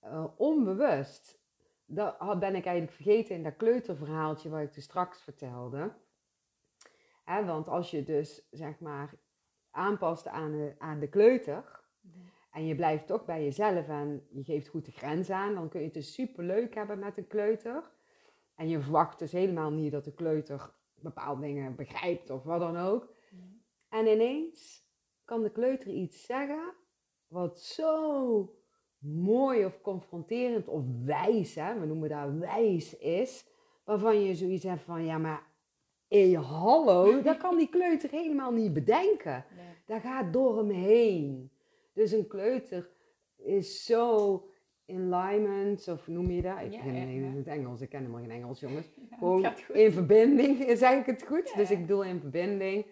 eh, 0.00 0.24
onbewust. 0.36 1.38
Dat 1.86 2.18
ben 2.18 2.54
ik 2.54 2.64
eigenlijk 2.64 2.92
vergeten 2.92 3.34
in 3.34 3.42
dat 3.42 3.56
kleuterverhaaltje 3.56 4.48
wat 4.48 4.60
ik 4.60 4.72
toen 4.72 4.82
straks 4.82 5.22
vertelde. 5.22 5.92
Hè, 7.28 7.44
want 7.44 7.68
als 7.68 7.90
je 7.90 8.02
dus 8.04 8.48
zeg 8.50 8.80
maar 8.80 9.14
aanpast 9.70 10.28
aan 10.28 10.52
de, 10.52 10.74
aan 10.78 10.98
de 11.00 11.08
kleuter 11.08 11.80
Mhm. 12.00 12.18
en 12.50 12.66
je 12.66 12.74
blijft 12.74 13.06
toch 13.06 13.24
bij 13.24 13.44
jezelf 13.44 13.88
en 13.88 14.26
je 14.30 14.44
geeft 14.44 14.68
goed 14.68 14.84
de 14.84 14.92
grens 14.92 15.30
aan, 15.30 15.54
dan 15.54 15.68
kun 15.68 15.78
je 15.80 15.84
het 15.84 15.94
dus 15.94 16.12
super 16.14 16.44
leuk 16.44 16.74
hebben 16.74 16.98
met 16.98 17.18
een 17.18 17.26
kleuter. 17.26 17.90
En 18.54 18.68
je 18.68 18.80
verwacht 18.80 19.18
dus 19.18 19.32
helemaal 19.32 19.70
niet 19.70 19.92
dat 19.92 20.04
de 20.04 20.14
kleuter 20.14 20.74
bepaalde 20.94 21.40
dingen 21.40 21.74
begrijpt 21.76 22.30
of 22.30 22.42
wat 22.42 22.60
dan 22.60 22.76
ook. 22.76 23.14
Mhm. 23.30 23.42
En 23.88 24.06
ineens 24.06 24.86
kan 25.24 25.42
de 25.42 25.50
kleuter 25.50 25.90
iets 25.90 26.26
zeggen 26.26 26.74
wat 27.26 27.60
zo 27.60 28.56
mooi 28.98 29.64
of 29.64 29.80
confronterend 29.80 30.68
of 30.68 30.84
wijs, 31.04 31.54
hè, 31.54 31.78
we 31.80 31.86
noemen 31.86 32.08
dat 32.08 32.32
wijs 32.32 32.96
is, 32.96 33.48
waarvan 33.84 34.22
je 34.22 34.34
zoiets 34.34 34.64
hebt 34.64 34.82
van, 34.82 35.04
ja 35.04 35.18
maar, 35.18 35.46
hé, 36.08 36.34
hallo, 36.34 37.22
dat 37.22 37.36
kan 37.36 37.56
die 37.56 37.68
kleuter 37.68 38.10
helemaal 38.10 38.52
niet 38.52 38.72
bedenken. 38.72 39.44
Nee. 39.56 39.66
Dat 39.86 40.00
gaat 40.00 40.32
door 40.32 40.58
hem 40.58 40.70
heen. 40.70 41.50
Dus 41.92 42.12
een 42.12 42.26
kleuter 42.26 42.88
is 43.36 43.84
zo 43.84 44.42
in 44.84 45.14
alignment, 45.14 45.88
of 45.88 46.08
noem 46.08 46.30
je 46.30 46.42
dat? 46.42 46.60
Ik 46.60 46.72
Ja, 46.72 46.82
begin 46.82 47.24
ja, 47.24 47.36
het 47.36 47.46
Engels, 47.46 47.80
ik 47.80 47.88
ken 47.88 48.00
helemaal 48.00 48.20
geen 48.20 48.30
Engels, 48.30 48.60
jongens. 48.66 48.90
Gewoon 49.10 49.46
in 49.72 49.92
verbinding, 49.92 50.64
zeg 50.78 50.98
ik 50.98 51.06
het 51.06 51.26
goed? 51.26 51.56
Dus 51.56 51.70
ik 51.70 51.80
bedoel 51.80 52.04
in 52.04 52.20
verbinding 52.20 52.86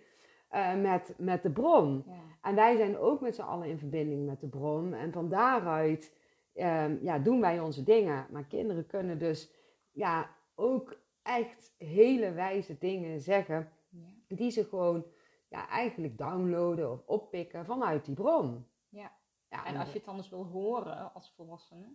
eh, 0.49 0.81
met, 0.81 1.15
met 1.17 1.43
de 1.43 1.51
bron. 1.51 2.05
En 2.43 2.55
wij 2.55 2.77
zijn 2.77 2.99
ook 2.99 3.21
met 3.21 3.35
z'n 3.35 3.43
allen 3.43 3.69
in 3.69 3.79
verbinding 3.79 4.27
met 4.27 4.41
de 4.41 4.49
bron. 4.49 4.95
En 4.95 5.13
van 5.13 5.29
daaruit 5.29 6.13
ehm, 6.55 6.97
ja, 7.01 7.19
doen 7.19 7.41
wij 7.41 7.61
onze 7.61 7.83
dingen. 7.83 8.27
Maar 8.31 8.45
kinderen 8.45 8.87
kunnen 8.87 9.19
dus 9.19 9.51
ja, 9.93 10.31
ook 10.55 10.97
echt 11.27 11.75
hele 11.79 12.33
wijze 12.33 12.79
dingen 12.79 13.21
zeggen. 13.21 13.73
Ja. 13.89 14.37
Die 14.37 14.51
ze 14.51 14.65
gewoon 14.65 15.05
ja, 15.49 15.69
eigenlijk 15.69 16.19
downloaden 16.19 16.93
of 16.93 17.03
oppikken 17.07 17.65
vanuit 17.65 18.05
die 18.05 18.15
bron. 18.15 18.67
Ja. 18.89 19.13
ja 19.49 19.67
En 19.67 19.77
als 19.77 19.89
je 19.89 19.95
het 19.97 20.05
dan 20.05 20.17
dus 20.17 20.29
wil 20.29 20.45
horen 20.45 21.15
als 21.15 21.33
volwassene, 21.37 21.87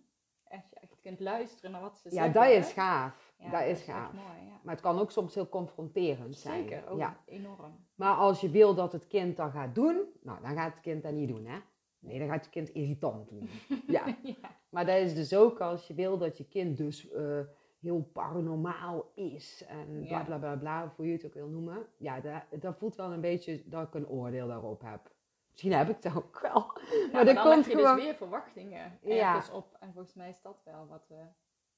als 0.44 0.68
je 0.70 0.76
echt 0.80 1.00
kunt 1.00 1.20
luisteren 1.20 1.70
naar 1.70 1.80
wat 1.80 1.98
ze 1.98 2.08
ja, 2.08 2.14
zeggen. 2.14 2.32
dat 2.32 2.50
is 2.50 2.72
gaaf. 2.72 3.34
Ja, 3.38 3.50
dat 3.50 3.62
is 3.66 3.82
gaaf. 3.82 4.12
mooi, 4.12 4.46
ja. 4.46 4.60
Maar 4.62 4.74
het 4.74 4.82
kan 4.82 4.98
ook 4.98 5.10
soms 5.10 5.34
heel 5.34 5.48
confronterend 5.48 6.36
zijn. 6.36 6.68
Zeker, 6.68 6.88
ook 6.88 6.98
Ja. 6.98 7.16
enorm. 7.26 7.86
Maar 7.94 8.14
als 8.14 8.40
je 8.40 8.48
wil 8.50 8.74
dat 8.74 8.92
het 8.92 9.06
kind 9.06 9.36
dat 9.36 9.50
gaat 9.50 9.74
doen, 9.74 10.02
nou, 10.22 10.42
dan 10.42 10.54
gaat 10.56 10.72
het 10.72 10.82
kind 10.82 11.02
dat 11.02 11.12
niet 11.12 11.28
doen, 11.28 11.46
hè? 11.46 11.58
Nee, 11.98 12.18
dan 12.18 12.28
gaat 12.28 12.40
het 12.40 12.50
kind 12.50 12.68
irritant 12.68 13.28
doen. 13.28 13.48
Ja. 13.86 14.16
ja. 14.22 14.56
Maar 14.68 14.86
dat 14.86 14.96
is 14.96 15.14
dus 15.14 15.34
ook 15.34 15.60
als 15.60 15.86
je 15.86 15.94
wil 15.94 16.18
dat 16.18 16.38
je 16.38 16.48
kind 16.48 16.76
dus 16.76 17.10
eh, 17.10 17.40
heel 17.82 18.10
paranormaal 18.12 19.10
is 19.14 19.64
en 19.68 20.00
bla 20.06 20.18
Ja. 20.18 20.24
bla 20.24 20.38
bla 20.38 20.56
bla, 20.56 20.92
hoe 20.96 21.06
je 21.06 21.12
het 21.12 21.24
ook 21.26 21.34
wil 21.34 21.48
noemen. 21.48 21.86
Ja, 21.96 22.20
dat, 22.20 22.42
dat 22.62 22.76
voelt 22.76 22.96
wel 22.96 23.12
een 23.12 23.20
beetje 23.20 23.62
dat 23.68 23.86
ik 23.86 23.94
een 23.94 24.08
oordeel 24.08 24.46
daarop 24.46 24.80
heb. 24.84 25.10
Misschien 25.50 25.72
heb 25.72 25.88
ik 25.88 26.02
dat 26.02 26.16
ook 26.16 26.40
wel. 26.40 26.52
Ja, 26.90 27.08
maar 27.12 27.24
dan 27.24 27.34
komt 27.42 27.54
heb 27.54 27.64
je 27.64 27.70
gewoon. 27.70 27.94
dus 27.96 28.04
weer 28.04 28.14
verwachtingen 28.14 28.98
Ja. 29.02 29.34
ergens 29.34 29.50
op. 29.50 29.76
En 29.80 29.92
volgens 29.92 30.14
mij 30.14 30.28
is 30.28 30.40
dat 30.42 30.62
wel 30.64 30.86
wat 30.86 31.06
we 31.08 31.24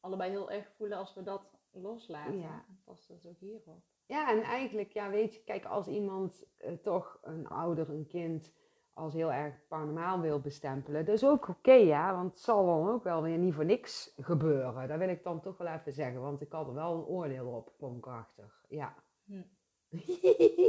allebei 0.01 0.31
heel 0.31 0.51
erg 0.51 0.71
voelen 0.77 0.99
als 0.99 1.15
we 1.15 1.23
dat 1.23 1.43
loslaten. 1.71 2.39
Ja. 2.41 2.65
Past 2.85 3.09
dat 3.09 3.27
ook 3.27 3.39
hierop. 3.39 3.83
Ja, 4.07 4.31
en 4.31 4.43
eigenlijk, 4.43 4.93
ja, 4.93 5.11
weet 5.11 5.35
je, 5.35 5.43
kijk, 5.45 5.65
als 5.65 5.87
iemand 5.87 6.45
eh, 6.57 6.73
toch 6.73 7.19
een 7.23 7.49
ouder, 7.49 7.91
een 7.91 8.07
kind, 8.07 8.53
als 8.95 9.13
heel 9.13 9.33
erg 9.33 9.55
paranormaal 9.69 10.21
wil 10.21 10.41
bestempelen, 10.41 11.05
dat 11.05 11.15
is 11.15 11.25
ook 11.25 11.49
oké, 11.49 11.73
ja, 11.73 12.15
want 12.15 12.31
het 12.31 12.41
zal 12.41 12.67
dan 12.67 12.89
ook 12.89 13.05
wel 13.05 13.23
weer 13.23 13.39
niet 13.39 13.55
voor 13.55 13.65
niks 13.65 14.15
gebeuren. 14.17 14.89
Dat 14.89 14.99
wil 14.99 15.09
ik 15.09 15.23
dan 15.23 15.41
toch 15.41 15.59
wel 15.59 15.67
even 15.67 15.93
zeggen, 15.93 16.21
want 16.21 16.41
ik 16.41 16.53
had 16.53 16.67
er 16.67 16.75
wel 16.75 16.95
een 16.95 17.05
oordeel 17.05 17.47
op, 17.79 18.07
achter. 18.07 18.53
Ja. 18.69 18.95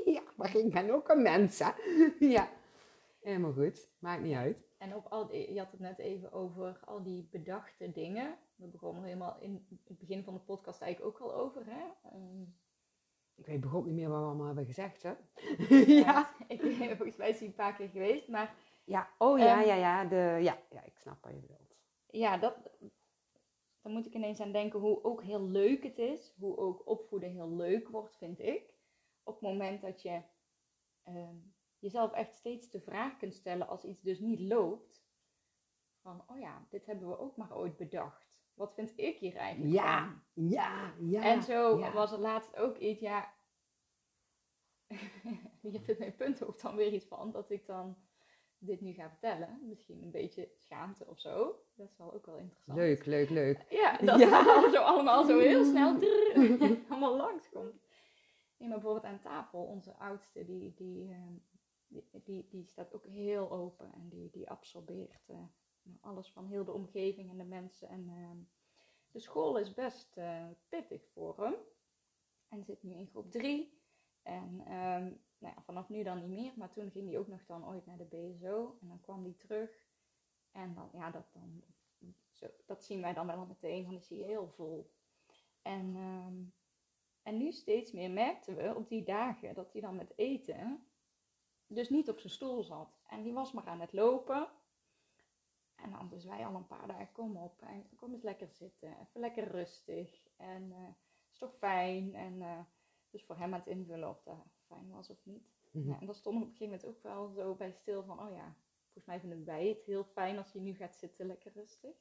Ja, 0.06 0.22
maar 0.36 0.56
ik 0.56 0.74
ben 0.74 0.90
ook 0.90 1.10
een 1.10 1.22
mens, 1.22 1.60
hè. 1.60 1.72
ja. 2.36 2.50
Helemaal 3.22 3.54
goed, 3.54 3.90
maakt 4.00 4.22
niet 4.22 4.36
uit. 4.36 4.66
En 4.78 4.96
ook 4.96 5.08
al, 5.08 5.34
je 5.34 5.60
had 5.60 5.72
het 5.72 5.80
net 5.80 6.00
even 6.00 6.32
over 6.32 6.80
al 6.86 7.04
die 7.04 7.28
bedachte 7.32 7.92
dingen. 7.92 8.38
We 8.56 8.68
begonnen 8.68 9.04
helemaal 9.04 9.38
in 9.40 9.66
het 9.84 10.00
begin 10.00 10.24
van 10.24 10.34
de 10.34 10.40
podcast 10.40 10.82
eigenlijk 10.82 11.16
ook 11.16 11.30
al 11.30 11.36
over. 11.36 11.66
Hè? 11.66 12.10
Ehm, 12.10 12.44
Ik 13.36 13.46
weet 13.46 13.62
begot 13.62 13.86
niet 13.86 13.96
meer 13.96 14.10
wat 14.10 14.20
we 14.20 14.26
allemaal 14.26 14.46
hebben 14.46 14.66
gezegd, 14.66 15.04
hè. 15.04 15.14
ja. 15.86 16.36
Ik, 16.48 16.62
volgens 16.98 17.18
mij 17.18 17.42
een 17.42 17.54
paar 17.54 17.76
keer 17.76 17.90
geweest. 17.90 18.28
Maar 18.28 18.56
Ja, 18.84 19.10
oh 19.18 19.40
ja, 19.40 19.60
Ehm, 19.60 19.68
ja, 19.68 19.76
ja, 19.76 20.06
de, 20.06 20.16
ja, 20.42 20.62
ja, 20.70 20.84
ik 20.84 20.98
snap 20.98 21.24
wat 21.24 21.34
je 21.34 21.40
bedoelt. 21.40 21.76
ja, 22.10 22.38
dat, 22.38 22.56
dan 23.82 23.92
moet 23.92 24.06
ik 24.06 24.14
ineens 24.14 24.40
aan 24.40 24.52
denken 24.52 24.80
hoe 24.80 25.04
ook 25.04 25.24
heel 25.24 25.48
leuk 25.50 25.84
het 25.84 25.98
is. 25.98 26.34
Hoe 26.38 26.58
ook 26.58 26.88
opvoeden 26.88 27.32
heel 27.32 27.56
leuk 27.56 27.90
wordt, 27.90 28.18
vind 28.18 28.40
ik. 28.40 28.74
Op 29.24 29.34
het 29.34 29.42
moment 29.42 29.82
dat 29.82 30.02
je 30.02 30.22
ehm, 31.04 31.36
jezelf 31.80 32.12
echt 32.12 32.36
steeds 32.36 32.70
de 32.70 32.82
vraag 32.82 33.18
kunt 33.18 33.34
stellen 33.34 33.68
als 33.68 33.84
iets 33.84 34.02
dus 34.02 34.20
niet 34.20 34.40
loopt. 34.40 35.04
Van, 36.02 36.24
oh 36.28 36.40
ja, 36.40 36.68
dit 36.70 36.86
hebben 36.86 37.08
we 37.10 37.20
ook 37.20 37.38
maar 37.38 37.56
ooit 37.58 37.78
bedacht. 37.78 38.25
Wat 38.56 38.74
vind 38.74 38.94
ik 38.96 39.18
hier 39.18 39.36
eigenlijk 39.36 39.74
Ja, 39.74 40.22
van? 40.34 40.48
ja, 40.50 40.94
ja. 41.00 41.22
en 41.24 41.44
zo 41.44 41.78
ja. 41.80 41.94
was 41.94 42.12
er 42.12 42.20
laatst 42.20 42.56
ook 42.56 42.78
iets, 42.78 43.00
ja. 43.00 43.34
Hier 45.62 45.80
vindt 45.82 46.00
mijn 46.00 46.16
punt 46.16 46.44
ook 46.44 46.62
dan 46.62 46.76
weer 46.76 46.94
iets 46.94 47.06
van 47.06 47.32
dat 47.32 47.50
ik 47.50 47.66
dan 47.66 47.98
dit 48.58 48.82
nu 48.82 48.94
ga 48.94 49.10
vertellen. 49.10 49.60
Misschien 49.64 50.04
een 50.04 50.12
beetje 50.12 50.52
schaamte 50.58 51.06
of 51.08 51.20
zo. 51.20 51.60
Dat 51.76 51.90
is 51.90 51.98
wel 51.98 52.14
ook 52.14 52.26
wel 52.26 52.38
interessant. 52.38 52.78
Leuk, 52.78 53.06
leuk, 53.06 53.30
leuk. 53.30 53.66
Ja, 53.70 53.98
dat 53.98 54.20
Ja. 54.20 54.26
het 54.26 54.48
allemaal 54.48 54.70
zo, 54.72 54.82
allemaal 54.82 55.24
zo 55.26 55.40
heel 55.40 55.64
snel 55.72 55.98
drrr, 55.98 56.78
allemaal 56.90 57.16
langskomt. 57.16 57.84
Nee, 58.58 58.70
maar 58.70 58.78
bijvoorbeeld 58.80 59.14
aan 59.14 59.20
tafel, 59.20 59.64
onze 59.64 59.96
oudste, 59.98 60.46
die, 60.46 60.74
die, 60.74 61.12
ehm, 61.12 61.34
die, 61.88 62.10
die, 62.24 62.48
die 62.50 62.66
staat 62.68 62.94
ook 62.94 63.06
heel 63.06 63.52
open 63.52 63.94
en 63.94 64.10
die, 64.10 64.30
die 64.32 64.50
absorbeert 64.50 65.30
eh, 65.30 65.38
alles 66.02 66.32
van 66.32 66.46
heel 66.46 66.66
de 66.66 66.74
omgeving 66.74 67.30
en 67.30 67.38
de 67.38 67.44
mensen. 67.44 67.90
En 67.90 68.10
ehm, 68.10 68.38
de 69.12 69.20
school 69.20 69.58
is 69.58 69.74
best 69.74 70.18
eh, 70.18 70.48
pittig 70.70 71.08
voor 71.14 71.44
hem. 71.44 71.56
En 72.48 72.64
zit 72.64 72.84
nu 72.84 72.94
in 72.94 73.08
groep 73.08 73.32
3. 73.32 73.82
En 74.22 74.60
ehm, 74.60 75.04
nou 75.38 75.56
ja, 75.56 75.62
vanaf 75.62 75.90
nu 75.90 76.04
dan 76.04 76.20
niet 76.20 76.30
meer, 76.30 76.54
maar 76.56 76.72
toen 76.72 76.92
ging 76.92 77.10
hij 77.10 77.20
ook 77.20 77.28
nog 77.28 77.46
dan 77.46 77.68
ooit 77.68 77.86
naar 77.86 77.98
de 77.98 78.06
BSO. 78.06 78.78
En 78.82 78.88
dan 78.88 79.02
kwam 79.02 79.24
hij 79.24 79.34
terug. 79.38 79.84
En 80.52 80.74
dan, 80.74 80.90
ja, 80.94 81.12
dat, 81.12 81.34
dan, 81.34 81.64
zo, 82.32 82.48
dat 82.66 82.84
zien 82.84 83.02
wij 83.02 83.14
dan 83.14 83.28
wel 83.28 83.46
meteen, 83.46 83.84
dan 83.84 83.96
is 83.96 84.10
hij 84.10 84.18
heel 84.18 84.48
vol. 84.48 84.92
En, 85.62 85.96
ehm, 85.96 86.44
en 87.22 87.38
nu 87.38 87.52
steeds 87.52 87.92
meer 87.92 88.12
merkten 88.12 88.56
we 88.56 88.76
op 88.76 88.90
die 88.90 89.04
dagen 89.04 89.54
dat 89.54 89.72
hij 89.72 89.82
dan 89.82 89.96
met 89.96 90.14
eten 90.16 90.88
dus 91.68 91.90
niet 91.90 92.10
op 92.10 92.20
zijn 92.20 92.34
stoel 92.34 92.64
zat. 92.64 93.00
En 93.08 93.24
die 93.24 93.34
was 93.34 93.52
maar 93.52 93.66
aan 93.66 93.82
het 93.82 93.94
lopen. 93.94 94.50
En 95.86 95.92
dan 95.92 96.10
dus 96.10 96.26
wij 96.26 96.46
al 96.46 96.56
een 96.56 96.68
paar 96.68 96.88
dagen, 96.88 97.12
kom 97.12 97.38
op, 97.38 97.62
en 97.62 97.90
kom 97.96 98.14
eens 98.14 98.24
lekker 98.24 98.50
zitten, 98.50 98.90
even 98.90 99.20
lekker 99.20 99.48
rustig. 99.48 100.24
En 100.38 100.72
eh 100.72 100.90
is 101.36 101.42
toch 101.42 101.56
fijn. 101.58 102.16
En 102.16 102.42
eh, 102.42 102.60
dus 103.10 103.24
voor 103.24 103.38
hem 103.38 103.54
aan 103.54 103.60
het 103.60 103.68
invullen 103.68 104.10
of 104.10 104.24
dat 104.24 104.46
fijn 104.66 104.90
was 104.92 105.10
of 105.10 105.26
niet. 105.26 105.54
Mhm. 105.72 105.88
Ja, 105.88 106.00
en 106.00 106.06
dan 106.06 106.16
stonden 106.16 106.42
we 106.42 106.48
op 106.48 106.54
een 106.54 106.58
gegeven 106.58 106.80
moment 106.82 106.98
ook 106.98 107.04
wel 107.04 107.30
zo 107.30 107.56
bij 107.56 107.72
stil 107.72 108.04
van, 108.04 108.20
oh 108.20 108.32
ja, 108.32 108.56
volgens 108.84 109.06
mij 109.06 109.20
vinden 109.20 109.46
wij 109.46 109.68
het 109.68 109.84
heel 109.86 110.04
fijn 110.04 110.38
als 110.38 110.52
je 110.52 110.60
nu 110.60 110.74
gaat 110.74 110.96
zitten, 110.96 111.26
lekker 111.26 111.52
rustig. 111.52 111.96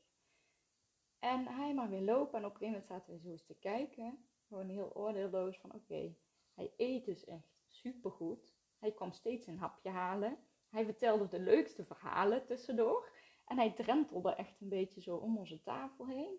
En 1.19 1.47
hij 1.47 1.75
maar 1.75 1.89
weer 1.89 2.03
lopen 2.03 2.39
en 2.39 2.45
op 2.45 2.51
een 2.53 2.59
gegeven 2.59 2.81
moment 2.81 2.87
zaten 2.87 3.13
we 3.13 3.21
zo 3.21 3.31
eens 3.31 3.45
te 3.45 3.55
kijken, 3.55 4.27
gewoon 4.49 4.69
heel 4.69 4.95
oordeelloos 4.95 5.59
van, 5.59 5.75
oké, 5.75 6.15
hij 6.55 6.73
eet 6.77 7.05
dus 7.05 7.25
echt 7.25 7.65
supergoed. 7.67 8.55
Hij 8.79 8.93
kwam 8.93 9.13
steeds 9.13 9.47
een 9.47 9.59
hapje 9.59 9.91
halen. 9.91 10.39
Hij 10.69 10.85
vertelde 10.85 11.29
de 11.29 11.41
leukste 11.41 11.85
verhalen 11.85 12.47
tussendoor. 12.47 13.09
En 13.45 13.57
hij 13.57 13.73
drentelde 13.73 14.35
echt 14.35 14.61
een 14.61 14.69
beetje 14.69 15.01
zo 15.01 15.17
om 15.17 15.39
onze 15.39 15.63
tafel 15.63 16.07
heen. 16.07 16.39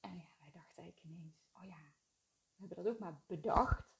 En 0.00 0.16
ja, 0.16 0.28
wij 0.38 0.50
dachten 0.52 0.82
eigenlijk 0.82 1.02
ineens, 1.04 1.48
oh 1.52 1.64
ja, 1.64 1.76
we 2.54 2.66
hebben 2.66 2.76
dat 2.84 2.92
ook 2.92 2.98
maar 2.98 3.22
bedacht. 3.26 3.96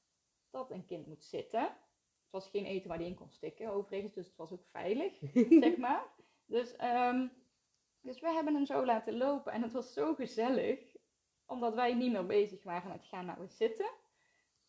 Dat 0.51 0.71
een 0.71 0.87
kind 0.87 1.07
moet 1.07 1.25
zitten. 1.25 1.61
Het 1.61 2.31
was 2.31 2.49
geen 2.49 2.65
eten 2.65 2.89
waar 2.89 2.99
hij 2.99 3.07
in 3.07 3.15
kon 3.15 3.31
stikken, 3.31 3.71
overigens, 3.71 4.13
dus 4.15 4.27
het 4.27 4.37
was 4.37 4.53
ook 4.53 4.67
veilig, 4.71 5.19
zeg 5.65 5.77
maar. 5.77 6.07
Dus, 6.47 6.77
ehm, 6.77 7.29
dus 8.01 8.21
we 8.21 8.29
hebben 8.29 8.55
hem 8.55 8.67
zo 8.67 8.85
laten 8.85 9.17
lopen 9.17 9.53
en 9.53 9.63
het 9.63 9.73
was 9.73 9.93
zo 9.93 10.15
gezellig, 10.15 10.97
omdat 11.47 11.75
wij 11.75 11.95
niet 11.95 12.13
meer 12.13 12.27
bezig 12.27 12.63
waren 12.63 12.91
met 12.91 13.05
gaan 13.05 13.27
nou 13.27 13.41
eens 13.41 13.57
zitten. 13.57 13.91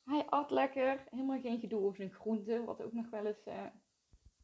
Hij 0.04 0.26
at 0.26 0.52
lekker, 0.52 1.08
helemaal 1.10 1.40
geen 1.40 1.60
gedoe 1.60 1.82
over 1.82 1.96
zijn 1.96 2.14
groenten, 2.14 2.66
wat 2.66 2.82
ook 2.82 2.94
nog 2.94 3.10
wel 3.10 3.26
eens 3.26 3.44
eh, 3.44 3.66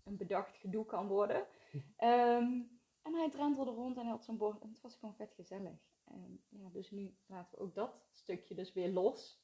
een 0.03 0.17
bedacht 0.17 0.57
gedoe 0.57 0.85
kan 0.85 1.07
worden. 1.07 1.47
Ehm, 1.97 2.61
En 3.05 3.13
hij 3.13 3.29
drentelde 3.29 3.71
rond 3.71 3.97
en 3.97 4.01
hij 4.01 4.11
had 4.11 4.23
zo'n 4.23 4.37
bord. 4.37 4.61
En 4.61 4.69
het 4.69 4.81
was 4.81 4.95
gewoon 4.95 5.15
vet 5.15 5.33
gezellig. 5.33 5.79
En 6.03 6.43
ja, 6.49 6.69
dus 6.69 6.91
nu 6.91 7.15
laten 7.25 7.57
we 7.57 7.63
ook 7.63 7.75
dat 7.75 8.05
stukje 8.11 8.55
dus 8.55 8.73
weer 8.73 8.89
los. 8.89 9.43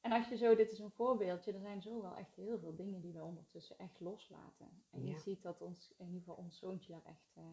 En 0.00 0.12
als 0.12 0.28
je 0.28 0.36
zo, 0.36 0.54
dit 0.54 0.70
is 0.72 0.78
een 0.78 0.90
voorbeeldje, 0.90 1.52
er 1.52 1.60
zijn 1.60 1.82
zo 1.82 2.02
wel 2.02 2.16
echt 2.16 2.34
heel 2.34 2.58
veel 2.58 2.74
dingen 2.74 3.00
die 3.00 3.12
we 3.12 3.22
ondertussen 3.22 3.78
echt 3.78 4.00
loslaten. 4.00 4.82
En 4.90 5.06
je 5.06 5.18
ziet 5.18 5.42
dat 5.42 5.60
ons, 5.60 5.94
in 5.96 6.06
ieder 6.06 6.20
geval 6.20 6.34
ons 6.34 6.58
zoontje 6.58 6.92
daar 6.92 7.04
echt 7.04 7.32
eh, 7.34 7.44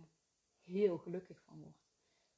heel 0.64 0.97
gelukkig 0.97 1.41
van 1.41 1.61
wordt. 1.61 1.88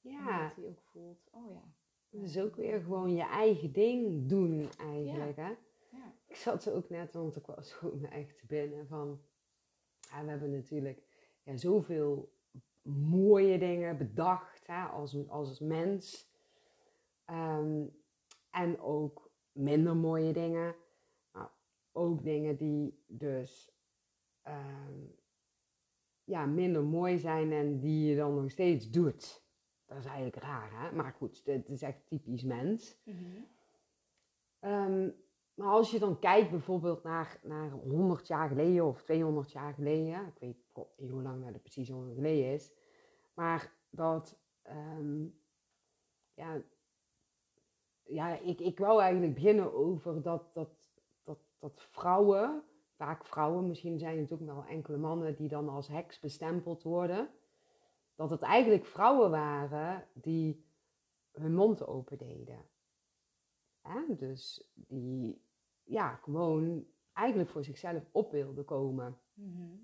En 0.02 0.10
Ja, 0.12 0.48
dat 0.48 0.56
hij 0.56 0.68
ook 0.68 0.82
voelt, 0.82 1.28
oh 1.32 1.52
ja. 1.52 1.74
is 2.10 2.38
ook 2.38 2.56
weer 2.56 2.82
gewoon 2.82 3.14
je 3.14 3.24
eigen 3.24 3.72
ding 3.72 4.30
doen 4.30 4.70
eigenlijk, 4.78 5.38
hè. 5.38 5.56
Ja. 5.90 6.14
Ik 6.28 6.36
zat 6.36 6.66
er 6.66 6.74
ook 6.74 6.90
net, 6.90 7.14
want 7.14 7.36
ik 7.36 7.46
was 7.46 7.74
gewoon 7.74 8.06
echt 8.06 8.44
binnen 8.48 8.88
van... 8.88 9.22
Ja, 10.00 10.24
we 10.24 10.30
hebben 10.30 10.52
natuurlijk 10.52 11.04
ja, 11.44 11.58
zoveel 11.58 12.38
mooie 12.82 13.58
dingen 13.58 13.98
bedacht 13.98 14.68
hè, 14.68 14.84
als, 14.84 15.28
als 15.28 15.60
mens. 15.60 16.30
Ehm, 17.26 17.86
en 18.50 18.80
ook 18.80 19.32
minder 19.52 19.96
mooie 19.96 20.34
dingen. 20.34 20.76
Ook 21.92 22.24
dingen 22.24 22.58
die 22.58 23.04
dus 23.08 23.72
ehm, 24.42 24.94
ja, 26.24 26.46
minder 26.46 26.84
mooi 26.84 27.20
zijn 27.20 27.52
en 27.52 27.80
die 27.80 28.10
je 28.10 28.16
dan 28.16 28.36
nog 28.36 28.52
steeds 28.52 28.90
doet. 28.90 29.44
Dat 29.86 29.98
is 29.98 30.06
eigenlijk 30.06 30.36
raar, 30.36 30.72
hè? 30.72 30.96
Maar 30.96 31.14
goed, 31.14 31.46
dit 31.46 31.70
is 31.70 31.82
echt 31.82 32.08
typisch 32.08 32.44
mens. 32.44 32.98
Ehm, 34.60 35.10
maar 35.60 35.72
als 35.72 35.92
je 35.92 36.00
dan 36.00 36.20
kijkt 36.20 36.50
bijvoorbeeld 36.50 37.04
naar, 37.04 37.40
naar 37.44 37.72
100 37.72 38.28
jaar 38.28 38.48
geleden 38.48 38.86
of 38.86 39.04
200 39.04 39.52
jaar 39.52 39.74
geleden, 39.74 40.34
ik 40.40 40.40
weet 40.40 40.88
niet 40.98 41.12
hoe 41.12 41.22
lang 41.22 41.52
dat 41.52 41.62
precies 41.62 41.92
al 41.92 42.12
geleden 42.16 42.54
is, 42.54 42.72
maar 43.34 43.74
dat, 43.90 44.40
ehm, 44.62 45.26
ja, 46.34 46.62
ja 48.04 48.40
ik, 48.40 48.60
ik 48.60 48.80
wou 48.80 49.02
eigenlijk 49.02 49.34
beginnen 49.34 49.74
over 49.74 50.22
dat, 50.22 50.54
dat, 50.54 50.70
dat, 51.24 51.40
dat 51.60 51.82
vrouwen, 51.92 52.64
vaak 52.96 53.26
vrouwen, 53.26 53.68
misschien 53.68 54.00
zijn 54.00 54.20
het 54.20 54.34
ook 54.34 54.46
wel 54.46 54.66
enkele 54.66 54.98
mannen 54.98 55.36
die 55.36 55.48
dan 55.48 55.70
als 55.70 55.88
heks 55.88 56.20
bestempeld 56.20 56.84
worden, 56.84 57.30
dat 58.16 58.30
het 58.30 58.42
eigenlijk 58.42 58.86
vrouwen 58.86 59.32
waren 59.32 60.08
die 60.14 60.66
hun 61.32 61.56
mond 61.56 61.88
open 61.88 62.18
deden. 62.18 62.66
Hè? 63.82 64.16
Dus 64.16 64.70
die 64.74 65.48
ja, 65.90 66.16
gewoon 66.16 66.86
eigenlijk 67.14 67.50
voor 67.50 67.64
zichzelf 67.64 68.04
op 68.12 68.32
wilden 68.32 68.66
komen. 68.66 69.18
Mhm. 69.34 69.76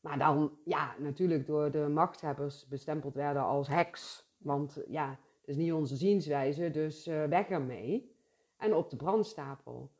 Maar 0.00 0.18
dan 0.18 0.58
ja, 0.64 0.94
natuurlijk 0.98 1.46
door 1.46 1.70
de 1.70 1.88
machthebbers 1.88 2.68
bestempeld 2.68 3.14
werden 3.14 3.42
als 3.42 3.68
heks. 3.68 4.30
Want 4.38 4.82
ja, 4.88 5.10
het 5.10 5.48
is 5.48 5.56
niet 5.56 5.72
onze 5.72 5.96
zienswijze, 5.96 6.70
dus 6.70 7.06
eh, 7.06 7.24
weg 7.24 7.48
ermee. 7.48 8.16
En 8.56 8.74
op 8.74 8.90
de 8.90 8.96
brandstapel. 8.96 9.90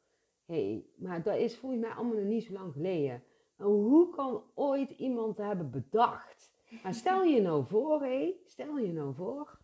Hé, 0.44 0.54
hey, 0.54 0.86
maar 0.96 1.22
dat 1.22 1.36
is 1.36 1.56
volgens 1.56 1.80
mij 1.80 1.90
allemaal 1.90 2.16
nog 2.16 2.24
niet 2.24 2.44
zo 2.44 2.52
lang 2.52 2.72
geleden. 2.72 3.22
Maar 3.56 3.66
hoe 3.66 4.14
kan 4.14 4.42
ooit 4.54 4.90
iemand 4.90 5.36
hebben 5.36 5.70
bedacht? 5.70 6.52
Maar 6.82 6.94
stel 6.94 7.22
je 7.22 7.40
nou 7.40 7.66
voor, 7.66 8.02
hé, 8.02 8.34
stel 8.44 8.78
je 8.78 8.92
nou 8.92 9.14
voor. 9.14 9.60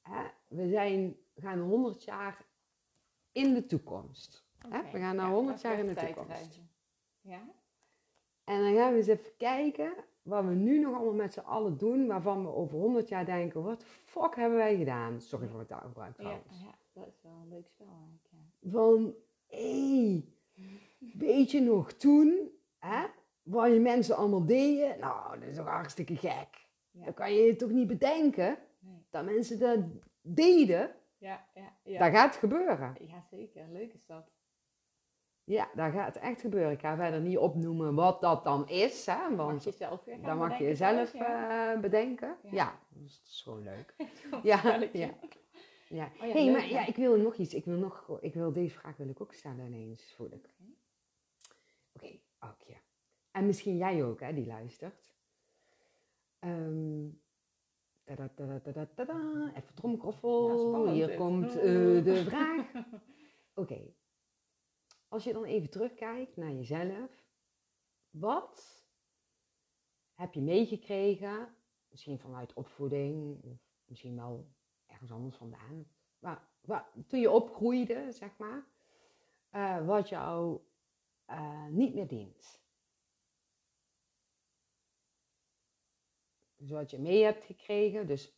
Hè, 0.00 0.22
we 0.48 0.68
zijn, 0.68 1.16
gaan 1.36 1.60
100 1.60 2.04
jaar 2.04 2.46
in 3.32 3.54
de 3.54 3.66
toekomst. 3.66 4.43
We 4.70 4.98
gaan 4.98 5.16
naar 5.16 5.26
ja, 5.28 5.32
100 5.34 5.62
laten 5.62 5.70
we 5.70 5.76
jaar 5.76 5.86
in 5.86 5.94
de 5.94 6.14
toekomst. 6.14 6.60
Ja? 7.20 7.40
En 8.44 8.62
dan 8.62 8.74
gaan 8.74 8.90
we 8.90 8.96
eens 8.96 9.06
even 9.06 9.36
kijken 9.36 9.92
wat 10.22 10.44
we 10.44 10.50
nu 10.54 10.78
nog 10.78 10.94
allemaal 10.94 11.12
met 11.14 11.32
z'n 11.32 11.40
allen 11.40 11.76
doen, 11.78 12.06
waarvan 12.06 12.42
we 12.42 12.48
over 12.54 12.78
100 12.78 13.08
jaar 13.08 13.24
denken, 13.24 13.62
wat 13.62 13.80
de 13.80 13.86
fuck 13.86 14.36
hebben 14.36 14.58
wij 14.58 14.76
gedaan? 14.76 15.20
Sorry 15.20 15.48
voor 15.48 15.58
het 15.58 15.68
taalgebruik 15.68 16.16
Ja, 16.16 16.22
trouwens. 16.22 16.60
ja, 16.60 16.74
dat 16.92 17.06
is 17.06 17.22
wel 17.22 17.32
een 17.42 17.48
leuk 17.48 17.68
spel 17.68 17.86
eigenlijk. 17.86 18.28
Ja. 18.60 18.70
Van, 18.70 19.14
hé, 19.46 20.24
weet 21.18 21.50
je 21.50 21.60
nog 21.60 21.92
toen, 21.92 22.50
hè, 22.78 23.06
wat 23.42 23.72
je 23.72 23.80
mensen 23.80 24.16
allemaal 24.16 24.46
deden? 24.46 24.98
Nou, 24.98 25.38
dat 25.40 25.48
is 25.48 25.56
toch 25.56 25.66
hartstikke 25.66 26.16
gek. 26.16 26.66
Ja. 26.90 27.04
Dan 27.04 27.14
kan 27.14 27.34
je 27.34 27.42
je 27.42 27.56
toch 27.56 27.70
niet 27.70 27.86
bedenken 27.86 28.58
Nee. 28.78 29.06
dat 29.10 29.24
mensen 29.24 29.58
dat 29.58 29.78
deden? 30.22 30.94
Ja, 31.18 31.46
ja, 31.54 31.72
ja. 31.82 31.98
Dat 31.98 32.12
gaat 32.18 32.36
gebeuren. 32.36 32.94
ja, 33.00 33.22
zeker. 33.30 33.68
Leuk 33.72 33.92
is 33.92 34.06
dat. 34.06 34.30
Ja, 35.44 35.70
dat 35.74 35.92
gaat 35.92 36.16
echt 36.16 36.40
gebeuren. 36.40 36.72
Ik 36.72 36.80
ga 36.80 36.96
verder 36.96 37.20
niet 37.20 37.38
opnoemen 37.38 37.94
wat 37.94 38.20
dat 38.20 38.44
dan 38.44 38.68
is, 38.68 39.06
hè, 39.06 39.28
Mag 39.28 39.36
want 39.36 39.64
je 39.64 39.70
zelf 39.72 40.04
weer 40.04 40.14
gaan 40.14 40.24
dan 40.24 40.38
mag 40.38 40.58
je 40.58 40.64
bedenken 40.64 40.76
zelf 40.76 41.12
ja. 41.12 41.72
eh, 41.74 41.80
bedenken. 41.80 42.36
Ja. 42.42 42.50
Ja, 42.50 42.78
dat 42.88 43.02
is 43.26 43.40
gewoon 43.44 43.62
leuk. 43.62 43.94
Ja, 44.42 44.88
ja. 44.92 45.14
Ja. 45.88 46.10
Oh 46.20 46.26
ja, 46.26 46.32
hey, 46.32 46.44
leuk, 46.44 46.52
maar 46.52 46.68
ja. 46.68 46.80
ja, 46.80 46.86
ik 46.86 46.96
wil 46.96 47.16
nog 47.16 47.34
iets. 47.36 47.54
Ik 47.54 47.64
wil 47.64 47.78
nog, 47.78 48.18
ik 48.20 48.34
wil 48.34 48.52
deze 48.52 48.74
vraag 48.74 48.96
wil 48.96 49.08
ik 49.08 49.20
ook 49.20 49.32
stellen 49.32 49.66
ineens, 49.66 50.14
voel 50.16 50.32
ik. 50.32 50.50
Oké. 51.92 52.06
Oké, 52.06 52.18
Aukje. 52.38 52.76
En 53.30 53.46
misschien 53.46 53.76
jij 53.76 54.04
ook, 54.04 54.20
hè, 54.20 54.34
die 54.34 54.46
luistert. 54.46 55.14
Ehm 56.38 57.06
tada, 58.04 58.28
tada, 58.28 58.60
tada, 58.60 58.86
tada. 58.94 59.52
Even 59.56 59.74
tromkroffel. 59.74 60.48
Ja, 60.48 60.56
spannend 60.58 60.94
Hier 60.94 61.06
dit. 61.06 61.16
komt 61.16 61.56
eh, 61.56 62.04
de 62.04 62.22
vraag. 62.24 62.72
Oké. 63.62 63.94
Als 65.14 65.24
je 65.24 65.32
dan 65.32 65.44
even 65.44 65.70
terugkijkt 65.70 66.36
naar 66.36 66.52
jezelf. 66.52 67.24
Wat 68.10 68.86
heb 70.14 70.34
je 70.34 70.40
meegekregen? 70.40 71.56
Misschien 71.88 72.18
vanuit 72.18 72.52
opvoeding. 72.52 73.42
Of 73.44 73.58
misschien 73.84 74.16
wel 74.16 74.48
ergens 74.86 75.10
anders 75.10 75.36
vandaan. 75.36 75.86
Maar, 76.18 76.48
toen 77.06 77.20
je 77.20 77.30
opgroeide, 77.30 78.12
zeg 78.12 78.38
maar. 78.38 78.66
eh, 79.50 79.86
wat 79.86 80.08
jou 80.08 80.60
eh, 81.24 81.66
niet 81.66 81.94
meer 81.94 82.06
dient. 82.08 82.62
Dus 86.56 86.70
wat 86.70 86.90
je 86.90 86.98
mee 86.98 87.22
hebt 87.22 87.44
gekregen. 87.44 88.06
Dus 88.06 88.36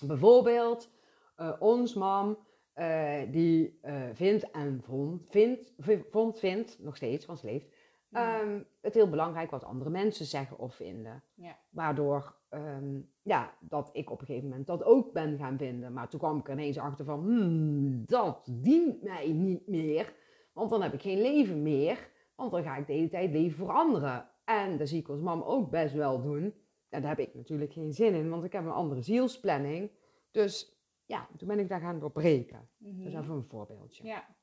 bijvoorbeeld 0.00 0.90
eh, 1.36 1.56
ons 1.60 1.94
mam, 1.94 2.46
eh, 2.72 3.20
die 3.30 3.78
eh, 3.82 4.02
vindt 4.12 4.50
en 4.50 4.80
vond, 4.82 5.22
vindt, 5.28 5.72
vond, 6.10 6.38
vindt, 6.38 6.78
nog 6.80 6.96
steeds, 6.96 7.26
want 7.26 7.38
ze 7.38 7.46
leeft, 7.46 7.66
ehm, 8.10 8.60
het 8.80 8.94
heel 8.94 9.08
belangrijk 9.08 9.50
wat 9.50 9.64
andere 9.64 9.90
mensen 9.90 10.26
zeggen 10.26 10.58
of 10.58 10.74
vinden. 10.74 11.22
Ja. 11.34 11.58
Waardoor, 11.70 12.36
ehm, 12.48 13.00
ja, 13.22 13.54
dat 13.60 13.90
ik 13.92 14.10
op 14.10 14.20
een 14.20 14.26
gegeven 14.26 14.48
moment 14.48 14.66
dat 14.66 14.84
ook 14.84 15.12
ben 15.12 15.38
gaan 15.38 15.58
vinden. 15.58 15.92
Maar 15.92 16.08
toen 16.08 16.20
kwam 16.20 16.38
ik 16.38 16.46
er 16.46 16.52
ineens 16.52 16.78
achter 16.78 17.04
van, 17.04 17.20
hmm, 17.20 18.02
dat 18.06 18.48
dient 18.50 19.02
mij 19.02 19.32
niet 19.32 19.66
meer. 19.66 20.14
Want 20.52 20.70
dan 20.70 20.82
heb 20.82 20.92
ik 20.92 21.02
geen 21.02 21.20
leven 21.20 21.62
meer. 21.62 22.10
Want 22.34 22.50
dan 22.50 22.62
ga 22.62 22.76
ik 22.76 22.86
de 22.86 22.92
hele 22.92 23.08
tijd 23.08 23.30
leven 23.30 23.58
voor 23.58 23.72
anderen. 23.72 24.28
En 24.44 24.76
dat 24.76 24.88
zie 24.88 25.00
ik 25.00 25.08
als 25.08 25.20
mam 25.20 25.42
ook 25.42 25.70
best 25.70 25.94
wel 25.94 26.22
doen. 26.22 26.54
En 26.88 27.00
daar 27.00 27.16
heb 27.16 27.26
ik 27.26 27.34
natuurlijk 27.34 27.72
geen 27.72 27.92
zin 27.92 28.14
in, 28.14 28.30
want 28.30 28.44
ik 28.44 28.52
heb 28.52 28.64
een 28.64 28.70
andere 28.70 29.02
zielsplanning. 29.02 29.90
Dus 30.30 30.81
ja, 31.06 31.28
toen 31.36 31.48
ben 31.48 31.58
ik 31.58 31.68
daar 31.68 31.80
gaan 31.80 31.98
doorbreken. 32.00 32.70
Mhm. 32.76 32.98
Dat 32.98 33.12
is 33.12 33.18
even 33.18 33.34
een 33.34 33.44
voorbeeldje. 33.44 34.04
Ja, 34.04 34.36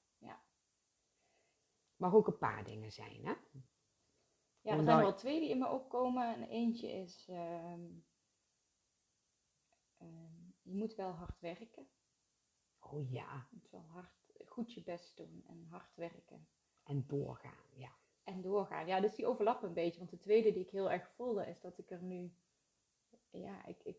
Mag 1.96 2.14
ook 2.14 2.28
een 2.28 2.38
paar 2.38 2.64
dingen 2.64 2.92
zijn, 2.92 3.26
hè? 3.26 3.34
ja 4.62 4.78
er 4.78 4.84
zijn 4.84 4.98
wel 5.00 5.14
twee 5.14 5.40
die 5.40 5.50
in 5.50 5.58
me 5.60 5.68
opkomen. 5.68 6.36
En 6.36 6.44
eentje 6.44 6.92
is, 6.92 7.28
ehm, 7.30 7.86
ehm, 9.98 10.50
je 10.62 10.74
moet 10.76 10.96
wel 10.96 11.12
hard 11.12 11.40
werken. 11.40 11.88
Oh 12.80 13.12
ja, 13.12 13.48
Je 13.50 13.56
moet 13.56 13.70
wel 13.70 13.86
hard, 13.88 14.14
goed 14.46 14.74
je 14.74 14.84
best 14.84 15.18
doen 15.18 15.44
en 15.48 15.66
hard 15.70 15.96
werken. 15.96 16.48
en 16.84 17.08
doorgaan, 17.08 17.68
ja. 17.76 17.92
En 18.24 18.42
doorgaan. 18.42 18.88
Ja, 18.88 19.00
dus 19.00 19.16
die 19.16 19.26
overlappen 19.28 19.68
een 19.68 19.74
beetje. 19.74 20.00
Want 20.00 20.12
de 20.12 20.20
tweede 20.20 20.52
die 20.52 20.64
ik 20.64 20.70
heel 20.72 20.92
erg 20.92 21.10
voelde 21.16 21.48
is 21.48 21.62
dat 21.62 21.78
ik 21.78 21.92
er 21.92 22.04
nu... 22.04 22.34
Ja, 23.30 23.66
ik, 23.66 23.84
ik, 23.84 23.98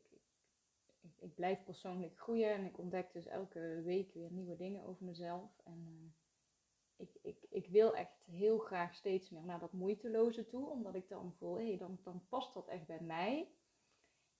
ik, 1.01 1.17
ik 1.19 1.35
blijf 1.35 1.65
persoonlijk 1.65 2.19
groeien. 2.19 2.51
En 2.55 2.65
ik 2.65 2.79
ontdek 2.79 3.13
dus 3.13 3.27
elke 3.27 3.83
week 3.85 4.13
weer 4.15 4.33
nieuwe 4.33 4.57
dingen 4.57 4.85
over 4.85 5.05
mezelf. 5.05 5.61
En 5.65 5.85
eh, 5.87 7.07
ik, 7.07 7.19
ik, 7.23 7.47
ik 7.51 7.67
wil 7.67 7.95
echt 7.95 8.25
heel 8.25 8.59
graag 8.59 8.95
steeds 8.95 9.31
meer 9.31 9.45
naar 9.45 9.61
dat 9.61 9.73
moeiteloze 9.73 10.47
toe. 10.47 10.69
Omdat 10.69 10.95
ik 10.95 11.09
dan 11.09 11.35
voel, 11.39 11.59
hé, 11.59 11.77
dan, 11.77 11.99
dan 12.03 12.23
past 12.29 12.55
dat 12.55 12.69
echt 12.69 12.87
bij 12.87 13.01
mij. 13.01 13.49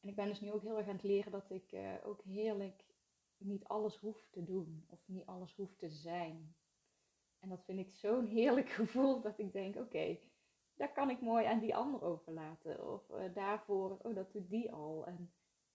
En 0.01 0.09
ik 0.09 0.17
ben 0.17 0.27
dus 0.27 0.41
nu 0.41 0.53
ook 0.53 0.63
heel 0.63 0.77
erg 0.77 0.89
aan 0.89 0.95
het 0.95 1.03
leren 1.03 1.33
dat 1.33 1.51
ik 1.51 1.73
eh, 1.73 1.95
ook 2.05 2.23
heerlijk 2.23 2.85
niet 3.37 3.65
alles 3.65 3.97
hoef 3.97 4.29
te 4.31 4.45
doen. 4.45 4.85
Of 4.89 5.09
niet 5.09 5.27
alles 5.27 5.55
hoef 5.55 5.77
te 5.77 5.91
zijn. 5.91 6.55
En 7.39 7.49
dat 7.49 7.65
vind 7.65 7.79
ik 7.79 7.91
zo'n 7.91 8.27
heerlijk 8.27 8.69
gevoel 8.81 9.21
dat 9.21 9.39
ik 9.39 9.53
denk, 9.53 9.77
oké, 9.77 10.19
daar 10.75 10.93
kan 10.93 11.11
ik 11.11 11.21
mooi 11.21 11.45
aan 11.45 11.59
die 11.59 11.75
ander 11.75 12.03
overlaten. 12.03 12.93
Of 12.93 13.11
eh, 13.11 13.35
daarvoor, 13.35 13.99
oh, 14.03 14.15
dat 14.15 14.33
doet 14.33 14.51
die 14.51 14.73
al. 14.73 15.07
En 15.07 15.33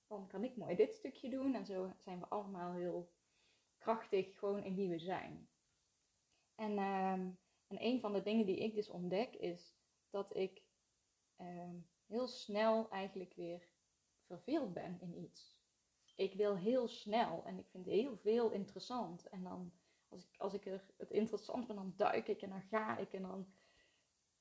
dan 0.08 0.28
kan 0.28 0.44
ik 0.44 0.56
mooi 0.56 0.76
dit 0.76 0.94
stukje 0.94 1.30
doen. 1.30 1.56
En 1.56 1.66
zo 1.66 1.92
zijn 1.98 2.20
we 2.20 2.28
allemaal 2.28 2.74
heel 2.74 3.12
krachtig 3.78 4.38
gewoon 4.38 4.64
in 4.64 4.76
wie 4.76 4.90
we 4.90 5.00
zijn. 5.00 5.50
En, 6.56 6.78
ehm, 6.78 7.30
en 7.68 7.84
een 7.84 8.00
van 8.00 8.14
de 8.14 8.22
dingen 8.22 8.46
die 8.46 8.58
ik 8.58 8.76
dus 8.76 8.90
ontdek 8.90 9.36
is 9.36 9.76
dat 10.10 10.36
ik 10.36 10.64
ehm, 11.36 11.76
heel 12.06 12.28
snel 12.28 12.90
eigenlijk 12.90 13.34
weer 13.34 13.68
verveeld 14.26 14.74
ben 14.74 14.98
in 15.02 15.18
iets. 15.18 15.64
Ik 16.16 16.34
wil 16.34 16.56
heel 16.56 16.88
snel 16.88 17.44
en 17.46 17.58
ik 17.58 17.68
vind 17.70 17.86
heel 17.86 18.18
veel 18.18 18.52
interessant. 18.52 19.30
En 19.30 19.44
dan, 19.44 19.72
als 20.10 20.24
ik, 20.24 20.36
als 20.38 20.54
ik 20.54 20.66
er 20.66 20.84
het 20.98 21.12
interessant 21.12 21.66
vind, 21.66 21.78
dan 21.78 21.94
duik 21.98 22.28
ik 22.28 22.42
en 22.42 22.50
dan 22.50 22.62
ga 22.62 22.98
ik 22.98 23.14
en 23.14 23.22
dan, 23.22 23.54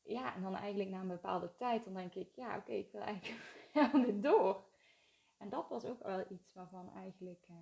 ja, 0.03 0.35
en 0.35 0.43
dan 0.43 0.55
eigenlijk 0.55 0.91
na 0.91 1.01
een 1.01 1.09
bepaalde 1.09 1.55
tijd, 1.55 1.85
dan 1.85 1.95
denk 1.95 2.15
ik, 2.15 2.33
ja, 2.35 2.57
oké, 2.57 2.73
ik 2.73 2.93
wil 2.93 3.01
eigenlijk 3.01 4.05
niet 4.07 4.23
door. 4.23 4.65
En 5.37 5.49
dat 5.49 5.69
was 5.69 5.85
ook 5.85 6.03
wel 6.03 6.25
iets 6.31 6.53
waarvan 6.53 6.91
eigenlijk, 6.91 7.45
eh, 7.49 7.57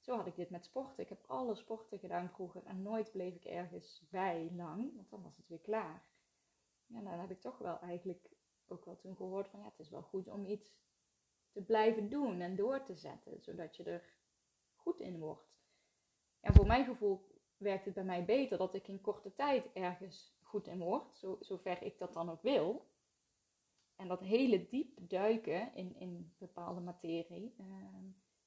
zo 0.00 0.16
had 0.16 0.26
ik 0.26 0.36
dit 0.36 0.50
met 0.50 0.64
sporten. 0.64 1.02
Ik 1.02 1.08
heb 1.08 1.24
alle 1.26 1.54
sporten 1.54 1.98
gedaan 1.98 2.30
vroeger 2.30 2.64
en 2.64 2.82
nooit 2.82 3.12
bleef 3.12 3.34
ik 3.34 3.44
ergens 3.44 4.06
bij 4.10 4.50
lang, 4.56 4.94
want 4.94 5.10
dan 5.10 5.22
was 5.22 5.36
het 5.36 5.48
weer 5.48 5.60
klaar. 5.60 6.06
Ja, 6.86 7.00
dan 7.00 7.18
heb 7.18 7.30
ik 7.30 7.40
toch 7.40 7.58
wel 7.58 7.78
eigenlijk 7.78 8.30
ook 8.66 8.84
wel 8.84 8.96
toen 8.96 9.16
gehoord 9.16 9.48
van, 9.48 9.60
ja, 9.60 9.66
het 9.66 9.78
is 9.78 9.90
wel 9.90 10.02
goed 10.02 10.28
om 10.28 10.44
iets 10.44 10.76
te 11.50 11.62
blijven 11.62 12.08
doen 12.08 12.40
en 12.40 12.56
door 12.56 12.82
te 12.82 12.96
zetten, 12.96 13.42
zodat 13.42 13.76
je 13.76 13.84
er 13.84 14.16
goed 14.74 15.00
in 15.00 15.18
wordt. 15.18 15.56
En 16.40 16.54
voor 16.54 16.66
mijn 16.66 16.84
gevoel 16.84 17.26
werkt 17.56 17.84
het 17.84 17.94
bij 17.94 18.04
mij 18.04 18.24
beter 18.24 18.58
dat 18.58 18.74
ik 18.74 18.88
in 18.88 19.00
korte 19.00 19.34
tijd 19.34 19.72
ergens 19.72 20.36
goed 20.42 20.66
in 20.66 20.78
word, 20.78 21.16
zo, 21.16 21.36
zover 21.40 21.82
ik 21.82 21.98
dat 21.98 22.12
dan 22.12 22.30
ook 22.30 22.42
wil. 22.42 22.86
En 23.98 24.08
dat 24.08 24.20
hele 24.20 24.68
diep 24.68 24.98
duiken 25.08 25.74
in, 25.74 25.96
in 25.96 26.32
bepaalde 26.38 26.80
materie, 26.80 27.54
uh, 27.60 27.66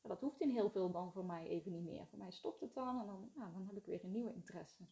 dat 0.02 0.22
hoeft 0.22 0.41
in 0.41 0.49
heel 0.49 0.69
veel 0.69 0.91
dan 0.91 1.11
voor 1.11 1.26
mij 1.26 1.48
even 1.48 1.72
niet 1.72 1.84
meer. 1.84 2.07
Voor 2.07 2.19
mij 2.19 2.32
stopt 2.32 2.61
het 2.61 2.73
dan 2.73 2.99
en 2.99 3.06
dan, 3.06 3.32
nou, 3.36 3.52
dan 3.52 3.65
heb 3.68 3.76
ik 3.76 3.86
weer 3.86 4.03
een 4.03 4.11
nieuwe 4.11 4.34
interesse. 4.34 4.84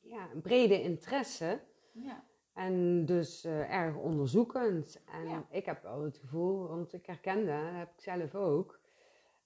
Ja, 0.00 0.30
een 0.30 0.40
brede 0.40 0.82
interesse. 0.82 1.60
Ja. 1.92 2.24
En 2.52 3.04
dus 3.04 3.44
uh, 3.44 3.72
erg 3.74 3.96
onderzoekend. 3.96 5.02
En 5.04 5.28
ja. 5.28 5.46
ik 5.50 5.64
heb 5.64 5.82
wel 5.82 6.02
het 6.02 6.18
gevoel, 6.18 6.68
want 6.68 6.92
ik 6.92 7.06
herkende, 7.06 7.46
dat 7.46 7.72
heb 7.72 7.92
ik 7.92 8.00
zelf 8.00 8.34
ook, 8.34 8.80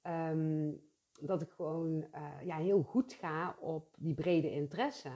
um, 0.03 0.83
dat 1.21 1.43
ik 1.43 1.51
gewoon 1.51 2.07
uh, 2.15 2.45
ja, 2.45 2.57
heel 2.57 2.83
goed 2.83 3.13
ga 3.13 3.57
op 3.59 3.95
die 3.99 4.15
brede 4.15 4.51
interesse. 4.51 5.11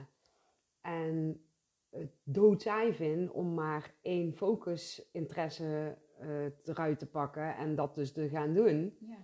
En 0.81 1.44
doodzaai 2.23 2.93
vind 2.93 3.31
om 3.31 3.53
maar 3.53 3.93
één 4.01 4.33
focusinteresse 4.33 5.97
uh, 6.21 6.45
eruit 6.63 6.99
te 6.99 7.07
pakken 7.07 7.55
en 7.55 7.75
dat 7.75 7.95
dus 7.95 8.11
te 8.11 8.29
gaan 8.29 8.53
doen. 8.53 8.97
Ja. 8.99 9.17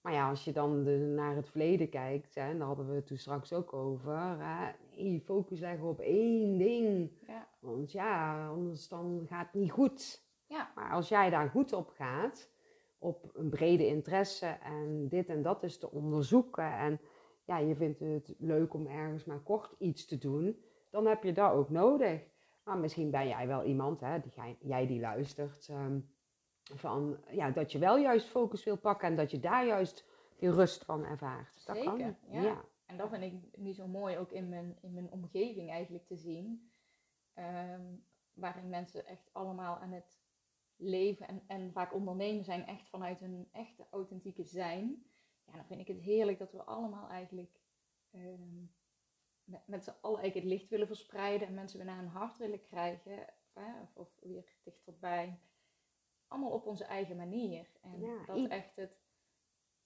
Maar 0.00 0.12
ja, 0.12 0.28
als 0.28 0.44
je 0.44 0.52
dan 0.52 0.84
de, 0.84 0.98
naar 0.98 1.36
het 1.36 1.48
verleden 1.48 1.88
kijkt, 1.88 2.34
hè, 2.34 2.58
daar 2.58 2.66
hadden 2.66 2.88
we 2.88 2.94
het 2.94 3.06
toen 3.06 3.16
straks 3.16 3.52
ook 3.52 3.72
over, 3.72 4.36
hè, 4.38 4.72
nee, 4.96 5.20
focus 5.20 5.60
leggen 5.60 5.88
op 5.88 6.00
één 6.00 6.58
ding. 6.58 7.10
Ja. 7.26 7.48
Want 7.60 7.92
ja, 7.92 8.46
anders 8.48 8.88
dan 8.88 9.26
gaat 9.28 9.46
het 9.52 9.60
niet 9.60 9.70
goed. 9.70 10.26
Ja. 10.46 10.72
Maar 10.74 10.92
als 10.92 11.08
jij 11.08 11.30
daar 11.30 11.50
goed 11.50 11.72
op 11.72 11.88
gaat, 11.88 12.50
op 12.98 13.30
een 13.34 13.48
brede 13.48 13.86
interesse 13.86 14.46
en 14.46 15.08
dit 15.08 15.28
en 15.28 15.42
dat 15.42 15.62
is 15.62 15.78
te 15.78 15.90
onderzoeken 15.90 16.72
en 16.72 17.00
ja, 17.44 17.58
je 17.58 17.74
vindt 17.74 18.00
het 18.00 18.34
leuk 18.38 18.74
om 18.74 18.86
ergens 18.86 19.24
maar 19.24 19.40
kort 19.40 19.74
iets 19.78 20.06
te 20.06 20.18
doen, 20.18 20.63
dan 20.94 21.06
heb 21.06 21.22
je 21.22 21.32
dat 21.32 21.52
ook 21.52 21.70
nodig. 21.70 22.22
Maar 22.64 22.78
misschien 22.78 23.10
ben 23.10 23.28
jij 23.28 23.46
wel 23.46 23.64
iemand, 23.64 24.00
hè, 24.00 24.20
die, 24.20 24.56
jij 24.60 24.86
die 24.86 25.00
luistert, 25.00 25.68
um, 25.68 26.14
van, 26.62 27.18
ja, 27.30 27.50
dat 27.50 27.72
je 27.72 27.78
wel 27.78 27.96
juist 27.96 28.26
focus 28.26 28.64
wil 28.64 28.76
pakken 28.76 29.08
en 29.08 29.16
dat 29.16 29.30
je 29.30 29.40
daar 29.40 29.66
juist 29.66 30.04
die 30.38 30.50
rust 30.50 30.84
van 30.84 31.04
ervaart. 31.04 31.66
Dat 31.66 31.76
Zeker, 31.76 31.92
kan. 31.92 32.16
ja. 32.28 32.42
ja. 32.42 32.64
En 32.86 32.96
dat 32.96 33.08
vind 33.08 33.22
ik 33.22 33.58
nu 33.58 33.72
zo 33.72 33.86
mooi 33.86 34.18
ook 34.18 34.30
in 34.32 34.48
mijn, 34.48 34.76
in 34.80 34.94
mijn 34.94 35.10
omgeving 35.10 35.70
eigenlijk 35.70 36.06
te 36.06 36.16
zien. 36.16 36.70
Um, 37.34 38.04
waarin 38.32 38.68
mensen 38.68 39.06
echt 39.06 39.30
allemaal 39.32 39.78
aan 39.78 39.92
het 39.92 40.20
leven 40.76 41.28
en, 41.28 41.42
en 41.46 41.72
vaak 41.72 41.94
ondernemen 41.94 42.44
zijn 42.44 42.66
echt 42.66 42.88
vanuit 42.88 43.20
hun 43.20 43.48
echte 43.52 43.86
authentieke 43.90 44.44
zijn. 44.44 45.04
Ja, 45.44 45.52
dan 45.52 45.64
vind 45.64 45.80
ik 45.80 45.88
het 45.88 46.00
heerlijk 46.00 46.38
dat 46.38 46.52
we 46.52 46.62
allemaal 46.62 47.08
eigenlijk 47.08 47.60
um, 48.14 48.74
met, 49.44 49.66
met 49.66 49.84
z'n 49.84 49.94
allen 50.00 50.20
eigenlijk 50.20 50.34
het 50.34 50.58
licht 50.58 50.70
willen 50.70 50.86
verspreiden 50.86 51.48
en 51.48 51.54
mensen 51.54 51.78
weer 51.78 51.86
naar 51.86 51.98
hun 51.98 52.08
hart 52.08 52.36
willen 52.36 52.60
krijgen. 52.60 53.26
Of, 53.82 53.96
of 53.96 54.08
weer 54.20 54.44
dichterbij. 54.62 55.38
Allemaal 56.28 56.50
op 56.50 56.66
onze 56.66 56.84
eigen 56.84 57.16
manier. 57.16 57.70
En 57.80 58.00
Ja, 58.00 58.24
dat 58.24 58.48
echt 58.48 58.76
het, 58.76 59.02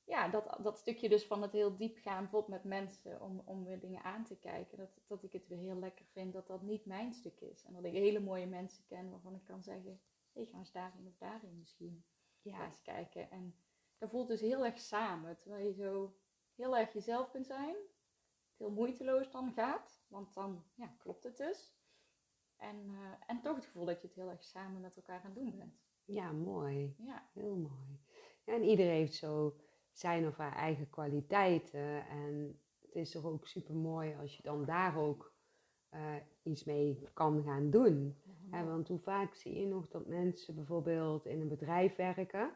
ja, 0.05 0.29
dat, 0.29 0.59
dat 0.63 0.79
stukje 0.79 1.09
dus 1.09 1.27
van 1.27 1.43
het 1.43 1.53
heel 1.53 1.77
diep 1.77 1.97
gaan, 1.99 2.21
bijvoorbeeld 2.23 2.53
met 2.53 2.65
mensen, 2.65 3.21
om, 3.23 3.43
om 3.45 3.65
weer 3.65 3.81
dingen 3.81 4.03
aan 4.03 4.25
te 4.25 4.37
kijken. 4.39 4.79
Dat, 4.79 5.01
dat 5.07 5.23
ik 5.23 5.33
het 5.33 5.47
weer 5.49 5.59
heel 5.59 5.79
lekker 5.79 6.05
vind 6.05 6.33
dat 6.33 6.47
dat 6.47 6.63
niet 6.63 6.85
mijn 6.87 7.13
stuk 7.13 7.41
is. 7.41 7.65
En 7.65 7.73
dat 7.73 7.85
ik 7.85 7.93
hele 7.93 8.21
mooie 8.21 8.47
mensen 8.47 8.85
ken 8.87 9.11
waarvan 9.11 9.35
ik 9.35 9.45
kan 9.45 9.63
zeggen, 9.63 10.01
hé, 10.33 10.45
ga 10.47 10.59
eens 10.59 10.73
daarin 10.73 11.07
of 11.07 11.17
daarin 11.17 11.59
misschien 11.59 12.05
Ja. 12.43 12.65
eens 12.65 12.83
kijken. 12.83 13.31
En 13.31 13.55
dat 13.99 14.11
voelt 14.11 14.29
dus 14.29 14.41
heel 14.41 14.65
erg 14.65 14.79
samen, 14.79 15.37
terwijl 15.37 15.67
je 15.67 15.73
zo 15.73 16.17
heel 16.55 16.77
erg 16.77 16.93
jezelf 16.93 17.31
kunt 17.31 17.47
zijn. 17.47 17.77
Heel 18.59 18.71
moeiteloos 18.71 19.31
dan 19.31 19.53
gaat, 19.53 20.03
want 20.09 20.35
dan 20.35 20.65
ja, 20.75 20.87
klopt 20.99 21.25
het 21.25 21.37
dus. 21.37 21.77
En, 22.57 22.77
eh, 22.89 23.13
en 23.27 23.41
toch 23.41 23.57
het 23.57 23.65
gevoel 23.65 23.85
dat 23.85 24.01
je 24.01 24.07
het 24.07 24.17
heel 24.17 24.31
erg 24.31 24.45
samen 24.45 24.81
met 24.81 24.97
elkaar 24.97 25.21
aan 25.21 25.31
het 25.31 25.35
doen 25.35 25.57
bent. 25.57 25.81
ja, 26.05 26.33
mooi. 26.33 26.95
Ja, 26.99 27.29
Heel 27.33 27.57
mooi. 27.57 28.01
Ja, 28.45 28.55
en 28.55 28.63
iedereen 28.63 28.93
heeft 28.93 29.15
zo 29.15 29.57
zijn 29.93 30.27
of 30.27 30.37
haar 30.37 30.57
eigen 30.57 30.91
kwaliteiten. 30.91 32.07
En 32.07 32.61
het 32.81 32.95
is 32.95 33.11
toch 33.11 33.25
ook 33.25 33.47
super 33.47 33.75
mooi 33.75 34.17
als 34.21 34.37
je 34.37 34.43
dan 34.43 34.65
daar 34.65 34.97
ook 34.97 35.35
eh, 35.89 36.17
iets 36.43 36.65
mee 36.65 37.09
kan 37.13 37.43
gaan 37.43 37.71
doen. 37.71 38.23
Want 38.51 38.89
hoe 38.89 38.99
vaak 38.99 39.35
zie 39.35 39.61
je 39.61 39.67
nog 39.67 39.89
dat 39.89 40.07
mensen 40.07 40.55
bijvoorbeeld 40.55 41.27
in 41.27 41.41
een 41.41 41.49
bedrijf 41.49 41.97
werken 41.97 42.53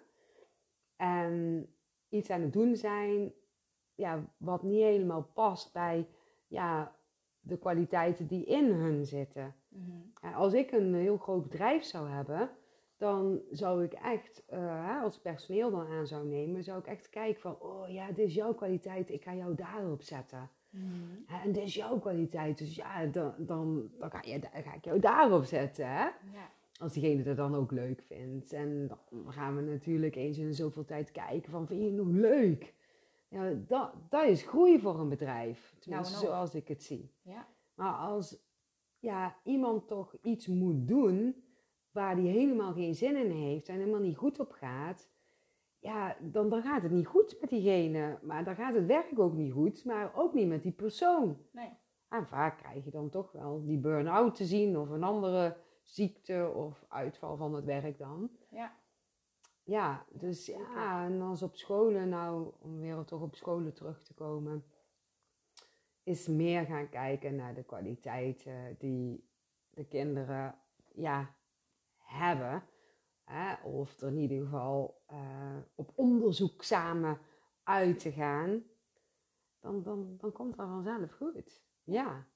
en 0.96 1.66
iets 2.08 2.30
aan 2.30 2.40
het 2.40 2.52
doen 2.52 2.76
zijn, 2.76 3.32
ja, 4.02 4.24
wat 4.36 4.62
niet 4.62 4.82
helemaal 4.82 5.30
past 5.34 5.72
bij 5.72 6.08
ja, 6.46 6.96
de 7.40 7.58
kwaliteiten 7.58 8.26
die 8.26 8.44
in 8.44 8.64
hun 8.72 9.06
zitten. 9.06 9.54
Mhm. 9.68 9.90
Ja, 10.22 10.32
Als 10.32 10.52
ik 10.52 10.72
een 10.72 10.94
heel 10.94 11.16
groot 11.16 11.42
bedrijf 11.42 11.84
zou 11.84 12.08
hebben, 12.08 12.50
dan 12.96 13.40
zou 13.50 13.84
ik 13.84 13.92
echt, 13.92 14.42
eh, 14.46 15.02
als 15.02 15.16
ik 15.16 15.22
personeel 15.22 15.70
dan 15.70 15.86
aan 15.86 16.06
zou 16.06 16.26
nemen, 16.26 16.64
zou 16.64 16.78
ik 16.78 16.86
echt 16.86 17.10
kijken 17.10 17.40
van, 17.40 17.56
oh 17.60 17.88
ja, 17.88 18.06
dit 18.06 18.26
is 18.26 18.34
jouw 18.34 18.54
kwaliteit, 18.54 19.10
ik 19.10 19.22
ga 19.22 19.34
jou 19.34 19.54
daarop 19.54 20.02
zetten. 20.02 20.50
Mhm. 20.70 21.42
En 21.44 21.52
dit 21.52 21.62
is 21.62 21.74
jouw 21.74 21.98
kwaliteit, 21.98 22.58
dus 22.58 22.74
ja, 22.74 23.06
dan, 23.06 23.34
dan, 23.38 23.90
dan, 23.98 24.10
ga, 24.10 24.20
je, 24.24 24.38
dan 24.38 24.62
ga 24.62 24.74
ik 24.74 24.84
jou 24.84 24.98
daarop 25.00 25.44
zetten. 25.44 25.86
Hè? 25.86 26.02
Ja, 26.04 26.50
Als 26.80 26.92
diegene 26.92 27.22
dat 27.22 27.36
dan 27.36 27.54
ook 27.54 27.70
leuk 27.70 28.02
vindt. 28.06 28.52
En 28.52 28.88
dan 28.88 29.32
gaan 29.32 29.56
we 29.56 29.62
natuurlijk 29.62 30.16
eens 30.16 30.38
in 30.38 30.54
zoveel 30.54 30.84
tijd 30.84 31.10
kijken 31.10 31.50
van, 31.50 31.66
vind 31.66 31.80
je 31.80 31.86
het 31.86 31.96
nog 31.96 32.08
leuk? 32.08 32.74
Ja, 33.32 33.52
dat, 33.66 33.92
dat 34.08 34.24
is 34.24 34.42
groei 34.42 34.80
voor 34.80 35.00
een 35.00 35.08
bedrijf. 35.08 35.74
Tenminste, 35.78 36.14
en 36.14 36.20
of. 36.20 36.26
zoals 36.26 36.54
ik 36.54 36.68
het 36.68 36.82
zie. 36.82 37.12
ja, 37.22 37.46
Maar 37.74 37.94
als 37.94 38.36
ja, 38.98 39.36
iemand 39.44 39.88
toch 39.88 40.14
iets 40.22 40.46
moet 40.46 40.88
doen 40.88 41.44
waar 41.90 42.16
die 42.16 42.28
helemaal 42.28 42.72
geen 42.72 42.94
zin 42.94 43.16
in 43.16 43.30
heeft 43.30 43.68
en 43.68 43.78
helemaal 43.78 44.00
niet 44.00 44.16
goed 44.16 44.40
op 44.40 44.52
gaat, 44.52 45.10
ja, 45.78 46.16
dan, 46.20 46.48
dan 46.48 46.62
gaat 46.62 46.82
het 46.82 46.92
niet 46.92 47.06
goed 47.06 47.36
met 47.40 47.50
diegene. 47.50 48.18
Maar 48.22 48.44
dan 48.44 48.54
gaat 48.54 48.74
het 48.74 48.86
werk 48.86 49.18
ook 49.18 49.34
niet 49.34 49.52
goed, 49.52 49.84
maar 49.84 50.14
ook 50.14 50.34
niet 50.34 50.48
met 50.48 50.62
die 50.62 50.72
persoon. 50.72 51.36
nee. 51.50 51.70
En 52.08 52.26
vaak 52.26 52.58
krijg 52.58 52.84
je 52.84 52.90
dan 52.90 53.08
toch 53.08 53.32
wel 53.32 53.64
die 53.64 53.78
burn-out 53.78 54.34
te 54.34 54.44
zien 54.44 54.78
of 54.78 54.90
een 54.90 55.02
andere 55.02 55.56
ziekte 55.82 56.52
of 56.54 56.84
uitval 56.88 57.36
van 57.36 57.54
het 57.54 57.64
werk 57.64 57.98
dan. 57.98 58.30
Ja, 58.50 58.72
Ja, 59.64 60.06
dus 60.10 60.46
ja, 60.46 61.04
en 61.04 61.20
als 61.20 61.42
op 61.42 61.56
scholen 61.56 62.08
nou, 62.08 62.52
om 62.58 62.80
weer 62.80 63.04
toch 63.04 63.20
op 63.20 63.34
scholen 63.34 63.74
terug 63.74 64.02
te 64.02 64.14
komen, 64.14 64.64
is 66.02 66.26
meer 66.26 66.64
gaan 66.64 66.88
kijken 66.88 67.36
naar 67.36 67.54
de 67.54 67.62
kwaliteiten 67.62 68.76
die 68.78 69.30
de 69.70 69.84
kinderen 69.84 70.58
ja, 70.94 71.34
hebben. 71.98 72.64
Hè? 73.24 73.54
Of 73.62 74.00
er 74.00 74.08
in 74.08 74.16
ieder 74.16 74.44
geval 74.44 75.02
eh, 75.06 75.56
op 75.74 75.92
onderzoek 75.94 76.62
samen 76.62 77.18
uit 77.62 77.98
te 77.98 78.12
gaan. 78.12 78.62
Dan, 79.60 79.82
dan, 79.82 80.16
dan 80.18 80.32
komt 80.32 80.56
dat 80.56 80.66
vanzelf 80.66 81.12
goed. 81.12 81.62
Ja, 81.82 82.26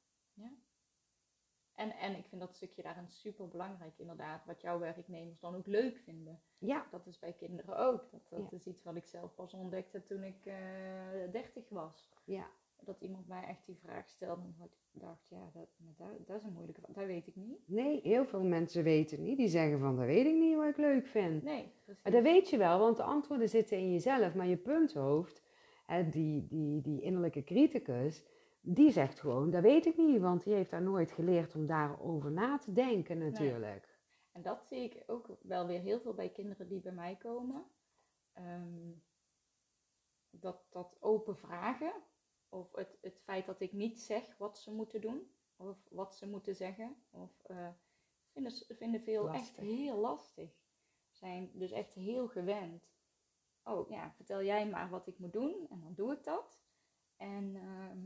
En, 1.77 1.91
en 1.91 2.17
ik 2.17 2.27
vind 2.29 2.41
dat 2.41 2.55
stukje 2.55 2.83
daarin 2.83 3.09
super 3.09 3.49
belangrijk, 3.49 3.93
inderdaad. 3.97 4.45
Wat 4.45 4.61
jouw 4.61 4.79
werknemers 4.79 5.41
dan 5.41 5.55
ook 5.55 5.67
leuk 5.67 5.99
vinden. 5.99 6.41
ja, 6.59 6.87
Dat 6.91 7.07
is 7.07 7.19
bij 7.19 7.33
kinderen 7.33 7.77
ook. 7.79 8.09
Dat, 8.11 8.21
dat 8.29 8.51
Ja. 8.51 8.57
is 8.57 8.67
iets 8.67 8.83
wat 8.83 8.97
ik 8.97 9.07
zelf 9.07 9.35
pas 9.35 9.55
ontdekte 9.55 10.03
toen 10.03 10.23
ik 10.25 10.47
eh 10.47 11.33
30 11.33 11.69
was. 11.69 12.11
ja. 12.25 12.47
Dat 12.81 13.01
iemand 13.01 13.29
mij 13.29 13.43
echt 13.45 13.67
die 13.67 13.79
vraag 13.83 14.09
stelde. 14.09 14.43
En 14.43 14.55
ik 14.65 14.71
dacht, 14.93 15.29
ja, 15.29 15.51
dat, 15.53 15.69
dat, 15.97 16.27
dat 16.27 16.37
is 16.37 16.43
een 16.45 16.53
moeilijke 16.53 16.81
vraag. 16.81 16.95
Dat 16.97 17.07
weet 17.07 17.27
ik 17.27 17.37
niet. 17.37 17.59
Nee, 17.69 18.01
heel 18.03 18.25
veel 18.27 18.43
mensen 18.45 18.83
weten 18.83 19.23
niet. 19.23 19.37
Die 19.37 19.49
zeggen 19.49 19.79
van, 19.79 19.97
dat 19.97 20.05
weet 20.07 20.27
ik 20.27 20.35
niet 20.35 20.57
wat 20.57 20.69
ik 20.69 20.77
leuk 20.77 21.07
vind. 21.07 21.43
Nee, 21.43 21.73
precies. 21.85 22.03
Maar 22.03 22.13
dat 22.13 22.23
weet 22.23 22.51
je 22.51 22.57
wel, 22.57 22.79
want 22.79 22.97
de 22.97 23.03
antwoorden 23.03 23.49
zitten 23.49 23.79
in 23.79 23.93
jezelf. 23.93 24.35
Maar 24.35 24.47
je 24.47 24.57
punthoofd, 24.57 25.43
hè, 25.87 26.09
die, 26.09 26.47
die, 26.47 26.81
die 26.81 27.01
innerlijke 27.03 27.45
criticus, 27.45 28.25
die 28.69 28.91
zegt 28.91 29.21
gewoon, 29.21 29.51
dat 29.51 29.63
weet 29.63 29.87
ik 29.87 29.97
niet. 29.97 30.21
Want 30.21 30.45
die 30.45 30.55
heeft 30.55 30.71
daar 30.71 30.83
nooit 30.83 31.13
geleerd 31.13 31.55
om 31.55 31.67
daarover 31.67 32.33
na 32.33 32.59
te 32.59 32.73
denken 32.73 33.19
natuurlijk. 33.19 33.99
En 34.33 34.43
dat 34.43 34.67
zie 34.67 34.81
ik 34.81 35.03
ook 35.07 35.29
wel 35.43 35.67
weer 35.67 35.81
heel 35.81 36.01
veel 36.01 36.15
bij 36.15 36.31
kinderen 36.31 36.69
die 36.69 36.81
bij 36.81 36.93
mij 36.93 37.17
komen. 37.17 37.65
ehm, 38.33 38.93
dat, 40.31 40.67
dat 40.71 40.97
open 41.01 41.37
vragen, 41.37 41.93
of 42.49 42.73
het, 42.73 42.99
het 43.01 43.21
feit 43.25 43.47
dat 43.47 43.61
ik 43.61 43.73
niet 43.73 44.01
zeg 44.01 44.37
wat 44.37 44.59
ze 44.59 44.73
moeten 44.73 45.01
doen, 45.01 45.31
of 45.57 45.77
wat 45.91 46.17
ze 46.17 46.27
moeten 46.29 46.55
zeggen, 46.55 46.97
of 47.11 47.45
eh, 47.45 47.69
vinden, 48.33 48.53
vinden 48.69 49.01
veel 49.01 49.31
echt 49.31 49.57
heel 49.57 49.97
lastig. 49.99 50.51
Zijn 51.11 51.51
dus 51.55 51.71
echt 51.71 51.95
heel 51.95 52.29
gewend. 52.29 52.95
Oh 53.63 53.91
ja, 53.91 54.13
vertel 54.13 54.43
jij 54.43 54.69
maar 54.69 54.91
wat 54.91 55.07
ik 55.07 55.19
moet 55.19 55.33
doen 55.33 55.67
en 55.69 55.81
dan 55.81 55.95
doe 55.95 56.13
ik 56.13 56.25
dat. 56.25 56.61
En 57.17 57.57
ehm, 57.57 57.99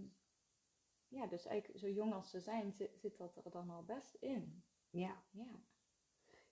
ja, 1.10 1.26
dus 1.26 1.46
eigenlijk 1.46 1.78
zo 1.78 1.88
jong 1.88 2.12
als 2.12 2.30
ze 2.30 2.40
zijn, 2.40 2.72
zit, 2.72 2.98
zit 2.98 3.18
dat 3.18 3.36
er 3.44 3.50
dan 3.50 3.70
al 3.70 3.84
best 3.84 4.14
in. 4.14 4.64
Ja. 4.90 5.22
Ja. 5.30 5.62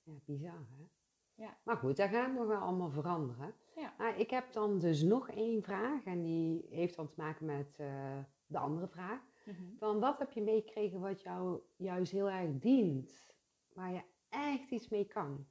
Ja, 0.03 0.15
bizar 0.25 0.67
hè? 0.69 0.89
Ja. 1.35 1.59
Maar 1.63 1.77
goed, 1.77 1.97
dat 1.97 2.09
gaat 2.09 2.35
nog 2.35 2.47
wel 2.47 2.61
allemaal 2.61 2.91
veranderen. 2.91 3.55
Ja. 3.75 3.95
Maar 3.99 4.19
ik 4.19 4.31
heb 4.31 4.53
dan 4.53 4.79
dus 4.79 5.03
nog 5.03 5.31
één 5.31 5.63
vraag 5.63 6.05
en 6.05 6.23
die 6.23 6.67
heeft 6.71 6.97
dan 6.97 7.09
te 7.09 7.21
maken 7.21 7.47
met 7.47 7.79
eh, 7.79 8.19
de 8.47 8.59
andere 8.59 8.89
vraag. 8.89 9.21
Mhm. 9.45 9.77
Van 9.77 10.01
wat 10.01 10.19
heb 10.19 10.33
je 10.33 10.43
meegekregen 10.43 11.01
wat 11.01 11.21
jou 11.21 11.61
juist 11.77 12.13
heel 12.13 12.31
erg 12.31 12.59
dient? 12.59 13.27
Waar 13.73 13.93
je 13.93 14.03
echt 14.29 14.71
iets 14.71 14.89
mee 14.89 15.05
kan? 15.05 15.47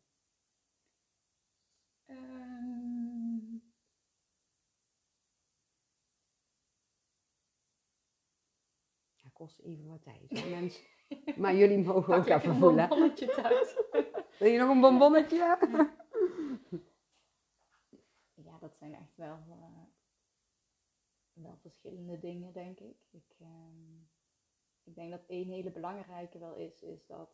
Ehm, 2.06 2.97
kost 9.38 9.60
even 9.60 9.88
wat 9.88 10.02
tijd. 10.04 10.50
mensen. 10.50 10.86
Maar 11.42 11.56
jullie 11.56 11.78
mogen 11.78 12.16
ook 12.16 12.26
even 12.26 12.50
een 12.50 12.56
voelen. 12.60 12.90
bonbonnetje 12.90 13.26
thuis. 13.26 13.76
Wil 14.40 14.52
je 14.52 14.60
nog 14.60 14.70
een 14.70 14.82
bonbonnetje? 14.82 15.36
ja, 18.48 18.60
dat 18.60 18.76
zijn 18.78 18.94
echt 18.94 19.16
wel, 19.16 19.40
eh, 19.50 19.84
wel 21.34 21.58
verschillende 21.62 22.20
dingen, 22.20 22.54
denk 22.54 22.80
ik. 22.80 22.98
Ik, 23.12 23.36
ehm, 23.40 23.94
ik 24.84 24.96
denk 24.96 25.12
dat 25.12 25.26
één 25.28 25.48
hele 25.48 25.72
belangrijke 25.72 26.40
wel 26.40 26.56
is, 26.56 26.82
is 26.82 27.06
dat, 27.06 27.30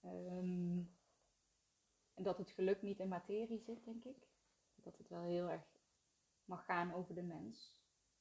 ehm, 0.00 0.82
dat 2.14 2.38
het 2.38 2.50
geluk 2.50 2.82
niet 2.82 2.98
in 2.98 3.08
materie 3.08 3.60
zit, 3.60 3.84
denk 3.84 4.04
ik. 4.04 4.28
Dat 4.74 4.98
het 4.98 5.08
wel 5.08 5.22
heel 5.22 5.50
erg 5.50 5.78
mag 6.44 6.64
gaan 6.64 6.94
over 6.94 7.14
de 7.14 7.22
mens 7.22 7.78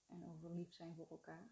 en 0.08 0.26
over 0.26 0.50
lief 0.50 0.74
zijn 0.74 0.96
voor 0.96 1.08
elkaar. 1.10 1.50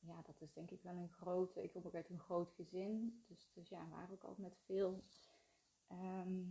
Ja, 0.00 0.22
dat 0.22 0.40
is 0.40 0.52
denk 0.52 0.70
ik 0.70 0.82
wel 0.82 0.94
een 0.94 1.12
grote. 1.12 1.62
Ik 1.62 1.72
kom 1.72 1.84
ook 1.84 1.94
uit 1.94 2.10
een 2.10 2.18
groot 2.18 2.52
gezin, 2.52 3.24
dus, 3.26 3.50
dus 3.52 3.68
ja, 3.68 3.84
we 3.84 3.90
waren 3.90 4.14
ook 4.14 4.24
altijd 4.24 4.48
met 4.48 4.58
veel 4.64 5.04
ehm, 5.86 6.42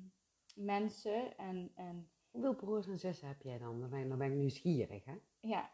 mensen 0.55 1.37
en, 1.37 1.71
en 1.75 2.09
Hoeveel 2.31 2.55
broers 2.55 2.87
en 2.87 2.99
zussen 2.99 3.27
heb 3.27 3.41
jij 3.41 3.57
dan? 3.57 3.79
Dan 3.79 3.89
ben, 3.89 4.09
dan 4.09 4.17
ben 4.17 4.31
ik 4.31 4.37
nieuwsgierig, 4.37 5.05
hè? 5.05 5.17
Ja, 5.39 5.71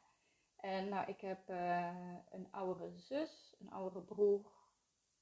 en 0.55 0.89
nou, 0.89 1.09
ik 1.09 1.21
heb 1.21 1.49
eh, 1.49 2.15
een 2.29 2.51
oudere 2.51 2.97
zus, 2.97 3.55
een 3.59 3.71
oudere 3.71 4.01
broer, 4.01 4.51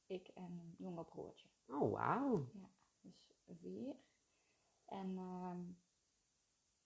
ik 0.05 0.27
en 0.27 0.43
een 0.43 0.75
jonger 0.77 1.05
broertje. 1.05 1.47
Oh, 1.67 1.91
wauw. 1.91 2.47
Dus 3.01 3.31
vier. 3.47 3.95
En, 4.85 5.17
ehm, 5.17 5.61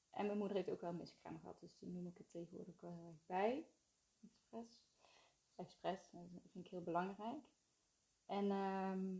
en 0.10 0.26
mijn 0.26 0.38
moeder 0.38 0.58
heeft 0.58 0.70
ook 0.70 0.82
wel 0.82 0.94
miskraam 0.94 1.40
gehad, 1.40 1.60
dus 1.60 1.78
die 1.78 1.90
noem 1.90 2.08
ik 2.08 2.20
er 2.20 2.30
tegenwoordig 2.30 2.80
wel 2.80 2.92
heel 2.92 3.08
erg 3.08 3.26
bij. 3.26 3.68
Expres. 4.24 4.87
Expres, 5.58 6.10
dat 6.12 6.22
vind 6.52 6.66
ik 6.66 6.72
heel 6.72 6.84
belangrijk. 6.84 7.44
En 8.26 8.52
ehm, 8.52 9.18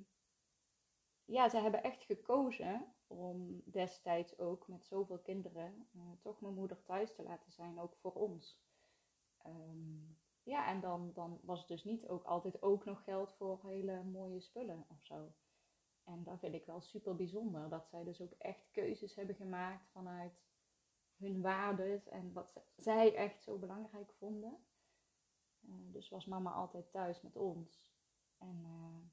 ja, 1.26 1.50
ze 1.50 1.58
hebben 1.58 1.84
echt 1.84 2.04
gekozen 2.04 2.94
om 3.08 3.62
destijds 3.66 4.40
ook 4.40 4.68
met 4.68 4.86
zoveel 4.86 5.20
kinderen 5.20 5.88
eh, 5.94 6.02
toch 6.22 6.42
mijn 6.42 6.54
moeder 6.54 6.84
thuis 6.84 7.16
te 7.16 7.24
laten 7.24 7.52
zijn, 7.52 7.80
ook 7.80 7.96
voor 7.96 8.14
ons. 8.14 8.60
Ehm, 9.38 9.98
ja, 10.44 10.68
en 10.68 10.80
dan, 10.80 11.12
dan 11.14 11.40
was 11.44 11.60
het 11.60 11.68
dus 11.68 11.84
niet 11.84 12.08
ook 12.08 12.24
altijd 12.24 12.62
ook 12.62 12.86
nog 12.86 13.04
geld 13.04 13.34
voor 13.34 13.60
hele 13.64 14.04
mooie 14.04 14.40
spullen 14.40 14.86
of 14.90 15.06
zo. 15.06 15.32
En 16.04 16.24
dat 16.24 16.40
vind 16.40 16.54
ik 16.54 16.66
wel 16.66 16.82
super 16.82 17.16
bijzonder, 17.16 17.70
dat 17.70 17.88
zij 17.88 18.04
dus 18.04 18.22
ook 18.22 18.34
echt 18.38 18.72
keuzes 18.72 19.16
hebben 19.16 19.36
gemaakt 19.36 19.90
vanuit 19.92 20.42
hun 21.18 21.42
waardes 21.42 22.08
en 22.08 22.34
wat 22.34 22.54
zij 22.76 23.16
echt 23.16 23.44
zo 23.44 23.58
belangrijk 23.58 24.14
vonden. 24.14 24.67
Eh, 25.68 25.74
dus 25.92 26.10
was 26.10 26.26
mama 26.26 26.52
altijd 26.52 26.92
thuis 26.92 27.22
met 27.22 27.36
ons. 27.36 27.96
En 28.38 28.62
eh, 28.64 29.10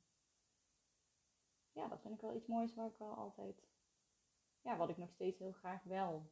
ja, 1.73 1.89
dat 1.89 2.01
vind 2.01 2.15
ik 2.15 2.21
wel 2.21 2.35
iets 2.35 2.47
moois 2.47 2.75
waar 2.75 2.87
ik 2.87 2.99
wel 2.99 3.15
altijd, 3.15 3.69
ja, 4.61 4.77
wat 4.77 4.89
ik 4.89 4.97
nog 4.97 5.11
steeds 5.11 5.39
heel 5.39 5.53
graag 5.53 5.83
wel 5.83 6.31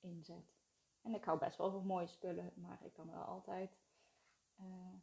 inzet. 0.00 0.60
En 1.02 1.14
ik 1.14 1.24
hou 1.24 1.38
best 1.38 1.56
wel 1.56 1.70
van 1.70 1.86
mooie 1.86 2.06
spullen, 2.06 2.52
maar 2.56 2.84
ik 2.84 2.92
kan 2.92 3.10
wel 3.10 3.22
altijd 3.22 3.78
eh, 4.56 4.94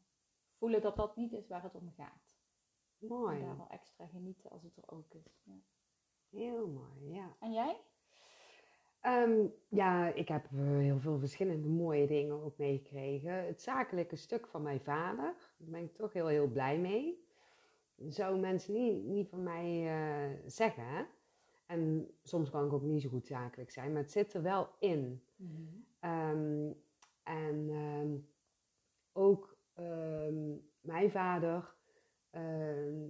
voelen 0.57 0.81
dat 0.81 0.95
dat 0.95 1.15
niet 1.15 1.31
is 1.31 1.47
waar 1.47 1.63
het 1.63 1.75
om 1.75 1.91
gaat. 1.91 2.37
Mooi. 2.97 3.39
En 3.39 3.45
daar 3.45 3.57
wel 3.57 3.69
extra 3.69 4.07
genieten 4.07 4.49
als 4.49 4.63
het 4.63 4.77
er 4.77 4.91
ook 4.91 5.13
is. 5.13 5.41
Ja. 5.43 5.59
Heel 6.29 6.67
mooi, 6.67 7.11
ja. 7.13 7.35
En 7.39 7.51
jij? 7.51 7.81
Ehm, 9.01 9.45
ja, 9.67 10.13
ik 10.13 10.27
heb 10.27 10.45
eh, 10.45 10.59
heel 10.59 10.99
veel 10.99 11.19
verschillende 11.19 11.67
mooie 11.67 12.07
dingen 12.07 12.43
ook 12.43 12.57
meegekregen. 12.57 13.45
Het 13.45 13.61
zakelijke 13.61 14.15
stuk 14.15 14.47
van 14.47 14.61
mijn 14.61 14.81
vader, 14.81 15.34
daar 15.57 15.69
ben 15.69 15.84
ik 15.84 15.95
toch 15.95 16.13
heel, 16.13 16.27
heel 16.27 16.47
blij 16.47 16.77
mee. 16.77 17.27
Zouden 18.07 18.41
mensen 18.41 18.73
niet, 18.73 19.03
niet 19.03 19.30
van 19.30 19.43
mij 19.43 19.88
eh, 19.88 20.38
zeggen. 20.45 20.84
Hè? 20.84 21.03
En 21.65 22.11
soms 22.23 22.49
kan 22.49 22.65
ik 22.65 22.73
ook 22.73 22.81
niet 22.81 23.01
zo 23.01 23.09
goed 23.09 23.27
zakelijk 23.27 23.71
zijn, 23.71 23.91
maar 23.91 24.01
het 24.01 24.11
zit 24.11 24.34
er 24.34 24.41
wel 24.41 24.69
in. 24.80 25.23
Ehm, 25.99 26.71
en 27.23 27.69
ehm, 27.69 28.17
ook 29.13 29.57
mijn 30.81 31.11
vader 31.11 31.73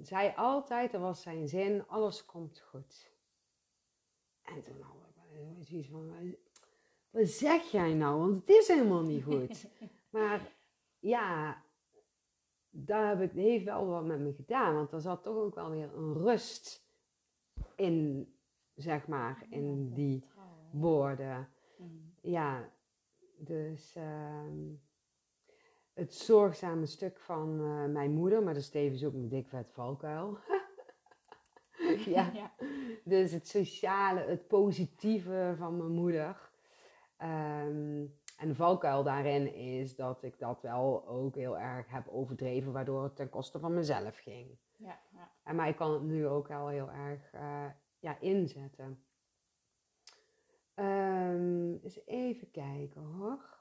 zei 0.02 0.34
altijd, 0.36 0.92
dat 0.92 1.02
was 1.02 1.22
zijn 1.22 1.48
zin, 1.48 1.88
alles 1.88 2.26
komt 2.26 2.60
goed. 2.60 3.12
En 4.42 4.62
toen 4.62 4.84
zoiets 5.60 5.88
van, 5.90 6.08
"Wat- 6.08 6.38
wat 7.10 7.28
zeg 7.28 7.64
jij 7.72 7.94
nou? 7.94 8.20
Want 8.20 8.40
het 8.42 8.50
is 8.50 8.68
helemaal 8.68 9.04
niet 9.04 9.24
goed. 9.24 9.68
maar 10.10 10.52
ja, 11.00 11.64
daar 12.70 13.08
heb 13.18 13.22
ik, 13.30 13.32
heeft 13.32 13.66
wel 13.66 13.86
wat 13.88 14.06
met 14.06 14.20
me 14.20 14.34
gedaan, 14.34 14.76
want 14.76 14.92
er 14.92 15.02
zat 15.02 15.24
toch 15.24 15.36
ook 15.36 15.56
wel 15.56 15.70
weer 15.70 15.96
een 15.96 16.14
rust 16.14 16.88
in, 17.76 18.28
zeg 18.76 19.08
maar, 19.08 19.46
in 19.50 19.94
die 19.94 20.24
woorden. 20.72 21.50
Mhm. 21.78 21.90
Ja, 22.22 22.70
dus 23.38 23.96
ehm, 23.96 24.58
het 25.94 26.14
zorgzame 26.14 26.86
stuk 26.86 27.20
van 27.20 27.60
eh, 27.60 27.86
mijn 27.86 28.12
moeder, 28.12 28.44
maar 28.44 28.54
dat 28.54 28.64
is 28.64 28.70
tevens 28.70 29.06
ook 29.06 29.14
mijn 29.14 29.30
dik 29.30 29.48
vet 29.48 29.72
valkuil. 29.72 30.38
ja, 31.98 32.32
ja. 32.42 32.52
dus 33.04 33.32
het 33.32 33.48
sociale, 33.48 34.20
het 34.20 34.48
positieve 34.48 35.56
van 35.58 35.78
mijn 35.78 35.92
moeder. 35.92 36.50
Ehm, 37.18 38.06
en 38.38 38.48
de 38.48 38.56
valkuil 38.56 39.04
daarin 39.04 39.54
is 39.54 39.96
dat 39.96 40.24
ik 40.24 40.40
dat 40.40 40.62
wel 40.62 41.08
ook 41.08 41.36
heel 41.36 41.58
erg 41.58 41.90
heb 41.90 42.08
overdreven, 42.08 42.72
waardoor 42.72 43.04
het 43.04 43.16
ten 43.16 43.30
koste 43.30 43.60
van 43.60 43.74
mezelf 43.74 44.18
ging. 44.18 44.58
Ja, 44.76 45.00
ja. 45.14 45.32
En 45.44 45.56
maar 45.56 45.68
ik 45.68 45.76
kan 45.76 45.92
het 45.92 46.04
nu 46.04 46.28
ook 46.28 46.48
wel 46.48 46.68
heel 46.68 46.92
erg 46.92 47.34
eh, 47.34 47.66
ja, 48.00 48.20
inzetten. 48.20 49.04
Ehm, 50.74 51.74
eens 51.84 52.06
even 52.06 52.52
kijken 52.52 53.02
hoor. 53.02 53.58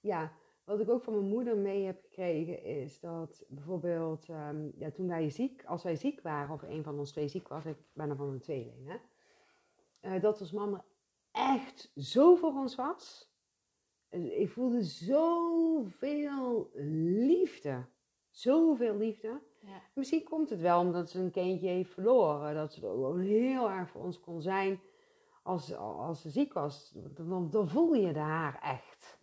Ja, 0.00 0.32
wat 0.64 0.80
ik 0.80 0.90
ook 0.90 1.02
van 1.04 1.14
mijn 1.14 1.28
moeder 1.28 1.56
mee 1.56 1.84
heb 1.84 2.00
gekregen 2.00 2.64
is 2.64 3.00
dat 3.00 3.44
bijvoorbeeld 3.48 4.28
ehm, 4.28 4.68
ja, 4.74 4.90
toen 4.90 5.08
wij 5.08 5.30
ziek, 5.30 5.64
als 5.64 5.82
wij 5.82 5.96
ziek 5.96 6.20
waren 6.20 6.54
of 6.54 6.62
een 6.62 6.82
van 6.82 6.98
ons 6.98 7.10
twee 7.10 7.28
ziek 7.28 7.48
was, 7.48 7.64
ik 7.66 7.76
ben 7.92 8.10
er 8.10 8.16
van 8.16 8.28
een 8.28 8.40
tweeling, 8.40 8.88
hè, 8.88 8.96
eh, 10.00 10.22
dat 10.22 10.40
ons 10.40 10.52
mama 10.52 10.84
echt 11.32 11.92
zo 11.96 12.34
voor 12.34 12.52
ons 12.52 12.74
was. 12.74 13.32
Eh, 14.08 14.40
Ik 14.40 14.50
voelde 14.50 14.82
zoveel 14.82 16.70
liefde. 16.74 17.86
Zoveel 18.30 18.96
liefde. 18.96 19.40
Ja. 19.60 19.82
Misschien 19.94 20.24
komt 20.24 20.50
het 20.50 20.60
wel 20.60 20.80
omdat 20.80 21.10
ze 21.10 21.18
een 21.20 21.30
kindje 21.30 21.68
heeft 21.68 21.92
verloren. 21.92 22.54
Dat 22.54 22.72
ze 22.72 22.80
er 22.86 22.90
gewoon 22.92 23.20
heel 23.20 23.70
erg 23.70 23.90
voor 23.90 24.02
ons 24.02 24.20
kon 24.20 24.42
zijn 24.42 24.80
als, 25.42 25.74
als 25.76 26.20
ze 26.20 26.30
ziek 26.30 26.52
was. 26.52 26.96
Dan, 27.14 27.50
dan 27.50 27.68
voel 27.68 27.94
je 27.94 28.18
haar 28.18 28.60
echt. 28.62 29.19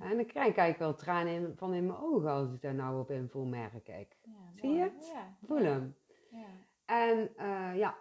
En 0.00 0.16
dan 0.16 0.26
krijg 0.26 0.48
ik 0.48 0.56
eigenlijk 0.56 0.78
wel 0.78 0.94
tranen 0.94 1.32
in, 1.32 1.52
van 1.56 1.74
in 1.74 1.86
mijn 1.86 1.98
ogen 1.98 2.30
als 2.30 2.52
ik 2.52 2.62
daar 2.62 2.74
nou 2.74 3.00
op 3.00 3.10
in 3.10 3.28
voel, 3.28 3.44
merk 3.44 3.72
ik. 3.74 4.16
ja, 4.22 4.32
Zie 4.54 4.70
je 4.72 4.80
het? 4.82 5.10
Ja, 5.12 5.34
Voel 5.46 5.58
hem. 5.62 5.96
Ja. 6.30 6.46
En 6.84 7.36
eh, 7.36 7.76
ja, 7.76 7.94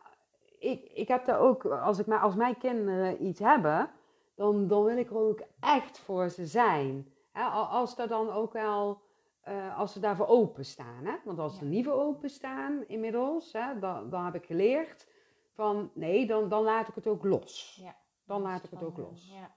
ik, 0.59 0.83
ik 0.93 1.07
heb 1.07 1.25
daar 1.25 1.39
ook, 1.39 1.65
als, 1.65 1.99
ik, 1.99 2.07
als 2.07 2.35
mijn 2.35 2.57
kinderen 2.57 3.25
iets 3.25 3.39
hebben, 3.39 3.91
dan, 4.35 4.67
dan 4.67 4.83
wil 4.83 4.97
ik 4.97 5.09
er 5.09 5.17
ook 5.17 5.41
echt 5.59 5.99
voor 5.99 6.29
ze 6.29 6.45
zijn. 6.45 7.13
Hè, 7.31 7.43
al- 7.43 7.65
als 7.65 7.97
er 7.97 8.07
dan 8.07 8.29
ook 8.29 8.53
wel, 8.53 9.01
eh, 9.41 9.77
als 9.79 9.93
ze 9.93 9.99
daarvoor 9.99 10.27
openstaan. 10.27 11.05
Hè? 11.05 11.15
Want 11.23 11.39
als 11.39 11.57
ze 11.57 11.65
niet 11.65 11.85
voor 11.85 11.93
openstaan 12.01 12.83
inmiddels, 12.87 13.53
hè, 13.53 13.79
dan, 13.79 14.09
dan 14.09 14.25
heb 14.25 14.35
ik 14.35 14.45
geleerd 14.45 15.07
van 15.53 15.91
nee, 15.93 16.27
dan, 16.27 16.49
dan 16.49 16.63
laat 16.63 16.87
ik 16.87 16.95
het 16.95 17.07
ook 17.07 17.23
los. 17.23 17.79
Ja. 17.83 17.95
Dan 18.25 18.41
laat 18.41 18.63
ik 18.63 18.69
het 18.69 18.83
ook 18.83 18.97
los. 18.97 19.31
Ja. 19.33 19.51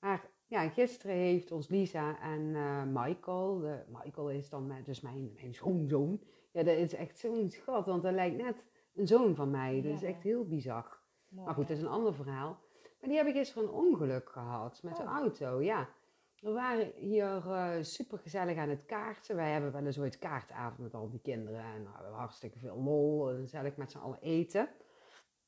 Maar 0.00 0.24
ja, 0.48 0.68
gisteren 0.68 1.16
heeft 1.16 1.50
ons 1.52 1.68
Lisa 1.68 2.20
en 2.20 2.54
eh, 2.54 2.82
Michael, 2.86 3.58
de, 3.58 3.82
Michael 3.88 4.30
is 4.30 4.48
dan 4.48 4.66
met, 4.66 4.84
dus 4.86 5.00
mijn, 5.00 5.32
mijn 5.34 5.54
schoonzoon. 5.54 6.20
Ja, 6.52 6.62
dat 6.62 6.76
is 6.76 6.94
echt 6.94 7.18
zo'n 7.18 7.50
schat, 7.50 7.86
want 7.86 8.02
hij 8.02 8.12
lijkt 8.12 8.36
net 8.36 8.64
een 8.94 9.06
zoon 9.06 9.34
van 9.34 9.50
mij. 9.50 9.82
Dat 9.82 9.92
is 9.92 10.02
echt 10.02 10.22
heel 10.22 10.46
bizar. 10.46 10.98
Mooi, 11.28 11.46
Maar 11.46 11.54
goed, 11.54 11.68
dat 11.68 11.76
is 11.76 11.82
een 11.82 11.88
ander 11.88 12.14
verhaal. 12.14 12.58
Maar 13.00 13.08
die 13.08 13.16
hebben 13.16 13.34
gisteren 13.34 13.62
een 13.62 13.74
ongeluk 13.74 14.28
gehad 14.28 14.82
met 14.82 14.96
de 14.96 15.02
Oh. 15.02 15.08
auto, 15.08 15.62
ja. 15.62 15.88
We 16.40 16.50
waren 16.50 16.92
hier 16.94 17.42
super 17.80 18.18
gezellig 18.18 18.56
aan 18.56 18.68
het 18.68 18.86
kaarten. 18.86 19.36
Wij 19.36 19.50
hebben 19.52 19.72
wel 19.72 19.84
eens 19.86 19.98
ooit 20.00 20.18
kaartavond 20.18 20.78
met 20.78 20.94
al 20.94 21.10
die 21.10 21.20
kinderen. 21.20 21.60
En 21.60 21.82
nou, 21.82 21.96
we 21.96 22.02
hebben 22.02 22.18
hartstikke 22.18 22.58
veel 22.58 22.82
lol. 22.82 23.30
en 23.30 23.40
Gezellig 23.40 23.76
met 23.76 23.90
z'n 23.90 23.98
allen 23.98 24.20
eten. 24.20 24.68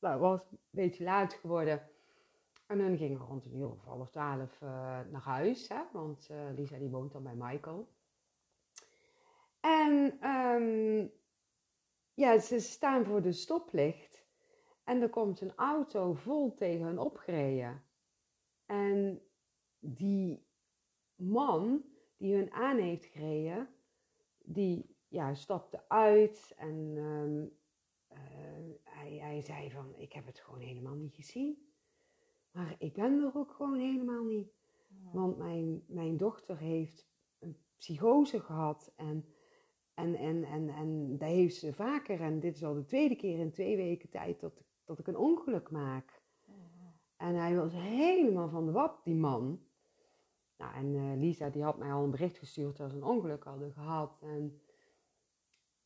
Nou, 0.00 0.12
het 0.12 0.22
was 0.22 0.40
een 0.50 0.58
beetje 0.70 1.04
laat 1.04 1.32
geworden. 1.34 1.89
En 2.70 2.78
dan 2.78 2.96
gingen 2.96 3.18
rond 3.18 3.44
een 3.44 3.56
uur 3.56 3.70
of 3.70 3.84
half 3.84 4.10
twaalf 4.10 4.62
eh, 4.62 5.00
naar 5.10 5.22
huis. 5.22 5.68
Hè? 5.68 5.82
Want 5.92 6.28
eh, 6.30 6.48
Lisa 6.54 6.78
die 6.78 6.90
woont 6.90 7.12
dan 7.12 7.22
bij 7.22 7.34
Michael. 7.34 7.88
En 9.60 10.18
ehm, 10.20 11.06
ja, 12.14 12.38
ze 12.38 12.60
staan 12.60 13.04
voor 13.04 13.22
de 13.22 13.32
stoplicht. 13.32 14.24
En 14.84 15.02
er 15.02 15.08
komt 15.08 15.40
een 15.40 15.54
auto 15.54 16.12
vol 16.12 16.54
tegen 16.54 16.86
hen 16.86 16.98
opgereden. 16.98 17.82
En 18.66 19.22
die 19.78 20.46
man 21.14 21.84
die 22.16 22.34
hun 22.34 22.52
aan 22.52 22.78
heeft 22.78 23.04
gereden, 23.04 23.68
die 24.38 24.96
ja, 25.08 25.34
stapte 25.34 25.88
uit 25.88 26.54
en 26.56 26.92
ehm, 26.96 27.46
eh, 28.08 28.74
hij, 28.84 29.12
hij 29.12 29.40
zei 29.40 29.70
van, 29.70 29.94
ik 29.96 30.12
heb 30.12 30.26
het 30.26 30.40
gewoon 30.40 30.60
helemaal 30.60 30.94
niet 30.94 31.14
gezien. 31.14 31.69
Maar 32.50 32.74
ik 32.78 32.92
ben 32.92 33.22
er 33.22 33.36
ook 33.38 33.52
gewoon 33.52 33.78
helemaal 33.78 34.24
niet. 34.24 34.52
Want 35.12 35.38
mijn, 35.38 35.84
mijn 35.86 36.16
dochter 36.16 36.58
heeft 36.58 37.08
een 37.38 37.56
psychose 37.76 38.40
gehad 38.40 38.92
en, 38.96 39.24
en, 39.94 40.14
en, 40.14 40.44
en, 40.44 40.68
en 40.68 41.18
dat 41.18 41.28
heeft 41.28 41.56
ze 41.56 41.72
vaker. 41.72 42.20
En 42.20 42.40
dit 42.40 42.54
is 42.54 42.64
al 42.64 42.74
de 42.74 42.84
tweede 42.84 43.16
keer 43.16 43.38
in 43.38 43.50
twee 43.50 43.76
weken 43.76 44.08
tijd 44.08 44.40
dat, 44.40 44.64
dat 44.84 44.98
ik 44.98 45.06
een 45.06 45.16
ongeluk 45.16 45.70
maak. 45.70 46.22
En 47.16 47.34
hij 47.34 47.56
was 47.56 47.72
helemaal 47.72 48.48
van 48.48 48.66
de 48.66 48.72
wap, 48.72 49.04
die 49.04 49.14
man. 49.14 49.60
Nou, 50.56 50.74
en 50.74 50.94
eh, 50.94 51.20
Lisa 51.20 51.50
die 51.50 51.62
had 51.62 51.78
mij 51.78 51.92
al 51.92 52.04
een 52.04 52.10
bericht 52.10 52.38
gestuurd 52.38 52.76
dat 52.76 52.90
ze 52.90 52.96
een 52.96 53.04
ongeluk 53.04 53.44
hadden 53.44 53.72
gehad. 53.72 54.18
En 54.22 54.60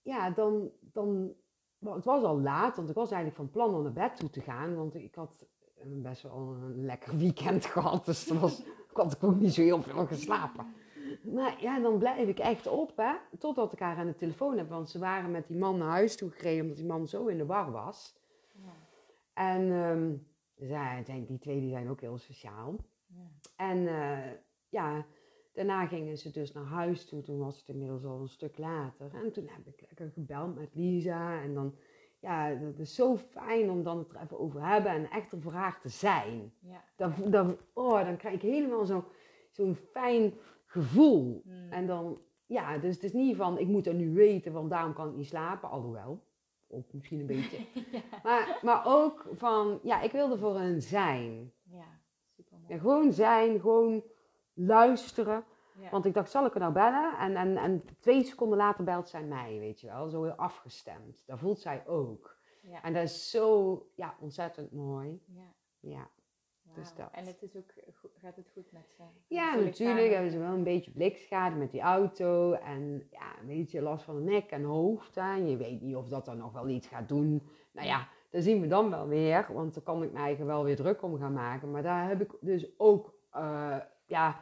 ja, 0.03 0.31
dan, 0.31 0.70
dan, 0.81 1.35
het 1.78 2.05
was 2.05 2.23
al 2.23 2.41
laat, 2.41 2.77
want 2.77 2.89
ik 2.89 2.95
was 2.95 3.11
eigenlijk 3.11 3.41
van 3.41 3.51
plan 3.51 3.74
om 3.74 3.82
naar 3.82 3.93
bed 3.93 4.16
toe 4.16 4.31
te 4.31 4.41
gaan. 4.41 4.77
Want 4.77 4.95
ik 4.95 5.15
had 5.15 5.47
eh, 5.85 6.02
best 6.02 6.23
wel 6.23 6.56
een 6.62 6.85
lekker 6.85 7.16
weekend 7.16 7.65
gehad, 7.74 8.05
dus 8.05 8.31
er 8.31 8.39
was, 8.39 8.61
ik 8.61 8.97
had 8.97 9.23
ook 9.23 9.36
niet 9.40 9.55
zo 9.55 9.62
heel 9.62 9.82
veel 9.82 10.06
geslapen. 10.06 10.66
Maar 11.23 11.56
ja, 11.62 11.81
dan 11.81 11.98
blijf 11.98 12.28
ik 12.28 12.39
echt 12.39 12.66
op, 12.66 12.93
hè, 12.97 13.12
totdat 13.39 13.73
ik 13.73 13.78
haar 13.78 13.97
aan 13.97 14.06
de 14.06 14.15
telefoon 14.15 14.59
heb. 14.59 14.69
Want 14.69 14.90
ze 14.90 14.98
waren 14.98 15.31
met 15.31 15.47
die 15.47 15.56
man 15.56 15.78
naar 15.78 15.89
huis 15.89 16.16
toe 16.16 16.31
gereden, 16.31 16.62
omdat 16.62 16.77
die 16.77 16.86
man 16.86 17.09
zo 17.09 17.27
in 17.27 17.39
de 17.39 17.47
war 17.47 17.70
was. 17.70 18.15
Ja. 18.52 18.73
En 19.35 19.73
ehm, 19.73 20.12
zij, 20.69 21.02
die- 21.06 21.24
die 21.24 21.39
twee 21.39 21.61
die 21.61 21.70
zijn 21.70 21.89
ook 21.90 22.01
heel 22.01 22.19
sociaal. 22.19 22.77
Ja. 23.06 23.31
En 23.56 23.86
eh, 23.89 24.32
ja, 24.69 25.06
daarna 25.52 25.86
gingen 25.86 26.19
ze 26.19 26.31
dus 26.31 26.52
naar 26.52 26.65
huis 26.65 27.05
toe. 27.09 27.23
Toen 27.23 27.39
was 27.39 27.59
het 27.59 27.69
inmiddels 27.69 28.05
al 28.05 28.20
een 28.20 28.28
stuk 28.28 28.59
later. 28.59 29.11
En 29.24 29.32
toen 29.32 29.48
heb 29.48 29.66
ik 29.74 29.81
lekker 29.81 30.11
gebeld 30.11 30.55
met 30.55 30.74
Lisa. 30.74 31.40
En 31.43 31.55
dan, 31.55 31.74
ja, 32.25 32.55
dat 32.55 32.79
is 32.79 32.95
zo 32.95 33.17
fijn 33.17 33.71
om 33.71 33.83
dan 33.83 33.99
het 33.99 34.11
er 34.11 34.21
even 34.23 34.39
over 34.39 34.61
te 34.61 34.67
hebben 34.67 34.93
en 34.93 35.11
echt 35.11 35.33
er 35.33 35.41
voor 35.41 35.53
haar 35.53 35.81
te 35.81 35.89
zijn. 35.89 36.53
Ja. 36.61 36.85
Dan, 36.97 37.13
dan, 37.31 37.57
oh, 37.73 38.05
dan 38.05 38.17
krijg 38.17 38.35
ik 38.35 38.43
helemaal 38.43 38.85
zo- 38.85 39.05
zo'n 39.51 39.75
fijn 39.75 40.35
gevoel. 40.67 41.43
Mm. 41.45 41.73
En 41.73 41.87
dan, 41.87 42.19
ja, 42.47 42.79
dus 42.79 42.95
het 42.95 43.05
is 43.05 43.13
niet 43.13 43.37
van, 43.37 43.59
ik 43.59 43.67
moet 43.67 43.85
het 43.85 43.97
nu 43.97 44.13
weten, 44.13 44.53
want 44.53 44.71
daarom 44.71 44.93
kan 44.93 45.09
ik 45.09 45.17
niet 45.17 45.27
slapen. 45.27 45.71
Alhoewel, 45.71 46.23
ook 46.69 46.93
misschien 46.93 47.21
een 47.21 47.27
beetje. 47.27 47.57
ja. 47.93 48.01
Maar, 48.23 48.59
maar 48.63 48.83
ook 48.87 49.27
van, 49.33 49.81
ja, 49.83 50.01
ik 50.01 50.13
wil 50.13 50.31
er 50.31 50.39
voor 50.39 50.59
hen 50.59 50.83
zijn. 50.83 51.53
Ja, 51.63 52.01
super 52.37 52.59
Ja, 52.69 52.79
gewoon 52.79 53.13
zijn, 53.13 53.61
gewoon 53.61 54.03
luisteren. 54.53 55.45
Ja. 55.81 55.91
Want 55.91 56.05
ik 56.05 56.15
dacht, 56.15 56.31
zal 56.31 56.47
ik 56.47 56.55
er 56.55 56.61
nou 56.61 56.73
bellen? 56.73 57.19
En, 57.19 57.37
en, 57.37 57.57
en 57.57 57.83
twee 58.01 58.25
seconden 58.25 58.59
later 58.59 58.85
belt 58.85 59.09
zij 59.09 59.23
mij, 59.23 59.59
weet 59.59 59.81
je 59.81 59.87
wel. 59.87 60.09
Zo 60.09 60.23
heel 60.23 60.33
afgestemd. 60.33 61.23
Dat 61.27 61.39
voelt 61.39 61.61
zij 61.61 61.87
ook. 61.87 62.37
ja. 62.61 62.83
En 62.83 62.93
dat 62.93 63.03
is 63.03 63.31
zo, 63.31 63.87
ja, 63.95 64.15
ontzettend 64.21 64.73
mooi. 64.73 65.23
ja. 65.27 65.53
Ja, 65.81 66.09
dus 66.75 66.95
dat. 66.95 67.09
En 67.13 67.27
het 67.27 67.43
is 67.43 67.57
ook, 67.57 67.73
gaat 68.21 68.37
het 68.37 68.51
goed 68.53 68.73
met 68.73 68.93
ze? 68.97 69.03
ja 69.29 69.55
natuurlijk 69.55 70.13
hebben 70.13 70.31
ze 70.31 70.39
wel 70.39 70.53
een 70.53 70.63
beetje 70.65 70.91
blikschade 70.91 71.57
met 71.57 71.71
die 71.71 71.81
auto. 71.81 72.53
En 72.53 73.09
ja, 73.11 73.39
een 73.41 73.47
beetje 73.47 73.83
last 73.83 74.05
van 74.05 74.15
de 74.17 74.31
nek 74.31 74.51
en 74.51 74.65
hoofd. 74.65 75.15
hè. 75.15 75.35
En 75.35 75.49
je 75.49 75.57
weet 75.57 75.81
niet 75.81 75.97
of 75.97 76.09
dat 76.09 76.25
dan 76.25 76.37
nog 76.37 76.53
wel 76.53 76.69
iets 76.69 76.87
gaat 76.87 77.09
doen. 77.09 77.43
Nou 77.73 77.87
ja, 77.87 78.09
dat 78.31 78.43
zien 78.43 78.61
we 78.61 78.67
dan 78.67 78.91
wel 78.91 79.09
weer. 79.09 79.47
Want 79.53 79.75
daar 79.75 79.83
kan 79.83 80.03
ik 80.03 80.13
me 80.13 80.19
eigenlijk 80.19 80.51
wel 80.51 80.65
weer 80.65 80.77
druk 80.77 81.03
om 81.03 81.19
gaan 81.19 81.33
maken. 81.33 81.71
Maar 81.71 81.83
daar 81.83 82.09
heb 82.09 82.21
ik 82.21 82.31
dus 82.41 82.79
ook 82.79 83.15
eh, 83.31 83.77
ja, 84.07 84.41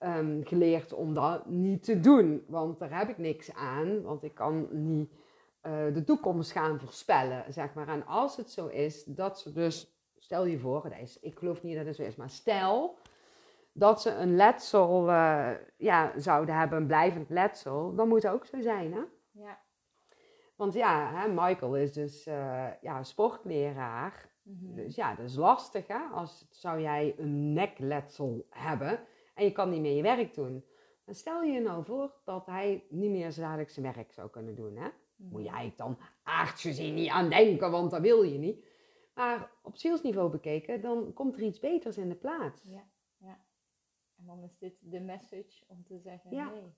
ehm, 0.00 0.42
geleerd 0.42 0.92
om 0.92 1.14
dat 1.14 1.46
niet 1.46 1.82
te 1.82 2.00
doen. 2.00 2.44
Want 2.46 2.78
daar 2.78 2.98
heb 2.98 3.08
ik 3.08 3.18
niks 3.18 3.54
aan. 3.54 4.02
Want 4.02 4.22
ik 4.22 4.34
kan 4.34 4.68
niet 4.70 5.10
eh, 5.60 5.72
de 5.94 6.04
toekomst 6.04 6.52
gaan 6.52 6.80
voorspellen, 6.80 7.52
zeg 7.52 7.74
maar. 7.74 7.88
En 7.88 8.06
als 8.06 8.36
het 8.36 8.50
zo 8.50 8.66
is 8.66 9.04
dat 9.04 9.40
ze 9.40 9.52
dus, 9.52 10.02
stel 10.18 10.44
je 10.44 10.58
voor, 10.58 10.82
dat 10.82 10.98
is, 10.98 11.18
ik 11.20 11.38
geloof 11.38 11.62
niet 11.62 11.76
dat 11.76 11.86
het 11.86 11.96
zo 11.96 12.02
is, 12.02 12.16
maar 12.16 12.30
stel 12.30 12.98
dat 13.72 14.02
ze 14.02 14.10
een 14.10 14.36
letsel 14.36 15.08
eh, 15.08 15.50
ja, 15.76 16.12
zouden 16.16 16.54
hebben, 16.54 16.78
een 16.78 16.86
blijvend 16.86 17.30
letsel, 17.30 17.94
dan 17.94 18.08
moet 18.08 18.22
het 18.22 18.32
ook 18.32 18.46
zo 18.46 18.60
zijn, 18.60 18.92
hè? 18.92 19.02
Ja. 19.30 19.58
Want 20.56 20.74
ja, 20.74 21.10
hè, 21.14 21.28
Michael 21.28 21.76
is 21.76 21.92
dus 21.92 22.26
eh, 22.26 22.66
ja, 22.80 23.02
sportleraar. 23.02 24.28
Mhm. 24.42 24.74
Dus 24.74 24.94
ja, 24.94 25.14
dat 25.14 25.24
is 25.24 25.36
lastig, 25.36 25.86
hè? 25.86 25.98
Als 26.12 26.46
zou 26.50 26.80
jij 26.80 27.14
een 27.18 27.52
nekletsel 27.52 28.46
hebben 28.50 29.00
en 29.34 29.44
je 29.44 29.52
kan 29.52 29.70
niet 29.70 29.80
meer 29.80 29.96
je 29.96 30.02
werk 30.02 30.34
doen. 30.34 30.64
Dan 31.04 31.14
stel 31.14 31.42
je 31.42 31.60
nou 31.60 31.84
voor 31.84 32.20
dat 32.24 32.46
hij 32.46 32.84
niet 32.88 33.10
meer 33.10 33.34
dadelijk 33.34 33.70
zijn 33.70 33.92
werk 33.94 34.12
zou 34.12 34.30
kunnen 34.30 34.54
doen, 34.54 34.76
hè? 34.76 34.88
Mhm. 35.16 35.28
Moet 35.30 35.42
je 35.42 35.48
eigenlijk 35.48 35.78
dan 35.78 35.98
aardsgezien 36.22 36.94
niet 36.94 37.08
aan 37.08 37.28
denken, 37.30 37.70
want 37.70 37.90
dat 37.90 38.00
wil 38.00 38.22
je 38.22 38.38
niet. 38.38 38.64
Maar 39.14 39.50
op 39.62 39.76
zielsniveau 39.76 40.30
bekeken, 40.30 40.80
dan 40.80 41.12
komt 41.12 41.36
er 41.36 41.42
iets 41.42 41.58
beters 41.60 41.98
in 41.98 42.08
de 42.08 42.14
plaats. 42.14 42.62
Ja, 42.62 42.88
ja. 43.16 43.44
En 44.16 44.26
dan 44.26 44.42
is 44.42 44.58
dit 44.58 44.90
de 44.90 45.00
message 45.00 45.64
om 45.66 45.84
te 45.84 45.98
zeggen, 45.98 46.30
Ja. 46.30 46.50
nee, 46.50 46.74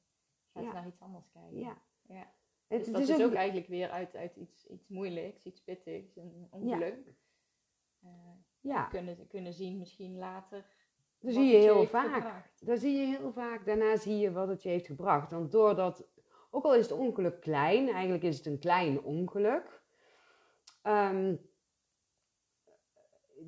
ga 0.53 0.61
eens 0.61 0.67
Ja. 0.69 0.73
naar 0.73 0.87
iets 0.87 1.01
anders 1.01 1.31
kijken. 1.31 1.59
Ja. 1.59 1.83
Ja. 2.03 2.33
Het, 2.67 2.79
Dus 2.85 2.87
het 2.87 3.07
dat 3.09 3.19
is 3.19 3.25
ook 3.25 3.33
eigenlijk 3.35 3.67
weer 3.69 3.91
uit, 3.91 4.17
uit 4.17 4.37
iets, 4.37 4.67
iets 4.67 4.89
moeilijks, 4.89 5.45
iets 5.45 5.63
pittigs, 5.63 6.17
een 6.17 6.47
ongeluk. 6.51 7.15
Eh, 8.03 8.11
ja, 8.61 8.85
kunnen, 8.85 9.27
kunnen 9.27 9.53
zien 9.53 9.79
misschien 9.79 10.19
later. 10.19 10.67
Dat 11.23 11.33
zie 11.33 11.45
je 11.45 11.57
heel 11.57 11.87
vaak. 11.87 12.15
gebracht. 12.15 12.67
Dat 12.67 12.79
zie 12.79 12.97
je 12.97 13.17
heel 13.17 13.33
vaak. 13.33 13.67
Daarna 13.67 13.97
zie 13.97 14.17
je 14.19 14.33
wat 14.33 14.49
het 14.49 14.63
je 14.63 14.69
heeft 14.69 14.87
gebracht. 14.87 15.31
Want 15.31 15.53
doordat, 15.53 16.09
ook 16.51 16.65
al 16.65 16.75
is 16.75 16.89
het 16.89 16.99
ongeluk 16.99 17.41
klein, 17.41 17.89
eigenlijk 17.89 18.23
is 18.23 18.37
het 18.37 18.47
een 18.47 18.59
klein 18.59 19.03
ongeluk. 19.03 19.81
ehm, 20.83 21.35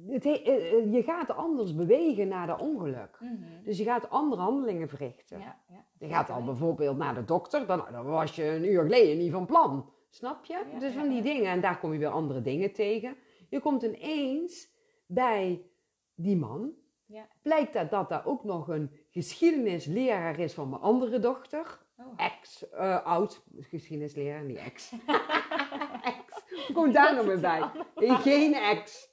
het 0.07 0.25
he- 0.25 0.31
eh, 0.45 0.73
eh, 0.73 0.93
je 0.93 1.03
gaat 1.03 1.31
anders 1.31 1.75
bewegen 1.75 2.29
na 2.29 2.47
dat 2.47 2.61
ongeluk. 2.61 3.17
Mhm. 3.21 3.63
Dus 3.65 3.79
je 3.79 3.85
gaat 3.85 4.11
andere 4.11 4.43
handelingen 4.43 4.89
verrichten. 4.89 5.39
Ja, 5.39 5.61
ja. 5.69 5.85
Je 5.99 6.09
gaat 6.09 6.31
al 6.31 6.45
bijvoorbeeld 6.45 6.97
naar 6.97 7.15
de 7.15 7.25
dokter, 7.25 7.67
dan, 7.67 7.85
dan 7.93 8.05
was 8.05 8.37
je 8.37 8.45
een 8.45 8.65
uur 8.65 8.83
geleden 8.83 9.19
niet 9.19 9.33
van 9.33 9.47
plan. 9.47 9.93
Snap 10.11 10.45
je? 10.45 10.65
Ja, 10.73 10.79
dus 10.79 10.93
van 10.93 11.09
die 11.09 11.23
dingen. 11.23 11.51
En 11.51 11.61
daar 11.61 11.79
kom 11.79 11.93
je 11.93 11.99
weer 11.99 12.09
andere 12.09 12.41
dingen 12.43 12.73
tegen. 12.73 13.17
Je 13.49 13.61
komt 13.61 13.83
ineens 13.83 14.69
bij 15.07 15.67
die 16.15 16.37
man. 16.37 16.73
Ja. 17.07 17.27
Blijkt 17.43 17.73
dat 17.73 17.91
dat 17.91 18.09
daar 18.09 18.27
ook 18.27 18.45
nog 18.45 18.69
een 18.69 18.91
geschiedenisleraar 19.11 20.39
is 20.39 20.55
van 20.55 20.69
mijn 20.69 20.83
andere 20.83 21.19
dochter. 21.19 21.79
Oh. 21.97 22.07
Ex, 22.17 22.71
eh, 22.71 23.07
oud 23.07 23.45
geschiedenisleraar, 23.61 24.45
niet 24.45 24.57
ex. 24.57 24.93
ex. 26.03 26.45
Hoe 26.67 26.75
komt 26.75 26.95
daar 26.95 27.15
nog 27.15 27.27
weer 27.27 27.41
bij? 27.41 27.71
Geen 27.97 28.55
ex. 28.55 29.13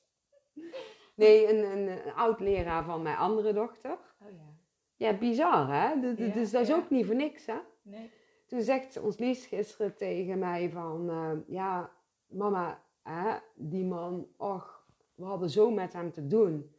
Nee, 1.15 1.49
een, 1.49 1.71
een, 1.71 1.87
een 1.87 2.13
oud 2.13 2.39
leraar 2.39 2.83
van 2.83 3.01
mijn 3.01 3.17
andere 3.17 3.53
dochter. 3.53 3.91
Oh 3.91 4.31
ja. 4.31 4.51
Ja, 4.95 5.17
bizar 5.17 5.67
hè? 5.67 5.89
Ja, 5.91 5.95
dus 6.33 6.51
dat 6.51 6.61
is 6.61 6.67
ja. 6.67 6.75
ook 6.75 6.89
niet 6.89 7.05
voor 7.05 7.15
niks 7.15 7.45
hè? 7.45 7.57
Nee. 7.81 8.11
Toen 8.47 8.61
zegt 8.61 9.01
ons 9.01 9.17
Lies 9.17 9.45
gisteren 9.45 9.95
tegen 9.95 10.39
mij 10.39 10.69
van... 10.69 11.09
eh, 11.09 11.31
ja, 11.47 11.91
mama, 12.27 12.83
hè, 13.03 13.37
die 13.55 13.85
man, 13.85 14.27
och, 14.37 14.85
we 15.15 15.23
hadden 15.23 15.49
zo 15.49 15.71
met 15.71 15.93
hem 15.93 16.11
te 16.11 16.27
doen. 16.27 16.71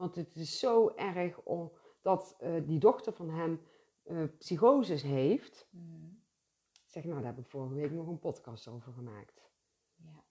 Want 0.00 0.14
het 0.14 0.36
is 0.36 0.58
zo 0.58 0.92
erg 0.96 1.40
om, 1.42 1.72
dat 2.02 2.36
eh, 2.38 2.52
die 2.64 2.78
dochter 2.78 3.12
van 3.12 3.30
hem 3.30 3.60
eh 4.04 4.22
psychoses 4.38 5.02
heeft. 5.02 5.68
Ik 6.72 6.86
zeg, 6.86 7.04
nou, 7.04 7.16
daar 7.16 7.34
heb 7.34 7.38
ik 7.44 7.50
vorige 7.50 7.74
week 7.74 7.90
nog 7.90 8.06
een 8.06 8.18
podcast 8.18 8.68
over 8.68 8.92
gemaakt. 8.92 9.42
Ja. 9.96 10.24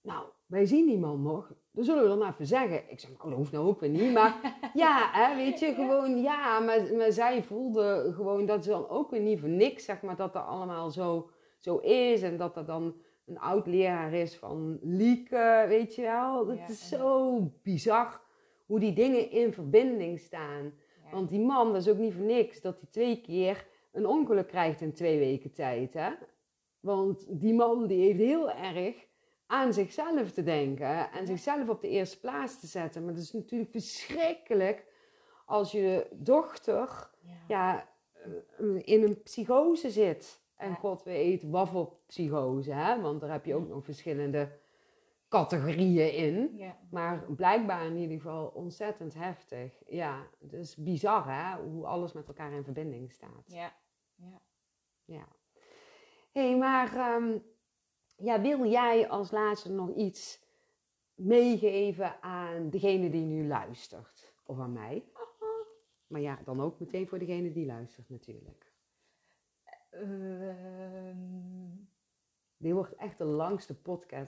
nou, 0.00 0.26
wij 0.46 0.66
zien 0.66 0.86
die 0.86 0.98
man 0.98 1.22
nog. 1.22 1.52
Dan 1.70 1.84
zullen 1.84 2.02
we 2.02 2.08
dan 2.08 2.28
even 2.28 2.46
zeggen. 2.46 2.90
Ik 2.90 3.00
zeg, 3.00 3.10
nou, 3.10 3.28
dat 3.28 3.38
hoeft 3.38 3.52
nou 3.52 3.66
ook 3.66 3.80
weer 3.80 3.90
niet. 3.90 4.12
Maar 4.12 4.58
ja, 4.74 5.10
hè, 5.12 5.36
weet 5.36 5.58
je, 5.58 5.74
gewoon, 5.74 6.22
ja. 6.22 6.58
Maar, 6.60 6.94
maar 6.94 7.12
zij 7.12 7.42
voelde 7.42 8.12
gewoon 8.14 8.46
dat 8.46 8.64
ze 8.64 8.70
dan 8.70 8.88
ook 8.88 9.10
weer 9.10 9.20
niet 9.20 9.40
voor 9.40 9.48
niks, 9.48 9.84
zeg 9.84 10.02
maar, 10.02 10.16
dat 10.16 10.32
dat 10.32 10.44
allemaal 10.44 10.90
zo, 10.90 11.30
zo 11.58 11.76
is. 11.76 12.22
En 12.22 12.36
dat 12.36 12.56
er 12.56 12.64
dan 12.66 12.96
een 13.26 13.38
oud 13.38 13.66
leraar 13.66 14.12
is 14.12 14.36
van 14.36 14.78
Lieke, 14.82 15.64
weet 15.68 15.94
je 15.94 16.02
wel. 16.02 16.46
Dat 16.46 16.56
Ja, 16.56 16.68
is 16.68 16.88
zo 16.88 17.40
bizar 17.62 18.26
hoe 18.68 18.80
die 18.80 18.92
dingen 18.92 19.30
in 19.30 19.52
verbinding 19.52 20.18
staan. 20.20 20.64
Ja. 21.04 21.10
Want 21.10 21.28
die 21.28 21.40
man, 21.40 21.72
dat 21.72 21.82
is 21.82 21.88
ook 21.88 21.98
niet 21.98 22.14
voor 22.14 22.24
niks 22.24 22.60
dat 22.60 22.80
hij 22.80 22.88
twee 22.90 23.20
keer 23.20 23.66
een 23.92 24.06
ongeluk 24.06 24.48
krijgt 24.48 24.80
in 24.80 24.92
twee 24.92 25.18
weken 25.18 25.52
tijd. 25.52 25.94
Hè? 25.94 26.10
Want 26.80 27.40
die 27.40 27.54
man 27.54 27.86
die 27.86 28.00
heeft 28.00 28.18
heel 28.18 28.50
erg 28.50 29.06
aan 29.46 29.72
zichzelf 29.72 30.30
te 30.30 30.42
denken 30.42 31.10
en 31.12 31.26
zichzelf 31.26 31.68
op 31.68 31.80
de 31.80 31.88
eerste 31.88 32.20
plaats 32.20 32.60
te 32.60 32.66
zetten. 32.66 33.04
Maar 33.04 33.14
het 33.14 33.22
is 33.22 33.32
natuurlijk 33.32 33.70
verschrikkelijk 33.70 34.84
als 35.46 35.72
je 35.72 36.06
dochter 36.12 37.10
Ja. 37.20 37.34
ja, 37.48 37.88
eh, 38.58 38.66
in 38.84 39.02
een 39.02 39.22
psychose 39.22 39.90
zit. 39.90 40.40
En 40.56 40.68
Ja. 40.68 40.74
god 40.74 41.02
weet 41.02 41.42
wat 41.50 41.68
voor 41.68 41.92
psychose, 42.06 42.72
hè? 42.72 43.00
want 43.00 43.20
daar 43.20 43.30
heb 43.32 43.44
je 43.44 43.54
ook 43.54 43.68
nog 43.68 43.84
verschillende 43.84 44.48
categorieën 45.28 46.12
in. 46.12 46.56
Ja. 46.56 46.76
Maar 46.90 47.24
blijkbaar 47.32 47.86
in 47.86 47.96
ieder 47.96 48.16
geval 48.16 48.46
ontzettend 48.46 49.14
heftig. 49.14 49.82
Ja, 49.86 50.26
het 50.40 50.52
is 50.52 50.76
bizar 50.76 51.24
hè, 51.26 51.62
hoe 51.62 51.86
alles 51.86 52.12
met 52.12 52.28
elkaar 52.28 52.52
in 52.52 52.64
verbinding 52.64 53.12
staat. 53.12 53.44
Ja. 53.46 53.72
Ja. 54.14 54.40
Ja. 55.04 55.28
Hey, 56.32 56.56
maar 56.56 56.96
ehm, 56.96 57.38
ja, 58.16 58.40
wil 58.40 58.66
jij 58.66 59.08
als 59.08 59.30
laatste 59.30 59.72
nog 59.72 59.94
iets 59.94 60.46
meegeven 61.14 62.22
aan 62.22 62.70
degene 62.70 63.10
die 63.10 63.24
nu 63.24 63.46
luistert? 63.46 64.34
Of 64.44 64.58
aan 64.58 64.72
mij? 64.72 65.04
Maar 66.08 66.20
ja, 66.20 66.38
dan 66.44 66.60
ook 66.60 66.80
meteen 66.80 67.08
voor 67.08 67.18
degene 67.18 67.52
die 67.52 67.66
luistert 67.66 68.08
natuurlijk. 68.08 68.72
Ehm, 69.90 71.16
Dit 72.60 72.72
wordt 72.72 72.94
echt 72.94 73.18
de 73.18 73.24
langste 73.24 73.80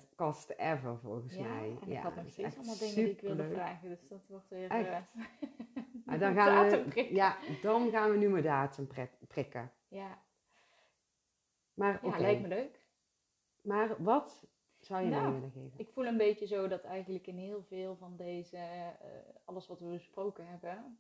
podcast 0.05 0.51
ever 0.57 0.99
volgens 0.99 1.35
ja, 1.35 1.43
mij. 1.43 1.77
en 1.83 1.91
ik 1.91 1.99
had 1.99 2.15
nog 2.17 2.31
steeds 2.31 2.57
allemaal 2.57 2.79
dingen 2.79 2.95
die 2.95 3.11
ik 3.11 3.21
wilde 3.21 3.49
vragen, 3.49 3.89
dus 3.89 4.09
dat 4.09 4.27
wordt 4.27 4.49
weer... 4.49 4.71
Echt? 4.71 4.89
eh, 4.89 5.23
Maar 6.05 6.19
dan 6.25 6.35
gaan, 6.43 6.69
we, 6.71 6.85
prikken. 6.89 7.15
ja, 7.15 7.37
dan 7.63 7.91
gaan 7.91 8.11
we 8.11 8.17
nu 8.17 8.29
mijn 8.29 8.43
datum 8.45 8.87
prik- 8.87 9.19
prikken. 9.29 9.73
Ja, 9.89 10.23
Maar 11.75 12.07
ja 12.07 12.19
lijkt 12.19 12.43
me 12.43 12.49
leuk. 12.49 12.85
Maar 13.61 14.03
wat 14.03 14.47
zou 14.79 15.03
je 15.05 15.11
Nou, 15.11 15.23
mee 15.23 15.33
willen 15.33 15.51
geven? 15.51 15.79
Ik 15.79 15.89
voel 15.91 16.07
een 16.07 16.17
beetje 16.17 16.47
zo 16.47 16.69
dat 16.69 16.85
eigenlijk 16.85 17.27
in 17.27 17.37
heel 17.39 17.63
veel 17.63 17.97
van 17.97 18.17
deze, 18.17 18.57
eh, 18.57 18.99
alles 19.45 19.67
wat 19.67 19.81
we 19.81 19.87
besproken 19.87 20.47
hebben, 20.47 20.99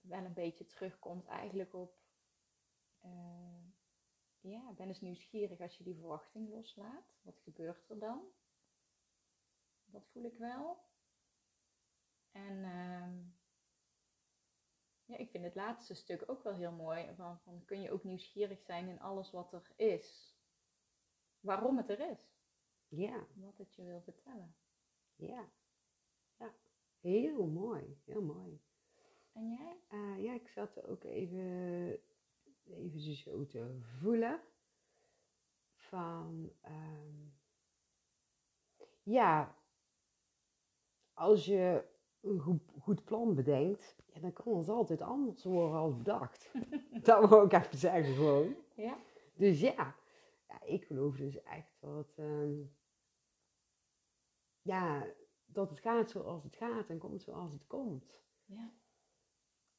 wel 0.00 0.24
een 0.24 0.32
beetje 0.34 0.66
terugkomt 0.66 1.26
eigenlijk 1.26 1.74
op, 1.74 1.94
eh, 3.00 3.10
ja, 4.50 4.72
ben 4.72 4.88
eens 4.88 5.00
nieuwsgierig 5.00 5.60
als 5.60 5.78
je 5.78 5.84
die 5.84 5.96
verwachting 5.96 6.48
loslaat. 6.50 7.18
Wat 7.22 7.38
gebeurt 7.38 7.90
er 7.90 7.98
dan? 7.98 8.22
Dat 9.84 10.06
voel 10.12 10.24
ik 10.24 10.38
wel. 10.38 10.78
En 12.32 12.64
ehm, 12.64 13.18
ja, 15.04 15.16
ik 15.16 15.30
vind 15.30 15.44
het 15.44 15.54
laatste 15.54 15.94
stuk 15.94 16.24
ook 16.30 16.42
wel 16.42 16.54
heel 16.54 16.72
mooi. 16.72 17.14
Van, 17.16 17.40
van 17.40 17.64
kun 17.64 17.80
je 17.80 17.90
ook 17.90 18.04
nieuwsgierig 18.04 18.60
zijn 18.60 18.88
in 18.88 19.00
alles 19.00 19.30
wat 19.30 19.52
er 19.52 19.72
is? 19.76 20.36
Waarom 21.40 21.76
het 21.76 21.90
er 21.90 22.10
is? 22.10 22.32
Ja, 22.88 23.26
Wat 23.34 23.58
het 23.58 23.74
je 23.74 23.84
wil 23.84 24.00
vertellen. 24.00 24.56
ja. 25.14 25.48
Ja, 26.36 26.54
heel 27.00 27.46
mooi. 27.46 28.00
Heel 28.04 28.22
mooi. 28.22 28.60
En 29.32 29.50
jij? 29.50 29.80
Eh, 29.88 30.22
ja, 30.24 30.32
ik 30.32 30.48
zat 30.48 30.76
er 30.76 30.88
ook 30.88 31.04
even, 31.04 31.98
even 32.70 33.00
zo 33.00 33.46
te 33.46 33.78
voelen. 34.00 34.40
Van, 35.76 36.52
ehm, 36.60 37.28
ja, 39.02 39.56
als 41.12 41.44
je 41.44 41.84
een 42.20 42.40
goed, 42.40 42.62
goed 42.80 43.04
plan 43.04 43.34
bedenkt, 43.34 43.96
ja, 44.12 44.20
dan 44.20 44.32
kan 44.32 44.58
het 44.58 44.68
altijd 44.68 45.00
anders 45.00 45.44
worden 45.44 45.78
als 45.78 45.96
bedacht. 45.96 46.52
dat 47.02 47.28
wil 47.28 47.44
ik 47.44 47.52
even 47.52 47.78
zeggen 47.78 48.14
gewoon. 48.14 48.56
Ja. 48.74 48.98
Dus 49.34 49.60
ja, 49.60 49.96
ja 50.48 50.62
ik 50.64 50.84
geloof 50.84 51.16
dus 51.16 51.42
echt 51.42 51.76
dat, 51.80 52.12
ehm, 52.16 52.62
ja, 54.62 55.06
dat 55.46 55.70
het 55.70 55.78
gaat 55.78 56.10
zoals 56.10 56.42
het 56.42 56.56
gaat 56.56 56.88
en 56.88 56.98
komt 56.98 57.22
zoals 57.22 57.52
het 57.52 57.66
komt. 57.66 58.22
Ja. 58.44 58.72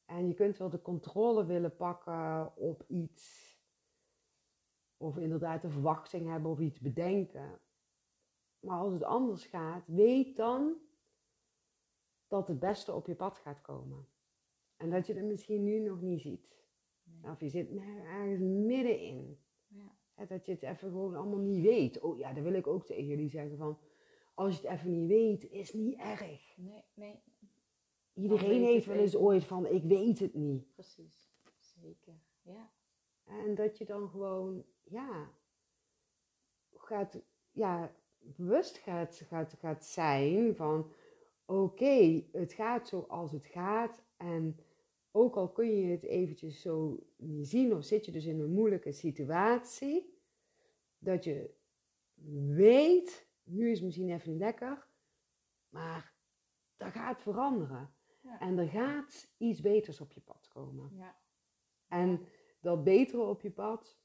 En 0.06 0.28
je 0.28 0.34
kunt 0.34 0.58
wel 0.58 0.70
de 0.70 0.82
controle 0.82 1.46
willen 1.46 1.76
pakken 1.76 2.56
op 2.56 2.84
iets. 2.86 3.54
Of 4.96 5.16
inderdaad 5.16 5.64
een 5.64 5.70
verwachting 5.70 6.28
hebben 6.28 6.50
of 6.50 6.60
iets 6.60 6.80
bedenken. 6.80 7.60
Maar 8.60 8.78
als 8.78 8.92
het 8.92 9.02
anders 9.02 9.44
gaat, 9.44 9.86
weet 9.86 10.36
dan 10.36 10.76
dat 12.26 12.48
het 12.48 12.58
beste 12.58 12.92
op 12.92 13.06
je 13.06 13.14
pad 13.14 13.38
gaat 13.38 13.60
komen. 13.60 14.08
En 14.76 14.90
dat 14.90 15.06
je 15.06 15.14
het 15.14 15.24
misschien 15.24 15.64
nu 15.64 15.78
nog 15.78 16.00
niet 16.00 16.20
ziet. 16.20 16.64
Nee. 17.02 17.30
Of 17.30 17.40
je 17.40 17.48
zit 17.48 17.70
ergens 18.04 18.40
middenin. 18.40 19.40
Ja. 19.66 19.96
Dat 20.26 20.46
je 20.46 20.52
het 20.52 20.62
even 20.62 20.90
gewoon 20.90 21.14
allemaal 21.14 21.38
niet 21.38 21.62
weet. 21.62 22.00
Oh 22.00 22.18
ja, 22.18 22.32
dat 22.32 22.42
wil 22.42 22.52
ik 22.52 22.66
ook 22.66 22.86
tegen 22.86 23.06
jullie 23.06 23.28
zeggen 23.28 23.56
van... 23.56 23.78
Als 24.34 24.60
je 24.60 24.68
het 24.68 24.78
even 24.78 24.90
niet 24.90 25.08
weet, 25.08 25.50
is 25.50 25.72
niet 25.72 25.98
erg. 25.98 26.56
Nee, 26.56 26.84
nee, 26.94 27.22
Iedereen 28.16 28.62
heeft 28.62 28.86
wel 28.86 28.96
eens 28.96 29.16
ooit 29.16 29.44
van, 29.44 29.66
ik 29.66 29.82
weet 29.82 30.18
het 30.18 30.34
niet. 30.34 30.74
precies. 30.74 31.30
Zeker. 31.58 32.14
Ja. 32.42 32.70
En 33.24 33.54
dat 33.54 33.78
je 33.78 33.84
dan 33.84 34.08
gewoon, 34.08 34.64
ja, 34.82 35.30
gaat, 36.74 37.18
ja, 37.52 37.94
bewust 38.18 38.76
gaat, 38.76 39.22
gaat, 39.26 39.54
gaat 39.58 39.84
zijn 39.84 40.56
van, 40.56 40.90
oké, 41.44 42.24
het 42.32 42.52
gaat 42.52 42.88
zoals 42.88 43.32
het 43.32 43.46
gaat. 43.46 44.02
En 44.16 44.58
ook 45.10 45.36
al 45.36 45.48
kun 45.48 45.76
je 45.76 45.90
het 45.90 46.02
eventjes 46.02 46.60
zo 46.60 47.06
niet 47.16 47.48
zien 47.48 47.74
of 47.74 47.84
zit 47.84 48.04
je 48.04 48.12
dus 48.12 48.24
in 48.24 48.40
een 48.40 48.52
moeilijke 48.52 48.92
situatie, 48.92 50.14
dat 50.98 51.24
je 51.24 51.54
weet, 52.54 53.28
nu 53.42 53.70
is 53.70 53.76
het 53.76 53.84
misschien 53.84 54.10
even 54.10 54.30
niet 54.30 54.40
lekker, 54.40 54.86
maar 55.68 56.14
dat 56.76 56.92
gaat 56.92 57.22
veranderen. 57.22 57.95
Ja. 58.26 58.40
En 58.40 58.58
er 58.58 58.68
gaat 58.68 59.34
iets 59.36 59.60
beters 59.60 60.00
op 60.00 60.12
je 60.12 60.20
pad 60.20 60.48
komen. 60.48 60.90
Ja. 60.96 61.16
En 61.88 62.26
dat 62.60 62.84
betere 62.84 63.22
op 63.22 63.40
je 63.40 63.50
pad 63.50 63.98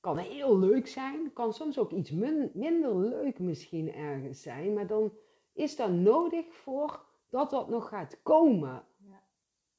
kan 0.00 0.16
heel 0.16 0.58
leuk 0.58 0.86
zijn, 0.86 1.32
kan 1.32 1.52
soms 1.52 1.78
ook 1.78 1.90
iets 1.92 2.10
min- 2.10 2.50
minder 2.54 2.96
leuk 2.96 3.38
misschien 3.38 3.92
ergens 3.92 4.42
zijn, 4.42 4.72
maar 4.72 4.86
dan 4.86 5.12
is 5.52 5.76
dat 5.76 5.90
nodig 5.90 6.54
voor 6.54 7.06
dat 7.28 7.50
dat 7.50 7.68
nog 7.68 7.88
gaat 7.88 8.22
komen. 8.22 8.86
Ja. 8.96 9.22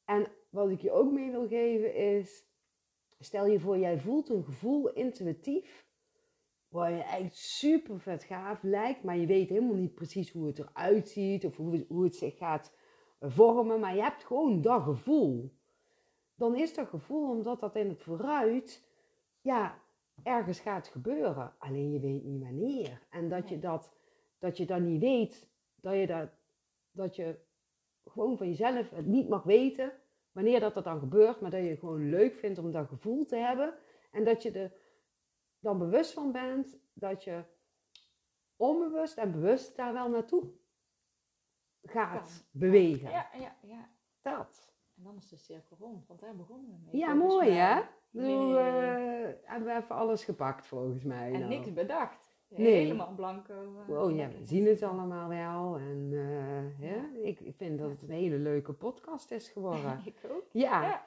En 0.06 0.28
wat 0.50 0.70
ik 0.70 0.82
je 0.82 0.92
ook 0.92 1.12
mee 1.12 1.32
wil 1.32 1.48
geven 1.48 1.96
is, 1.96 2.46
stel 3.20 3.46
je 3.46 3.60
voor 3.60 3.78
jij 3.78 4.00
voelt 4.00 4.30
een 4.30 4.44
gevoel 4.44 4.94
intuïtief, 4.94 5.88
waar 6.68 6.92
je 6.92 7.04
echt 7.04 7.36
super 7.38 8.00
vet 8.00 8.24
gaaf 8.24 8.64
lijkt, 8.64 9.04
maar 9.04 9.18
je 9.18 9.26
weet 9.26 9.50
helemaal 9.50 9.76
niet 9.76 9.94
precies 9.94 10.32
hoe 10.32 10.48
het 10.48 10.60
eruit 10.60 11.10
ziet 11.10 11.46
of 11.46 11.58
hoe, 11.58 11.86
hoe 11.88 12.04
het 12.04 12.16
zich 12.16 12.38
gaat 12.38 12.74
vormen, 13.32 13.80
maar 13.80 13.96
je 13.96 14.02
hebt 14.02 14.24
gewoon 14.24 14.62
dat 14.62 14.82
gevoel 14.82 15.52
dan 16.36 16.56
is 16.56 16.74
dat 16.74 16.88
gevoel 16.88 17.30
omdat 17.30 17.60
dat 17.60 17.76
in 17.76 17.90
het 17.90 18.02
vooruit 18.02 18.88
ja, 19.42 19.82
ergens 20.24 20.60
gaat 20.60 20.88
gebeuren. 20.88 21.56
Alleen 21.58 21.92
je 21.92 22.00
weet 22.00 22.24
niet 22.24 22.42
wanneer. 22.42 23.08
En 23.10 23.30
dat 23.30 23.50
je 23.50 23.60
dat, 23.60 23.94
dat, 24.38 24.58
je 24.58 24.66
dat 24.66 24.80
niet 24.80 25.02
weet, 25.02 25.50
dat 25.76 25.94
je, 25.94 26.08
dat, 26.08 26.30
dat 26.92 27.16
je 27.16 27.40
gewoon 28.06 28.38
van 28.38 28.48
jezelf 28.48 28.90
het 28.90 29.06
niet 29.06 29.30
mag 29.30 29.44
weten 29.44 29.94
wanneer 30.32 30.60
dat, 30.60 30.74
dat 30.74 30.84
dan 30.84 31.00
gebeurt, 31.00 31.42
maar 31.42 31.52
dat 31.52 31.64
je 31.64 31.70
het 31.70 31.80
gewoon 31.80 32.10
leuk 32.10 32.36
vindt 32.36 32.60
om 32.60 32.72
dat 32.72 32.88
gevoel 32.88 33.26
te 33.26 33.36
hebben. 33.36 33.74
En 34.12 34.24
dat 34.24 34.44
je 34.44 34.52
er 34.52 34.74
dan 35.60 35.78
bewust 35.78 36.14
van 36.14 36.32
bent 36.32 36.78
dat 36.94 37.24
je 37.24 37.44
onbewust 38.56 39.18
en 39.18 39.32
bewust 39.32 39.76
daar 39.76 39.94
wel 39.94 40.10
naartoe 40.10 40.52
gaat 41.84 42.22
Kan. 42.22 42.60
bewegen. 42.62 43.10
Ja, 43.12 43.28
ja, 43.40 43.56
ja. 43.62 43.90
Dat. 44.22 44.72
En 44.98 45.04
dan 45.04 45.16
is 45.18 45.30
de 45.30 45.38
cirkel 45.38 45.78
rond, 45.80 46.08
want 46.08 46.20
daar 46.20 46.36
begonnen 46.36 46.70
we 46.72 46.78
mee. 46.92 47.02
Ja, 47.02 47.14
mooi 47.14 47.50
mij. 47.50 47.58
hè? 47.58 47.80
Eh, 48.12 49.34
hebben 49.44 49.68
we 49.68 49.76
even 49.82 49.96
alles 49.96 50.24
gepakt 50.24 50.68
volgens 50.68 51.04
mij. 51.04 51.26
En 51.34 51.40
nou. 51.40 51.50
niks 51.50 51.74
bedacht. 51.74 52.32
Nee. 52.48 52.74
Helemaal 52.74 53.14
blanco. 53.16 53.84
eh, 53.88 54.00
Oh 54.04 54.16
ja, 54.16 54.28
we 54.30 54.46
zien 54.46 54.66
het 54.66 54.84
allemaal 54.84 55.30
wel. 55.30 55.78
En 55.78 56.10
eh, 56.12 56.80
ja, 56.92 57.06
ik 57.24 57.40
vind 57.58 57.80
dat 57.80 57.90
het 57.90 58.02
een 58.02 58.10
hele 58.10 58.38
leuke 58.38 58.74
podcast 58.74 59.32
is 59.32 59.50
geworden. 59.50 60.02
Ik 60.06 60.16
ook. 60.32 60.46
Ja, 60.52 60.82
Ja. 60.84 61.06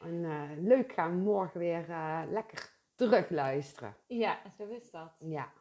en 0.00 0.64
leuk 0.64 0.92
gaan 0.92 1.10
we 1.16 1.22
morgen 1.22 1.60
weer 1.60 1.84
lekker 2.30 2.72
terugluisteren. 2.94 3.96
Ja, 4.06 4.38
zo 4.58 4.66
is 4.66 4.90
dat. 4.90 5.12
Ja. 5.18 5.52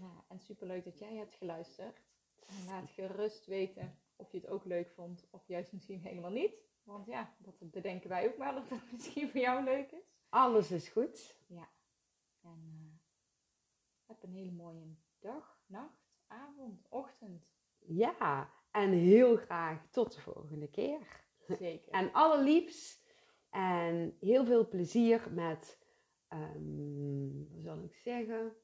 Ja, 0.00 0.24
en 0.28 0.38
superleuk 0.40 0.84
dat 0.84 0.98
jij 0.98 1.14
hebt 1.14 1.34
geluisterd. 1.34 2.00
En 2.46 2.64
laat 2.66 2.90
gerust 2.90 3.46
weten 3.46 3.98
of 4.16 4.32
je 4.32 4.38
het 4.38 4.48
ook 4.48 4.64
leuk 4.64 4.90
vond 4.90 5.26
of 5.30 5.46
juist 5.46 5.72
misschien 5.72 6.00
helemaal 6.00 6.30
niet. 6.30 6.54
Want 6.82 7.06
ja, 7.06 7.34
dat 7.38 7.70
bedenken 7.70 8.08
wij 8.08 8.28
ook 8.28 8.36
maar 8.36 8.54
dat 8.54 8.70
het 8.70 8.80
misschien 8.92 9.30
voor 9.30 9.40
jou 9.40 9.64
leuk 9.64 9.90
is. 9.90 10.14
Alles 10.28 10.70
is 10.70 10.88
goed. 10.88 11.36
En 11.48 12.50
eh, 12.50 14.06
heb 14.06 14.22
een 14.22 14.32
hele 14.32 14.52
mooie 14.52 14.96
dag, 15.18 15.60
nacht, 15.66 16.14
avond, 16.26 16.86
ochtend. 16.88 17.46
Ja, 17.78 18.52
en 18.70 18.90
heel 18.90 19.36
graag 19.36 19.90
tot 19.90 20.14
de 20.14 20.20
volgende 20.20 20.68
keer. 20.68 21.24
Zeker. 21.46 21.92
En 21.92 22.12
allerliefst 22.12 23.14
en 23.50 24.16
heel 24.20 24.44
veel 24.44 24.68
plezier 24.68 25.32
met, 25.32 25.78
wat 27.50 27.62
zal 27.62 27.82
ik 27.82 27.94
zeggen, 27.94 28.56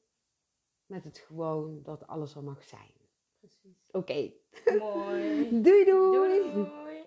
met 0.85 1.03
het 1.03 1.17
gewoon 1.17 1.83
dat 1.83 2.07
alles 2.07 2.35
er 2.35 2.43
mag 2.43 2.63
zijn. 2.63 3.00
Precies. 3.41 3.77
Oké, 3.93 4.31
Mooi. 4.79 5.49
doei 5.65 5.85
doei! 5.85 6.11
Doei 6.11 6.51
doei. 6.53 7.05